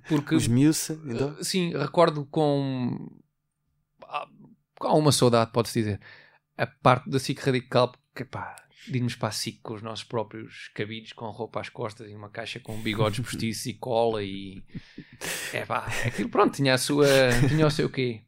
Porque, 0.07 0.33
Os 0.35 0.47
Miusa, 0.47 0.99
então? 1.05 1.29
uh, 1.31 1.43
sim, 1.43 1.71
recordo 1.77 2.25
com, 2.25 3.09
ah, 4.03 4.27
com 4.79 4.87
alguma 4.87 5.11
saudade, 5.11 5.51
pode-se 5.51 5.79
dizer, 5.79 5.99
a 6.57 6.65
parte 6.65 7.09
da 7.09 7.19
SIC 7.19 7.39
radical, 7.39 7.93
porque, 8.17 8.25
pá, 8.25 8.55
de 8.87 8.97
irmos 8.97 9.15
para 9.15 9.29
a 9.29 9.31
SIC 9.31 9.59
com 9.61 9.75
os 9.75 9.83
nossos 9.83 10.03
próprios 10.03 10.71
cabides, 10.73 11.13
com 11.13 11.29
roupa 11.29 11.61
às 11.61 11.69
costas 11.69 12.09
e 12.09 12.15
uma 12.15 12.29
caixa 12.29 12.59
com 12.59 12.75
bigodes 12.81 13.19
postiços 13.19 13.67
e 13.67 13.73
cola 13.75 14.23
e... 14.23 14.63
É 15.53 15.65
pá, 15.65 15.85
aquilo 16.03 16.29
pronto, 16.29 16.55
tinha 16.55 16.73
a 16.73 16.77
sua... 16.79 17.07
tinha 17.47 17.67
o 17.67 17.69
seu 17.69 17.89
quê. 17.89 18.23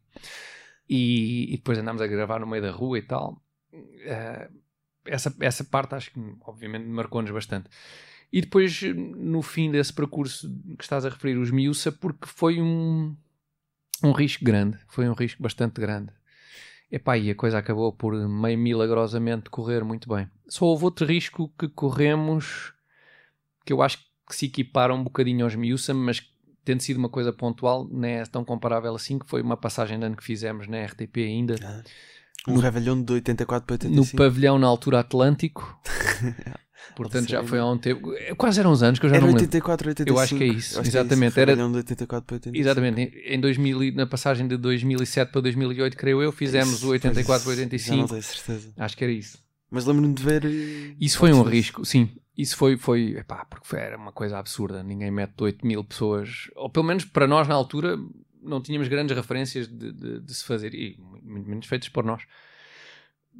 E, 0.88 1.52
e 1.52 1.56
depois 1.56 1.76
andámos 1.76 2.00
a 2.00 2.06
gravar 2.06 2.38
no 2.38 2.46
meio 2.46 2.62
da 2.62 2.70
rua 2.70 2.98
e 2.98 3.02
tal. 3.02 3.42
Eh, 3.72 4.50
essa, 5.06 5.34
essa 5.40 5.64
parte 5.64 5.94
acho 5.96 6.12
que, 6.12 6.20
obviamente, 6.42 6.86
marcou-nos 6.86 7.30
bastante. 7.32 7.68
E 8.32 8.40
depois, 8.40 8.80
no 8.82 9.42
fim 9.42 9.72
desse 9.72 9.92
percurso 9.92 10.48
que 10.78 10.84
estás 10.84 11.04
a 11.04 11.08
referir, 11.08 11.36
os 11.36 11.50
Miúça, 11.50 11.90
porque 11.90 12.26
foi 12.26 12.60
um, 12.60 13.16
um 14.04 14.12
risco 14.12 14.44
grande. 14.44 14.78
Foi 14.88 15.08
um 15.08 15.14
risco 15.14 15.42
bastante 15.42 15.80
grande. 15.80 16.12
Epá, 16.90 17.16
e 17.16 17.30
a 17.30 17.34
coisa 17.34 17.58
acabou 17.58 17.92
por 17.92 18.14
meio 18.28 18.58
milagrosamente 18.58 19.48
correr 19.48 19.84
muito 19.84 20.08
bem. 20.08 20.28
Só 20.48 20.64
houve 20.64 20.84
outro 20.84 21.06
risco 21.06 21.52
que 21.58 21.68
corremos 21.68 22.72
que 23.64 23.72
eu 23.72 23.80
acho 23.80 23.98
que 24.28 24.34
se 24.34 24.46
equipara 24.46 24.92
um 24.94 25.04
bocadinho 25.04 25.44
aos 25.44 25.54
Miúça, 25.54 25.94
mas 25.94 26.20
tendo 26.64 26.80
sido 26.82 26.96
uma 26.96 27.08
coisa 27.08 27.32
pontual, 27.32 27.86
não 27.88 28.08
é 28.08 28.24
tão 28.24 28.44
comparável 28.44 28.94
assim, 28.94 29.18
que 29.18 29.28
foi 29.28 29.40
uma 29.42 29.56
passagem 29.56 29.98
de 29.98 30.04
ano 30.04 30.16
que 30.16 30.24
fizemos 30.24 30.66
na 30.66 30.84
RTP 30.84 31.18
ainda, 31.18 31.54
Ah. 31.62 31.82
Um 32.48 32.56
Revelhão 32.56 33.02
de 33.02 33.12
84 33.12 33.66
para 33.66 33.88
no 33.88 33.96
85. 33.96 34.16
pavilhão 34.16 34.58
na 34.58 34.66
altura 34.66 35.00
Atlântico. 35.00 35.78
Portanto, 36.94 37.28
já 37.28 37.42
foi 37.42 37.58
há 37.58 37.66
um 37.66 37.78
tempo. 37.78 38.12
Quais 38.36 38.58
eram 38.58 38.70
os 38.72 38.82
anos 38.82 38.98
que 38.98 39.06
eu 39.06 39.10
já 39.10 39.16
Era 39.16 39.20
não 39.26 39.28
me 39.32 39.34
lembro? 39.34 39.44
84, 39.46 39.88
85. 39.88 40.18
Eu 40.18 40.22
acho 40.22 40.36
que 40.36 40.44
é 40.44 40.46
isso, 40.46 40.80
que 40.82 40.88
exatamente, 40.88 41.30
isso. 41.30 41.40
era- 41.40 41.56
de 41.56 41.62
84 41.62 42.26
para 42.26 42.34
85. 42.34 42.56
Exatamente, 42.62 43.00
em- 43.00 43.34
em 43.34 43.40
2000, 43.40 43.82
e- 43.84 43.90
na 43.92 44.06
passagem 44.06 44.46
de 44.46 44.56
2007 44.56 45.32
para 45.32 45.40
2008, 45.40 45.96
creio 45.96 46.22
eu, 46.22 46.30
fizemos 46.32 46.74
Isso, 46.74 46.86
o 46.86 46.90
84 46.90 47.44
para 47.44 47.54
pois, 47.54 47.56
Já 47.56 47.62
não 47.96 48.02
85. 48.04 48.08
tenho 48.08 48.22
certeza. 48.22 48.72
Acho 48.76 48.96
que 48.96 49.04
era 49.04 49.12
isso. 49.12 49.38
Mas 49.70 49.84
lembro-me 49.86 50.12
de 50.14 50.22
ver. 50.22 50.44
eh, 50.44 50.94
Isso 51.00 51.18
foi 51.18 51.32
um 51.32 51.42
risco, 51.42 51.84
sim. 51.84 52.08
Isso 52.36 52.56
foi, 52.56 52.76
foi 52.76 53.16
epá, 53.18 53.44
porque 53.44 53.76
era 53.76 53.96
uma 53.96 54.12
coisa 54.12 54.38
absurda. 54.38 54.82
Ninguém 54.82 55.10
mete 55.10 55.34
8 55.40 55.66
mil 55.66 55.84
pessoas, 55.84 56.48
ou 56.56 56.68
pelo 56.70 56.86
menos 56.86 57.04
para 57.04 57.26
nós 57.26 57.46
na 57.46 57.54
altura, 57.54 57.98
não 58.42 58.60
tínhamos 58.62 58.88
grandes 58.88 59.14
referências 59.14 59.68
de, 59.68 59.92
de- 59.92 60.20
de 60.20 60.34
se 60.34 60.44
fazer, 60.44 60.74
e 60.74 60.96
muito 61.22 61.48
menos 61.48 61.66
feitas 61.66 61.88
por 61.88 62.02
nós, 62.04 62.22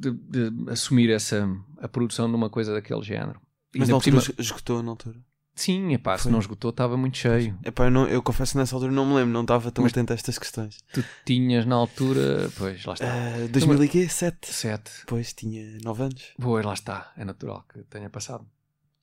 de, 0.00 0.50
de 0.50 0.70
assumir 0.70 1.10
essa, 1.10 1.48
a 1.78 1.88
produção 1.88 2.28
de 2.28 2.34
uma 2.34 2.48
coisa 2.50 2.72
daquele 2.72 3.02
género. 3.02 3.40
Mas 3.76 3.88
na 3.88 4.00
cima- 4.00 4.18
altura 4.18 4.34
esgotou 4.40 4.82
na 4.82 4.90
altura. 4.90 5.18
Sim, 5.54 5.92
epá, 5.92 6.16
se 6.16 6.30
não 6.30 6.38
esgotou, 6.38 6.70
estava 6.70 6.96
muito 6.96 7.18
cheio. 7.18 7.58
Epá, 7.62 7.84
eu, 7.84 7.90
não, 7.90 8.08
eu 8.08 8.22
confesso 8.22 8.52
que 8.52 8.58
nessa 8.58 8.74
altura 8.74 8.90
não 8.92 9.04
me 9.04 9.14
lembro, 9.14 9.32
não 9.32 9.42
estava 9.42 9.70
tão 9.70 9.82
Mas- 9.84 9.92
atento 9.92 10.12
a 10.12 10.16
estas 10.16 10.38
questões. 10.38 10.78
Tu 10.92 11.04
tinhas 11.26 11.66
na 11.66 11.74
altura, 11.76 12.50
pois 12.56 12.82
lá 12.84 12.94
está, 12.94 13.06
Ah, 13.06 13.46
2007? 13.50 14.38
7. 14.52 14.90
Pois, 15.06 15.32
tinha 15.34 15.78
9 15.84 16.02
anos. 16.04 16.24
Pois 16.40 16.64
lá 16.64 16.72
está, 16.72 17.12
é 17.16 17.24
natural 17.24 17.64
que 17.72 17.80
tenha 17.84 18.08
passado. 18.08 18.46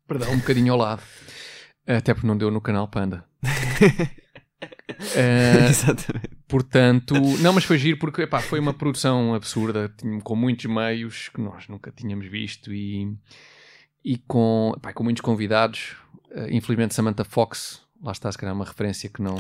Perdão, 0.08 0.32
um 0.32 0.38
bocadinho 0.40 0.74
ao 0.74 0.80
lado. 0.80 1.02
Até 1.86 2.14
porque 2.14 2.26
não 2.28 2.38
deu 2.38 2.50
no 2.50 2.60
canal 2.62 2.88
Panda. 2.88 3.24
Eh, 5.16 5.68
Exatamente. 5.70 6.30
portanto, 6.48 7.14
não, 7.40 7.54
mas 7.54 7.64
foi 7.64 7.78
giro 7.78 7.98
porque 7.98 8.24
epá, 8.24 8.40
foi 8.40 8.60
uma 8.60 8.74
produção 8.74 9.34
absurda, 9.34 9.94
com 10.24 10.36
muitos 10.36 10.66
meios 10.66 11.30
que 11.30 11.42
nós 11.42 11.68
nunca 11.68 11.92
tínhamos 11.92 12.26
visto 12.28 12.74
e, 12.74 13.14
e 14.04 14.18
com, 14.18 14.74
epá, 14.76 14.94
com 14.94 15.04
muitos 15.04 15.22
convidados. 15.22 15.96
Eh, 16.32 16.50
infelizmente, 16.52 16.96
Samantha 16.96 17.24
Fox, 17.24 17.82
lá 18.02 18.12
está, 18.12 18.32
se 18.32 18.38
calhar, 18.38 18.56
uma 18.56 18.66
referência 18.66 19.10
que 19.10 19.22
não. 19.22 19.38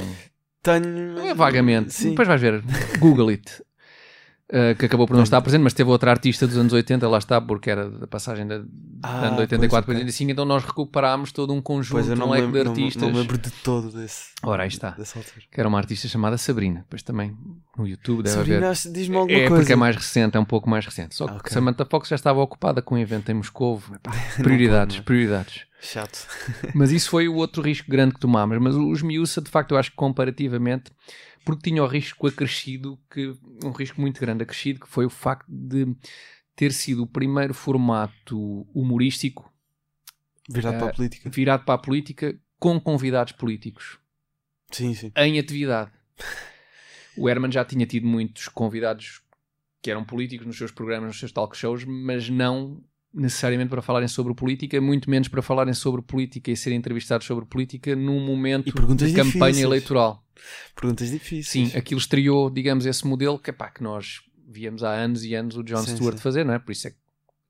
Tenho. 0.61 1.19
É 1.19 1.33
vagamente. 1.33 1.93
Sim. 1.93 2.09
Depois 2.11 2.27
vais 2.27 2.41
ver. 2.41 2.63
Google 2.99 3.29
it. 3.29 3.63
Uh, 4.49 4.73
que 4.79 4.85
acabou 4.85 5.05
por 5.05 5.13
não 5.17 5.23
estar 5.23 5.41
presente, 5.41 5.61
mas 5.61 5.73
teve 5.73 5.89
outra 5.89 6.09
artista 6.09 6.47
dos 6.47 6.55
anos 6.55 6.71
80, 6.71 7.05
lá 7.09 7.17
está, 7.17 7.41
porque 7.41 7.69
era 7.69 7.89
da 7.89 8.07
passagem 8.07 8.47
da, 8.47 8.61
Ah, 9.03 9.25
ano 9.25 9.35
de 9.35 9.41
84 9.41 9.67
para 9.69 9.81
pois, 9.81 9.97
ok. 9.97 10.03
85, 10.05 10.31
então 10.31 10.45
nós 10.45 10.63
recuperámos 10.63 11.33
todo 11.33 11.51
um 11.53 11.61
conjunto, 11.61 12.15
não 12.15 12.27
um 12.27 12.29
leque 12.31 12.45
lembro, 12.45 12.59
de 12.59 12.63
não, 12.63 12.71
artistas. 12.71 13.01
não 13.03 13.11
me 13.11 13.17
lembro 13.19 13.37
de 13.37 13.51
todo 13.51 13.91
desse. 13.91 14.29
Ora, 14.41 14.63
aí 14.63 14.69
está. 14.69 14.95
Que 15.51 15.59
era 15.59 15.67
uma 15.67 15.77
artista 15.77 16.07
chamada 16.07 16.37
Sabrina, 16.37 16.79
depois 16.79 17.03
também 17.03 17.35
no 17.77 17.85
YouTube 17.85 18.23
deve 18.23 18.37
haver. 18.39 18.53
Sabrina, 18.53 18.69
acho- 18.71 18.93
diz-me 18.93 19.17
alguma 19.17 19.37
É 19.37 19.47
coisa. 19.49 19.55
porque 19.63 19.73
é 19.73 19.75
mais 19.75 19.95
recente, 19.97 20.37
é 20.37 20.39
um 20.39 20.45
pouco 20.45 20.69
mais 20.69 20.85
recente. 20.85 21.13
Só 21.13 21.27
que 21.27 21.33
Ok. 21.39 21.51
Samantha 21.51 21.83
Fox 21.83 22.07
já 22.07 22.15
estava 22.15 22.39
ocupada 22.39 22.81
com 22.81 22.95
um 22.95 22.97
evento 22.97 23.29
em 23.29 23.33
Moscovo. 23.35 23.97
Não 24.39 24.43
Prioridades, 24.45 24.95
pode, 24.95 25.05
prioridades. 25.05 25.65
Chato. 25.81 26.25
Mas 26.73 26.91
isso 26.93 27.09
foi 27.09 27.27
o 27.27 27.35
outro 27.35 27.61
risco 27.61 27.91
grande 27.91 28.13
que 28.13 28.19
tomámos. 28.21 28.57
Mas 28.61 28.75
os 28.75 29.01
Miúça, 29.01 29.41
de 29.41 29.49
facto, 29.51 29.71
eu 29.71 29.77
acho 29.77 29.91
que 29.91 29.97
comparativamente, 29.97 30.89
porque 31.47 31.69
tinha 31.69 31.81
o 31.83 31.87
risco 31.87 32.27
acrescido, 32.27 32.99
que, 33.09 33.33
um 33.63 33.71
risco 33.71 33.99
muito 34.01 34.19
grande 34.19 34.43
acrescido, 34.43 34.81
que 34.81 34.87
foi 34.87 35.05
o 35.05 35.09
facto 35.09 35.47
de 35.49 35.95
ter 36.55 36.71
sido 36.73 37.03
o 37.03 37.07
primeiro 37.07 37.53
formato 37.53 38.67
humorístico 38.73 39.51
Virado 40.49 40.77
para 40.77 40.87
a 40.87 40.89
Eh, 40.89 40.93
política. 40.95 41.29
virado 41.29 41.63
para 41.65 41.75
a 41.75 41.77
política 41.77 42.39
com 42.59 42.79
convidados 42.79 43.33
políticos 43.33 43.99
Sim, 44.71 44.93
sim. 44.93 45.11
em 45.15 45.39
atividade. 45.39 45.91
O 47.17 47.27
Herman 47.29 47.51
já 47.51 47.63
tinha 47.65 47.85
tido 47.85 48.05
muitos 48.07 48.47
convidados 48.47 49.21
que 49.81 49.89
eram 49.91 50.03
políticos 50.03 50.45
nos 50.47 50.57
seus 50.57 50.71
programas, 50.71 51.07
nos 51.07 51.19
seus 51.19 51.31
talk 51.31 51.55
shows, 51.55 51.83
mas 51.85 52.29
não 52.29 52.83
necessariamente 53.13 53.69
para 53.69 53.81
falarem 53.81 54.07
sobre 54.07 54.33
política, 54.33 54.79
muito 54.79 55.09
menos 55.09 55.27
para 55.27 55.41
falarem 55.41 55.73
sobre 55.73 56.01
política 56.01 56.51
e 56.51 56.57
serem 56.57 56.77
entrevistados 56.77 57.25
sobre 57.25 57.45
política 57.45 57.95
num 57.95 58.19
momento 58.19 58.65
de 58.65 58.71
campanha 59.13 59.23
difíceis. 59.23 59.59
eleitoral. 59.59 60.23
Perguntas 60.75 61.09
difíceis. 61.09 61.69
Sim, 61.71 61.77
aquilo 61.77 61.99
estreou, 61.99 62.49
digamos, 62.49 62.85
esse 62.85 63.05
modelo 63.07 63.39
que, 63.39 63.49
epá, 63.49 63.69
que 63.69 63.81
nós 63.81 64.21
víamos 64.47 64.83
há 64.83 64.91
anos 64.91 65.23
e 65.23 65.33
anos 65.33 65.57
o 65.57 65.63
John 65.63 65.83
Sim, 65.83 65.95
Stewart 65.95 66.17
sim. 66.17 66.23
fazer, 66.23 66.45
não 66.45 66.53
é? 66.53 66.59
Por 66.59 66.71
isso 66.71 66.87
é 66.87 66.91
que, 66.91 66.97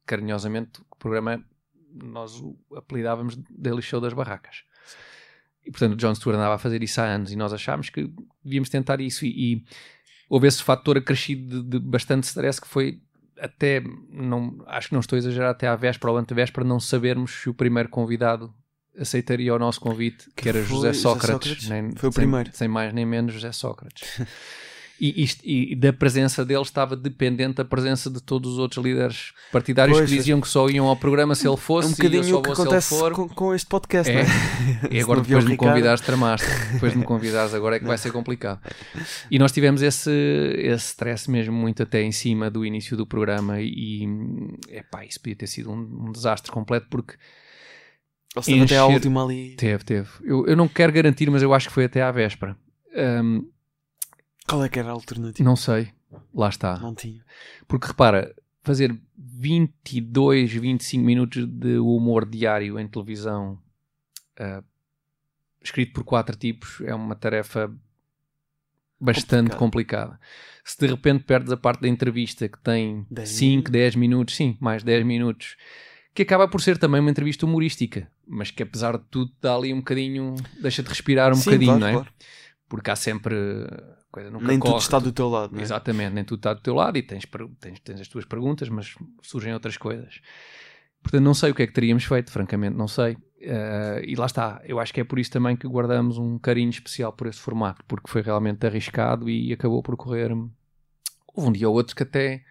carinhosamente, 0.06 0.82
o 0.90 0.96
programa 0.96 1.44
nós 1.94 2.40
o 2.40 2.56
apelidávamos 2.76 3.38
Daily 3.50 3.82
Show 3.82 4.00
das 4.00 4.14
Barracas. 4.14 4.64
E, 5.66 5.72
portanto, 5.72 5.94
o 5.94 5.98
John 5.98 6.16
Stewart 6.16 6.38
andava 6.38 6.56
a 6.56 6.60
fazer 6.60 6.82
isso 6.82 7.02
há 7.02 7.06
anos 7.06 7.32
e 7.32 7.36
nós 7.36 7.52
achámos 7.52 7.90
que 7.90 8.10
devíamos 8.44 8.70
tentar 8.70 9.02
isso. 9.02 9.26
E, 9.26 9.54
e 9.54 9.66
houve 10.30 10.48
esse 10.48 10.64
fator 10.64 10.98
acrescido 10.98 11.64
de, 11.64 11.80
de 11.80 11.80
bastante 11.80 12.24
stress 12.24 12.62
que 12.62 12.68
foi 12.68 13.02
até, 13.40 13.82
não, 14.12 14.58
acho 14.68 14.88
que 14.90 14.94
não 14.94 15.00
estou 15.02 15.16
a 15.16 15.20
exagerar, 15.20 15.52
até 15.52 15.68
à 15.68 15.76
véspera 15.76 16.12
ou 16.12 16.18
antevéspera, 16.18 16.66
não 16.66 16.80
sabermos 16.80 17.32
se 17.42 17.50
o 17.50 17.54
primeiro 17.54 17.90
convidado 17.90 18.54
aceitaria 19.00 19.54
o 19.54 19.60
nosso 19.60 19.80
convite, 19.80 20.26
que, 20.36 20.44
Que 20.44 20.50
era 20.50 20.64
José 20.64 20.88
José 20.90 20.94
Sócrates. 20.94 21.32
Sócrates. 21.50 21.70
Nem- 21.70 21.96
Foi 21.96 22.10
o 22.10 22.12
sem- 22.12 22.22
primeiro. 22.24 22.50
Sem 22.54 22.68
mais 22.68 22.94
nem 22.94 23.06
menos, 23.06 23.34
José 23.34 23.52
Sócrates. 23.52 24.22
E, 25.00 25.24
isto- 25.24 25.42
e 25.46 25.76
da 25.76 25.94
presença 25.94 26.44
dele 26.44 26.62
estava 26.64 26.96
dependente 26.96 27.62
a 27.62 27.66
presença 27.66 28.10
de 28.10 28.20
todos 28.20 28.54
os 28.54 28.58
outros 28.58 28.84
líderes 28.84 29.32
partidários 29.52 29.96
Pois, 29.96 30.10
que 30.10 30.16
diziam 30.18 30.42
que 30.42 30.48
só 30.48 30.68
iam 30.70 30.88
ao 30.88 30.96
programa 30.98 31.36
se 31.36 31.48
ele 31.48 31.54
É 31.54 31.58
fosse 31.58 31.88
um 31.88 31.92
e 31.92 31.94
eu 31.94 31.98
bocadinho 31.98 32.24
só 32.24 32.40
o 32.40 32.42
que 32.42 32.52
acontece 32.52 32.90
for. 32.90 33.12
com, 33.14 33.30
com 33.30 33.54
este 33.54 33.68
podcast, 33.68 34.12
É. 34.12 34.16
não 34.16 34.22
é? 34.22 34.26
E 34.92 35.00
agora 35.00 35.22
depois 35.22 35.44
de 35.44 35.52
me 35.52 35.58
convidares 35.58 36.02
tramaste. 36.02 36.48
Depois 36.74 36.94
de 36.94 36.98
me 36.98 37.04
convidares 37.06 37.54
agora 37.54 37.76
é 37.76 37.80
que 37.80 37.86
vai 37.86 37.98
ser 37.98 38.12
complicado. 38.12 38.60
E 39.30 39.38
nós 39.38 39.52
tivemos 39.52 39.82
esse, 39.84 40.10
esse 40.58 40.88
stress 40.88 41.30
mesmo 41.30 41.54
muito 41.54 41.84
até 41.84 42.02
em 42.02 42.12
cima 42.12 42.50
do 42.50 42.66
início 42.66 42.98
do 42.98 43.06
programa 43.06 43.62
e 43.62 44.08
epá, 44.70 45.06
isso 45.06 45.20
podia 45.20 45.36
ter 45.36 45.48
sido 45.48 45.70
um, 45.72 46.08
um 46.08 46.12
desastre 46.12 46.52
completo 46.52 46.88
porque 46.90 47.14
Ou 48.36 48.42
seja, 48.42 48.64
até 48.64 48.78
à 48.80 48.84
encher- 48.86 48.94
última 48.96 49.24
ali. 49.24 49.56
teve, 49.58 49.84
teve. 49.84 50.10
Eu, 50.24 50.46
eu 50.48 50.56
não 50.56 50.68
quero 50.68 50.92
garantir, 50.92 51.30
mas 51.30 51.44
eu 51.44 51.54
acho 51.54 51.68
que 51.68 51.74
foi 51.74 51.86
até 51.86 52.02
à 52.02 52.12
véspera. 52.12 52.58
Ahm, 52.96 53.42
Qual 54.48 54.64
é 54.64 54.70
que 54.70 54.80
era 54.80 54.90
a 54.90 54.94
alternativa? 54.94 55.48
não 55.48 55.56
sei. 55.56 55.92
Lá 56.34 56.50
está. 56.50 56.78
Não 56.80 56.96
tinha. 56.96 57.24
Porque 57.68 57.88
repara, 57.88 58.34
fazer 58.64 58.98
22, 59.18 60.54
25 60.54 61.04
minutos 61.04 61.46
de 61.46 61.78
humor 61.78 62.26
diário 62.26 62.80
em 62.80 62.88
televisão, 62.88 63.60
ah, 64.40 64.64
escrito 65.62 65.94
por 65.94 66.04
quatro 66.04 66.36
tipos, 66.36 66.82
é 66.82 66.96
uma 66.96 67.16
tarefa 67.16 67.72
bastante 69.00 69.56
complicada. 69.56 70.20
Se 70.64 70.78
de 70.80 70.88
repente 70.88 71.24
perdes 71.24 71.52
a 71.52 71.58
parte 71.58 71.82
da 71.82 71.88
entrevista 71.88 72.48
que 72.48 72.60
tem 72.60 73.06
Dez 73.10 73.30
5, 73.30 73.50
minutos. 73.50 73.72
10 73.72 73.96
minutos, 73.96 74.36
sim, 74.36 74.58
mais 74.60 74.84
10 74.84 75.06
minutos, 75.06 75.56
que 76.14 76.24
acaba 76.24 76.48
por 76.48 76.62
ser 76.62 76.78
também 76.78 77.00
uma 77.00 77.12
entrevista 77.12 77.46
humorística, 77.46 78.10
mas 78.26 78.52
que 78.52 78.64
apesar 78.64 78.98
de 78.98 79.04
tudo 79.10 79.32
dá 79.42 79.56
ali 79.56 79.74
um 79.74 79.78
bocadinho, 79.78 80.36
deixa-te 80.62 80.88
respirar 80.88 81.32
um 81.32 81.36
Sim, 81.36 81.46
bocadinho, 81.46 81.78
claro, 81.78 81.80
não 81.80 81.88
é? 81.88 81.94
claro. 81.94 82.14
Porque 82.68 82.92
há 82.92 82.96
sempre 82.96 83.36
coisa 84.12 84.30
nunca 84.30 84.46
Nem 84.46 84.60
tudo 84.60 84.72
corre, 84.72 84.84
está 84.84 85.00
do 85.00 85.12
teu 85.12 85.30
lado, 85.30 85.54
não 85.54 85.60
é? 85.60 85.64
Exatamente, 85.64 86.14
nem 86.14 86.24
tudo 86.24 86.40
está 86.40 86.54
do 86.54 86.62
teu 86.62 86.74
lado 86.74 86.98
e 86.98 87.04
tens, 87.04 87.26
tens, 87.60 87.80
tens 87.80 88.02
as 88.02 88.08
tuas 88.08 88.26
perguntas, 88.26 88.68
mas 88.70 88.96
surgem 89.22 89.54
outras 89.54 89.78
coisas. 89.78 90.22
Portanto, 91.02 91.24
não 91.24 91.34
sei 91.34 91.52
o 91.52 91.56
que 91.56 91.64
é 91.64 91.68
que 91.68 91.74
teríamos 91.74 92.04
feito, 92.04 92.32
francamente, 92.32 92.76
não 92.76 92.88
sei. 92.88 93.18
Eh, 93.40 94.02
e 94.08 94.16
lá 94.16 94.26
está, 94.26 94.62
eu 94.66 94.80
acho 94.80 94.94
que 94.94 95.02
é 95.02 95.04
por 95.04 95.20
isso 95.20 95.32
também 95.32 95.56
que 95.56 95.68
guardamos 95.68 96.18
um 96.18 96.40
carinho 96.40 96.70
especial 96.70 97.14
por 97.14 97.28
esse 97.28 97.40
formato, 97.40 97.84
porque 97.88 98.10
foi 98.10 98.22
realmente 98.22 98.66
arriscado 98.66 99.30
e 99.30 99.54
acabou 99.54 99.82
por 99.84 99.96
correr. 99.96 100.32
Houve 101.34 101.50
um 101.50 101.52
dia 101.52 101.70
ou 101.70 101.76
outro 101.76 101.96
que 101.96 102.04
até 102.04 102.44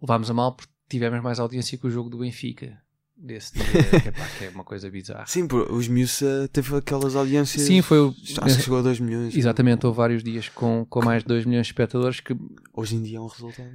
levámos 0.00 0.30
a 0.30 0.34
mal 0.34 0.54
porque 0.54 0.72
tivemos 0.88 1.20
mais 1.22 1.40
audiência 1.40 1.78
que 1.78 1.86
o 1.86 1.90
jogo 1.90 2.10
do 2.10 2.18
Benfica. 2.18 2.83
Desse 3.16 3.54
dia, 3.54 3.64
que, 4.00 4.08
epá, 4.08 4.26
que 4.38 4.44
é 4.44 4.48
uma 4.50 4.64
coisa 4.64 4.90
bizarra. 4.90 5.24
Sim, 5.26 5.46
pô, 5.46 5.62
os 5.72 5.86
Miúça 5.88 6.48
teve 6.52 6.74
aquelas 6.76 7.14
audiências. 7.14 7.62
Sim, 7.64 7.80
foi 7.80 7.98
o- 8.00 8.14
Acho 8.42 8.56
que 8.56 8.62
chegou 8.64 8.78
a 8.78 8.82
2 8.82 8.98
milhões. 9.00 9.36
Exatamente, 9.36 9.86
houve 9.86 9.96
vários 9.96 10.22
dias 10.22 10.48
com, 10.48 10.84
com 10.84 11.02
mais 11.04 11.22
de 11.22 11.28
2 11.28 11.44
milhões 11.46 11.66
de 11.66 11.72
espectadores 11.72 12.20
que 12.20 12.36
Hoje 12.72 12.96
em 12.96 13.02
dia 13.02 13.18
é 13.18 13.20
um 13.20 13.26
resultado. 13.28 13.68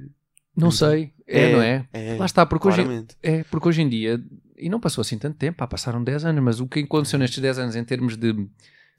não 0.54 0.68
Então, 0.68 0.70
sei, 0.70 1.12
é, 1.26 1.52
não 1.52 1.62
é? 1.62 1.88
É, 1.92 2.16
Lá 2.16 2.26
está, 2.26 2.44
porque 2.44 2.68
hoje. 2.68 2.82
É, 3.22 3.42
porque 3.44 3.66
hoje 3.68 3.80
em 3.82 3.88
dia, 3.88 4.22
e 4.58 4.68
não 4.68 4.78
passou 4.78 5.00
assim 5.02 5.16
tanto 5.18 5.38
tempo, 5.38 5.56
pá, 5.58 5.66
passaram 5.66 6.04
10 6.04 6.24
anos, 6.26 6.44
mas 6.44 6.60
o 6.60 6.66
que 6.68 6.80
aconteceu 6.80 7.18
nestes 7.18 7.38
10 7.40 7.58
anos 7.58 7.74
em 7.76 7.82
termos 7.84 8.16
de 8.18 8.46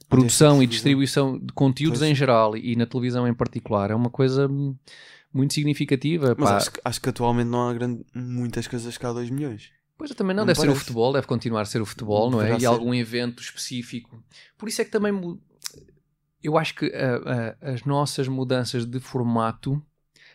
produção 0.10 0.62
e 0.62 0.68
distribuição 0.68 1.38
de 1.38 1.54
conteúdos 1.54 2.00
Pois. 2.00 2.12
em 2.12 2.16
geral 2.16 2.58
e 2.58 2.76
na 2.76 2.86
televisão 2.88 3.28
em 3.28 3.34
particular 3.34 3.92
é 3.92 3.96
uma 3.96 4.10
coisa 4.10 4.50
muito 5.32 5.54
significativa. 5.54 6.36
Mas 6.38 6.50
pá. 6.50 6.58
acho, 6.58 6.72
que- 6.72 6.82
acho 6.84 7.00
que 7.02 7.10
atualmente 7.10 7.48
não 7.48 7.70
há 7.70 7.74
grande, 7.74 8.04
muitas 8.14 8.68
coisas 8.68 8.98
que 8.98 9.06
há 9.06 9.14
2 9.14 9.30
milhões. 9.30 9.70
Pois 10.02 10.10
também 10.16 10.36
não, 10.36 10.42
Não 10.42 10.48
deve 10.48 10.60
ser 10.60 10.66
o 10.66 10.70
parece. 10.70 10.80
futebol, 10.84 11.14
deve 11.14 11.28
continuar 11.28 11.62
a 11.62 11.66
ser 11.66 11.80
o 11.80 11.86
futebol, 11.86 12.32
não 12.32 12.40
é? 12.42 12.46
Deverá 12.46 12.58
E 12.58 12.62
ser. 12.62 12.66
algum 12.66 12.92
evento 12.92 13.40
específico. 13.40 14.24
Por 14.58 14.68
isso 14.68 14.82
é 14.82 14.86
que 14.86 14.90
também 14.90 15.14
eu 16.42 16.58
acho 16.58 16.74
que 16.74 16.88
ah, 16.88 17.56
ah, 17.62 17.72
as 17.74 17.84
nossas 17.84 18.28
mudanças 18.28 18.84
de 18.84 19.00
formato 19.00 19.80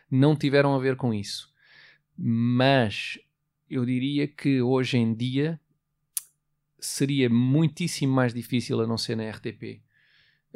não 0.09 0.37
tiveram 0.37 0.73
a 0.73 0.79
ver 0.79 0.95
com 0.95 1.13
isso. 1.13 1.53
Mas 2.17 3.19
eu 3.69 3.85
diria 3.85 4.29
que 4.29 4.63
hoje 4.63 4.99
em 4.99 5.13
dia 5.13 5.61
seria 6.79 7.29
muitíssimo 7.29 8.15
mais 8.15 8.33
difícil, 8.33 8.81
a 8.81 8.87
não 8.87 8.97
ser 8.97 9.17
na 9.17 9.29
RTP, 9.29 9.83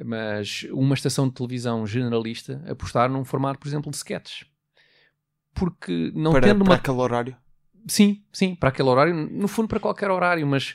mas 0.05 0.69
uma 0.71 0.95
estação 0.95 1.27
de 1.27 1.35
televisão 1.35 1.85
generalista 1.85 2.63
apostar 2.69 3.11
num 3.11 3.25
formato, 3.25 3.59
por 3.59 3.67
exemplo, 3.67 3.91
de 3.91 3.97
sketches. 3.97 4.47
Porque 5.53 6.13
não 6.15 6.31
para, 6.31 6.47
tendo 6.47 6.59
para 6.63 6.69
uma 6.71 6.75
aquele 6.77 6.97
horário. 6.99 7.37
Sim, 7.87 8.23
sim, 8.33 8.55
para 8.55 8.69
aquele 8.69 8.89
horário, 8.89 9.15
no 9.15 9.49
fundo 9.49 9.69
para 9.69 9.81
qualquer 9.81 10.11
horário, 10.11 10.47
mas 10.47 10.75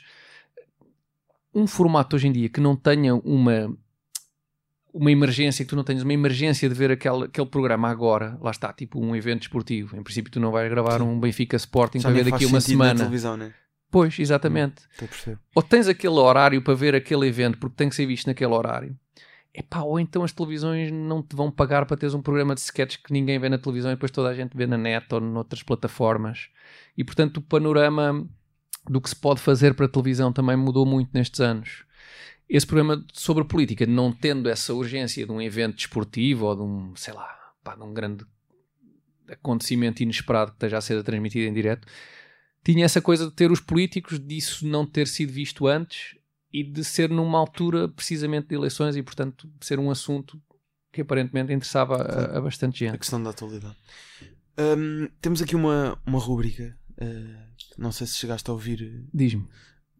um 1.54 1.66
formato 1.66 2.16
hoje 2.16 2.28
em 2.28 2.32
dia 2.32 2.48
que 2.48 2.60
não 2.60 2.76
tenha 2.76 3.14
uma 3.14 3.76
uma 4.96 5.12
emergência, 5.12 5.62
que 5.62 5.68
tu 5.68 5.76
não 5.76 5.84
tenhas 5.84 6.02
uma 6.02 6.12
emergência 6.12 6.68
de 6.68 6.74
ver 6.74 6.90
aquele, 6.90 7.24
aquele 7.24 7.46
programa 7.46 7.88
agora, 7.88 8.38
lá 8.40 8.50
está, 8.50 8.72
tipo 8.72 8.98
um 8.98 9.14
evento 9.14 9.42
esportivo. 9.42 9.94
Em 9.94 10.02
princípio, 10.02 10.32
tu 10.32 10.40
não 10.40 10.50
vais 10.50 10.70
gravar 10.70 11.02
um 11.02 11.20
Benfica 11.20 11.54
Sporting 11.56 11.98
Já 12.00 12.08
para 12.08 12.14
ver 12.22 12.30
daqui 12.30 12.44
a 12.44 12.48
uma 12.48 12.60
semana. 12.62 13.08
né? 13.36 13.52
Pois, 13.90 14.18
exatamente. 14.18 14.82
Perceber. 14.98 15.38
Ou 15.54 15.62
tens 15.62 15.86
aquele 15.86 16.14
horário 16.14 16.62
para 16.62 16.74
ver 16.74 16.94
aquele 16.94 17.26
evento 17.26 17.58
porque 17.58 17.76
tem 17.76 17.88
que 17.88 17.94
ser 17.94 18.06
visto 18.06 18.26
naquele 18.26 18.52
horário. 18.52 18.96
Epá, 19.58 19.80
ou 19.80 19.98
então 19.98 20.22
as 20.22 20.32
televisões 20.32 20.92
não 20.92 21.22
te 21.22 21.34
vão 21.34 21.50
pagar 21.50 21.86
para 21.86 21.96
teres 21.96 22.12
um 22.12 22.20
programa 22.20 22.54
de 22.54 22.60
sketches 22.60 23.00
que 23.02 23.10
ninguém 23.10 23.38
vê 23.38 23.48
na 23.48 23.56
televisão 23.56 23.90
e 23.90 23.94
depois 23.94 24.12
toda 24.12 24.28
a 24.28 24.34
gente 24.34 24.54
vê 24.54 24.66
na 24.66 24.76
net 24.76 25.06
ou 25.14 25.18
noutras 25.18 25.62
plataformas. 25.62 26.50
E 26.94 27.02
portanto 27.02 27.38
o 27.38 27.40
panorama 27.40 28.28
do 28.86 29.00
que 29.00 29.08
se 29.08 29.16
pode 29.16 29.40
fazer 29.40 29.72
para 29.72 29.86
a 29.86 29.88
televisão 29.88 30.30
também 30.30 30.58
mudou 30.58 30.84
muito 30.84 31.08
nestes 31.14 31.40
anos. 31.40 31.84
Esse 32.46 32.66
programa 32.66 33.02
sobre 33.14 33.44
política, 33.44 33.86
não 33.86 34.12
tendo 34.12 34.50
essa 34.50 34.74
urgência 34.74 35.24
de 35.24 35.32
um 35.32 35.40
evento 35.40 35.76
desportivo 35.76 36.44
ou 36.44 36.54
de 36.54 36.62
um, 36.62 36.94
sei 36.94 37.14
lá, 37.14 37.26
pá, 37.64 37.74
de 37.74 37.82
um 37.82 37.94
grande 37.94 38.26
acontecimento 39.26 40.02
inesperado 40.02 40.50
que 40.50 40.56
esteja 40.58 40.76
a 40.76 40.82
ser 40.82 41.02
transmitido 41.02 41.48
em 41.48 41.54
direto, 41.54 41.88
tinha 42.62 42.84
essa 42.84 43.00
coisa 43.00 43.24
de 43.24 43.32
ter 43.32 43.50
os 43.50 43.60
políticos, 43.60 44.20
disso 44.20 44.66
não 44.66 44.84
ter 44.84 45.08
sido 45.08 45.32
visto 45.32 45.66
antes 45.66 46.15
e 46.60 46.64
de 46.64 46.82
ser 46.84 47.10
numa 47.10 47.38
altura 47.38 47.88
precisamente 47.88 48.48
de 48.48 48.54
eleições 48.54 48.96
e, 48.96 49.02
portanto, 49.02 49.48
ser 49.60 49.78
um 49.78 49.90
assunto 49.90 50.40
que 50.92 51.00
aparentemente 51.02 51.52
interessava 51.52 51.96
a, 51.96 52.38
a 52.38 52.40
bastante 52.40 52.84
A 52.84 52.88
gente. 52.88 52.98
questão 53.00 53.22
da 53.22 53.30
atualidade. 53.30 53.76
Hum, 54.58 55.08
temos 55.20 55.42
aqui 55.42 55.54
uma, 55.54 55.98
uma 56.06 56.18
rúbrica. 56.18 56.76
uh, 57.00 57.46
não 57.76 57.92
sei 57.92 58.06
se 58.06 58.14
chegaste 58.14 58.48
a 58.48 58.52
ouvir. 58.54 59.04
Diz-me, 59.12 59.46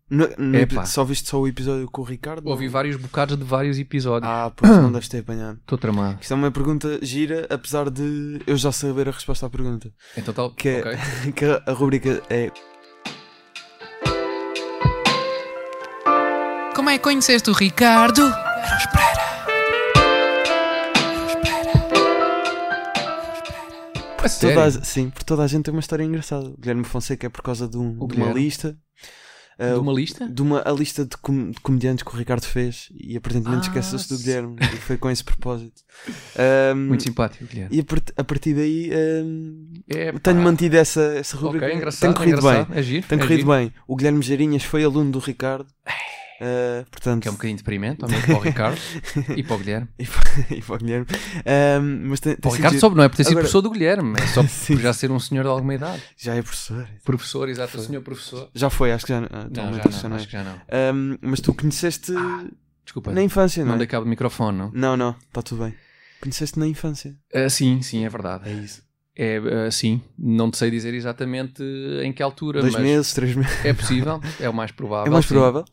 No, 0.08 0.26
no 0.38 0.56
Epá. 0.56 0.86
só 0.86 1.04
viste 1.04 1.28
só 1.28 1.38
o 1.40 1.46
episódio 1.46 1.86
com 1.90 2.00
o 2.00 2.04
Ricardo? 2.04 2.46
ouvi 2.48 2.68
vários 2.68 2.96
bocados 2.96 3.36
de 3.36 3.44
vários 3.44 3.78
episódios. 3.78 4.30
Ah, 4.30 4.50
pois 4.56 4.70
não 4.72 4.90
deves 4.90 5.08
ter 5.08 5.18
apanhado. 5.18 5.58
Estou 5.60 5.76
tramado. 5.76 6.18
Isto 6.22 6.32
é 6.32 6.36
uma 6.36 6.50
pergunta 6.50 6.98
gira, 7.04 7.46
apesar 7.50 7.90
de 7.90 8.40
eu 8.46 8.56
já 8.56 8.72
saber 8.72 9.08
a 9.08 9.12
resposta 9.12 9.44
à 9.44 9.50
pergunta. 9.50 9.92
Então 10.16 10.32
tal, 10.32 10.50
Que 10.54 10.68
é- 10.70 10.78
ok. 10.80 11.32
que 11.36 11.44
a, 11.44 11.62
a 11.66 11.72
rúbrica 11.74 12.22
é 12.30 12.50
Como 16.76 16.90
é 16.90 16.98
que 16.98 17.04
conheceste 17.04 17.48
o 17.50 17.52
Ricardo? 17.54 18.22
A 24.22 24.28
sério? 24.28 24.56
toda 24.56 24.66
a, 24.66 24.84
sim, 24.84 25.10
porque 25.10 25.24
toda 25.24 25.42
a 25.44 25.46
gente 25.46 25.64
tem 25.64 25.72
uma 25.74 25.80
história 25.80 26.02
engraçada. 26.02 26.48
O 26.48 26.56
Guilherme 26.58 26.84
Fonseca 26.84 27.26
é 27.26 27.30
por 27.30 27.42
causa 27.42 27.68
de, 27.68 27.76
um- 27.78 28.06
de 28.06 28.16
uma 28.16 28.32
lista. 28.32 28.76
ah, 29.58 29.74
De 29.74 29.78
uma 29.78 29.92
lista? 29.92 30.28
de 30.28 30.42
uma 30.42 30.62
a 30.66 30.72
lista 30.72 31.04
de, 31.04 31.16
com- 31.18 31.50
de 31.50 31.60
comediantes 31.60 32.02
que 32.02 32.12
o 32.12 32.18
Ricardo 32.18 32.44
fez 32.44 32.88
e 32.92 33.16
aparentemente 33.16 33.68
Ah, 33.68 33.68
esqueceu-se 33.68 34.08
do. 34.08 34.18
Guilherme 34.18 34.56
e 34.60 34.76
foi 34.78 34.96
com 34.98 35.08
esse 35.10 35.22
propósito. 35.22 35.80
Ahm, 36.36 36.88
Muito 36.88 37.04
simpático, 37.04 37.44
Guilherme. 37.46 37.76
e 37.76 37.80
a, 37.80 37.84
part- 37.84 38.12
a 38.16 38.24
partir 38.24 38.54
daí 38.54 38.90
ahm, 38.92 39.72
É, 39.88 40.12
tenho 40.18 40.40
mantido 40.42 40.76
essa, 40.76 41.00
essa 41.16 41.36
Ok, 41.36 41.46
rubrica. 41.46 41.72
engraçado. 41.72 42.00
tem 42.00 42.12
corrido 42.12 42.42
bem. 42.42 42.66
É 42.76 42.82
giro. 42.82 43.06
Tem 43.06 43.18
é 43.18 43.22
corrido 43.22 43.38
giro. 43.40 43.50
bem. 43.52 43.72
O 43.86 43.94
Guilherme 43.94 44.22
Geirinhas 44.22 44.64
foi 44.64 44.82
aluno 44.82 45.12
do 45.12 45.18
Ricardo. 45.20 45.68
Ah, 46.40 46.84
portanto, 46.90 47.22
Que 47.22 47.28
é 47.28 47.30
um 47.30 47.34
bocadinho 47.34 47.56
deprimente, 47.56 48.02
ao 48.04 48.10
menos 48.10 48.26
para 48.26 48.36
o 48.36 48.40
Ricardo 48.40 48.78
e 49.36 49.42
para 49.42 49.54
o 49.54 49.58
Guilherme. 49.58 49.88
e 49.98 50.04
para- 50.06 50.56
e 50.56 50.62
para 50.62 50.74
o 50.74 50.78
Guilherme. 50.78 51.06
Ahm, 51.46 52.08
mas 52.08 52.20
tem, 52.20 52.36
tem 52.36 52.48
o 52.48 52.50
sido 52.52 52.56
Ricardo 52.62 52.80
soube, 52.80 52.96
não 52.96 53.04
é 53.04 53.08
por 53.08 53.16
ter 53.16 53.24
sido 53.24 53.32
Agora- 53.32 53.42
professor 53.44 53.62
do 53.62 53.70
Guilherme, 53.70 54.14
é 54.20 54.26
só 54.26 54.42
por 54.66 54.80
já 54.80 54.92
ser 54.92 55.10
um 55.10 55.18
senhor 55.18 55.42
de 55.44 55.48
alguma 55.48 55.74
idade. 55.74 56.02
Já 56.16 56.34
é 56.34 56.42
professor. 56.42 56.88
Professor, 57.04 57.48
exato, 57.48 57.78
o 57.78 57.80
senhor 57.80 58.02
professor. 58.02 58.50
Já 58.54 58.68
foi, 58.70 58.92
acho 58.92 59.06
que 59.06 59.12
já. 59.12 59.18
ah, 59.18 59.44
Não, 59.44 59.48
já 59.50 59.62
não, 60.08 60.14
é. 60.14 60.16
acho 60.18 60.26
que 60.26 60.32
já 60.32 60.44
não. 60.44 60.60
Ahm, 60.70 61.16
mas 61.22 61.40
tu 61.40 61.54
conheceste 61.54 62.12
Desculpa, 62.84 63.12
na 63.12 63.22
infância, 63.22 63.64
não 63.64 63.74
não 63.76 63.82
é? 63.82 63.86
cabo 63.86 64.04
do 64.04 64.10
microfone, 64.10 64.58
não? 64.58 64.70
Não, 64.74 64.96
não, 64.96 65.16
está 65.28 65.42
tudo 65.42 65.64
bem. 65.64 65.74
Conheceste 66.20 66.58
na 66.58 66.66
infância. 66.66 67.14
Ah, 67.34 67.48
sim, 67.48 67.80
sim, 67.82 68.04
é 68.04 68.08
verdade. 68.08 68.48
É 68.48 68.52
isso. 68.52 68.82
É, 69.18 69.38
ah, 69.66 69.70
sim, 69.70 70.02
não 70.18 70.50
te 70.50 70.58
sei 70.58 70.70
dizer 70.70 70.92
exatamente 70.92 71.62
em 72.02 72.12
que 72.12 72.22
altura, 72.22 72.60
Dois 72.60 72.74
mas 72.74 72.82
meses, 72.82 73.14
três 73.14 73.34
meses. 73.34 73.64
é 73.64 73.72
possível, 73.72 74.20
é 74.38 74.48
o 74.48 74.52
mais 74.54 74.70
provável. 74.70 75.06
É 75.06 75.10
mais 75.10 75.24
sim. 75.24 75.32
provável. 75.34 75.64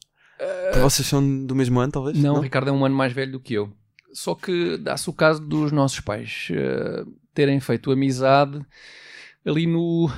Porque 0.66 0.80
Vocês 0.80 1.08
são 1.08 1.46
do 1.46 1.56
mesmo 1.56 1.80
ano, 1.80 1.92
talvez? 1.92 2.18
Não, 2.18 2.36
o 2.36 2.42
Ricardo 2.42 2.70
é 2.70 2.72
um 2.72 2.86
ano 2.86 2.96
mais 2.96 3.14
velho 3.14 3.34
do 3.34 3.40
que 3.40 3.54
eu. 3.54 3.72
Só 4.12 4.36
que 4.36 4.78
dá-se 4.78 5.10
o 5.10 5.14
caso 5.14 5.42
dos 5.42 5.72
nossos 5.72 6.00
pais 6.00 6.48
eh, 6.52 7.04
terem 7.34 7.60
feito 7.60 7.92
amizade 7.92 8.64
ali 9.46 9.66
no. 9.66 10.10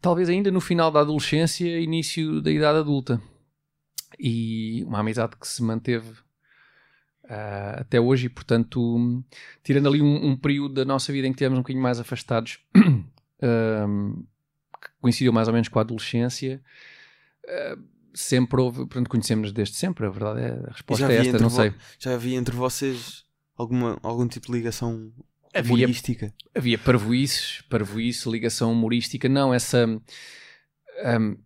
talvez 0.00 0.28
ainda 0.28 0.50
no 0.50 0.60
final 0.60 0.90
da 0.90 1.00
adolescência, 1.00 1.80
início 1.80 2.40
da 2.40 2.50
idade 2.50 2.78
adulta. 2.78 3.20
E 4.18 4.82
uma 4.84 5.00
amizade 5.00 5.36
que 5.36 5.46
se 5.46 5.62
manteve 5.62 6.12
ah, 7.28 7.76
até 7.80 8.00
hoje, 8.00 8.26
e 8.26 8.28
portanto, 8.28 9.22
tirando 9.62 9.88
ali 9.88 10.00
um, 10.00 10.30
um 10.30 10.36
período 10.36 10.74
da 10.74 10.84
nossa 10.84 11.12
vida 11.12 11.26
em 11.26 11.30
que 11.30 11.36
estivemos 11.36 11.58
um 11.58 11.62
bocadinho 11.62 11.82
mais 11.82 12.00
afastados, 12.00 12.58
ahm, 13.42 14.22
que 14.80 14.88
coincidiu 15.00 15.32
mais 15.32 15.46
ou 15.48 15.54
menos 15.54 15.68
com 15.68 15.78
a 15.78 15.82
adolescência. 15.82 16.62
ah, 17.46 17.78
Sempre 18.14 18.60
houve, 18.60 18.78
portanto, 18.78 19.08
conhecemos 19.08 19.52
desde 19.52 19.76
sempre, 19.76 20.06
a 20.06 20.10
verdade 20.10 20.40
é, 20.40 20.50
a 20.68 20.72
resposta 20.72 21.12
é 21.12 21.16
esta, 21.16 21.38
não 21.38 21.50
sei. 21.50 21.72
Já 21.98 22.14
havia 22.14 22.36
entre 22.36 22.54
vocês 22.54 23.24
alguma, 23.56 23.98
algum 24.02 24.26
tipo 24.26 24.46
de 24.46 24.52
ligação 24.52 25.12
Havia- 25.54 25.74
humorística? 25.74 26.34
havia 26.54 26.78
parvoices, 26.78 27.62
parvoice, 27.68 28.28
ligação 28.28 28.72
humorística, 28.72 29.28
não, 29.28 29.52
essa 29.52 29.86
hum, 29.86 31.36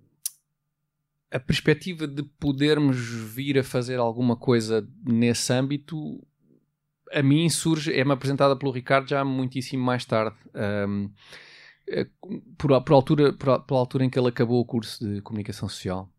a 1.31 1.41
perspectiva 1.41 2.07
de 2.07 2.23
podermos 2.23 2.97
vir 2.99 3.59
a 3.59 3.65
fazer 3.65 3.99
alguma 3.99 4.37
coisa 4.37 4.87
nesse 5.05 5.53
âmbito 5.53 6.21
a 7.13 7.23
mim 7.23 7.49
surge, 7.49 7.93
é-me 7.93 8.13
apresentada 8.13 8.57
pelo 8.57 8.73
Ricardo 8.73 9.09
já 9.09 9.25
muitíssimo 9.25 9.83
mais 9.85 10.05
tarde. 10.05 10.35
Hum, 10.89 11.11
eh, 11.87 12.07
por, 12.57 12.81
por 12.83 12.93
altura, 12.95 13.33
por, 13.33 13.61
pela 13.65 13.81
altura 13.81 14.05
em 14.05 14.11
que 14.11 14.19
ele 14.19 14.29
acabou 14.29 14.61
o 14.61 14.65
curso 14.65 15.07
de 15.07 15.21
comunicação 15.21 15.69
social, 15.69 16.11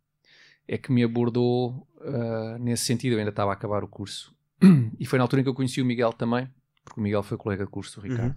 é 0.67 0.77
que 0.77 0.91
me 0.91 1.03
abordou 1.03 1.87
ah, 2.01 2.57
nesse 2.59 2.85
sentido. 2.85 3.13
Eu 3.13 3.19
ainda 3.19 3.29
estava 3.31 3.51
a 3.51 3.53
acabar 3.53 3.83
o 3.83 3.87
curso, 3.87 4.33
e 4.99 5.05
foi 5.05 5.17
na 5.19 5.23
altura 5.23 5.41
em 5.41 5.43
que 5.43 5.49
eu 5.49 5.53
conheci 5.55 5.81
o 5.81 5.85
Miguel 5.85 6.13
também, 6.13 6.49
porque 6.83 6.99
o 6.99 7.03
Miguel 7.03 7.23
foi 7.23 7.37
colega 7.37 7.65
de 7.65 7.71
curso 7.71 7.99
do 7.99 8.07
Ricardo. 8.07 8.35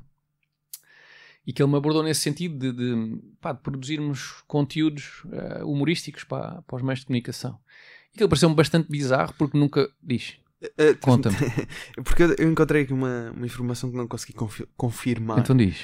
E 1.46 1.52
que 1.52 1.62
ele 1.62 1.70
me 1.70 1.76
abordou 1.76 2.02
nesse 2.02 2.22
sentido 2.22 2.58
de, 2.58 2.72
de, 2.72 3.18
pá, 3.40 3.52
de 3.52 3.60
produzirmos 3.60 4.42
conteúdos 4.48 5.22
ah, 5.32 5.64
humorísticos 5.64 6.24
para, 6.24 6.60
para 6.62 6.76
os 6.76 6.82
meios 6.82 7.00
de 7.00 7.06
comunicação. 7.06 7.58
E 8.12 8.18
que 8.18 8.26
pareceu-me 8.26 8.54
bastante 8.56 8.90
bizarro 8.90 9.32
porque 9.38 9.56
nunca 9.56 9.88
diz. 10.02 10.38
Eh, 10.78 10.94
Conta-me. 10.94 11.36
Porque 12.02 12.22
eu, 12.22 12.34
eu 12.38 12.50
encontrei 12.50 12.82
aqui 12.82 12.92
uma, 12.92 13.30
uma 13.30 13.44
informação 13.44 13.90
que 13.90 13.96
não 13.96 14.08
consegui 14.08 14.32
confi- 14.32 14.66
confirmar. 14.74 15.38
Então 15.40 15.54
diz. 15.54 15.76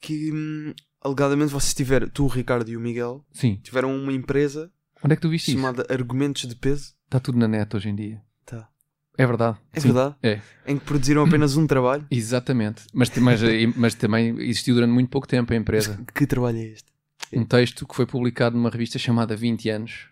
Que 0.00 0.32
hum, 0.32 0.72
alegadamente 1.00 1.52
vocês 1.52 1.74
tiveram, 1.74 2.08
tu, 2.08 2.24
o 2.24 2.26
Ricardo 2.28 2.68
e 2.70 2.76
o 2.76 2.80
Miguel, 2.80 3.22
Sim. 3.32 3.60
tiveram 3.62 3.94
uma 3.94 4.12
empresa 4.14 4.72
Onde 5.04 5.12
é 5.12 5.16
que 5.16 5.22
tu 5.22 5.28
viste 5.28 5.48
isso? 5.50 5.60
chamada 5.60 5.86
Argumentos 5.90 6.48
de 6.48 6.56
Peso. 6.56 6.92
Está 7.04 7.20
tudo 7.20 7.38
na 7.38 7.46
net 7.46 7.76
hoje 7.76 7.88
em 7.90 7.94
dia. 7.94 8.22
Tá. 8.46 8.66
É 9.18 9.26
verdade. 9.26 9.58
É 9.72 9.80
Sim. 9.80 9.88
verdade? 9.92 10.14
É. 10.22 10.40
Em 10.66 10.78
que 10.78 10.84
produziram 10.84 11.22
apenas 11.24 11.56
um 11.56 11.66
trabalho. 11.66 12.06
Exatamente. 12.10 12.82
Mas, 12.92 13.10
mas, 13.16 13.40
mas 13.76 13.94
também 13.94 14.36
existiu 14.40 14.74
durante 14.74 14.92
muito 14.92 15.10
pouco 15.10 15.28
tempo 15.28 15.52
a 15.52 15.56
empresa. 15.56 16.00
Que 16.14 16.26
trabalho 16.26 16.58
é 16.58 16.64
este? 16.64 16.92
Um 17.32 17.44
texto 17.44 17.86
que 17.86 17.94
foi 17.94 18.06
publicado 18.06 18.56
numa 18.56 18.70
revista 18.70 18.98
chamada 18.98 19.36
20 19.36 19.68
anos. 19.70 20.06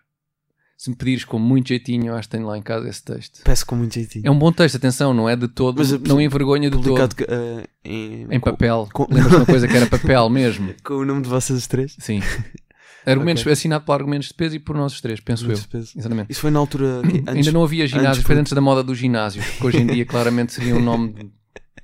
Se 0.77 0.89
me 0.89 0.95
pedires 0.95 1.23
com 1.23 1.39
muito 1.39 1.69
jeitinho, 1.69 2.07
eu 2.07 2.15
acho 2.15 2.27
que 2.27 2.35
tenho 2.35 2.45
lá 2.47 2.57
em 2.57 2.61
casa 2.61 2.89
esse 2.89 3.01
texto. 3.03 3.41
Peço 3.43 3.65
com 3.65 3.75
muito 3.75 3.93
jeitinho. 3.93 4.27
É 4.27 4.31
um 4.31 4.37
bom 4.37 4.51
texto, 4.51 4.75
atenção, 4.75 5.13
não 5.13 5.29
é 5.29 5.35
de 5.35 5.47
todo, 5.47 5.77
Mas, 5.77 5.91
não 5.91 6.19
envergonha 6.19 6.69
de 6.69 6.81
todo. 6.81 6.99
eh, 7.27 7.67
em, 7.85 8.23
Em 8.29 8.39
com- 8.39 8.51
papel. 8.51 8.89
com- 8.91 9.07
Lembras-te 9.09 9.35
uma 9.37 9.45
coisa 9.45 9.67
que 9.67 9.77
era 9.77 9.85
papel 9.87 10.29
mesmo? 10.29 10.73
Com 10.83 10.95
o 10.95 11.05
nome 11.05 11.21
de 11.21 11.29
vocês 11.29 11.67
três. 11.67 11.95
Sim. 11.99 12.19
Argumentos, 13.05 13.41
Ok. 13.43 13.51
assinado 13.53 13.83
por 13.85 13.93
argumentos 13.93 14.27
de 14.29 14.33
peso 14.33 14.55
e 14.55 14.59
por 14.59 14.75
nós 14.75 14.93
os 14.93 15.01
três, 15.01 15.19
penso 15.19 15.43
Argumentos 15.43 15.63
eu. 15.73 15.79
de 15.81 15.85
Peso. 15.85 15.99
Exatamente. 15.99 16.31
Isso 16.31 16.41
foi 16.41 16.51
na 16.51 16.59
altura. 16.59 17.01
antes- 17.03 17.27
Ainda 17.27 17.51
não 17.51 17.63
havia 17.63 17.85
ginásio, 17.87 18.09
antes 18.11 18.23
foi 18.23 18.35
antes 18.37 18.53
da 18.53 18.61
moda 18.61 18.83
dos 18.83 18.97
ginásios, 18.97 19.45
que 19.45 19.65
hoje 19.65 19.77
em 19.79 19.87
dia 19.87 20.05
claramente 20.05 20.53
seria 20.53 20.75
um 20.75 20.81
nome 20.81 21.13
de 21.13 21.31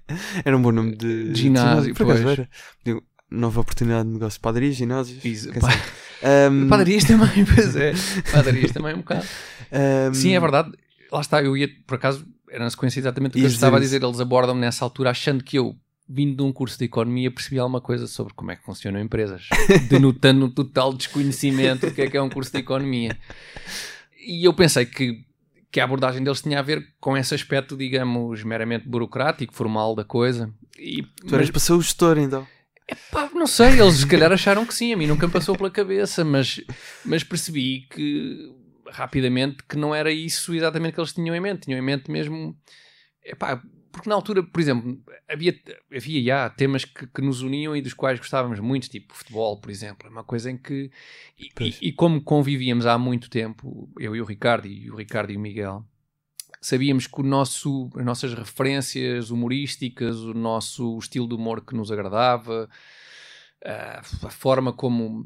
Era 0.45 0.57
um 0.57 0.61
bom 0.61 0.71
nome 0.71 0.95
de, 0.95 1.31
De 1.31 1.39
ginásio, 1.41 1.93
Por 1.93 2.03
acaso 2.03 2.23
pois. 2.23 2.39
era. 2.39 2.49
Digo, 2.85 3.03
nova 3.29 3.59
oportunidade 3.61 4.07
de 4.07 4.13
negócio. 4.13 4.39
Padarias, 4.41 4.75
ginásios. 4.75 5.23
Isso, 5.23 5.49
sabe. 5.59 5.73
Ahm, 6.23 6.67
Padarias 6.69 7.03
também, 7.03 7.45
pois 7.45 7.75
é. 7.75 7.93
Padarias 8.31 8.71
também 8.71 8.93
um 8.95 8.99
bocado. 8.99 9.25
ahm, 9.71 10.13
Sim, 10.13 10.33
é 10.33 10.39
verdade. 10.39 10.71
Lá 11.11 11.21
está, 11.21 11.41
eu 11.43 11.55
ia, 11.55 11.67
por 11.85 11.95
acaso, 11.95 12.25
era 12.49 12.63
na 12.63 12.69
sequência 12.69 12.99
exatamente 12.99 13.31
o 13.31 13.39
que 13.39 13.43
eu 13.43 13.47
estava 13.47 13.77
a 13.77 13.79
dizer 13.79 13.97
dizer. 13.99 14.07
Eles 14.07 14.19
abordam-me 14.19 14.61
nessa 14.61 14.83
altura, 14.83 15.11
achando 15.11 15.43
que 15.43 15.57
eu, 15.59 15.75
vindo 16.09 16.37
de 16.37 16.41
um 16.41 16.51
curso 16.51 16.79
de 16.79 16.85
economia, 16.85 17.29
percebi 17.29 17.59
alguma 17.59 17.79
coisa 17.79 18.07
sobre 18.07 18.33
como 18.33 18.49
é 18.49 18.55
que 18.55 18.63
funcionam 18.63 18.99
empresas, 18.99 19.47
denotando 19.87 20.47
um 20.47 20.49
total 20.49 20.91
desconhecimento 20.91 21.85
do 21.85 21.93
que 21.93 22.01
é 22.01 22.09
que 22.09 22.17
é 22.17 22.21
um 22.21 22.29
curso 22.29 22.51
de 22.51 22.57
economia. 22.57 23.15
E 24.25 24.43
eu 24.43 24.53
pensei 24.53 24.87
que, 24.87 25.23
que 25.71 25.79
a 25.79 25.83
abordagem 25.83 26.23
deles 26.23 26.41
tinha 26.41 26.57
a 26.57 26.63
ver 26.63 26.83
com 26.99 27.15
esse 27.15 27.35
aspecto, 27.35 27.77
digamos, 27.77 28.43
meramente 28.43 28.89
burocrático, 28.89 29.53
formal 29.53 29.93
da 29.93 30.03
coisa. 30.03 30.51
E, 30.79 31.03
Tu 31.27 31.35
eras 31.35 31.51
para 31.51 31.59
ser 31.59 31.73
o 31.73 31.81
gestor, 31.81 32.17
então. 32.17 32.47
Pá, 33.11 33.29
não 33.35 33.45
sei, 33.45 33.79
eles 33.79 33.97
se 33.97 34.07
calhar 34.07 34.31
acharam 34.31 34.65
que 34.65 34.73
sim, 34.73 34.91
a 34.91 34.97
mim 34.97 35.05
nunca 35.05 35.27
me 35.27 35.33
passou 35.33 35.55
pela 35.55 35.69
cabeça, 35.69 36.25
mas, 36.25 36.59
mas 37.05 37.23
percebi 37.23 37.81
que 37.87 38.51
rapidamente 38.87 39.57
que 39.69 39.77
não 39.77 39.93
era 39.93 40.11
isso 40.11 40.55
exatamente 40.55 40.95
que 40.95 40.99
eles 40.99 41.13
tinham 41.13 41.35
em 41.35 41.39
mente, 41.39 41.65
tinham 41.65 41.77
em 41.77 41.83
mente 41.83 42.09
mesmo, 42.09 42.57
epá, 43.23 43.61
porque 43.91 44.09
na 44.09 44.15
altura, 44.15 44.43
por 44.43 44.59
exemplo, 44.59 45.01
havia, 45.27 45.59
havia 45.95 46.23
já 46.23 46.49
temas 46.49 46.85
que, 46.85 47.07
que 47.07 47.21
nos 47.21 47.41
uniam 47.41 47.75
e 47.75 47.81
dos 47.81 47.93
quais 47.93 48.19
gostávamos 48.19 48.59
muito, 48.59 48.89
tipo 48.89 49.15
futebol, 49.15 49.59
por 49.59 49.71
exemplo, 49.71 50.07
é 50.07 50.11
uma 50.11 50.23
coisa 50.23 50.51
em 50.51 50.57
que, 50.57 50.91
e, 51.37 51.49
e, 51.59 51.75
e 51.81 51.91
como 51.91 52.21
convivíamos 52.21 52.85
há 52.85 52.97
muito 52.97 53.29
tempo, 53.29 53.89
eu 53.99 54.15
e 54.15 54.21
o 54.21 54.25
Ricardo, 54.25 54.67
e 54.67 54.89
o 54.91 54.95
Ricardo 54.95 55.31
e 55.31 55.37
o 55.37 55.39
Miguel, 55.39 55.85
sabíamos 56.61 57.07
que 57.07 57.19
o 57.19 57.23
nosso, 57.23 57.89
as 57.95 58.05
nossas 58.05 58.33
referências 58.33 59.31
humorísticas, 59.31 60.17
o 60.17 60.33
nosso 60.33 60.97
estilo 60.97 61.27
de 61.27 61.35
humor 61.35 61.65
que 61.65 61.75
nos 61.75 61.91
agradava, 61.91 62.69
a, 63.63 63.99
a 63.99 64.29
forma 64.29 64.71
como, 64.71 65.23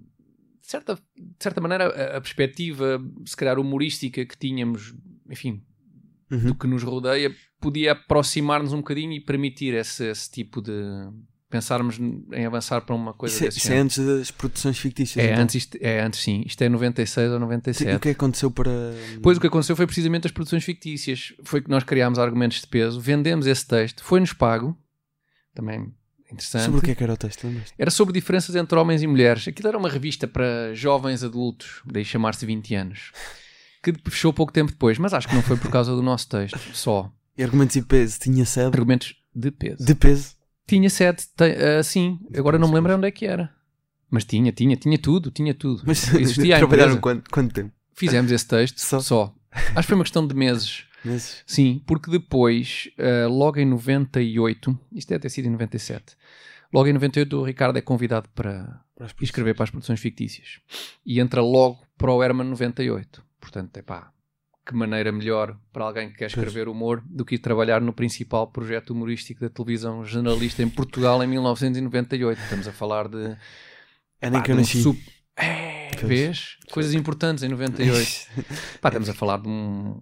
de 0.61 0.67
certa, 0.67 0.95
de 0.95 1.35
certa 1.43 1.59
maneira, 1.59 1.87
a, 1.87 2.17
a 2.17 2.21
perspectiva, 2.21 3.03
se 3.25 3.35
calhar 3.35 3.59
humorística 3.59 4.25
que 4.25 4.37
tínhamos, 4.37 4.93
enfim, 5.29 5.63
Uhum. 6.33 6.47
do 6.47 6.55
que 6.55 6.67
nos 6.67 6.81
rodeia, 6.83 7.33
podia 7.61 7.91
aproximar-nos 7.91 8.73
um 8.73 8.77
bocadinho 8.77 9.13
e 9.13 9.19
permitir 9.19 9.73
esse, 9.73 10.05
esse 10.05 10.31
tipo 10.31 10.61
de 10.61 10.73
pensarmos 11.53 11.99
em 11.99 12.45
avançar 12.47 12.81
para 12.81 12.95
uma 12.95 13.13
coisa 13.13 13.35
Isso, 13.35 13.43
é, 13.43 13.47
desse 13.47 13.59
isso 13.59 13.71
é 13.71 13.77
antes 13.77 13.99
das 13.99 14.31
produções 14.31 14.79
fictícias. 14.79 15.23
É 15.23 15.31
então. 15.31 15.43
antes, 15.43 15.55
isto, 15.55 15.77
é 15.79 16.01
antes, 16.01 16.19
sim. 16.19 16.43
Isto 16.47 16.63
é 16.63 16.69
96 16.69 17.29
ou 17.29 17.35
Sim, 17.35 17.41
97. 17.41 17.83
O 17.83 17.85
que 17.85 17.93
é 17.93 17.99
que 17.99 18.17
aconteceu 18.17 18.49
para. 18.49 18.71
Depois 19.13 19.37
o 19.37 19.41
que 19.41 19.45
aconteceu 19.45 19.75
foi 19.75 19.85
precisamente 19.85 20.25
as 20.25 20.31
produções 20.31 20.63
fictícias. 20.63 21.33
Foi 21.43 21.61
que 21.61 21.69
nós 21.69 21.83
criámos 21.83 22.17
argumentos 22.17 22.59
de 22.59 22.65
peso, 22.65 22.99
vendemos 22.99 23.45
esse 23.45 23.67
texto, 23.67 24.03
foi-nos 24.03 24.33
pago. 24.33 24.75
Também 25.53 25.93
interessante. 26.31 26.65
Sobre 26.65 26.79
o 26.79 26.81
que 26.81 26.91
é 26.91 26.95
que 26.95 27.03
era 27.03 27.13
o 27.13 27.17
texto? 27.17 27.47
Era 27.77 27.91
sobre 27.91 28.13
diferenças 28.13 28.55
entre 28.55 28.77
homens 28.77 29.03
e 29.03 29.07
mulheres. 29.07 29.47
Aquilo 29.47 29.67
era 29.67 29.77
uma 29.77 29.89
revista 29.89 30.27
para 30.27 30.73
jovens 30.73 31.23
adultos, 31.23 31.81
daí 31.85 32.03
chamar-se 32.03 32.45
20 32.45 32.75
anos. 32.75 33.11
Que 33.83 33.93
fechou 34.09 34.31
pouco 34.31 34.53
tempo 34.53 34.71
depois, 34.71 34.97
mas 34.97 35.13
acho 35.13 35.27
que 35.27 35.35
não 35.35 35.41
foi 35.43 35.57
por 35.57 35.69
causa 35.69 35.93
do 35.93 36.01
nosso 36.01 36.29
texto, 36.29 36.57
só. 36.73 37.11
E 37.37 37.43
argumentos 37.43 37.75
e 37.75 37.81
peso 37.81 38.17
tinha 38.19 38.45
sede. 38.45 38.67
Argumentos 38.67 39.15
de 39.35 39.51
peso. 39.51 39.85
De 39.85 39.93
peso. 39.93 40.35
Tinha 40.65 40.89
sede, 40.89 41.23
ah, 41.39 41.83
sim. 41.83 42.19
Agora 42.35 42.57
não 42.57 42.69
me 42.69 42.75
lembro 42.75 42.95
onde 42.95 43.07
é 43.07 43.11
que 43.11 43.25
era. 43.25 43.53
Mas 44.09 44.23
tinha, 44.23 44.51
tinha, 44.51 44.77
tinha 44.77 44.97
tudo, 44.97 45.31
tinha 45.31 45.53
tudo. 45.53 45.83
Mas 45.85 46.13
Existia 46.15 46.57
trabalharam 46.57 46.97
quanto, 46.97 47.29
quanto 47.29 47.53
tempo? 47.53 47.73
Fizemos 47.93 48.31
esse 48.31 48.47
texto 48.47 48.79
Só? 48.79 48.99
só. 48.99 49.35
Acho 49.51 49.81
que 49.81 49.83
foi 49.83 49.95
uma 49.95 50.03
questão 50.03 50.25
de 50.25 50.33
meses. 50.33 50.85
Meses. 51.03 51.43
Sim, 51.45 51.81
porque 51.85 52.09
depois, 52.09 52.89
ah, 52.97 53.27
logo 53.27 53.59
em 53.59 53.65
98, 53.65 54.79
isto 54.93 55.09
deve 55.09 55.19
ter 55.19 55.29
sido 55.29 55.47
em 55.47 55.51
97, 55.51 56.15
logo 56.71 56.87
em 56.87 56.93
98 56.93 57.37
o 57.37 57.43
Ricardo 57.43 57.77
é 57.77 57.81
convidado 57.81 58.29
para 58.33 58.81
Para 58.95 59.07
escrever 59.21 59.55
para 59.55 59.65
as 59.65 59.69
produções 59.69 59.99
fictícias. 59.99 60.59
E 61.05 61.19
entra 61.19 61.41
logo 61.41 61.79
para 61.97 62.11
o 62.11 62.23
Herman 62.23 62.47
98. 62.47 63.23
Portanto, 63.43 63.75
é 63.77 63.81
pá, 63.81 64.09
que 64.65 64.73
maneira 64.73 65.11
melhor 65.11 65.59
para 65.73 65.83
alguém 65.83 66.09
que 66.09 66.15
quer 66.19 66.27
escrever 66.27 66.69
humor 66.69 67.03
do 67.05 67.25
que 67.25 67.35
ir 67.35 67.39
trabalhar 67.39 67.81
no 67.81 67.91
principal 67.91 68.47
projeto 68.47 68.91
humorístico 68.91 69.41
da 69.41 69.49
televisão 69.49 70.05
jornalista 70.05 70.63
em 70.63 70.69
Portugal 70.69 71.21
em 71.21 71.27
1998. 71.27 72.41
Estamos 72.41 72.67
a 72.67 72.71
falar 72.71 73.09
de. 73.09 73.35
É 74.21 74.29
nem 74.29 74.41
que 74.41 74.51
eu 74.51 74.55
um 74.55 74.59
nasci. 74.59 74.81
sup- 74.81 74.97
É, 75.35 75.89
vês? 76.03 76.57
Coisas 76.71 76.93
importantes 76.93 77.43
em 77.43 77.49
98. 77.49 78.27
Pá, 78.79 78.87
estamos 78.89 79.09
a 79.09 79.13
falar 79.13 79.37
de 79.41 79.49
um- 79.49 79.99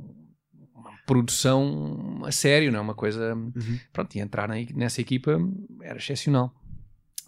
uma 0.76 0.92
produção 1.08 2.22
a 2.24 2.32
sério, 2.32 2.72
não 2.72 2.78
é? 2.80 2.82
Uma 2.82 2.94
coisa. 2.96 3.34
Uhum. 3.34 3.80
Pronto, 3.92 4.16
e 4.16 4.20
entrar 4.20 4.48
nessa 4.48 5.02
equipa 5.02 5.40
era 5.82 5.98
excepcional. 5.98 6.54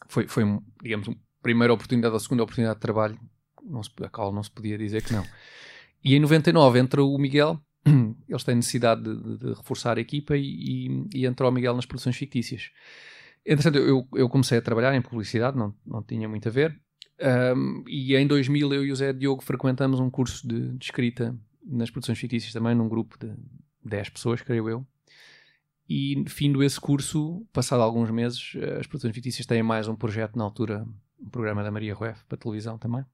Foi, 0.08 0.28
foi 0.28 0.44
digamos, 0.84 1.08
uma 1.08 1.18
primeira 1.42 1.74
oportunidade 1.74 2.14
ou 2.14 2.20
segunda 2.20 2.44
oportunidade 2.44 2.76
de 2.78 2.82
trabalho, 2.82 3.20
não 3.64 3.82
se, 3.82 3.90
a 4.04 4.10
qual 4.10 4.32
não 4.32 4.44
se 4.44 4.52
podia 4.52 4.78
dizer 4.78 5.02
que 5.02 5.14
não. 5.14 5.26
E 6.04 6.16
em 6.16 6.20
99 6.20 6.80
entra 6.80 7.04
o 7.04 7.18
Miguel, 7.18 7.60
eles 8.28 8.44
têm 8.44 8.56
necessidade 8.56 9.02
de, 9.04 9.38
de- 9.38 9.54
reforçar 9.54 9.98
a 9.98 10.02
equipa 10.02 10.36
e, 10.36 10.44
e, 10.44 11.08
e 11.22 11.26
entra 11.26 11.48
o 11.48 11.52
Miguel 11.52 11.76
nas 11.76 11.86
produções 11.86 12.16
fictícias. 12.16 12.70
Entretanto, 13.46 13.78
eu, 13.78 14.08
eu 14.16 14.30
comecei 14.30 14.58
a 14.58 14.62
trabalhar 14.62 14.94
em 14.96 15.02
publicidade, 15.02 15.58
não, 15.58 15.74
não 15.86 16.02
tinha 16.04 16.28
muito 16.30 16.48
a 16.48 16.52
ver. 16.52 16.80
Um, 17.56 17.84
e 17.88 18.16
em 18.16 18.26
2000 18.28 18.74
eu 18.74 18.86
e 18.86 18.92
o 18.92 18.96
Zé 18.96 19.14
Diogo 19.14 19.44
frequentamos 19.44 20.00
um 20.00 20.10
curso 20.10 20.48
de, 20.48 20.70
de 20.78 20.86
escrita 20.86 21.38
nas 21.66 21.90
produções 21.90 22.18
fictícias 22.20 22.52
também, 22.54 22.74
num 22.76 22.90
grupo 22.90 23.18
de 23.20 23.34
10 23.86 24.10
pessoas, 24.10 24.42
creio 24.42 24.68
eu. 24.70 24.86
E 25.90 26.24
findo 26.28 26.64
esse 26.64 26.80
curso, 26.80 27.46
passado 27.52 27.82
alguns 27.82 28.10
meses, 28.10 28.54
eh, 28.56 28.80
as 28.80 28.88
produções 28.88 29.14
fictícias 29.14 29.46
têm 29.46 29.62
mais 29.62 29.88
um 29.88 29.96
projeto 29.96 30.38
na 30.38 30.44
altura, 30.44 30.86
um 31.20 31.30
programa 31.30 31.62
da 31.64 31.70
Maria 31.72 31.94
Rueff 31.94 32.24
para 32.26 32.38
televisão 32.38 32.78
também, 32.78 33.06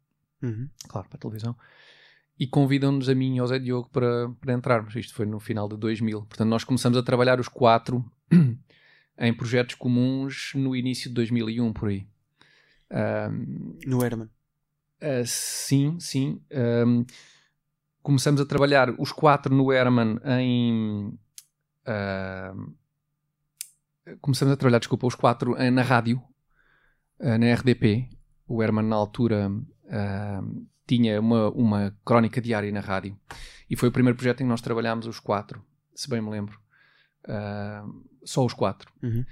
Uhum. 0.41 0.69
claro, 0.87 1.09
para 1.09 1.19
televisão. 1.19 1.55
E 2.39 2.47
convidam-nos 2.47 3.09
a 3.09 3.15
mim 3.15 3.35
e 3.35 3.39
ao 3.39 3.47
Zé 3.47 3.59
Diogo 3.59 3.89
para, 3.89 4.29
para 4.39 4.53
entrarmos. 4.53 4.95
Isto 4.95 5.13
foi 5.13 5.25
no 5.25 5.39
final 5.39 5.67
de 5.67 5.75
2000. 5.75 6.21
Portanto, 6.21 6.47
nós 6.47 6.63
começamos 6.63 6.97
a 6.97 7.03
trabalhar 7.03 7.39
os 7.39 7.49
quatro 7.49 8.03
em 9.19 9.33
projetos 9.33 9.75
comuns 9.75 10.53
no 10.55 10.73
início 10.73 11.09
de 11.09 11.15
2001, 11.15 11.73
por 11.73 11.89
aí. 11.89 12.07
Ahm, 12.89 13.77
No 13.85 14.03
Herman. 14.03 14.29
Uh, 15.01 15.25
sim, 15.25 15.97
sim. 15.99 16.41
Um, 16.51 17.05
começamos 18.01 18.41
a 18.41 18.45
trabalhar 18.45 18.89
os 18.99 19.11
quatro 19.11 19.53
no 19.53 19.71
Herman 19.71 20.19
em. 20.25 21.17
uh, 21.85 22.73
começamos 24.21 24.53
a 24.53 24.57
trabalhar, 24.57 24.79
desculpa, 24.79 25.05
os 25.07 25.15
quatro 25.15 25.55
eh, 25.57 25.69
na 25.69 25.81
rádio, 25.81 26.21
uh, 27.19 27.37
na 27.37 27.53
RDP. 27.53 28.09
O 28.47 28.63
Herman, 28.63 28.85
na 28.85 28.95
altura, 28.95 29.49
uh, 29.49 30.67
tinha 30.89 31.19
uma, 31.19 31.49
uma 31.51 31.95
crónica 32.03 32.41
diária 32.41 32.71
na 32.71 32.79
rádio. 32.79 33.15
E 33.69 33.75
foi 33.75 33.89
o 33.89 33.91
primeiro 33.91 34.17
projeto 34.17 34.41
em 34.41 34.45
que 34.45 34.49
nós 34.49 34.61
trabalhámos 34.61 35.05
os 35.05 35.19
quatro, 35.19 35.63
se 35.93 36.09
bem 36.09 36.19
me 36.19 36.31
lembro. 36.31 36.59
Uh, 37.25 38.03
só 38.25 38.43
os 38.43 38.53
quatro. 38.53 38.91
Uhum. 39.03 39.23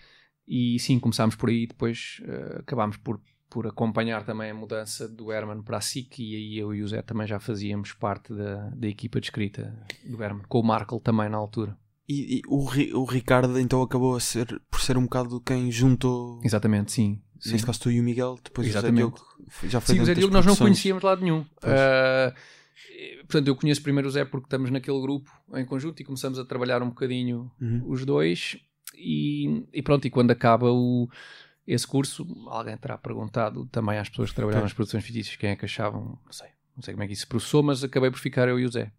E 0.48 0.80
sim, 0.80 1.00
começámos 1.00 1.36
por 1.36 1.50
aí, 1.50 1.66
depois 1.66 2.22
uh, 2.22 2.60
acabámos 2.60 2.98
por, 2.98 3.20
por 3.50 3.66
acompanhar 3.66 4.24
também 4.24 4.52
a 4.52 4.54
mudança 4.54 5.10
do 5.10 5.32
Herman 5.32 5.64
para 5.64 5.78
a 5.78 5.82
SIC 5.82 6.20
e 6.20 6.36
aí 6.36 6.58
eu 6.60 6.76
e 6.76 6.84
o 6.84 6.88
Zé 6.88 7.02
também 7.02 7.26
já 7.26 7.40
fazíamos 7.40 7.94
parte 7.94 8.34
da, 8.34 8.70
da 8.70 8.88
equipa 8.88 9.20
de 9.20 9.28
escrita 9.28 9.76
do 10.06 10.22
Herman, 10.24 10.44
com 10.48 10.60
o 10.60 10.64
Markle 10.64 11.02
também 11.02 11.28
na 11.28 11.38
altura. 11.38 11.76
E, 12.10 12.38
e 12.38 12.42
o, 12.48 12.66
o 13.02 13.06
Ricardo 13.06 13.60
então 13.60 13.82
acabou 13.82 14.16
a 14.16 14.20
ser, 14.20 14.62
por 14.72 14.80
ser 14.82 14.98
um 14.98 15.04
bocado 15.04 15.42
quem 15.42 15.70
juntou, 15.72 16.40
Exatamente, 16.44 16.92
sim. 16.94 17.22
sim. 17.40 17.52
neste 17.52 17.66
caso 17.66 17.82
tu 17.82 17.92
e 17.92 18.00
o 18.00 18.04
Miguel, 18.04 18.40
depois 18.44 18.68
Exatamente. 18.68 19.04
o 19.04 19.10
Zé 19.10 19.16
Diogo 19.16 19.70
já 19.70 19.82
foi 19.82 19.96
Sim, 19.96 20.02
o 20.02 20.06
Zé 20.06 20.14
Diogo 20.14 20.34
nós 20.34 20.46
não 20.46 20.56
conhecíamos 20.56 21.02
de 21.02 21.06
lado 21.06 21.22
nenhum. 21.22 21.46
E, 23.00 23.18
portanto, 23.24 23.48
eu 23.48 23.56
conheço 23.56 23.82
primeiro 23.82 24.08
o 24.08 24.12
Zé 24.12 24.24
porque 24.26 24.46
estamos 24.46 24.70
naquele 24.72 25.00
grupo 25.02 25.30
em 25.56 25.66
conjunto 25.66 26.00
e 26.02 26.06
começamos 26.06 26.40
a 26.40 26.46
trabalhar 26.46 26.82
um 26.82 26.90
bocadinho 26.90 27.52
Uhum. 27.60 27.84
os 27.88 28.06
dois. 28.06 28.58
E, 28.96 29.66
e 29.74 29.82
pronto, 29.84 30.06
e 30.08 30.10
quando 30.10 30.32
acaba 30.32 30.72
o, 30.72 31.08
esse 31.68 31.86
curso, 31.86 32.26
alguém 32.48 32.78
terá 32.78 32.98
perguntado 32.98 33.66
também 33.68 33.98
às 34.00 34.10
pessoas 34.10 34.30
que 34.30 34.36
trabalhavam 34.36 34.64
nas 34.64 34.74
produções 34.74 35.04
fictícias 35.04 35.36
quem 35.36 35.52
é 35.52 35.56
que 35.56 35.66
achavam, 35.66 36.18
não 36.26 36.32
sei, 36.32 36.48
não 36.76 36.82
sei 36.82 36.94
como 36.94 37.04
é 37.04 37.08
que 37.08 37.14
isso 37.14 37.22
se 37.24 37.28
processou, 37.28 37.62
mas 37.62 37.84
acabei 37.84 38.10
por 38.10 38.18
ficar 38.20 38.48
eu 38.48 38.60
e 38.60 38.66
o 38.66 38.72
Zé. 38.72 38.92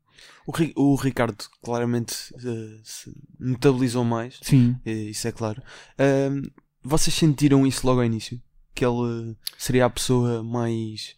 O, 0.46 0.52
o 0.92 0.94
Ricardo 0.96 1.36
claramente 1.62 2.14
eh, 2.36 2.80
se 2.84 3.12
notabilizou 3.38 4.04
mais, 4.04 4.38
Sim. 4.42 4.76
eh, 4.84 4.92
isso 5.10 5.26
é 5.28 5.32
claro. 5.32 5.62
Ahm, 5.98 6.42
vocês 6.82 7.14
sentiram 7.14 7.66
isso 7.66 7.86
logo 7.86 8.00
ao 8.00 8.06
início? 8.06 8.40
Que 8.74 8.84
ele 8.84 9.36
seria 9.58 9.86
a 9.86 9.90
pessoa 9.90 10.42
mais. 10.42 11.16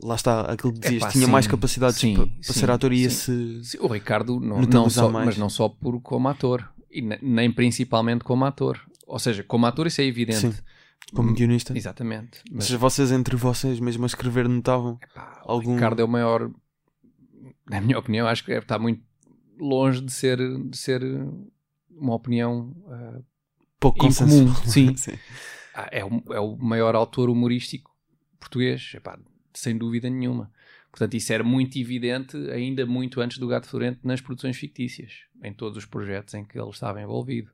Lá 0.00 0.14
está, 0.14 0.42
aquilo 0.42 0.72
que 0.72 0.80
dizias, 0.80 1.02
Epá, 1.02 1.12
tinha 1.12 1.26
sim, 1.26 1.32
mais 1.32 1.46
capacidades 1.46 1.98
sim, 1.98 2.14
para, 2.14 2.26
para 2.26 2.42
sim, 2.42 2.60
ser 2.60 2.70
ator 2.70 2.92
e 2.92 3.02
esse. 3.02 3.64
Sim, 3.64 3.78
O 3.80 3.88
Ricardo, 3.88 4.38
não, 4.38 4.62
não 4.62 4.90
só, 4.90 5.10
mais. 5.10 5.26
mas 5.26 5.38
não 5.38 5.48
só 5.48 5.68
por, 5.68 6.00
como 6.00 6.28
ator, 6.28 6.68
e 6.90 7.02
ne- 7.02 7.18
nem 7.20 7.50
principalmente 7.50 8.22
como 8.22 8.44
ator. 8.44 8.80
Ou 9.06 9.18
seja, 9.18 9.42
como 9.42 9.66
ator 9.66 9.86
isso 9.86 10.00
é 10.00 10.04
evidente. 10.04 10.38
Sim, 10.40 10.54
Como 11.14 11.30
Hum, 11.30 11.34
guionista. 11.34 11.76
Exatamente. 11.76 12.40
Ou 12.50 12.56
Mas 12.56 12.66
seja, 12.66 12.78
vocês 12.78 13.10
entre 13.10 13.34
vocês, 13.34 13.80
mesmo 13.80 14.04
a 14.04 14.06
escrever, 14.06 14.46
notavam 14.48 14.98
Pá, 15.14 15.42
o 15.46 15.52
algum. 15.52 15.74
Ricardo 15.74 16.00
é 16.00 16.04
o 16.04 16.08
maior, 16.08 16.50
na 17.70 17.80
minha 17.80 17.98
opinião, 17.98 18.26
acho 18.26 18.44
que 18.44 18.52
está 18.52 18.78
muito 18.78 19.02
longe 19.58 20.00
de 20.00 20.12
ser, 20.12 20.38
de 20.38 20.76
ser 20.76 21.02
uma 21.90 22.14
opinião. 22.14 22.74
ah, 22.88 23.20
pouco 23.80 24.06
incomum, 24.06 24.46
consenso. 24.54 24.66
sim. 24.70 24.96
sim. 24.96 25.18
ah, 25.74 25.88
é, 25.90 26.04
o, 26.04 26.22
é 26.32 26.40
o 26.40 26.56
maior 26.56 26.94
autor 26.94 27.28
humorístico 27.30 27.90
português, 28.40 28.92
epá, 28.94 29.18
sem 29.52 29.76
dúvida 29.76 30.08
nenhuma. 30.08 30.50
Portanto, 30.90 31.14
isso 31.14 31.32
era 31.32 31.44
muito 31.44 31.78
evidente 31.78 32.36
ainda 32.50 32.86
muito 32.86 33.20
antes 33.20 33.38
do 33.38 33.46
Gato 33.46 33.68
Florento 33.68 34.00
nas 34.04 34.20
produções 34.20 34.56
fictícias, 34.56 35.24
em 35.42 35.52
todos 35.52 35.76
os 35.76 35.84
projetos 35.84 36.34
em 36.34 36.44
que 36.44 36.58
ele 36.58 36.70
estava 36.70 37.00
envolvido. 37.02 37.50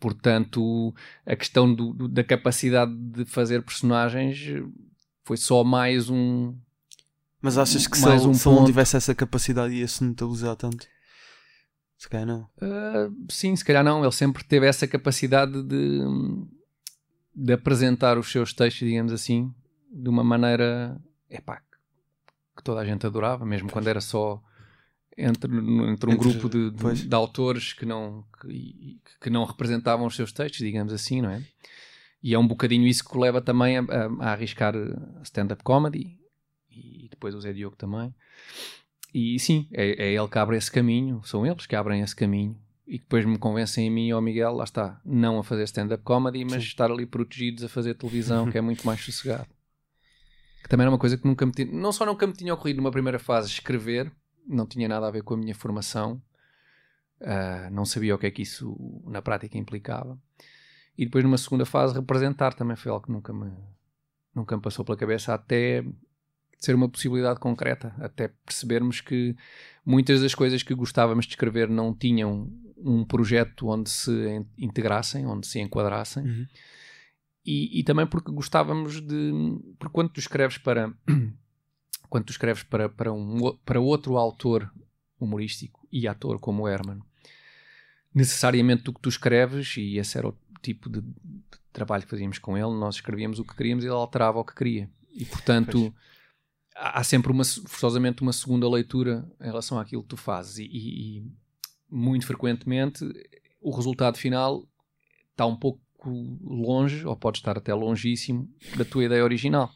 Portanto, 0.00 0.92
a 1.24 1.36
questão 1.36 1.72
do- 1.72 1.92
do- 1.92 2.08
da 2.08 2.24
capacidade 2.24 2.92
de 2.94 3.24
fazer 3.24 3.62
personagens 3.62 4.36
foi 5.24 5.36
só 5.36 5.62
mais 5.62 6.10
um, 6.10 6.54
Mas 7.42 7.58
achas 7.58 7.86
que 7.88 7.96
se, 7.98 8.04
Mais 8.06 8.22
ele, 8.22 8.30
um 8.30 8.34
se 8.34 8.48
ele 8.48 8.54
não 8.56 8.64
tivesse 8.64 8.96
essa 8.96 9.14
capacidade 9.14 9.74
ia-se 9.74 10.02
notabilizar 10.04 10.54
tanto? 10.56 10.86
Se 11.98 12.08
calhar 12.08 12.26
não. 12.26 12.42
Uh, 12.56 13.12
sim, 13.30 13.54
se 13.56 13.64
calhar 13.64 13.84
não. 13.84 14.02
Ele 14.02 14.12
sempre 14.12 14.44
teve 14.44 14.66
essa 14.66 14.86
capacidade 14.86 15.60
de, 15.62 16.00
de 17.34 17.52
apresentar 17.52 18.16
os 18.18 18.30
seus 18.30 18.52
textos, 18.52 18.86
digamos 18.86 19.12
assim, 19.12 19.52
de 19.92 20.08
uma 20.08 20.22
maneira 20.24 21.00
epá, 21.28 21.60
que 22.56 22.62
toda 22.62 22.80
a 22.80 22.84
gente 22.84 23.06
adorava, 23.06 23.44
mesmo 23.44 23.70
quando 23.70 23.88
era 23.88 24.00
só 24.00 24.40
entre, 25.16 25.50
entre 25.52 25.60
um 25.82 25.90
Entre- 25.92 26.16
grupo 26.16 26.48
de, 26.48 26.70
de- 26.70 26.76
pois. 26.80 27.06
de 27.06 27.14
autores 27.14 27.72
que 27.72 27.84
não, 27.84 28.24
que, 28.40 29.00
que 29.20 29.30
não 29.30 29.44
representavam 29.44 30.06
os 30.06 30.14
seus 30.16 30.32
textos, 30.32 30.58
digamos 30.60 30.92
assim, 30.92 31.20
não 31.20 31.30
é? 31.30 31.42
E 32.22 32.34
é 32.34 32.38
um 32.38 32.46
bocadinho 32.46 32.86
isso 32.86 33.04
que 33.04 33.16
o 33.16 33.20
leva 33.20 33.40
também 33.40 33.78
a, 33.78 33.82
a- 33.82 34.24
a 34.28 34.32
arriscar 34.32 34.74
stand-up 35.24 35.62
comedy 35.64 36.18
e 36.74 37.08
depois 37.08 37.34
o 37.34 37.40
Zé 37.40 37.52
Diogo 37.52 37.76
também. 37.76 38.14
E 39.14 39.38
sim, 39.38 39.68
é, 39.72 40.06
é 40.06 40.14
ele 40.14 40.28
que 40.28 40.38
abre 40.38 40.56
esse 40.56 40.70
caminho, 40.70 41.22
são 41.24 41.46
eles 41.46 41.66
que 41.66 41.76
abrem 41.76 42.00
esse 42.00 42.16
caminho 42.16 42.58
e 42.86 42.98
que 42.98 43.04
depois 43.04 43.24
me 43.24 43.38
convencem 43.38 43.88
a 43.88 43.90
mim 43.90 44.08
e 44.08 44.10
ao 44.10 44.20
Miguel, 44.20 44.52
lá 44.52 44.64
está, 44.64 45.00
não 45.04 45.38
a 45.38 45.44
fazer 45.44 45.64
stand-up 45.64 46.02
comedy, 46.02 46.44
mas 46.44 46.62
Sim. 46.62 46.68
estar 46.68 46.90
ali 46.90 47.06
protegidos 47.06 47.64
a 47.64 47.68
fazer 47.68 47.94
televisão, 47.94 48.50
que 48.50 48.58
é 48.58 48.60
muito 48.60 48.86
mais 48.86 49.00
sossegado. 49.00 49.46
Que 50.62 50.68
também 50.68 50.84
era 50.84 50.92
uma 50.92 50.98
coisa 50.98 51.16
que 51.18 51.26
nunca 51.26 51.44
me 51.44 51.50
tinha, 51.50 51.66
não 51.72 51.90
só 51.90 52.06
nunca 52.06 52.24
me 52.24 52.32
tinha 52.32 52.54
ocorrido 52.54 52.76
numa 52.76 52.92
primeira 52.92 53.18
fase 53.18 53.48
escrever, 53.48 54.12
não 54.46 54.64
tinha 54.64 54.86
nada 54.86 55.08
a 55.08 55.10
ver 55.10 55.24
com 55.24 55.34
a 55.34 55.36
minha 55.36 55.56
formação, 55.56 56.22
ah, 57.20 57.68
não 57.72 57.84
sabia 57.84 58.14
o 58.14 58.18
que 58.18 58.26
é 58.26 58.30
que 58.30 58.42
isso 58.42 59.02
na 59.04 59.20
prática 59.20 59.58
implicava. 59.58 60.16
E 60.96 61.04
depois 61.04 61.24
numa 61.24 61.36
segunda 61.36 61.64
fase 61.64 61.94
representar 61.94 62.54
também 62.54 62.76
foi 62.76 62.92
algo 62.92 63.06
que 63.06 63.10
nunca 63.10 63.32
me, 63.32 63.50
nunca 64.32 64.56
me 64.56 64.62
passou 64.62 64.84
pela 64.84 64.96
cabeça 64.96 65.34
até 65.34 65.84
ser 66.62 66.76
uma 66.76 66.88
possibilidade 66.88 67.40
concreta, 67.40 67.92
até 67.98 68.28
percebermos 68.46 69.00
que 69.00 69.34
muitas 69.84 70.20
das 70.20 70.32
coisas 70.32 70.62
que 70.62 70.72
gostávamos 70.74 71.26
de 71.26 71.32
escrever 71.32 71.68
não 71.68 71.92
tinham 71.92 72.48
um 72.78 73.04
projeto 73.04 73.66
onde 73.66 73.90
se 73.90 74.46
integrassem, 74.56 75.26
onde 75.26 75.44
se 75.44 75.58
enquadrassem. 75.58 76.24
Uhum. 76.24 76.46
E, 77.44 77.80
e 77.80 77.82
também 77.82 78.06
porque 78.06 78.30
gostávamos 78.30 79.00
de. 79.00 79.32
Porque 79.76 79.92
quando 79.92 80.10
tu 80.10 80.20
escreves 80.20 80.56
para. 80.56 80.94
quando 82.08 82.26
tu 82.26 82.30
escreves 82.30 82.62
para, 82.62 82.88
para, 82.88 83.12
um, 83.12 83.56
para 83.64 83.80
outro 83.80 84.16
autor 84.16 84.72
humorístico 85.18 85.88
e 85.90 86.06
ator 86.06 86.38
como 86.38 86.62
o 86.62 86.68
Herman, 86.68 87.00
necessariamente 88.14 88.88
o 88.88 88.92
que 88.92 89.00
tu 89.00 89.08
escreves, 89.08 89.76
e 89.76 89.98
esse 89.98 90.16
era 90.16 90.28
o 90.28 90.36
tipo 90.60 90.88
de, 90.88 91.00
de 91.00 91.58
trabalho 91.72 92.04
que 92.04 92.10
fazíamos 92.10 92.38
com 92.38 92.56
ele, 92.56 92.78
nós 92.78 92.96
escrevíamos 92.96 93.40
o 93.40 93.44
que 93.44 93.56
queríamos 93.56 93.82
e 93.82 93.88
ele 93.88 93.94
alterava 93.94 94.38
o 94.38 94.44
que 94.44 94.54
queria. 94.54 94.88
E 95.12 95.24
portanto. 95.24 95.92
Pois. 95.92 96.11
Há 96.74 97.04
sempre 97.04 97.30
uma, 97.30 97.44
forçosamente 97.44 98.22
uma 98.22 98.32
segunda 98.32 98.68
leitura 98.68 99.24
em 99.40 99.44
relação 99.44 99.78
àquilo 99.78 100.02
que 100.02 100.08
tu 100.08 100.16
fazes, 100.16 100.58
e, 100.58 100.64
e- 100.64 101.18
e 101.18 101.26
muito 101.90 102.26
frequentemente 102.26 103.04
o 103.60 103.70
resultado 103.74 104.16
final 104.18 104.66
está 105.30 105.46
um 105.46 105.56
pouco 105.56 105.80
longe, 106.42 107.06
ou 107.06 107.14
pode 107.16 107.38
estar 107.38 107.56
até 107.56 107.72
longíssimo, 107.74 108.48
da 108.76 108.84
tua 108.84 109.04
ideia 109.04 109.22
original. 109.22 109.70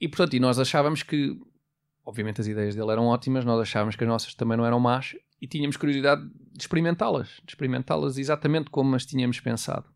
E 0.00 0.08
portanto, 0.08 0.34
e 0.34 0.40
nós 0.40 0.58
achávamos 0.58 1.02
que 1.02 1.38
obviamente 2.04 2.40
as 2.40 2.46
ideias 2.46 2.74
dele 2.74 2.90
eram 2.90 3.06
ótimas, 3.06 3.44
nós 3.44 3.58
achávamos 3.60 3.96
que 3.96 4.04
as 4.04 4.08
nossas 4.08 4.34
também 4.34 4.58
não 4.58 4.66
eram 4.66 4.78
más 4.78 5.16
e 5.40 5.46
tínhamos 5.46 5.76
curiosidade 5.78 6.22
de 6.52 6.60
experimentá-las, 6.62 7.28
de 7.44 7.52
experimentá-las 7.52 8.18
exatamente 8.18 8.68
como 8.68 8.94
as 8.94 9.06
tínhamos 9.06 9.40
pensado, 9.40 9.88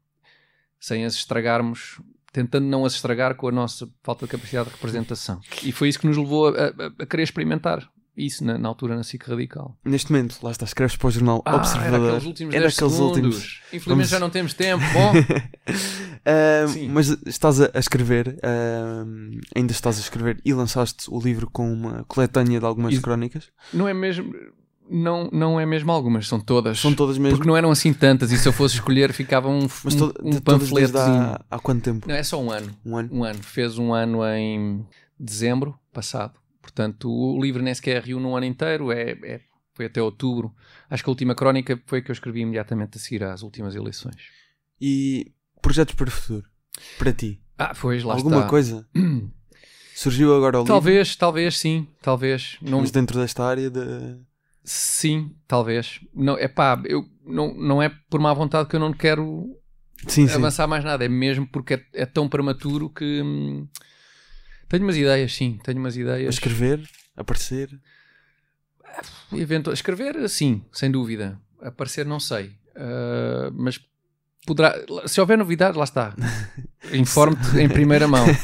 sem 0.80 1.04
as 1.04 1.14
estragarmos, 1.14 2.00
tentando 2.42 2.66
não 2.66 2.84
as 2.84 2.94
estragar 2.94 3.34
com 3.34 3.48
a 3.48 3.52
nossa 3.52 3.88
falta 4.02 4.26
de 4.26 4.32
capacidade 4.32 4.68
de 4.68 4.74
representação. 4.74 5.40
E 5.62 5.72
foi 5.72 5.88
isso 5.88 5.98
que 5.98 6.06
nos 6.06 6.16
levou 6.16 6.48
a, 6.48 6.52
a- 6.52 6.92
a 7.00 7.06
querer 7.06 7.24
experimentar 7.24 7.88
isso 8.16 8.44
na, 8.44 8.58
na 8.58 8.68
altura 8.68 8.96
na 8.96 9.02
SIC 9.04 9.22
Radical. 9.28 9.76
Neste 9.84 10.10
momento, 10.12 10.38
lá 10.42 10.50
está, 10.50 10.64
escreves 10.64 10.96
para 10.96 11.06
o 11.06 11.10
jornal 11.10 11.42
Ah, 11.44 11.50
era 11.50 11.58
Observador. 11.58 12.06
aqueles 12.08 12.24
últimos 12.26 12.54
Era 12.54 12.62
10 12.64 12.74
aqueles 12.74 12.92
segundos. 12.92 13.16
últimos. 13.16 13.60
Infelizmente 13.68 13.88
Vamos- 13.88 14.08
já 14.08 14.18
não 14.20 14.30
temos 14.30 14.54
tempo. 14.54 14.84
Bom, 14.92 15.12
Sim. 16.72 16.88
mas 16.88 17.08
estás 17.26 17.60
a, 17.60 17.70
escrever, 17.78 18.38
ah, 18.42 19.04
ainda 19.54 19.72
estás 19.72 19.98
a 19.98 20.00
escrever 20.00 20.40
e 20.44 20.52
lançaste 20.52 21.04
o 21.08 21.20
livro 21.20 21.48
com 21.50 21.72
uma 21.72 22.04
coletânea 22.08 22.58
de 22.60 22.66
algumas 22.66 22.98
crónicas. 22.98 23.50
não 23.72 23.86
é 23.88 23.94
mesmo... 23.94 24.32
Não, 24.90 25.28
não 25.32 25.60
é 25.60 25.66
mesmo 25.66 25.92
algumas, 25.92 26.26
são 26.26 26.40
todas. 26.40 26.78
São 26.80 26.94
todas 26.94 27.18
mesmo. 27.18 27.36
Porque 27.36 27.48
não 27.48 27.56
eram 27.56 27.70
assim 27.70 27.92
tantas 27.92 28.32
e 28.32 28.38
se 28.38 28.48
eu 28.48 28.52
fosse 28.52 28.76
escolher 28.76 29.12
ficava 29.12 29.48
um, 29.48 29.68
Mas 29.84 29.94
um, 29.94 29.98
to- 29.98 30.14
um 30.22 30.30
desde 30.30 30.40
panfletozinho. 30.42 30.98
há, 31.22 31.44
há 31.50 31.58
quanto 31.58 31.82
tempo? 31.82 32.08
Não, 32.08 32.14
é 32.14 32.22
só 32.22 32.40
um 32.42 32.50
ano. 32.50 32.74
Um 32.84 32.96
ano? 32.96 33.08
Um 33.12 33.24
ano. 33.24 33.42
Fez 33.42 33.78
um 33.78 33.92
ano 33.92 34.24
em 34.26 34.86
dezembro 35.18 35.78
passado. 35.92 36.34
Portanto, 36.62 37.10
o 37.10 37.40
livro 37.42 37.62
nem 37.62 37.74
sequer 37.74 38.02
riu 38.02 38.18
num 38.20 38.36
ano 38.36 38.46
inteiro. 38.46 38.90
É, 38.90 39.10
é- 39.22 39.40
foi 39.74 39.86
até 39.86 40.02
outubro. 40.02 40.52
Acho 40.90 41.04
que 41.04 41.10
a 41.10 41.12
última 41.12 41.34
crónica 41.34 41.80
foi 41.86 42.00
a 42.00 42.02
que 42.02 42.10
eu 42.10 42.12
escrevi 42.14 42.40
imediatamente 42.40 42.96
a 42.96 43.00
seguir 43.00 43.22
às 43.24 43.42
últimas 43.42 43.74
eleições. 43.76 44.16
E 44.80 45.32
projetos 45.62 45.94
para 45.94 46.08
o 46.08 46.10
futuro? 46.10 46.44
Para 46.98 47.12
ti? 47.12 47.40
Ah, 47.56 47.74
pois, 47.80 48.02
lá 48.02 48.14
Alguma 48.14 48.38
está. 48.38 48.48
coisa? 48.48 48.88
Surgiu 49.94 50.34
agora 50.36 50.58
o 50.58 50.62
livro? 50.62 50.72
Talvez, 50.74 51.16
talvez 51.16 51.58
sim. 51.58 51.86
Talvez. 52.00 52.56
Não, 52.62 52.80
Mas 52.80 52.90
dentro 52.90 53.18
desta 53.18 53.44
área 53.44 53.68
de... 53.68 53.80
sim, 54.70 55.34
talvez. 55.46 56.00
Não, 56.14 56.36
é 56.36 56.48
pá, 56.48 56.80
eu, 56.84 57.08
não, 57.24 57.54
não 57.54 57.82
é 57.82 57.88
por 58.10 58.20
má 58.20 58.32
vontade 58.32 58.68
que 58.68 58.76
eu 58.76 58.80
não 58.80 58.92
quero 58.92 59.56
Sim, 60.06 60.28
sim. 60.28 60.34
avançar 60.34 60.66
mais 60.66 60.84
nada. 60.84 61.04
É 61.04 61.08
mesmo 61.08 61.46
porque 61.46 61.74
é, 61.74 61.84
é 61.94 62.06
tão 62.06 62.28
prematuro 62.28 62.90
que... 62.90 63.22
hum, 63.22 63.66
tenho 64.68 64.84
umas 64.84 64.96
ideias, 64.96 65.34
sim. 65.34 65.58
Tenho 65.64 65.78
umas 65.78 65.96
ideias. 65.96 66.34
escrever, 66.34 66.88
aparecer. 67.16 67.70
Evento... 69.32 69.72
Escrever, 69.72 70.28
sim, 70.28 70.64
sem 70.72 70.90
dúvida. 70.90 71.40
Aparecer, 71.60 72.06
não 72.06 72.20
sei. 72.20 72.56
Ah, 72.78 73.50
mas 73.52 73.80
poderá. 74.46 74.74
Se 75.06 75.20
houver 75.20 75.36
novidade, 75.36 75.76
lá 75.76 75.84
está. 75.84 76.14
Informe-te 76.92 77.58
em 77.58 77.68
primeira 77.68 78.06
mão. 78.06 78.24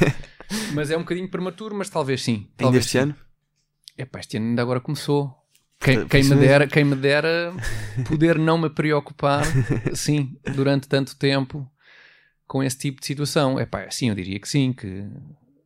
Mas 0.74 0.90
é 0.90 0.96
um 0.96 1.00
bocadinho 1.00 1.28
prematuro, 1.28 1.74
mas 1.74 1.88
talvez 1.88 2.22
sim. 2.22 2.48
Ainda 2.58 2.76
este 2.76 2.90
sim. 2.90 2.98
ano? 2.98 3.16
Epá, 3.96 4.20
este 4.20 4.36
ano 4.36 4.48
ainda 4.48 4.60
agora 4.60 4.78
começou. 4.78 5.34
Quem, 5.80 6.06
quem 6.06 6.24
me 6.24 6.36
dera, 6.36 6.66
quem 6.66 6.84
me 6.84 6.96
dera 6.96 7.52
poder 8.08 8.38
não 8.38 8.56
me 8.56 8.70
preocupar, 8.70 9.44
sim, 9.94 10.36
durante 10.54 10.88
tanto 10.88 11.16
tempo 11.16 11.70
com 12.46 12.62
esse 12.62 12.78
tipo 12.78 13.00
de 13.00 13.06
situação. 13.06 13.60
Epá, 13.60 13.90
sim, 13.90 14.08
eu 14.08 14.14
diria 14.14 14.38
que 14.38 14.48
sim, 14.48 14.72
que 14.72 15.04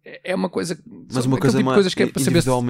é 0.05 0.33
é 0.33 0.35
uma 0.35 0.49
coisa. 0.49 0.79
Mas 1.13 1.27
uma 1.27 1.39
coisa 1.39 1.59
tipo 1.59 1.73
coisas 1.73 1.95
que 1.95 2.03
é 2.03 2.07
para 2.07 2.23
saber 2.23 2.43
se- 2.43 2.49
ou 2.49 2.65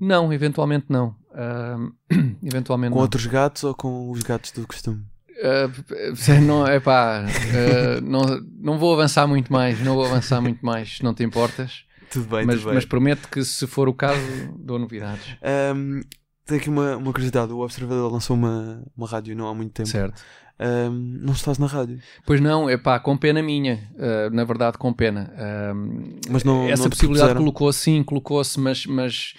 Não, 0.00 0.32
eventualmente 0.32 0.86
não. 0.88 1.16
Ahm, 1.34 1.92
eventualmente 2.42 2.90
com 2.92 2.96
não. 2.96 3.02
outros 3.02 3.26
gatos 3.26 3.64
ou 3.64 3.74
com 3.74 4.10
os 4.10 4.22
gatos 4.22 4.52
do 4.52 4.66
costume? 4.66 5.04
Uh, 5.40 6.40
não, 6.42 6.66
epá, 6.66 7.22
uh, 7.24 8.00
não, 8.04 8.22
não 8.60 8.78
vou 8.78 8.92
avançar 8.92 9.26
muito 9.26 9.52
mais, 9.52 9.78
não 9.84 9.94
vou 9.94 10.04
avançar 10.04 10.40
muito 10.40 10.64
mais, 10.66 10.98
não 11.00 11.14
te 11.14 11.22
importas. 11.22 11.84
Tudo 12.10 12.26
bem, 12.26 12.44
mas, 12.44 12.56
tudo 12.56 12.64
bem. 12.66 12.74
mas 12.74 12.84
prometo 12.86 13.28
que 13.28 13.44
se 13.44 13.66
for 13.66 13.86
o 13.88 13.92
caso, 13.92 14.18
dou 14.58 14.78
novidades. 14.78 15.36
Ahm, 15.42 16.00
tenho 16.48 16.60
aqui 16.60 16.68
uma, 16.70 16.96
uma 16.96 17.12
curiosidade. 17.12 17.52
O 17.52 17.60
Observador 17.60 18.10
lançou 18.12 18.34
uma, 18.36 18.82
uma 18.96 19.06
rádio 19.06 19.36
não 19.36 19.46
há 19.48 19.54
muito 19.54 19.72
tempo. 19.72 19.88
Certo. 19.88 20.20
Ahm, 20.58 21.18
não 21.20 21.34
estás 21.34 21.56
na 21.58 21.66
rádio. 21.66 22.00
Pois 22.26 22.40
não, 22.40 22.68
epá, 22.68 22.98
com 22.98 23.16
pena 23.16 23.40
minha, 23.40 23.88
uh, 23.94 24.34
na 24.34 24.42
verdade 24.44 24.76
com 24.76 24.92
pena. 24.92 25.32
Um, 25.72 26.18
Mas 26.30 26.42
não- 26.42 26.68
essa 26.68 26.82
não 26.82 26.90
possibilidade 26.90 27.34
colocou-se, 27.36 27.78
sim, 27.78 28.02
colocou-se, 28.02 28.58
mas, 28.58 28.84
mas 28.86 29.34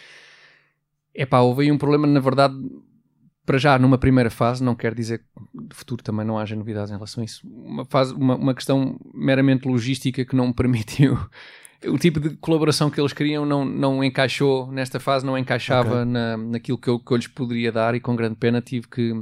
epá, 1.13 1.39
houve 1.41 1.63
aí 1.63 1.71
um 1.71 1.77
problema, 1.77 2.07
na 2.07 2.21
verdade, 2.21 2.55
para 3.45 3.57
já 3.57 3.77
numa 3.77 3.97
primeira 3.97 4.29
fase, 4.29 4.63
não 4.63 4.75
quer 4.75 4.93
dizer 4.93 5.19
que 5.19 5.67
de 5.67 5.75
futuro 5.75 6.01
também 6.01 6.25
não 6.25 6.37
haja 6.39 6.55
novidades 6.55 6.89
em 6.89 6.93
relação 6.93 7.21
a 7.21 7.25
isso. 7.25 7.45
Uma, 7.45 7.83
fase, 7.85 8.13
uma, 8.13 8.35
uma 8.35 8.53
questão 8.53 8.97
meramente 9.13 9.67
logística 9.67 10.23
que 10.23 10.35
não 10.35 10.47
me 10.47 10.53
permitiu. 10.55 11.19
O 11.87 11.97
tipo 11.97 12.19
de 12.19 12.31
colaboração 12.37 12.89
que 12.89 12.99
eles 12.99 13.13
queriam 13.13 13.45
não, 13.45 13.63
não 13.63 14.03
encaixou 14.03 14.71
nesta 14.71 14.99
fase, 14.99 15.25
não 15.25 15.37
encaixava 15.37 16.01
Ok. 16.01 16.05
na, 16.05 16.35
naquilo 16.37 16.77
que 16.77 16.89
eu, 16.89 16.99
que 16.99 17.11
eu 17.11 17.17
lhes 17.17 17.27
poderia 17.27 17.71
dar 17.71 17.95
e 17.95 17.99
com 17.99 18.15
grande 18.15 18.35
pena 18.35 18.61
tive 18.61 18.87
que, 18.87 19.13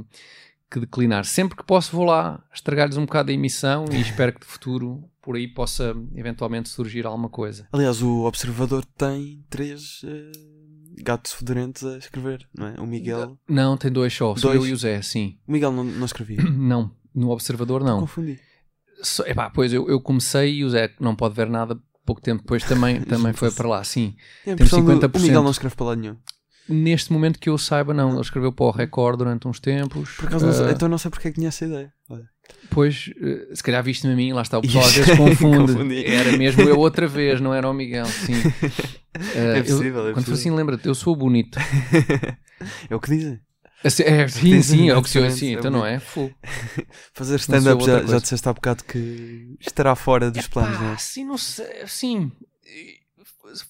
que 0.70 0.80
declinar. 0.80 1.24
Sempre 1.24 1.56
que 1.56 1.62
posso 1.64 1.94
vou 1.94 2.04
lá 2.04 2.42
estragar-lhes 2.52 2.96
um 2.96 3.04
bocado 3.06 3.30
a 3.30 3.34
emissão 3.34 3.84
e 3.92 4.00
espero 4.00 4.32
que 4.32 4.40
de 4.40 4.46
futuro 4.46 5.04
por 5.22 5.36
aí 5.36 5.46
possa 5.46 5.94
eventualmente 6.16 6.68
surgir 6.68 7.06
alguma 7.06 7.28
coisa. 7.28 7.68
Aliás, 7.72 8.02
o 8.02 8.24
Observador 8.24 8.84
tem 8.96 9.44
três 9.50 10.00
eh, 10.04 10.32
gatos 11.02 11.32
fedorentos 11.34 11.84
a 11.84 11.98
escrever, 11.98 12.48
não 12.56 12.66
é? 12.66 12.80
O 12.80 12.86
Miguel. 12.86 13.38
Não, 13.48 13.76
tem 13.76 13.92
dois 13.92 14.12
só, 14.12 14.32
Dois? 14.34 14.56
eu 14.56 14.66
e 14.66 14.72
o 14.72 14.76
Zé, 14.76 15.00
sim. 15.02 15.38
O 15.46 15.52
Miguel 15.52 15.70
não, 15.70 15.84
não 15.84 16.06
escrevia. 16.06 16.38
Não, 16.50 16.90
no 17.14 17.30
Observador 17.30 17.84
não. 17.84 18.00
Confundi. 18.00 18.40
Só, 19.00 19.22
epá, 19.26 19.48
pois 19.48 19.72
eu, 19.72 19.88
eu 19.88 20.00
comecei 20.00 20.54
e 20.56 20.64
o 20.64 20.70
Zé 20.70 20.92
não 20.98 21.14
pode 21.14 21.32
ver 21.34 21.48
nada, 21.48 21.78
pouco 22.08 22.22
tempo 22.22 22.40
depois 22.42 22.64
também, 22.64 23.00
também 23.04 23.32
foi 23.34 23.50
para 23.50 23.68
lá, 23.68 23.84
sim. 23.84 24.14
Tem 24.44 24.54
a 24.54 24.56
Temos 24.56 24.72
impressão 24.72 24.84
do- 24.98 25.08
50%. 25.08 25.16
O 25.18 25.20
Miguel 25.22 25.42
não 25.42 25.50
escreve 25.50 25.74
para 25.76 25.86
lado 25.86 26.00
nenhum. 26.00 26.16
Neste 26.70 27.12
momento 27.12 27.38
que 27.38 27.48
eu 27.48 27.56
saiba, 27.56 27.94
não. 27.94 28.10
Ele 28.12 28.20
escreveu 28.20 28.52
para 28.52 28.66
o 28.66 28.70
Record 28.70 29.16
durante 29.18 29.48
uns 29.48 29.58
tempos. 29.58 30.10
Por 30.16 30.26
acaso, 30.26 30.44
não 30.46 30.52
sei- 30.52 30.66
Ah, 30.66 30.70
então 30.72 30.86
não 30.88 30.98
sei 30.98 31.10
porque 31.10 31.28
é 31.28 31.30
que 31.30 31.36
tinha 31.36 31.48
essa 31.48 31.64
ideia. 31.64 31.90
Olha. 32.10 32.24
Pois, 32.70 33.10
eh, 33.22 33.54
se 33.54 33.62
calhar 33.62 33.82
viste-me 33.82 34.12
a 34.12 34.16
mim, 34.16 34.32
lá 34.34 34.42
está, 34.42 34.58
o 34.58 34.62
pessoal 34.62 34.84
às 34.84 34.92
vezes 34.96 35.16
confunde. 35.16 36.04
Era 36.06 36.36
mesmo 36.36 36.62
eu 36.62 36.78
outra 36.78 37.06
vez, 37.06 37.40
não 37.40 37.52
era 37.54 37.68
o 37.68 37.72
Miguel, 37.74 38.06
sim. 38.06 38.34
Eh, 39.34 39.58
É 39.58 39.62
possível, 39.62 40.00
eu, 40.02 40.08
é 40.10 40.12
Quando 40.12 40.24
for 40.26 40.30
possível. 40.32 40.34
assim, 40.34 40.50
lembra-te, 40.50 40.86
eu 40.86 40.94
sou 40.94 41.16
bonito. 41.16 41.58
é 42.88 42.94
o 42.94 43.00
que 43.00 43.10
dizem. 43.10 43.40
Assim, 43.84 44.02
é, 44.02 44.26
sim, 44.28 44.60
sim, 44.62 44.90
é 44.90 44.96
o 44.96 45.02
que 45.02 45.08
se 45.08 45.18
exatamente, 45.18 45.38
sim, 45.40 45.54
é 45.54 45.58
então 45.58 45.70
não 45.70 45.86
é? 45.86 46.00
Fogo. 46.00 46.34
Fazer 47.14 47.36
stand-up 47.36 47.84
já, 47.84 48.04
já 48.04 48.18
disseste 48.18 48.48
há 48.48 48.52
bocado 48.52 48.82
que 48.84 49.56
estará 49.60 49.94
fora 49.94 50.30
dos 50.30 50.48
planos, 50.48 50.80
não 50.80 50.92
é? 50.92 50.96
Sim, 50.98 51.24
não 51.24 51.38
sei, 51.38 51.66
sim. 51.86 52.32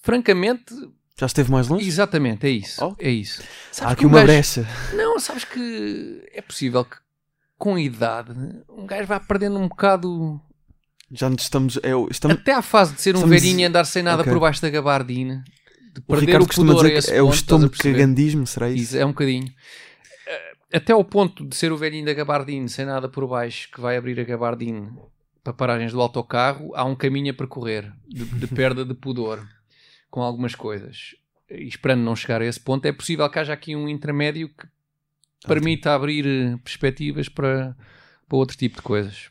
Francamente, 0.03 0.75
Já 1.19 1.27
esteve 1.27 1.51
mais 1.51 1.69
longe? 1.69 1.87
exatamente, 1.87 2.47
é 2.47 2.51
isso. 2.51 2.85
Oh. 2.85 2.95
É 2.99 3.11
isso. 3.11 3.43
Há 3.43 3.75
Sabes 3.75 3.93
aqui 3.93 4.01
que 4.01 4.07
um 4.07 4.09
uma 4.09 4.19
gajo- 4.19 4.27
brecha. 4.27 4.67
Não, 4.95 5.19
sabes 5.21 5.45
que 5.45 6.23
é 6.33 6.41
possível 6.43 6.85
que 6.85 6.97
com 7.57 7.79
idade 7.79 8.33
um 8.69 8.87
gajo 8.87 9.07
vá 9.07 9.19
perdendo 9.21 9.59
um 9.59 9.69
bocado 9.69 10.41
Já 11.11 11.29
nos 11.29 11.43
estamos. 11.43 11.79
É, 11.83 11.95
o- 11.95 12.09
estamos 12.11 12.39
até 12.39 12.53
à 12.53 12.63
fase 12.63 12.95
de 12.95 13.01
ser 13.03 13.15
um 13.15 13.19
estamos- 13.19 13.41
velhinho 13.41 13.61
e 13.61 13.65
andar 13.65 13.85
sem 13.85 14.03
nada 14.03 14.23
Ok. 14.23 14.33
por 14.33 14.41
baixo 14.41 14.63
da 14.63 14.71
gabardina, 14.71 15.45
de 15.95 16.01
o 16.01 16.03
perder 16.03 16.27
Ricardo 16.27 16.43
o 16.45 16.49
pudor 16.49 16.87
a 16.87 16.89
dizer 16.89 17.11
que 17.13 17.17
é 17.19 17.23
o 17.23 17.29
a 17.31 17.35
estômago 17.35 17.73
cagandismo, 17.77 18.47
será 18.47 18.71
isso? 18.71 18.83
Isso, 18.85 18.97
é 18.97 19.05
um 19.05 19.09
bocadinho. 19.11 19.53
Até 20.73 20.93
ao 20.93 21.05
ponto 21.05 21.47
de 21.47 21.57
ser 21.57 21.73
o 21.73 21.77
velhinho 21.77 22.05
da 22.05 22.13
gabardine 22.15 22.69
sem 22.69 22.85
nada 22.85 23.09
por 23.09 23.27
baixo 23.27 23.71
que 23.73 23.81
vai 23.81 23.97
abrir 23.97 24.19
a 24.21 24.25
gabardine 24.25 24.91
para 25.43 25.53
paragens 25.53 25.93
do 25.93 26.01
autocarro, 26.01 26.75
há 26.75 26.85
um 26.85 26.95
caminho 26.95 27.31
a 27.31 27.35
percorrer 27.35 27.91
de, 28.07 28.25
de 28.25 28.47
perda 28.55 28.85
de 28.85 28.93
pudor 28.95 29.47
com 30.11 30.21
algumas 30.23 30.55
coisas. 30.55 31.15
E 31.51 31.67
esperando 31.67 32.03
não 32.03 32.15
chegar 32.15 32.43
a 32.43 32.45
esse 32.45 32.61
ponto, 32.61 32.85
é 32.85 32.93
possível 32.93 33.29
que 33.31 33.39
haja 33.39 33.55
aqui 33.55 33.75
um 33.75 33.89
intermédio 33.89 34.49
que 34.51 34.67
permita 35.47 35.95
abrir 35.95 36.27
eh, 36.27 36.57
perspectivas 36.63 37.29
para, 37.31 37.75
para 38.29 38.37
outro 38.37 38.57
tipo 38.57 38.77
de 38.77 38.83
coisas. 38.83 39.31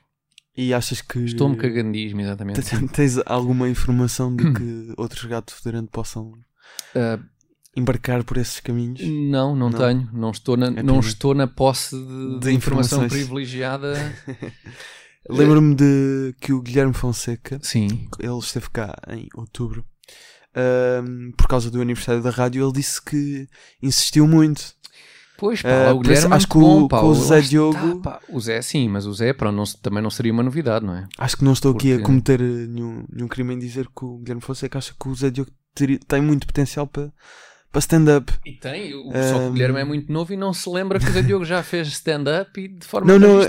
E 0.55 0.73
achas 0.73 1.01
que. 1.01 1.19
Estou-me 1.19 1.55
cagandismo, 1.55 2.22
exatamente. 2.22 2.61
Tens- 2.93 3.22
alguma 3.27 3.69
informação 3.69 4.35
de 4.35 4.49
que 4.53 4.93
outros 4.97 5.23
gatos 5.26 5.53
fedorentes 5.59 5.91
possam 5.91 6.34
Ah, 6.95 7.19
embarcar 7.78 8.24
por 8.24 8.38
esses 8.38 8.60
caminhos? 8.60 8.99
não, 9.02 9.56
não, 9.56 9.70
Não. 9.70 9.78
tenho. 9.80 10.10
Não 10.12 10.32
estou 10.32 10.58
na, 10.58 10.68
É 10.68 10.84
não 10.84 10.99
estou 10.99 11.34
na 11.34 11.48
posse 11.48 11.95
de, 11.95 12.40
De 12.40 12.52
informação 12.52 13.08
privilegiada. 13.08 13.94
Lembro-me 15.30 15.76
de 15.76 16.36
que 16.40 16.54
o 16.54 16.62
Guilherme 16.62 16.94
Fonseca, 16.94 17.60
Sim. 17.62 18.08
ele 18.20 18.38
esteve 18.40 18.70
cá 18.70 18.95
em 19.10 19.28
outubro, 19.36 19.84
ahm, 20.56 21.32
por 21.38 21.48
causa 21.48 21.70
do 21.70 21.82
aniversário 21.82 22.22
da 22.22 22.30
rádio, 22.30 22.64
ele 22.64 22.72
disse 22.74 23.02
que 23.04 23.48
insistiu 23.82 24.26
muito. 24.28 24.76
Pois, 25.38 25.62
pá, 25.62 25.70
Eh, 25.70 25.91
o 25.91 25.99
Guilherme 25.99 26.32
é 26.34 26.36
acho 26.36 26.48
que 26.48 26.58
o- 26.58 26.88
pá, 26.88 27.02
o 27.02 27.14
Zé 27.14 27.41
Diogo- 27.41 27.99
pá. 28.02 28.20
O 28.30 28.40
Zé, 28.40 28.60
sim, 28.62 28.88
mas 28.90 29.06
o 29.06 29.14
Zé, 29.14 29.36
não, 29.54 29.64
também 29.84 30.02
não 30.02 30.10
seria 30.10 30.32
uma 30.34 30.41
novidade, 30.41 30.84
não 30.86 30.95
é? 30.95 31.08
Acho 31.18 31.38
que 31.38 31.44
não 31.44 31.54
estou 31.54 31.74
aqui 31.74 31.91
a 31.91 31.95
Porque- 31.95 32.06
cometer 32.06 32.40
nenhum, 32.41 33.06
nenhum 33.12 33.28
crime 33.28 33.54
em 33.54 33.60
dizer 33.60 33.86
que 33.88 34.04
o 34.06 34.18
Guilherme 34.20 34.41
Fonseca 34.41 34.78
acha 34.80 34.95
que 34.99 35.08
o 35.10 35.14
Zé 35.14 35.30
Diogo 35.30 35.52
teria- 35.76 35.99
tem 36.08 36.22
muito 36.22 36.48
potencial 36.48 36.88
para, 36.88 37.12
para 37.72 37.80
stand-up. 37.80 38.34
E 38.45 38.53
tem, 38.53 38.94
o, 38.95 39.03
só 39.06 39.11
que 39.11 39.45
o 39.45 39.48
Um, 39.49 39.53
Guilherme 39.53 39.80
é 39.80 39.84
muito 39.84 40.11
novo 40.11 40.34
e 40.34 40.38
não 40.38 40.53
se 40.53 40.69
lembra 40.69 40.99
que 40.99 41.06
o 41.06 41.11
Zé 41.11 41.22
Diogo 41.22 41.45
já 41.45 41.61
fez 41.61 41.88
stand-up 41.89 42.60
e 42.60 42.68
de 42.68 42.85
forma 42.85 43.07
Não, 43.11 43.19
não. 43.19 43.39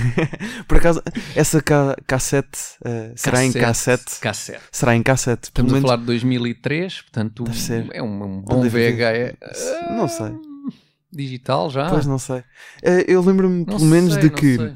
Por 0.66 0.78
acaso, 0.78 1.02
essa 1.36 1.62
ca 1.62 1.94
cassete 2.06 2.58
eh, 2.84 3.12
será 3.16 3.44
em 3.44 3.52
cassete? 3.52 4.18
Cassete. 4.20 4.60
Será 4.72 4.96
em 4.96 5.02
cassete. 5.02 5.44
Estamos 5.44 5.70
Pelo 5.72 5.78
a 5.78 5.80
menos, 5.80 5.90
falar 5.90 6.00
de 6.00 6.06
2003, 6.06 7.02
portanto 7.02 7.44
é 7.92 8.02
um, 8.02 8.22
um 8.24 8.40
bom 8.42 8.62
VHS. 8.62 9.90
Não 9.90 10.08
sei. 10.08 10.32
Digital 11.12 11.70
já? 11.70 11.90
Pois 11.90 12.06
não 12.06 12.18
sei. 12.18 12.42
Eh, 12.82 13.04
eu 13.08 13.20
lembro-me 13.20 13.64
pelo 13.64 13.80
menos 13.80 14.14
sei, 14.14 14.22
de 14.22 14.30
que 14.30 14.56
sei. 14.56 14.72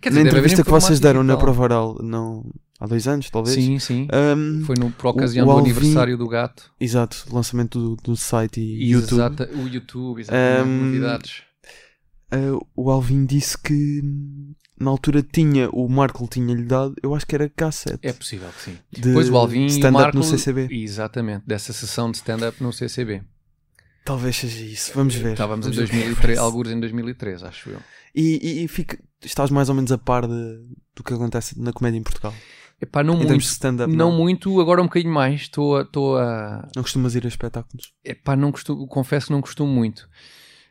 Quer 0.00 0.10
na 0.10 0.18
dizer, 0.18 0.20
haver 0.20 0.26
entrevista 0.28 0.62
que 0.62 0.70
vocês 0.70 1.00
deram 1.00 1.24
na 1.24 1.36
prova 1.36 1.62
oral, 1.62 1.98
não, 2.00 2.44
há 2.78 2.86
dois 2.86 3.06
anos 3.08 3.28
talvez. 3.30 3.54
Sim, 3.56 3.78
sim. 3.78 4.08
Ahm, 4.12 4.62
Foi 4.64 4.74
no, 4.78 4.90
por 4.90 5.08
ocasião 5.08 5.44
o 5.46 5.50
do 5.50 5.58
Alvin- 5.58 5.70
aniversário 5.70 6.16
do 6.16 6.28
gato. 6.28 6.70
Exato, 6.80 7.26
lançamento 7.32 7.78
do, 7.78 7.96
do 7.96 8.16
site 8.16 8.60
e 8.60 8.90
YouTube. 8.92 9.12
Exata- 9.18 9.50
o 9.54 9.68
YouTube, 9.68 10.20
exatamente. 10.20 10.68
Um, 10.68 10.84
novidades. 10.86 11.42
Uh, 12.32 12.66
o 12.76 12.90
Alvin 12.90 13.24
disse 13.24 13.56
que 13.56 14.02
na 14.78 14.90
altura 14.90 15.22
tinha, 15.22 15.70
o 15.70 15.88
Marco 15.88 16.28
tinha-lhe 16.30 16.62
dado, 16.62 16.94
eu 17.02 17.14
acho 17.14 17.26
que 17.26 17.34
era 17.34 17.48
cassete. 17.48 17.98
É 18.06 18.12
possível 18.12 18.48
que 18.50 18.62
sim. 18.70 18.78
de 18.92 19.00
Depois 19.00 19.30
o 19.30 19.36
Alvin 19.36 19.62
e 19.62 19.64
o 19.64 19.66
stand-up 19.68 19.92
Marco... 20.02 20.16
no 20.18 20.22
CCB. 20.22 20.68
Exatamente, 20.70 21.44
dessa 21.46 21.72
sessão 21.72 22.10
de 22.10 22.18
stand-up 22.18 22.62
no 22.62 22.72
CCB. 22.72 23.22
Talvez 24.04 24.36
seja 24.36 24.64
isso, 24.64 24.92
vamos 24.94 25.14
ver. 25.14 25.32
Estávamos 25.32 25.66
em 25.66 25.70
Vamos 25.70 25.88
o 25.88 25.90
que 25.90 25.96
2003, 25.98 26.36
vai 26.38 26.44
alguns 26.44 26.68
em 26.70 26.80
2003, 26.80 27.42
acho 27.42 27.70
eu. 27.70 27.78
E, 28.14 28.38
e, 28.60 28.64
e 28.64 28.68
fica, 28.68 28.98
estás 29.22 29.50
mais 29.50 29.68
ou 29.68 29.74
menos 29.74 29.90
a 29.92 29.98
par 29.98 30.26
de- 30.26 30.60
do 30.96 31.02
que 31.04 31.12
acontece 31.14 31.58
na 31.60 31.72
comédia 31.72 31.98
em 31.98 32.02
Portugal. 32.02 32.34
Epá, 32.80 33.02
não 33.02 33.16
muito. 33.16 33.36
de 33.36 33.42
stand-up, 33.44 33.92
Não 33.92 34.12
muito, 34.12 34.60
agora 34.60 34.80
um 34.80 34.84
bocadinho 34.84 35.12
mais. 35.12 35.42
Estou 35.42 35.76
a. 35.76 35.82
Estou 35.82 36.16
a 36.16 36.68
Não 36.76 36.82
costumas 36.82 37.14
ir 37.16 37.24
a 37.24 37.28
espetáculos. 37.28 37.92
epá, 38.04 38.36
não 38.36 38.52
costumo, 38.52 38.86
confesso 38.86 39.26
que 39.26 39.32
não 39.32 39.40
costumo 39.40 39.72
muito. 39.72 40.08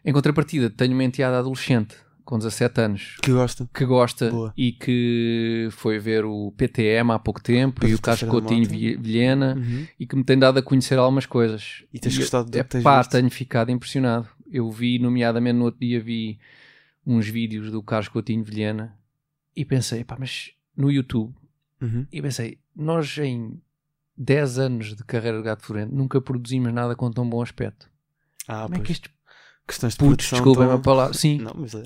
Em 0.05 0.13
contrapartida, 0.13 0.69
tenho 0.69 0.93
uma 0.93 1.03
enteada 1.03 1.37
adolescente 1.39 1.95
com 2.23 2.37
17 2.37 2.81
anos 2.81 3.17
Que 3.21 3.31
gosta. 3.31 3.69
que 3.73 3.85
gosta 3.85 4.29
Boa. 4.29 4.53
e 4.55 4.71
que 4.73 5.67
foi 5.71 5.97
ver 5.99 6.23
o 6.25 6.51
PTM 6.57 7.11
há 7.11 7.19
pouco 7.19 7.41
tempo 7.41 7.79
Pois 7.81 7.91
e 7.91 7.95
o 7.95 8.01
Casco 8.01 8.25
Terceira 8.25 8.31
Coutinho 8.63 8.99
Vilhena 9.01 9.55
Uhum. 9.57 9.87
e 9.99 10.05
que 10.05 10.15
me 10.15 10.23
tem 10.23 10.37
dado 10.37 10.59
a 10.59 10.61
conhecer 10.61 10.97
algumas 10.97 11.25
coisas. 11.25 11.83
E 11.93 11.99
tens 11.99 12.13
eu- 12.15 12.21
gostado 12.21 12.49
do 12.49 12.57
que 12.57 12.63
tens 12.63 12.81
epá, 12.81 12.99
visto? 12.99 13.11
tenho 13.11 13.29
ficado 13.29 13.69
impressionado. 13.69 14.27
Eu 14.49 14.69
vi, 14.71 14.97
nomeadamente 14.99 15.57
no 15.57 15.65
outro 15.65 15.79
dia, 15.81 15.99
vi 16.01 16.39
uns 17.05 17.27
vídeos 17.27 17.69
do 17.71 17.81
Carlos 17.83 18.07
Coutinho 18.09 18.43
Vilhena 18.43 18.97
e 19.55 19.65
pensei, 19.65 20.01
epá, 20.01 20.15
mas 20.19 20.51
no 20.75 20.89
YouTube 20.91 21.33
Uhum. 21.81 22.05
e 22.11 22.21
pensei, 22.21 22.57
nós 22.75 23.17
em 23.17 23.61
10 24.17 24.57
anos 24.59 24.95
de 24.95 25.03
carreira 25.03 25.37
de 25.37 25.43
Gato 25.43 25.63
Florento 25.63 25.93
nunca 25.93 26.19
produzimos 26.19 26.73
nada 26.73 26.95
com 26.95 27.11
tão 27.11 27.29
bom 27.29 27.41
aspecto. 27.41 27.89
Ah, 28.47 28.63
Como 28.63 28.75
é 28.75 28.77
que 28.79 28.85
pois. 28.85 28.89
estes 28.97 29.11
Questões 29.67 29.93
de 29.93 29.99
putos, 29.99 30.27
produção 30.27 30.37
desculpem 30.39 30.67
tão- 30.67 30.75
a 30.75 30.79
palavra, 30.79 31.13
sim, 31.13 31.39
Não, 31.39 31.51
mas 31.55 31.75
é. 31.75 31.83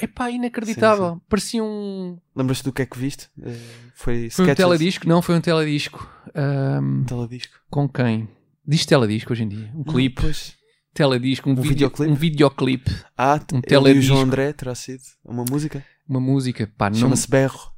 é 0.00 0.06
pá, 0.06 0.30
inacreditável. 0.30 1.20
Parecia 1.28 1.62
um, 1.62 2.18
Lembras-te 2.34 2.64
do 2.64 2.72
que 2.72 2.80
é 2.82 2.86
que 2.86 2.98
viste? 2.98 3.28
Eh, 3.42 3.54
foi 3.94 4.30
foi 4.30 4.50
um 4.50 4.54
teledisco, 4.54 5.06
não 5.06 5.20
foi 5.20 5.34
um 5.36 5.40
teledisco. 5.42 6.10
Ahm, 6.34 7.00
Um 7.02 7.04
teledisco. 7.04 7.54
com 7.70 7.86
quem? 7.88 8.28
Diz 8.66 8.86
teledisco 8.86 9.32
hoje 9.32 9.42
em 9.44 9.48
dia, 9.48 9.70
um 9.74 9.84
clipe, 9.84 10.22
Pois. 10.22 10.56
teledisco, 10.94 11.48
um, 11.48 11.52
Um 11.52 11.56
vídeo, 11.56 11.68
videoclipe? 11.70 12.10
um 12.10 12.14
videoclipe, 12.14 12.90
Ah, 13.16 13.38
Um 13.52 13.58
um 13.58 13.60
teledisco. 13.60 13.96
e 13.96 13.98
o 13.98 14.02
João 14.02 14.20
André 14.22 14.52
terá 14.54 14.74
sido 14.74 15.02
uma 15.24 15.44
música. 15.48 15.84
uma 16.08 16.20
música, 16.20 16.66
pá, 16.78 16.88
não 16.88 16.96
Chama-se 16.98 17.28
Berro. 17.28 17.72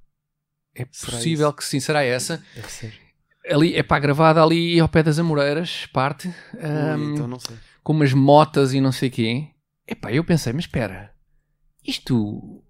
É 0.82 0.84
possível 0.86 1.52
que 1.52 1.64
sim, 1.64 1.80
será 1.80 2.02
essa. 2.02 2.42
Deve 2.54 2.70
ser. 2.70 2.94
Ali, 3.48 3.74
é 3.74 3.82
pá, 3.82 3.98
gravada 3.98 4.42
ali 4.42 4.78
ao 4.78 4.88
pé 4.88 5.02
das 5.02 5.18
Amoreiras, 5.18 5.86
parte. 5.92 6.28
Ahm, 6.58 7.14
então 7.14 7.26
não 7.26 7.38
sei. 7.40 7.56
com 7.82 7.92
umas 7.92 8.12
motas 8.12 8.72
e 8.74 8.80
não 8.80 8.92
sei 8.92 9.10
quê. 9.10 9.48
Epá, 9.86 10.12
eu 10.12 10.22
pensei, 10.22 10.52
mas 10.52 10.64
espera, 10.64 11.12
isto 11.84 12.62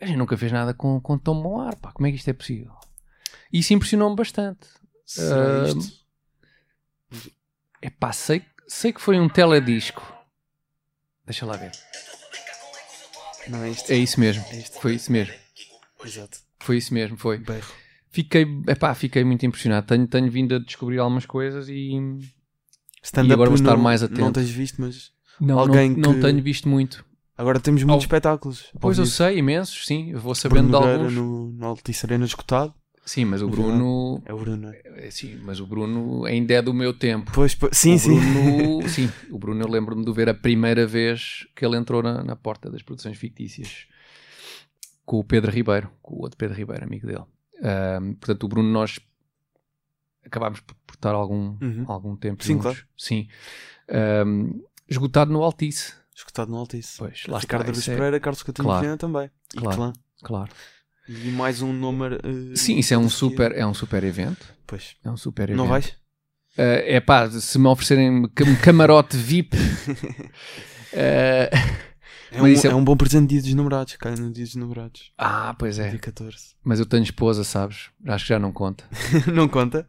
a 0.00 0.06
gente 0.06 0.16
nunca 0.18 0.36
fez 0.36 0.52
nada 0.52 0.74
com, 0.74 1.00
com 1.00 1.18
tão 1.18 1.40
bom 1.40 1.60
ar, 1.60 1.74
pá, 1.76 1.92
como 1.92 2.06
é 2.06 2.10
que 2.10 2.16
isto 2.16 2.28
é 2.28 2.32
possível? 2.32 2.72
E 3.52 3.60
isso 3.60 3.72
impressionou-me 3.72 4.14
bastante. 4.16 4.66
Será 5.06 5.62
Ah, 5.64 5.68
isto? 5.68 5.98
Epá, 7.80 8.12
sei, 8.12 8.44
sei 8.66 8.92
que 8.92 9.00
foi 9.00 9.18
um 9.18 9.28
teledisco. 9.28 10.02
Deixa 11.24 11.46
lá 11.46 11.56
ver. 11.56 11.72
Não 13.48 13.62
é 13.64 13.70
isto? 13.70 13.90
É 13.90 13.96
isso 13.96 14.20
mesmo, 14.20 14.44
É 14.50 14.60
foi 14.80 14.94
isso 14.96 15.10
mesmo, 15.10 15.32
Exato. 16.04 16.38
Foi 16.60 16.76
isso 16.78 16.92
mesmo, 16.94 17.16
foi. 17.16 17.38
Berro. 17.38 17.66
Fiquei, 18.10 18.46
epá, 18.66 18.94
fiquei 18.94 19.22
muito 19.24 19.44
impressionado. 19.44 19.86
Tenho, 19.86 20.06
tenho 20.06 20.30
vindo 20.30 20.54
a 20.54 20.58
descobrir 20.58 20.98
algumas 20.98 21.26
coisas 21.26 21.68
e 21.68 21.92
E 23.24 23.32
agora 23.32 23.48
vou 23.50 23.54
estar 23.56 23.76
não- 23.76 23.82
mais 23.82 24.00
Não 24.02 24.08
atento. 24.08 24.32
tens 24.32 24.50
visto, 24.50 24.80
mas 24.80 25.10
não, 25.40 25.58
Alguém 25.58 25.90
não, 25.90 25.96
não 26.10 26.14
que- 26.14 26.20
tenho 26.20 26.42
visto 26.42 26.68
muito. 26.68 27.04
agora 27.36 27.60
temos 27.60 27.82
muitos 27.82 28.02
Ao- 28.04 28.06
espetáculos. 28.06 28.66
Pois 28.80 28.98
eu 28.98 29.04
vivo. 29.04 29.14
sei, 29.16 29.38
imensos, 29.38 29.86
sim. 29.86 30.10
Eu 30.10 30.20
vou 30.20 30.34
sabendo 30.34 30.68
Bruno 30.70 30.84
de 30.86 30.92
alguns. 30.92 31.12
no, 31.14 31.50
no 31.52 31.66
Altice 31.66 32.06
Arena 32.06 32.24
escutado. 32.24 32.74
Sim, 33.04 33.24
mas 33.24 33.40
o 33.40 33.46
É 33.46 33.50
Bruno. 33.50 34.22
É 34.26 34.34
o 34.34 34.38
Bruno. 34.38 34.68
é? 34.68 35.06
é, 35.06 35.10
Sim, 35.10 35.38
mas 35.42 35.60
o 35.60 35.66
Bruno 35.66 36.26
ainda 36.26 36.52
é 36.54 36.60
do 36.60 36.74
meu 36.74 36.92
tempo. 36.92 37.30
Pois, 37.34 37.54
pois- 37.54 37.74
sim, 37.76 37.94
o 37.94 37.98
sim. 37.98 38.18
Bruno, 38.20 38.80
sim. 38.88 39.10
O 39.30 39.38
Bruno, 39.38 39.62
eu 39.62 39.68
lembro-me 39.68 40.04
de 40.04 40.12
ver 40.12 40.28
a 40.28 40.34
primeira 40.34 40.86
vez 40.86 41.46
que 41.56 41.64
ele 41.64 41.76
entrou 41.76 42.02
na, 42.02 42.22
na 42.22 42.36
porta 42.36 42.70
das 42.70 42.82
produções 42.82 43.16
fictícias 43.16 43.86
com 45.08 45.18
o 45.20 45.24
Pedro 45.24 45.50
Ribeiro, 45.50 45.90
com 46.02 46.16
o 46.16 46.20
outro 46.20 46.36
Pedro 46.36 46.54
Ribeiro, 46.54 46.84
amigo 46.84 47.06
dele. 47.06 47.24
Ahm, 47.62 48.12
portanto, 48.14 48.44
o 48.44 48.48
Bruno, 48.48 48.68
nós 48.70 49.00
acabámos 50.24 50.60
por 50.60 50.76
estar 50.94 51.14
algum, 51.14 51.56
Uhum. 51.62 51.84
algum 51.88 52.14
tempo 52.14 52.44
Sim, 52.44 52.52
juntos. 52.54 52.64
claro. 52.72 52.78
Sim. 52.96 53.26
Ahm, 53.90 54.60
esgotado 54.86 55.32
no 55.32 55.42
Altice. 55.42 55.94
Escutado 56.14 56.50
no 56.50 56.58
Altice. 56.58 56.98
Pois, 56.98 57.24
lá 57.26 57.38
Ricardo 57.38 57.70
está. 57.72 57.90
É- 57.92 57.96
Pereira, 57.96 58.20
Carlos 58.20 58.42
Coutinho 58.42 58.66
Claro. 58.66 58.80
Vilhena 58.80 58.98
também. 58.98 59.30
E 59.54 59.58
Claro. 59.58 59.76
Clã. 59.76 59.92
Claro. 60.22 60.50
E 61.08 61.30
mais 61.30 61.62
um 61.62 61.72
número. 61.72 62.16
eh, 62.16 62.54
Sim, 62.56 62.76
isso 62.76 62.92
é 62.92 62.98
um 62.98 63.08
super, 63.08 63.52
é 63.52 63.66
um 63.66 63.72
super 63.72 64.04
evento. 64.04 64.54
Pois. 64.66 64.94
É 65.02 65.10
um 65.10 65.16
super 65.16 65.44
evento. 65.44 65.56
Não 65.56 65.66
vais? 65.68 65.96
é 66.60 67.00
pá, 67.00 67.30
se 67.30 67.56
me 67.58 67.66
oferecerem 67.68 68.10
um 68.10 68.28
cam- 68.28 68.56
camarote 68.62 69.16
VIP. 69.16 69.56
eh, 70.92 71.48
É, 72.30 72.40
Mas 72.40 72.50
um, 72.50 72.52
isso 72.54 72.66
é- 72.66 72.70
é 72.70 72.74
um 72.74 72.84
bom 72.84 72.96
presente 72.96 73.28
de 73.28 73.34
dia 73.34 73.42
dos 73.42 73.54
namorados. 73.54 73.96
Cai 73.96 74.14
no 74.14 74.30
dia 74.30 74.44
dos 74.44 74.54
namorados. 74.56 75.12
ah, 75.18 75.54
pois 75.58 75.78
é. 75.78 75.90
Dia 75.90 75.98
14. 75.98 76.36
Mas 76.62 76.78
eu 76.78 76.86
tenho 76.86 77.02
esposa, 77.02 77.44
sabes? 77.44 77.90
Acho 78.06 78.24
que 78.24 78.28
já 78.30 78.38
não 78.38 78.52
conta. 78.52 78.84
não 79.32 79.48
conta? 79.48 79.86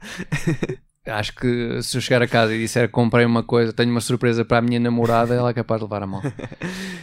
Acho 1.05 1.33
que 1.35 1.81
se 1.81 1.97
eu 1.97 2.01
chegar 2.01 2.21
a 2.21 2.27
casa 2.27 2.53
e 2.53 2.59
disser 2.59 2.87
que 2.87 2.93
comprei 2.93 3.25
uma 3.25 3.41
coisa, 3.43 3.73
tenho 3.73 3.89
uma 3.89 4.01
surpresa 4.01 4.45
para 4.45 4.57
a 4.57 4.61
minha 4.61 4.79
namorada, 4.79 5.33
ela 5.33 5.49
é 5.49 5.53
capaz 5.53 5.79
de 5.79 5.85
levar 5.85 6.03
a 6.03 6.07
mão. 6.07 6.21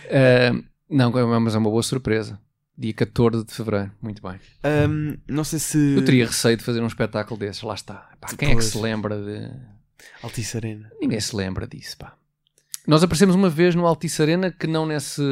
Eh, 0.09 0.53
não, 0.89 1.11
mas 1.41 1.57
é 1.57 1.59
uma 1.59 1.69
boa 1.69 1.83
surpresa. 1.83 2.39
Dia 2.79 2.95
14 2.95 3.45
de 3.45 3.53
fevereiro. 3.53 3.91
Muito 4.01 4.23
bem. 4.23 4.39
Ahm, 4.63 5.17
não 5.27 5.43
sei 5.43 5.59
se. 5.59 5.97
Eu 5.97 6.05
teria 6.05 6.27
receio 6.27 6.57
de 6.57 6.63
fazer 6.63 6.81
um 6.81 6.87
espetáculo 6.87 7.41
desses. 7.41 7.61
Lá 7.63 7.75
está. 7.75 8.09
Pá, 8.21 8.29
quem 8.39 8.53
é 8.53 8.55
que 8.55 8.63
se 8.63 8.79
lembra 8.79 9.17
de. 9.21 9.51
Altice 10.23 10.57
Arena. 10.57 10.93
Ninguém 11.01 11.19
se 11.19 11.35
lembra 11.35 11.67
disso, 11.67 11.97
pá. 11.99 12.15
Nós 12.87 13.03
aparecemos 13.03 13.35
uma 13.35 13.49
vez 13.51 13.75
no 13.75 13.87
Altice 13.87 14.23
Arena 14.23 14.51
que 14.51 14.67
não 14.67 14.87
nesse 14.87 15.23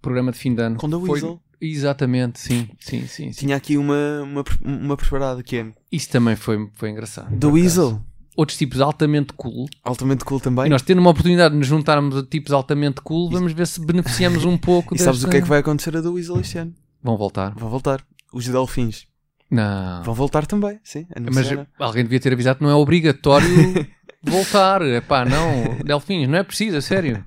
programa 0.00 0.32
de 0.32 0.38
fim 0.38 0.54
de 0.54 0.62
ano. 0.62 0.76
Com 0.76 0.88
The 0.88 0.96
Foi- 0.96 1.10
Weasel. 1.10 1.40
Exatamente, 1.60 2.40
sim, 2.40 2.68
sim, 2.78 3.06
sim, 3.06 3.32
sim. 3.32 3.40
Tinha 3.46 3.56
aqui 3.56 3.78
uma, 3.78 4.22
uma, 4.22 4.44
uma 4.62 4.96
preparada 4.98 5.42
que 5.42 5.56
é 5.56 5.72
Isso 5.90 6.10
também 6.10 6.36
foi, 6.36 6.68
foi 6.74 6.90
engraçado. 6.90 7.34
The. 7.38 7.46
Weasel. 7.46 8.02
Outros 8.36 8.58
tipos 8.58 8.80
altamente 8.80 9.32
cool. 9.34 9.66
Altamente 9.82 10.24
cool 10.24 10.40
também. 10.40 10.66
E 10.66 10.68
nós 10.68 10.82
tendo 10.82 10.98
uma 10.98 11.10
oportunidade 11.10 11.52
de 11.52 11.58
nos 11.58 11.66
juntarmos 11.68 12.16
a 12.18 12.22
tipos 12.26 12.52
altamente 12.52 13.00
cool, 13.00 13.30
vamos 13.30 13.52
ver 13.52 13.66
se 13.66 13.80
beneficiamos 13.80 14.44
um 14.44 14.58
pouco 14.58 14.94
E 14.94 14.98
sabes 14.98 15.20
desta- 15.20 15.28
o 15.28 15.30
que 15.30 15.36
é 15.38 15.40
que 15.42 15.48
vai 15.48 15.60
acontecer 15.60 15.96
a 15.96 16.02
The 16.02 16.08
Weasel 16.08 16.40
este 16.40 16.58
ano? 16.58 16.74
Vão 17.02 17.16
voltar. 17.16 17.54
Vão 17.54 17.70
voltar. 17.70 18.04
Os 18.32 18.46
Delfins. 18.46 19.06
Não. 19.50 20.02
Vão 20.02 20.14
voltar 20.14 20.46
também, 20.46 20.80
sim. 20.82 21.06
Mas 21.32 21.46
alguém 21.78 22.02
devia 22.02 22.18
ter 22.18 22.32
avisado 22.32 22.58
que 22.58 22.64
não 22.64 22.70
é 22.70 22.74
obrigatório 22.74 23.46
voltar. 24.30 24.82
É 24.82 25.00
pá, 25.00 25.24
não. 25.24 25.76
Delfins, 25.84 26.28
não 26.28 26.38
é 26.38 26.42
preciso, 26.42 26.76
a 26.76 26.80
sério. 26.82 27.24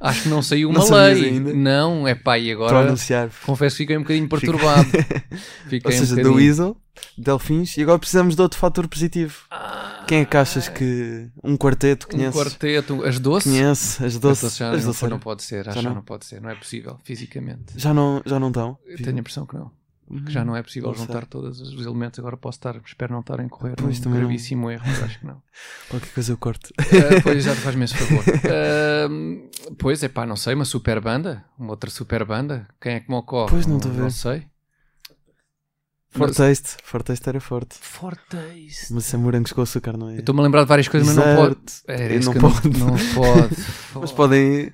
Acho 0.00 0.24
que 0.24 0.28
não 0.28 0.42
saiu 0.42 0.72
Não 0.72 0.80
uma 0.80 0.86
sabias 0.86 1.20
lei. 1.20 1.30
ainda? 1.30 1.54
Não, 1.54 2.06
é 2.06 2.14
pá, 2.16 2.36
e 2.36 2.50
agora 2.50 2.92
confesso 3.46 3.76
que 3.76 3.82
fiquei 3.84 3.96
um 3.96 4.00
bocadinho 4.02 4.28
perturbado. 4.28 4.88
Fiquei 5.68 5.80
Ou 5.84 5.92
seja, 5.92 6.12
um 6.14 6.16
bocadinho... 6.16 6.34
Weasel, 6.34 6.76
Delfins. 7.16 7.76
E 7.76 7.82
agora 7.82 7.98
precisamos 8.00 8.34
de 8.34 8.42
outro 8.42 8.58
fator 8.58 8.88
positivo. 8.88 9.44
Ah, 9.52 10.04
Quem 10.08 10.18
é 10.22 10.24
que 10.24 10.36
achas 10.36 10.68
que 10.68 11.28
um 11.44 11.56
quarteto 11.56 12.06
um 12.08 12.10
conhece? 12.10 12.36
quarteto, 12.36 13.04
as 13.04 13.20
doces? 13.20 13.52
Conhece 13.52 14.04
as 14.04 14.14
As 14.14 14.18
doces. 14.18 14.42
doces 14.42 14.58
já 14.58 14.70
as 14.72 14.80
não, 14.84 14.86
doces 14.90 15.08
não 15.10 15.18
pode 15.20 15.42
ser, 15.44 15.64
Já 15.64 15.70
acho 15.70 15.78
que 15.80 15.86
não? 15.86 15.94
não 15.94 16.02
pode 16.02 16.24
ser, 16.26 16.40
não 16.42 16.50
é 16.50 16.54
possível, 16.56 16.98
fisicamente. 17.04 17.72
Já 17.76 17.94
não, 17.94 18.20
já 18.26 18.40
não 18.40 18.48
estão. 18.48 18.76
Eu 18.86 18.96
tenho 18.96 19.16
a 19.16 19.20
impressão 19.20 19.46
que 19.46 19.54
não. 19.54 19.70
Que 20.26 20.30
já 20.32 20.44
não 20.44 20.54
é 20.54 20.62
possível 20.62 20.90
Não 20.90 20.96
sei. 20.96 21.06
juntar 21.06 21.26
todos 21.26 21.60
os 21.60 21.86
elementos. 21.86 22.18
Agora 22.18 22.36
posso 22.36 22.58
estar, 22.58 22.76
espero 22.84 23.12
não 23.12 23.20
estar 23.20 23.40
a 23.40 23.42
incorrer 23.44 23.74
Pois, 23.76 23.98
um 23.98 24.02
também 24.02 24.18
não. 24.20 24.26
gravíssimo 24.26 24.70
erro, 24.70 24.82
mas 24.86 25.02
acho 25.02 25.18
que 25.18 25.26
não. 25.26 25.42
Qualquer 25.88 26.12
coisa 26.12 26.32
eu 26.32 26.36
corto. 26.36 26.72
Ah, 26.78 26.84
pois 27.24 27.42
já 27.44 27.54
faz-me 27.54 27.84
esse 27.84 27.94
favor. 27.94 28.24
Ah, 28.44 29.08
pois 29.78 30.02
é, 30.02 30.08
pá, 30.08 30.26
não 30.26 30.36
sei, 30.36 30.54
uma 30.54 30.64
super 30.66 31.00
banda, 31.00 31.44
uma 31.58 31.70
outra 31.70 31.88
super 31.90 32.24
banda. 32.24 32.68
Quem 32.80 32.94
é 32.94 33.00
que 33.00 33.08
me 33.10 33.16
ocorre? 33.16 33.50
Pois, 33.50 33.66
não 33.66 33.76
estou 33.78 33.90
a 33.90 33.94
ver. 33.94 34.00
Não 34.02 34.10
sei. 34.10 34.46
Fortaste. 36.10 36.76
Fortaste 36.84 37.28
era 37.28 37.40
forte. 37.40 37.76
Fortaste. 37.80 38.92
Mas 38.92 39.12
é 39.12 39.16
morangos 39.16 39.52
com 39.52 39.62
açúcar, 39.62 39.96
não 39.96 40.10
é? 40.10 40.14
Eu 40.14 40.20
estou-me 40.20 40.40
a 40.40 40.44
lembrar 40.44 40.62
de 40.62 40.68
várias 40.68 40.86
coisas, 40.86 41.08
mas 41.12 41.16
não 41.16 41.34
pode. 41.34 41.56
Exato. 41.88 42.14
Isso 42.14 42.32
não 42.32 42.40
pode. 42.40 42.78
Não, 42.78 42.86
não 42.86 42.96
pode. 43.14 43.56
Mas 44.00 44.12
podem. 44.12 44.72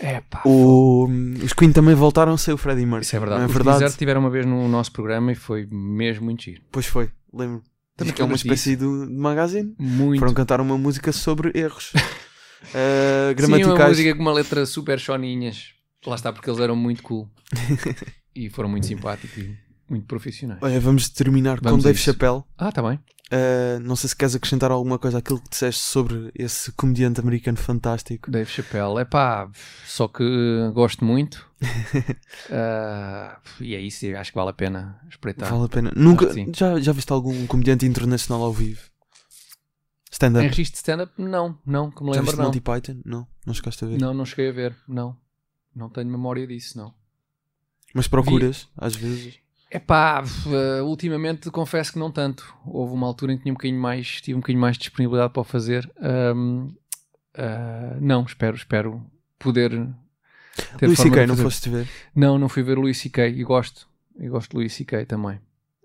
É 0.00 0.20
pá. 0.20 0.42
O... 0.44 1.06
Os 1.42 1.52
Queen 1.52 1.72
também 1.72 1.94
voltaram 1.94 2.36
sem 2.36 2.52
o 2.52 2.56
Freddie 2.56 2.84
Mercury. 2.84 3.04
Isso 3.04 3.16
é 3.16 3.18
verdade. 3.18 3.38
Não 3.40 3.46
é 3.46 3.48
Os 3.48 3.54
verdade? 3.54 3.78
Blizzard 3.78 3.98
tiveram 3.98 4.20
uma 4.20 4.30
vez 4.30 4.44
no 4.46 4.68
nosso 4.68 4.92
programa 4.92 5.32
e 5.32 5.34
foi 5.34 5.66
mesmo 5.70 6.24
muito 6.24 6.42
giro. 6.42 6.62
Pois 6.70 6.86
foi, 6.86 7.10
lembro. 7.32 7.62
Também 7.96 8.12
que 8.12 8.20
é 8.20 8.24
uma 8.24 8.34
espécie 8.34 8.74
de 8.76 8.84
de 8.84 9.12
magazine. 9.14 9.74
Muito. 9.78 10.18
Foram 10.18 10.34
cantar 10.34 10.60
uma 10.60 10.76
música 10.76 11.12
sobre 11.12 11.52
erros 11.54 11.92
uh, 11.94 12.00
Sim, 12.64 13.28
uma 13.28 13.34
gramaticais. 13.34 13.88
música 13.90 14.14
com 14.16 14.22
uma 14.22 14.32
letra 14.32 14.66
super 14.66 14.98
choninhas. 14.98 15.74
Lá 16.04 16.16
está, 16.16 16.32
porque 16.32 16.50
eles 16.50 16.60
eram 16.60 16.74
muito 16.76 17.02
cool. 17.02 17.30
e 18.34 18.50
foram 18.50 18.68
muito 18.68 18.86
simpáticos 18.86 19.38
e 19.38 19.56
muito 19.88 20.06
profissionais. 20.06 20.60
Olha, 20.60 20.80
vamos 20.80 21.08
terminar 21.08 21.60
Vamos 21.62 21.82
com 21.82 21.88
Dave. 21.88 21.98
Chappelle. 21.98 22.42
Ah, 22.58 22.72
tá 22.72 22.82
bem. 22.82 22.98
Uh, 23.32 23.80
não 23.80 23.96
sei 23.96 24.08
se 24.10 24.16
queres 24.16 24.34
acrescentar 24.34 24.70
alguma 24.70 24.98
coisa 24.98 25.18
àquilo 25.18 25.40
que 25.40 25.48
disseste 25.48 25.80
sobre 25.80 26.30
esse 26.34 26.70
comediante 26.72 27.20
americano 27.20 27.56
fantástico. 27.56 28.30
Dave 28.30 28.50
Chappelle. 28.50 28.98
É 29.00 29.04
pá, 29.04 29.50
só 29.86 30.08
que 30.08 30.24
gosto 30.72 31.04
muito. 31.04 31.48
Ah, 32.50 33.40
e 33.58 33.74
é 33.74 33.80
isso, 33.80 34.04
acho 34.16 34.30
que 34.30 34.36
vale 34.36 34.50
a 34.50 34.52
pena 34.52 35.00
espreitar. 35.08 35.50
Vale 35.50 35.64
a 35.64 35.68
pena. 35.68 35.92
Nunca, 35.96 36.28
já, 36.52 36.78
já 36.78 36.92
viste 36.92 37.10
algum 37.10 37.46
comediante 37.46 37.86
internacional 37.86 38.44
ao 38.44 38.52
vivo? 38.52 38.82
Stand-up? 40.10 40.44
Em 40.44 40.48
registro 40.48 40.72
de 40.72 40.78
stand-up, 40.78 41.12
não, 41.16 41.58
não, 41.64 41.90
que 41.90 42.02
me 42.02 42.10
Já 42.10 42.20
lembro, 42.20 42.26
viste 42.26 42.38
não. 42.38 42.44
Monty 42.44 42.60
Python? 42.60 43.00
Não, 43.04 43.26
não 43.46 43.54
chegaste 43.54 43.84
a 43.84 43.88
ver. 43.88 43.98
Não, 43.98 44.12
não 44.12 44.26
cheguei 44.26 44.50
a 44.50 44.52
ver, 44.52 44.76
não. 44.86 45.16
Não 45.74 45.88
tenho 45.88 46.10
memória 46.10 46.46
disso, 46.46 46.76
não. 46.76 46.94
Mas 47.94 48.06
procuras, 48.06 48.68
às 48.76 48.94
vezes. 48.94 49.38
É 49.74 49.80
pá, 49.80 50.22
ultimamente 50.84 51.50
confesso 51.50 51.94
que 51.94 51.98
não 51.98 52.08
tanto. 52.08 52.54
Houve 52.64 52.94
uma 52.94 53.08
altura 53.08 53.32
em 53.32 53.36
que 53.36 53.42
tinha 53.42 53.52
um 53.52 53.56
bocadinho 53.56 53.80
mais, 53.80 54.20
tive 54.20 54.36
um 54.36 54.40
bocadinho 54.40 54.60
mais 54.60 54.76
de 54.76 54.82
disponibilidade 54.82 55.32
para 55.32 55.40
o 55.40 55.44
fazer. 55.44 55.92
Ahm, 56.00 56.68
ah, 57.36 57.96
não, 58.00 58.22
espero, 58.22 58.54
espero 58.54 59.04
poder 59.36 59.70
ter 60.78 60.86
Luís 60.86 61.00
C.K., 61.00 61.22
de 61.22 61.26
não 61.26 61.36
foste 61.36 61.68
ver? 61.68 61.88
Não, 62.14 62.38
não 62.38 62.48
fui 62.48 62.62
ver 62.62 62.78
o 62.78 62.82
Luís 62.82 62.98
C.K. 62.98 63.26
e 63.26 63.42
gosto. 63.42 63.88
E 64.16 64.28
gosto 64.28 64.52
do 64.52 64.58
Luís 64.58 64.72
C.K. 64.72 65.06
também. 65.06 65.40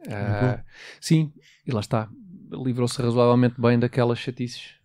Bom. 0.05 0.63
sim, 1.01 1.33
e 1.65 1.71
lá 1.71 1.79
está. 1.79 2.07
Livrou-se 2.51 3.01
razoavelmente 3.01 3.59
bem 3.59 3.79
daquelas 3.79 4.19
chatices. 4.19 4.75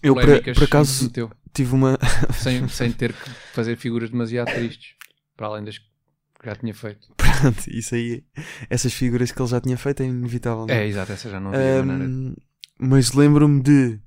Eu, 0.00 0.14
por, 0.14 0.54
por 0.54 0.62
acaso, 0.62 1.10
tive 1.52 1.74
uma. 1.74 1.98
sem, 2.34 2.68
sem 2.68 2.92
ter 2.92 3.12
que 3.12 3.30
fazer 3.52 3.76
figuras 3.76 4.10
demasiado 4.10 4.54
tristes. 4.54 4.94
Para 5.36 5.48
além 5.48 5.64
das 5.64 5.78
que 5.78 5.86
já 6.44 6.54
tinha 6.54 6.72
feito. 6.72 7.08
Pronto, 7.42 7.68
isso 7.68 7.94
aí. 7.94 8.24
Essas 8.70 8.92
figuras 8.92 9.30
que 9.32 9.40
ele 9.42 9.48
já 9.48 9.60
tinha 9.60 9.76
feito 9.76 10.02
é 10.02 10.06
inevitável. 10.06 10.66
não 10.66 10.74
É, 10.74 10.86
exato, 10.86 11.12
essa 11.12 11.28
já 11.30 11.38
não 11.40 11.50
havia. 11.52 11.80
Ahm, 11.82 12.34
mas 12.78 13.12
lembro-me 13.12 13.60
de. 13.62 14.00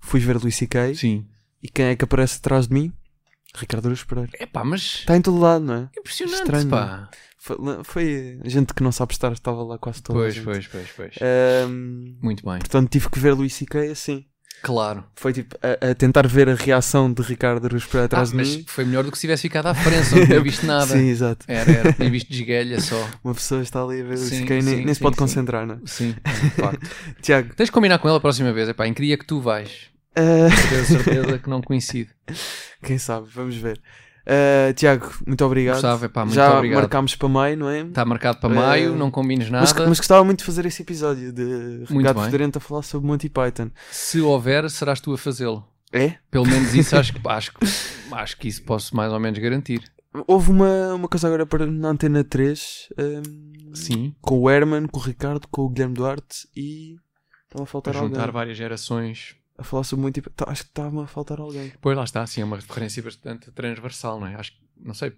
Fui 0.00 0.20
ver 0.20 0.36
Luís 0.36 0.54
C.K. 0.56 0.94
Sim. 0.94 1.26
E 1.62 1.68
quem 1.68 1.86
é 1.86 1.96
que 1.96 2.04
aparece 2.04 2.38
atrás 2.38 2.68
de 2.68 2.74
mim? 2.74 2.92
Ricardo 3.54 3.86
Aruz 3.86 4.04
Pereira. 4.04 4.30
É 4.38 4.44
pá, 4.46 4.62
mas 4.62 4.82
Está 5.00 5.16
em 5.16 5.22
todo 5.22 5.38
lado, 5.38 5.64
não 5.64 5.74
é? 5.74 5.88
impressionante, 5.98 6.42
Estranho. 6.42 6.68
pá. 6.68 7.10
Foi, 7.38 7.56
foi 7.84 8.40
gente 8.44 8.74
que 8.74 8.82
não 8.82 8.92
sabe 8.92 9.12
estar, 9.14 9.32
estava 9.32 9.62
lá 9.62 9.78
quase 9.78 10.02
toda. 10.02 10.18
Pois, 10.18 10.38
pois, 10.38 10.66
pois, 10.66 10.88
pois. 10.94 11.14
Ahm, 11.22 12.16
Muito 12.20 12.44
bem. 12.44 12.58
portanto, 12.58 12.90
tive 12.90 13.08
que 13.08 13.18
ver 13.18 13.32
Luís 13.34 13.54
C.K. 13.54 13.90
assim. 13.90 14.26
Claro. 14.62 15.04
Foi 15.14 15.32
tipo 15.32 15.56
a, 15.62 15.90
a 15.90 15.94
tentar 15.94 16.26
ver 16.26 16.48
a 16.48 16.54
reação 16.54 17.12
de 17.12 17.22
Ricardo 17.22 17.64
Aruz 17.66 17.84
Pereira 17.84 18.06
atrás 18.06 18.28
Ah, 18.28 18.32
de 18.32 18.36
mas 18.36 18.56
mim. 18.56 18.64
foi 18.66 18.84
melhor 18.84 19.04
do 19.04 19.12
que 19.12 19.16
se 19.18 19.20
tivesse 19.20 19.42
ficado 19.42 19.66
à 19.66 19.74
frente, 19.74 20.12
não 20.14 20.26
tinha 20.26 20.40
visto 20.42 20.66
nada. 20.66 20.86
Sim, 20.86 21.08
exato. 21.08 21.44
Era, 21.46 21.70
era, 21.70 21.92
tinha 21.92 22.10
visto 22.10 22.28
de 22.28 22.40
esguelha 22.40 22.80
só. 22.80 23.08
Uma 23.22 23.34
pessoa 23.34 23.62
está 23.62 23.82
ali 23.82 24.00
a 24.00 24.04
ver 24.04 24.16
Sim, 24.16 24.44
nem, 24.44 24.60
sim, 24.62 24.76
nem 24.76 24.88
se 24.88 24.94
sim, 24.96 25.02
pode 25.02 25.14
sim. 25.14 25.20
concentrar, 25.22 25.66
não 25.66 25.74
é? 25.76 25.78
Sim, 25.86 26.16
facto. 26.56 26.90
Tiago, 27.22 27.54
Tens 27.54 27.66
de 27.66 27.72
combinar 27.72 27.98
com 28.00 28.08
ele 28.08 28.16
a 28.16 28.20
próxima 28.20 28.52
vez. 28.52 28.68
Epá, 28.68 28.88
em 28.88 28.94
que 28.94 29.02
dia 29.02 29.16
que 29.16 29.24
tu 29.26 29.40
vais? 29.40 29.70
ah, 30.16 30.48
Tenho 30.68 30.84
certeza 30.84 31.38
que 31.38 31.48
não 31.48 31.62
coincide. 31.62 32.10
quem 32.82 32.98
sabe, 32.98 33.28
vamos 33.32 33.54
ver. 33.56 33.80
Ah, 34.26 34.72
Tiago, 34.74 35.08
muito 35.26 35.44
obrigado. 35.44 35.74
Gostava, 35.74 36.06
epá, 36.06 36.24
muito 36.24 36.34
Já 36.34 36.56
obrigado. 36.56 36.80
marcámos 36.80 37.14
para 37.14 37.28
maio, 37.28 37.56
não 37.56 37.68
é? 37.70 37.80
Está 37.82 38.04
marcado 38.04 38.38
para 38.40 38.48
maio, 38.52 38.92
Eh, 38.94 38.96
não 38.96 39.10
combines 39.10 39.48
nada. 39.50 39.64
Mas, 39.64 39.86
mas 39.88 39.98
gostava 39.98 40.24
muito 40.24 40.40
de 40.40 40.44
fazer 40.44 40.66
esse 40.66 40.82
episódio 40.82 41.32
de 41.32 41.84
Ricardo. 41.88 42.22
Federente 42.24 42.58
a 42.58 42.60
falar 42.60 42.82
sobre 42.82 43.06
Monty 43.06 43.28
Python. 43.28 43.70
Se 43.90 44.20
houver, 44.20 44.68
serás 44.70 45.00
tu 45.00 45.12
a 45.14 45.18
fazê-lo. 45.18 45.64
É? 45.92 46.14
Pelo 46.30 46.44
menos 46.46 46.74
isso 46.74 46.96
acho 46.96 47.12
que, 47.14 47.20
acho, 47.28 47.52
que- 47.54 47.66
acho 48.12 48.36
que 48.36 48.48
isso 48.48 48.62
posso 48.64 48.96
mais 48.96 49.12
ou 49.12 49.20
menos 49.20 49.38
garantir. 49.38 49.80
Houve 50.26 50.50
uma, 50.50 50.94
uma 50.94 51.08
coisa 51.08 51.26
agora 51.28 51.46
para, 51.46 51.64
na 51.66 51.90
Antena 51.90 52.24
3 52.24 52.88
ahm, 52.98 53.22
Sim. 53.74 54.14
com 54.20 54.40
o 54.40 54.50
Herman, 54.50 54.86
com 54.86 54.98
o 54.98 55.02
Ricardo, 55.02 55.46
com 55.48 55.62
o 55.62 55.68
Guilherme 55.68 55.94
Duarte 55.94 56.48
e 56.56 56.96
estava 57.44 57.62
a 57.62 57.66
faltar 57.66 57.94
juntar 57.94 58.20
alguém. 58.20 58.32
várias 58.32 58.56
gerações. 58.56 59.36
A 59.58 59.64
falar 59.64 59.84
sobre 59.84 60.04
Monty 60.04 60.20
Python. 60.20 60.34
Tá, 60.44 60.50
Acho 60.50 60.62
que 60.64 60.70
estava 60.70 61.04
a 61.04 61.06
faltar 61.06 61.40
alguém. 61.40 61.72
Pois 61.80 61.96
lá 61.96 62.04
está, 62.04 62.22
assim, 62.22 62.40
é 62.40 62.44
uma 62.44 62.56
referência 62.56 63.02
bastante 63.02 63.50
transversal, 63.52 64.20
não 64.20 64.26
é? 64.26 64.34
Acho 64.34 64.52
que, 64.52 64.58
não 64.76 64.92
sei, 64.94 65.12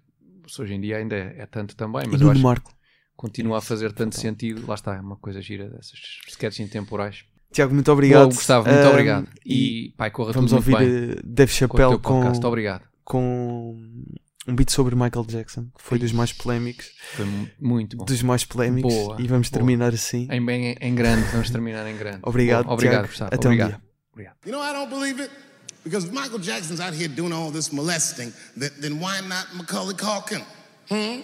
se 0.47 0.61
hoje 0.61 0.73
em 0.73 0.81
dia 0.81 0.97
ainda 0.97 1.15
é, 1.15 1.35
é 1.39 1.45
tanto 1.45 1.75
também, 1.75 2.03
E 2.05 2.07
mas 2.07 2.13
eu 2.21 2.27
Nuno 2.27 2.31
acho 2.31 2.39
que 2.39 2.43
Marco. 2.45 2.73
continua 3.15 3.57
a 3.57 3.61
fazer 3.61 3.91
tanto 3.91 4.17
sentido. 4.19 4.65
Lá 4.67 4.75
está, 4.75 4.95
é 4.95 4.99
uma 5.01 5.17
coisa 5.17 5.41
gira 5.41 5.69
dessas 5.69 5.99
sketches 6.27 6.59
intemporais. 6.61 7.25
Tiago, 7.51 7.73
muito 7.73 7.91
obrigado. 7.91 8.21
Boa, 8.27 8.33
Gustavo, 8.35 8.67
muito 8.69 8.79
Ahm, 8.85 8.89
obrigado. 8.89 9.27
E, 9.45 9.87
E, 9.87 9.91
pai, 9.97 10.11
corra 10.11 10.31
vamos 10.33 10.51
tudo 10.51 10.63
muito 10.63 10.75
ouvir 10.77 10.85
bem 11.07 11.11
eh, 11.17 11.21
Dave 11.25 11.51
com 11.51 11.57
Chappelle 11.57 11.97
com, 11.99 12.19
podcast. 12.21 12.45
Obrigado. 12.45 12.83
com 13.03 13.75
um 14.47 14.55
beat 14.55 14.69
sobre 14.71 14.95
Michael 14.95 15.25
Jackson, 15.27 15.63
que 15.75 15.81
foi 15.83 15.99
dos 15.99 16.11
mais 16.11 16.31
polémicos. 16.31 16.91
Foi 17.15 17.25
mu- 17.25 17.49
muito 17.59 17.97
bom. 17.97 18.05
Dos 18.05 18.21
mais 18.23 18.45
polémicos. 18.45 18.93
Boa, 18.93 19.21
e 19.21 19.27
vamos 19.27 19.49
boa. 19.49 19.59
terminar 19.59 19.93
assim. 19.93 20.27
Em, 20.31 20.45
bem, 20.45 20.75
em 20.79 20.95
grande, 20.95 21.23
vamos 21.31 21.49
terminar 21.49 21.85
em 21.87 21.97
grande. 21.97 22.19
Obrigado, 22.23 22.69
obrigado, 22.69 22.93
Tiago. 22.93 23.07
Gustavo. 23.07 23.33
Até 23.35 23.47
um 23.47 23.51
obrigado. 23.51 23.69
dia. 23.79 23.88
You 24.45 24.51
know, 24.51 24.59
I 24.59 24.73
don't 24.73 24.89
believe 24.89 25.19
it. 25.19 25.29
Because 25.83 26.05
if 26.05 26.11
Michael 26.11 26.39
Jackson's 26.39 26.79
out 26.79 26.93
here 26.93 27.07
doing 27.07 27.31
all 27.31 27.51
this 27.51 27.71
molesting, 27.71 28.33
then, 28.55 28.71
then 28.79 28.99
why 28.99 29.19
not 29.21 29.47
Macaulay 29.55 29.93
Culkin? 29.93 30.43
Hmm? 30.89 31.21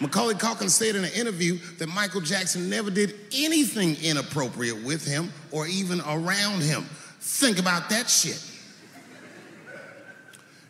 Macaulay 0.00 0.34
Culkin 0.34 0.70
said 0.70 0.94
in 0.94 1.04
an 1.04 1.12
interview 1.12 1.58
that 1.78 1.88
Michael 1.88 2.20
Jackson 2.20 2.70
never 2.70 2.90
did 2.90 3.14
anything 3.34 3.96
inappropriate 4.02 4.82
with 4.84 5.04
him 5.06 5.32
or 5.50 5.66
even 5.66 6.00
around 6.02 6.62
him. 6.62 6.84
Think 7.20 7.58
about 7.58 7.90
that 7.90 8.08
shit. 8.08 8.42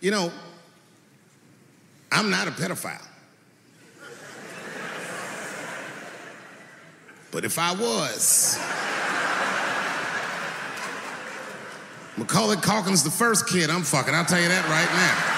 You 0.01 0.11
know, 0.11 0.33
I'm 2.11 2.31
not 2.31 2.49
a 2.49 2.51
pedophile. 2.53 3.05
But 7.31 7.45
if 7.45 7.59
I 7.59 7.73
was, 7.73 8.59
Macaulay 12.19 12.57
Culkin's 12.57 13.05
the 13.05 13.11
first 13.11 13.47
kid 13.47 13.71
I'm 13.71 13.83
fucking. 13.83 14.13
I'll 14.13 14.25
tell 14.25 14.41
you 14.41 14.49
that 14.49 14.65
right 14.69 14.91
now. 14.93 15.38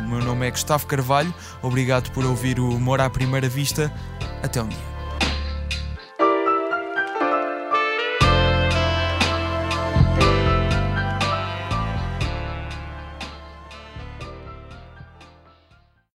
O 0.00 0.02
meu 0.02 0.20
nome 0.20 0.46
é 0.46 0.50
Gustavo 0.50 0.86
Carvalho, 0.86 1.32
obrigado 1.62 2.10
por 2.12 2.24
ouvir 2.24 2.60
o 2.60 2.68
Humor 2.68 3.00
à 3.00 3.10
Primeira 3.10 3.48
Vista. 3.48 3.92
Até 4.42 4.62
um 4.62 4.68
dia. 4.68 4.99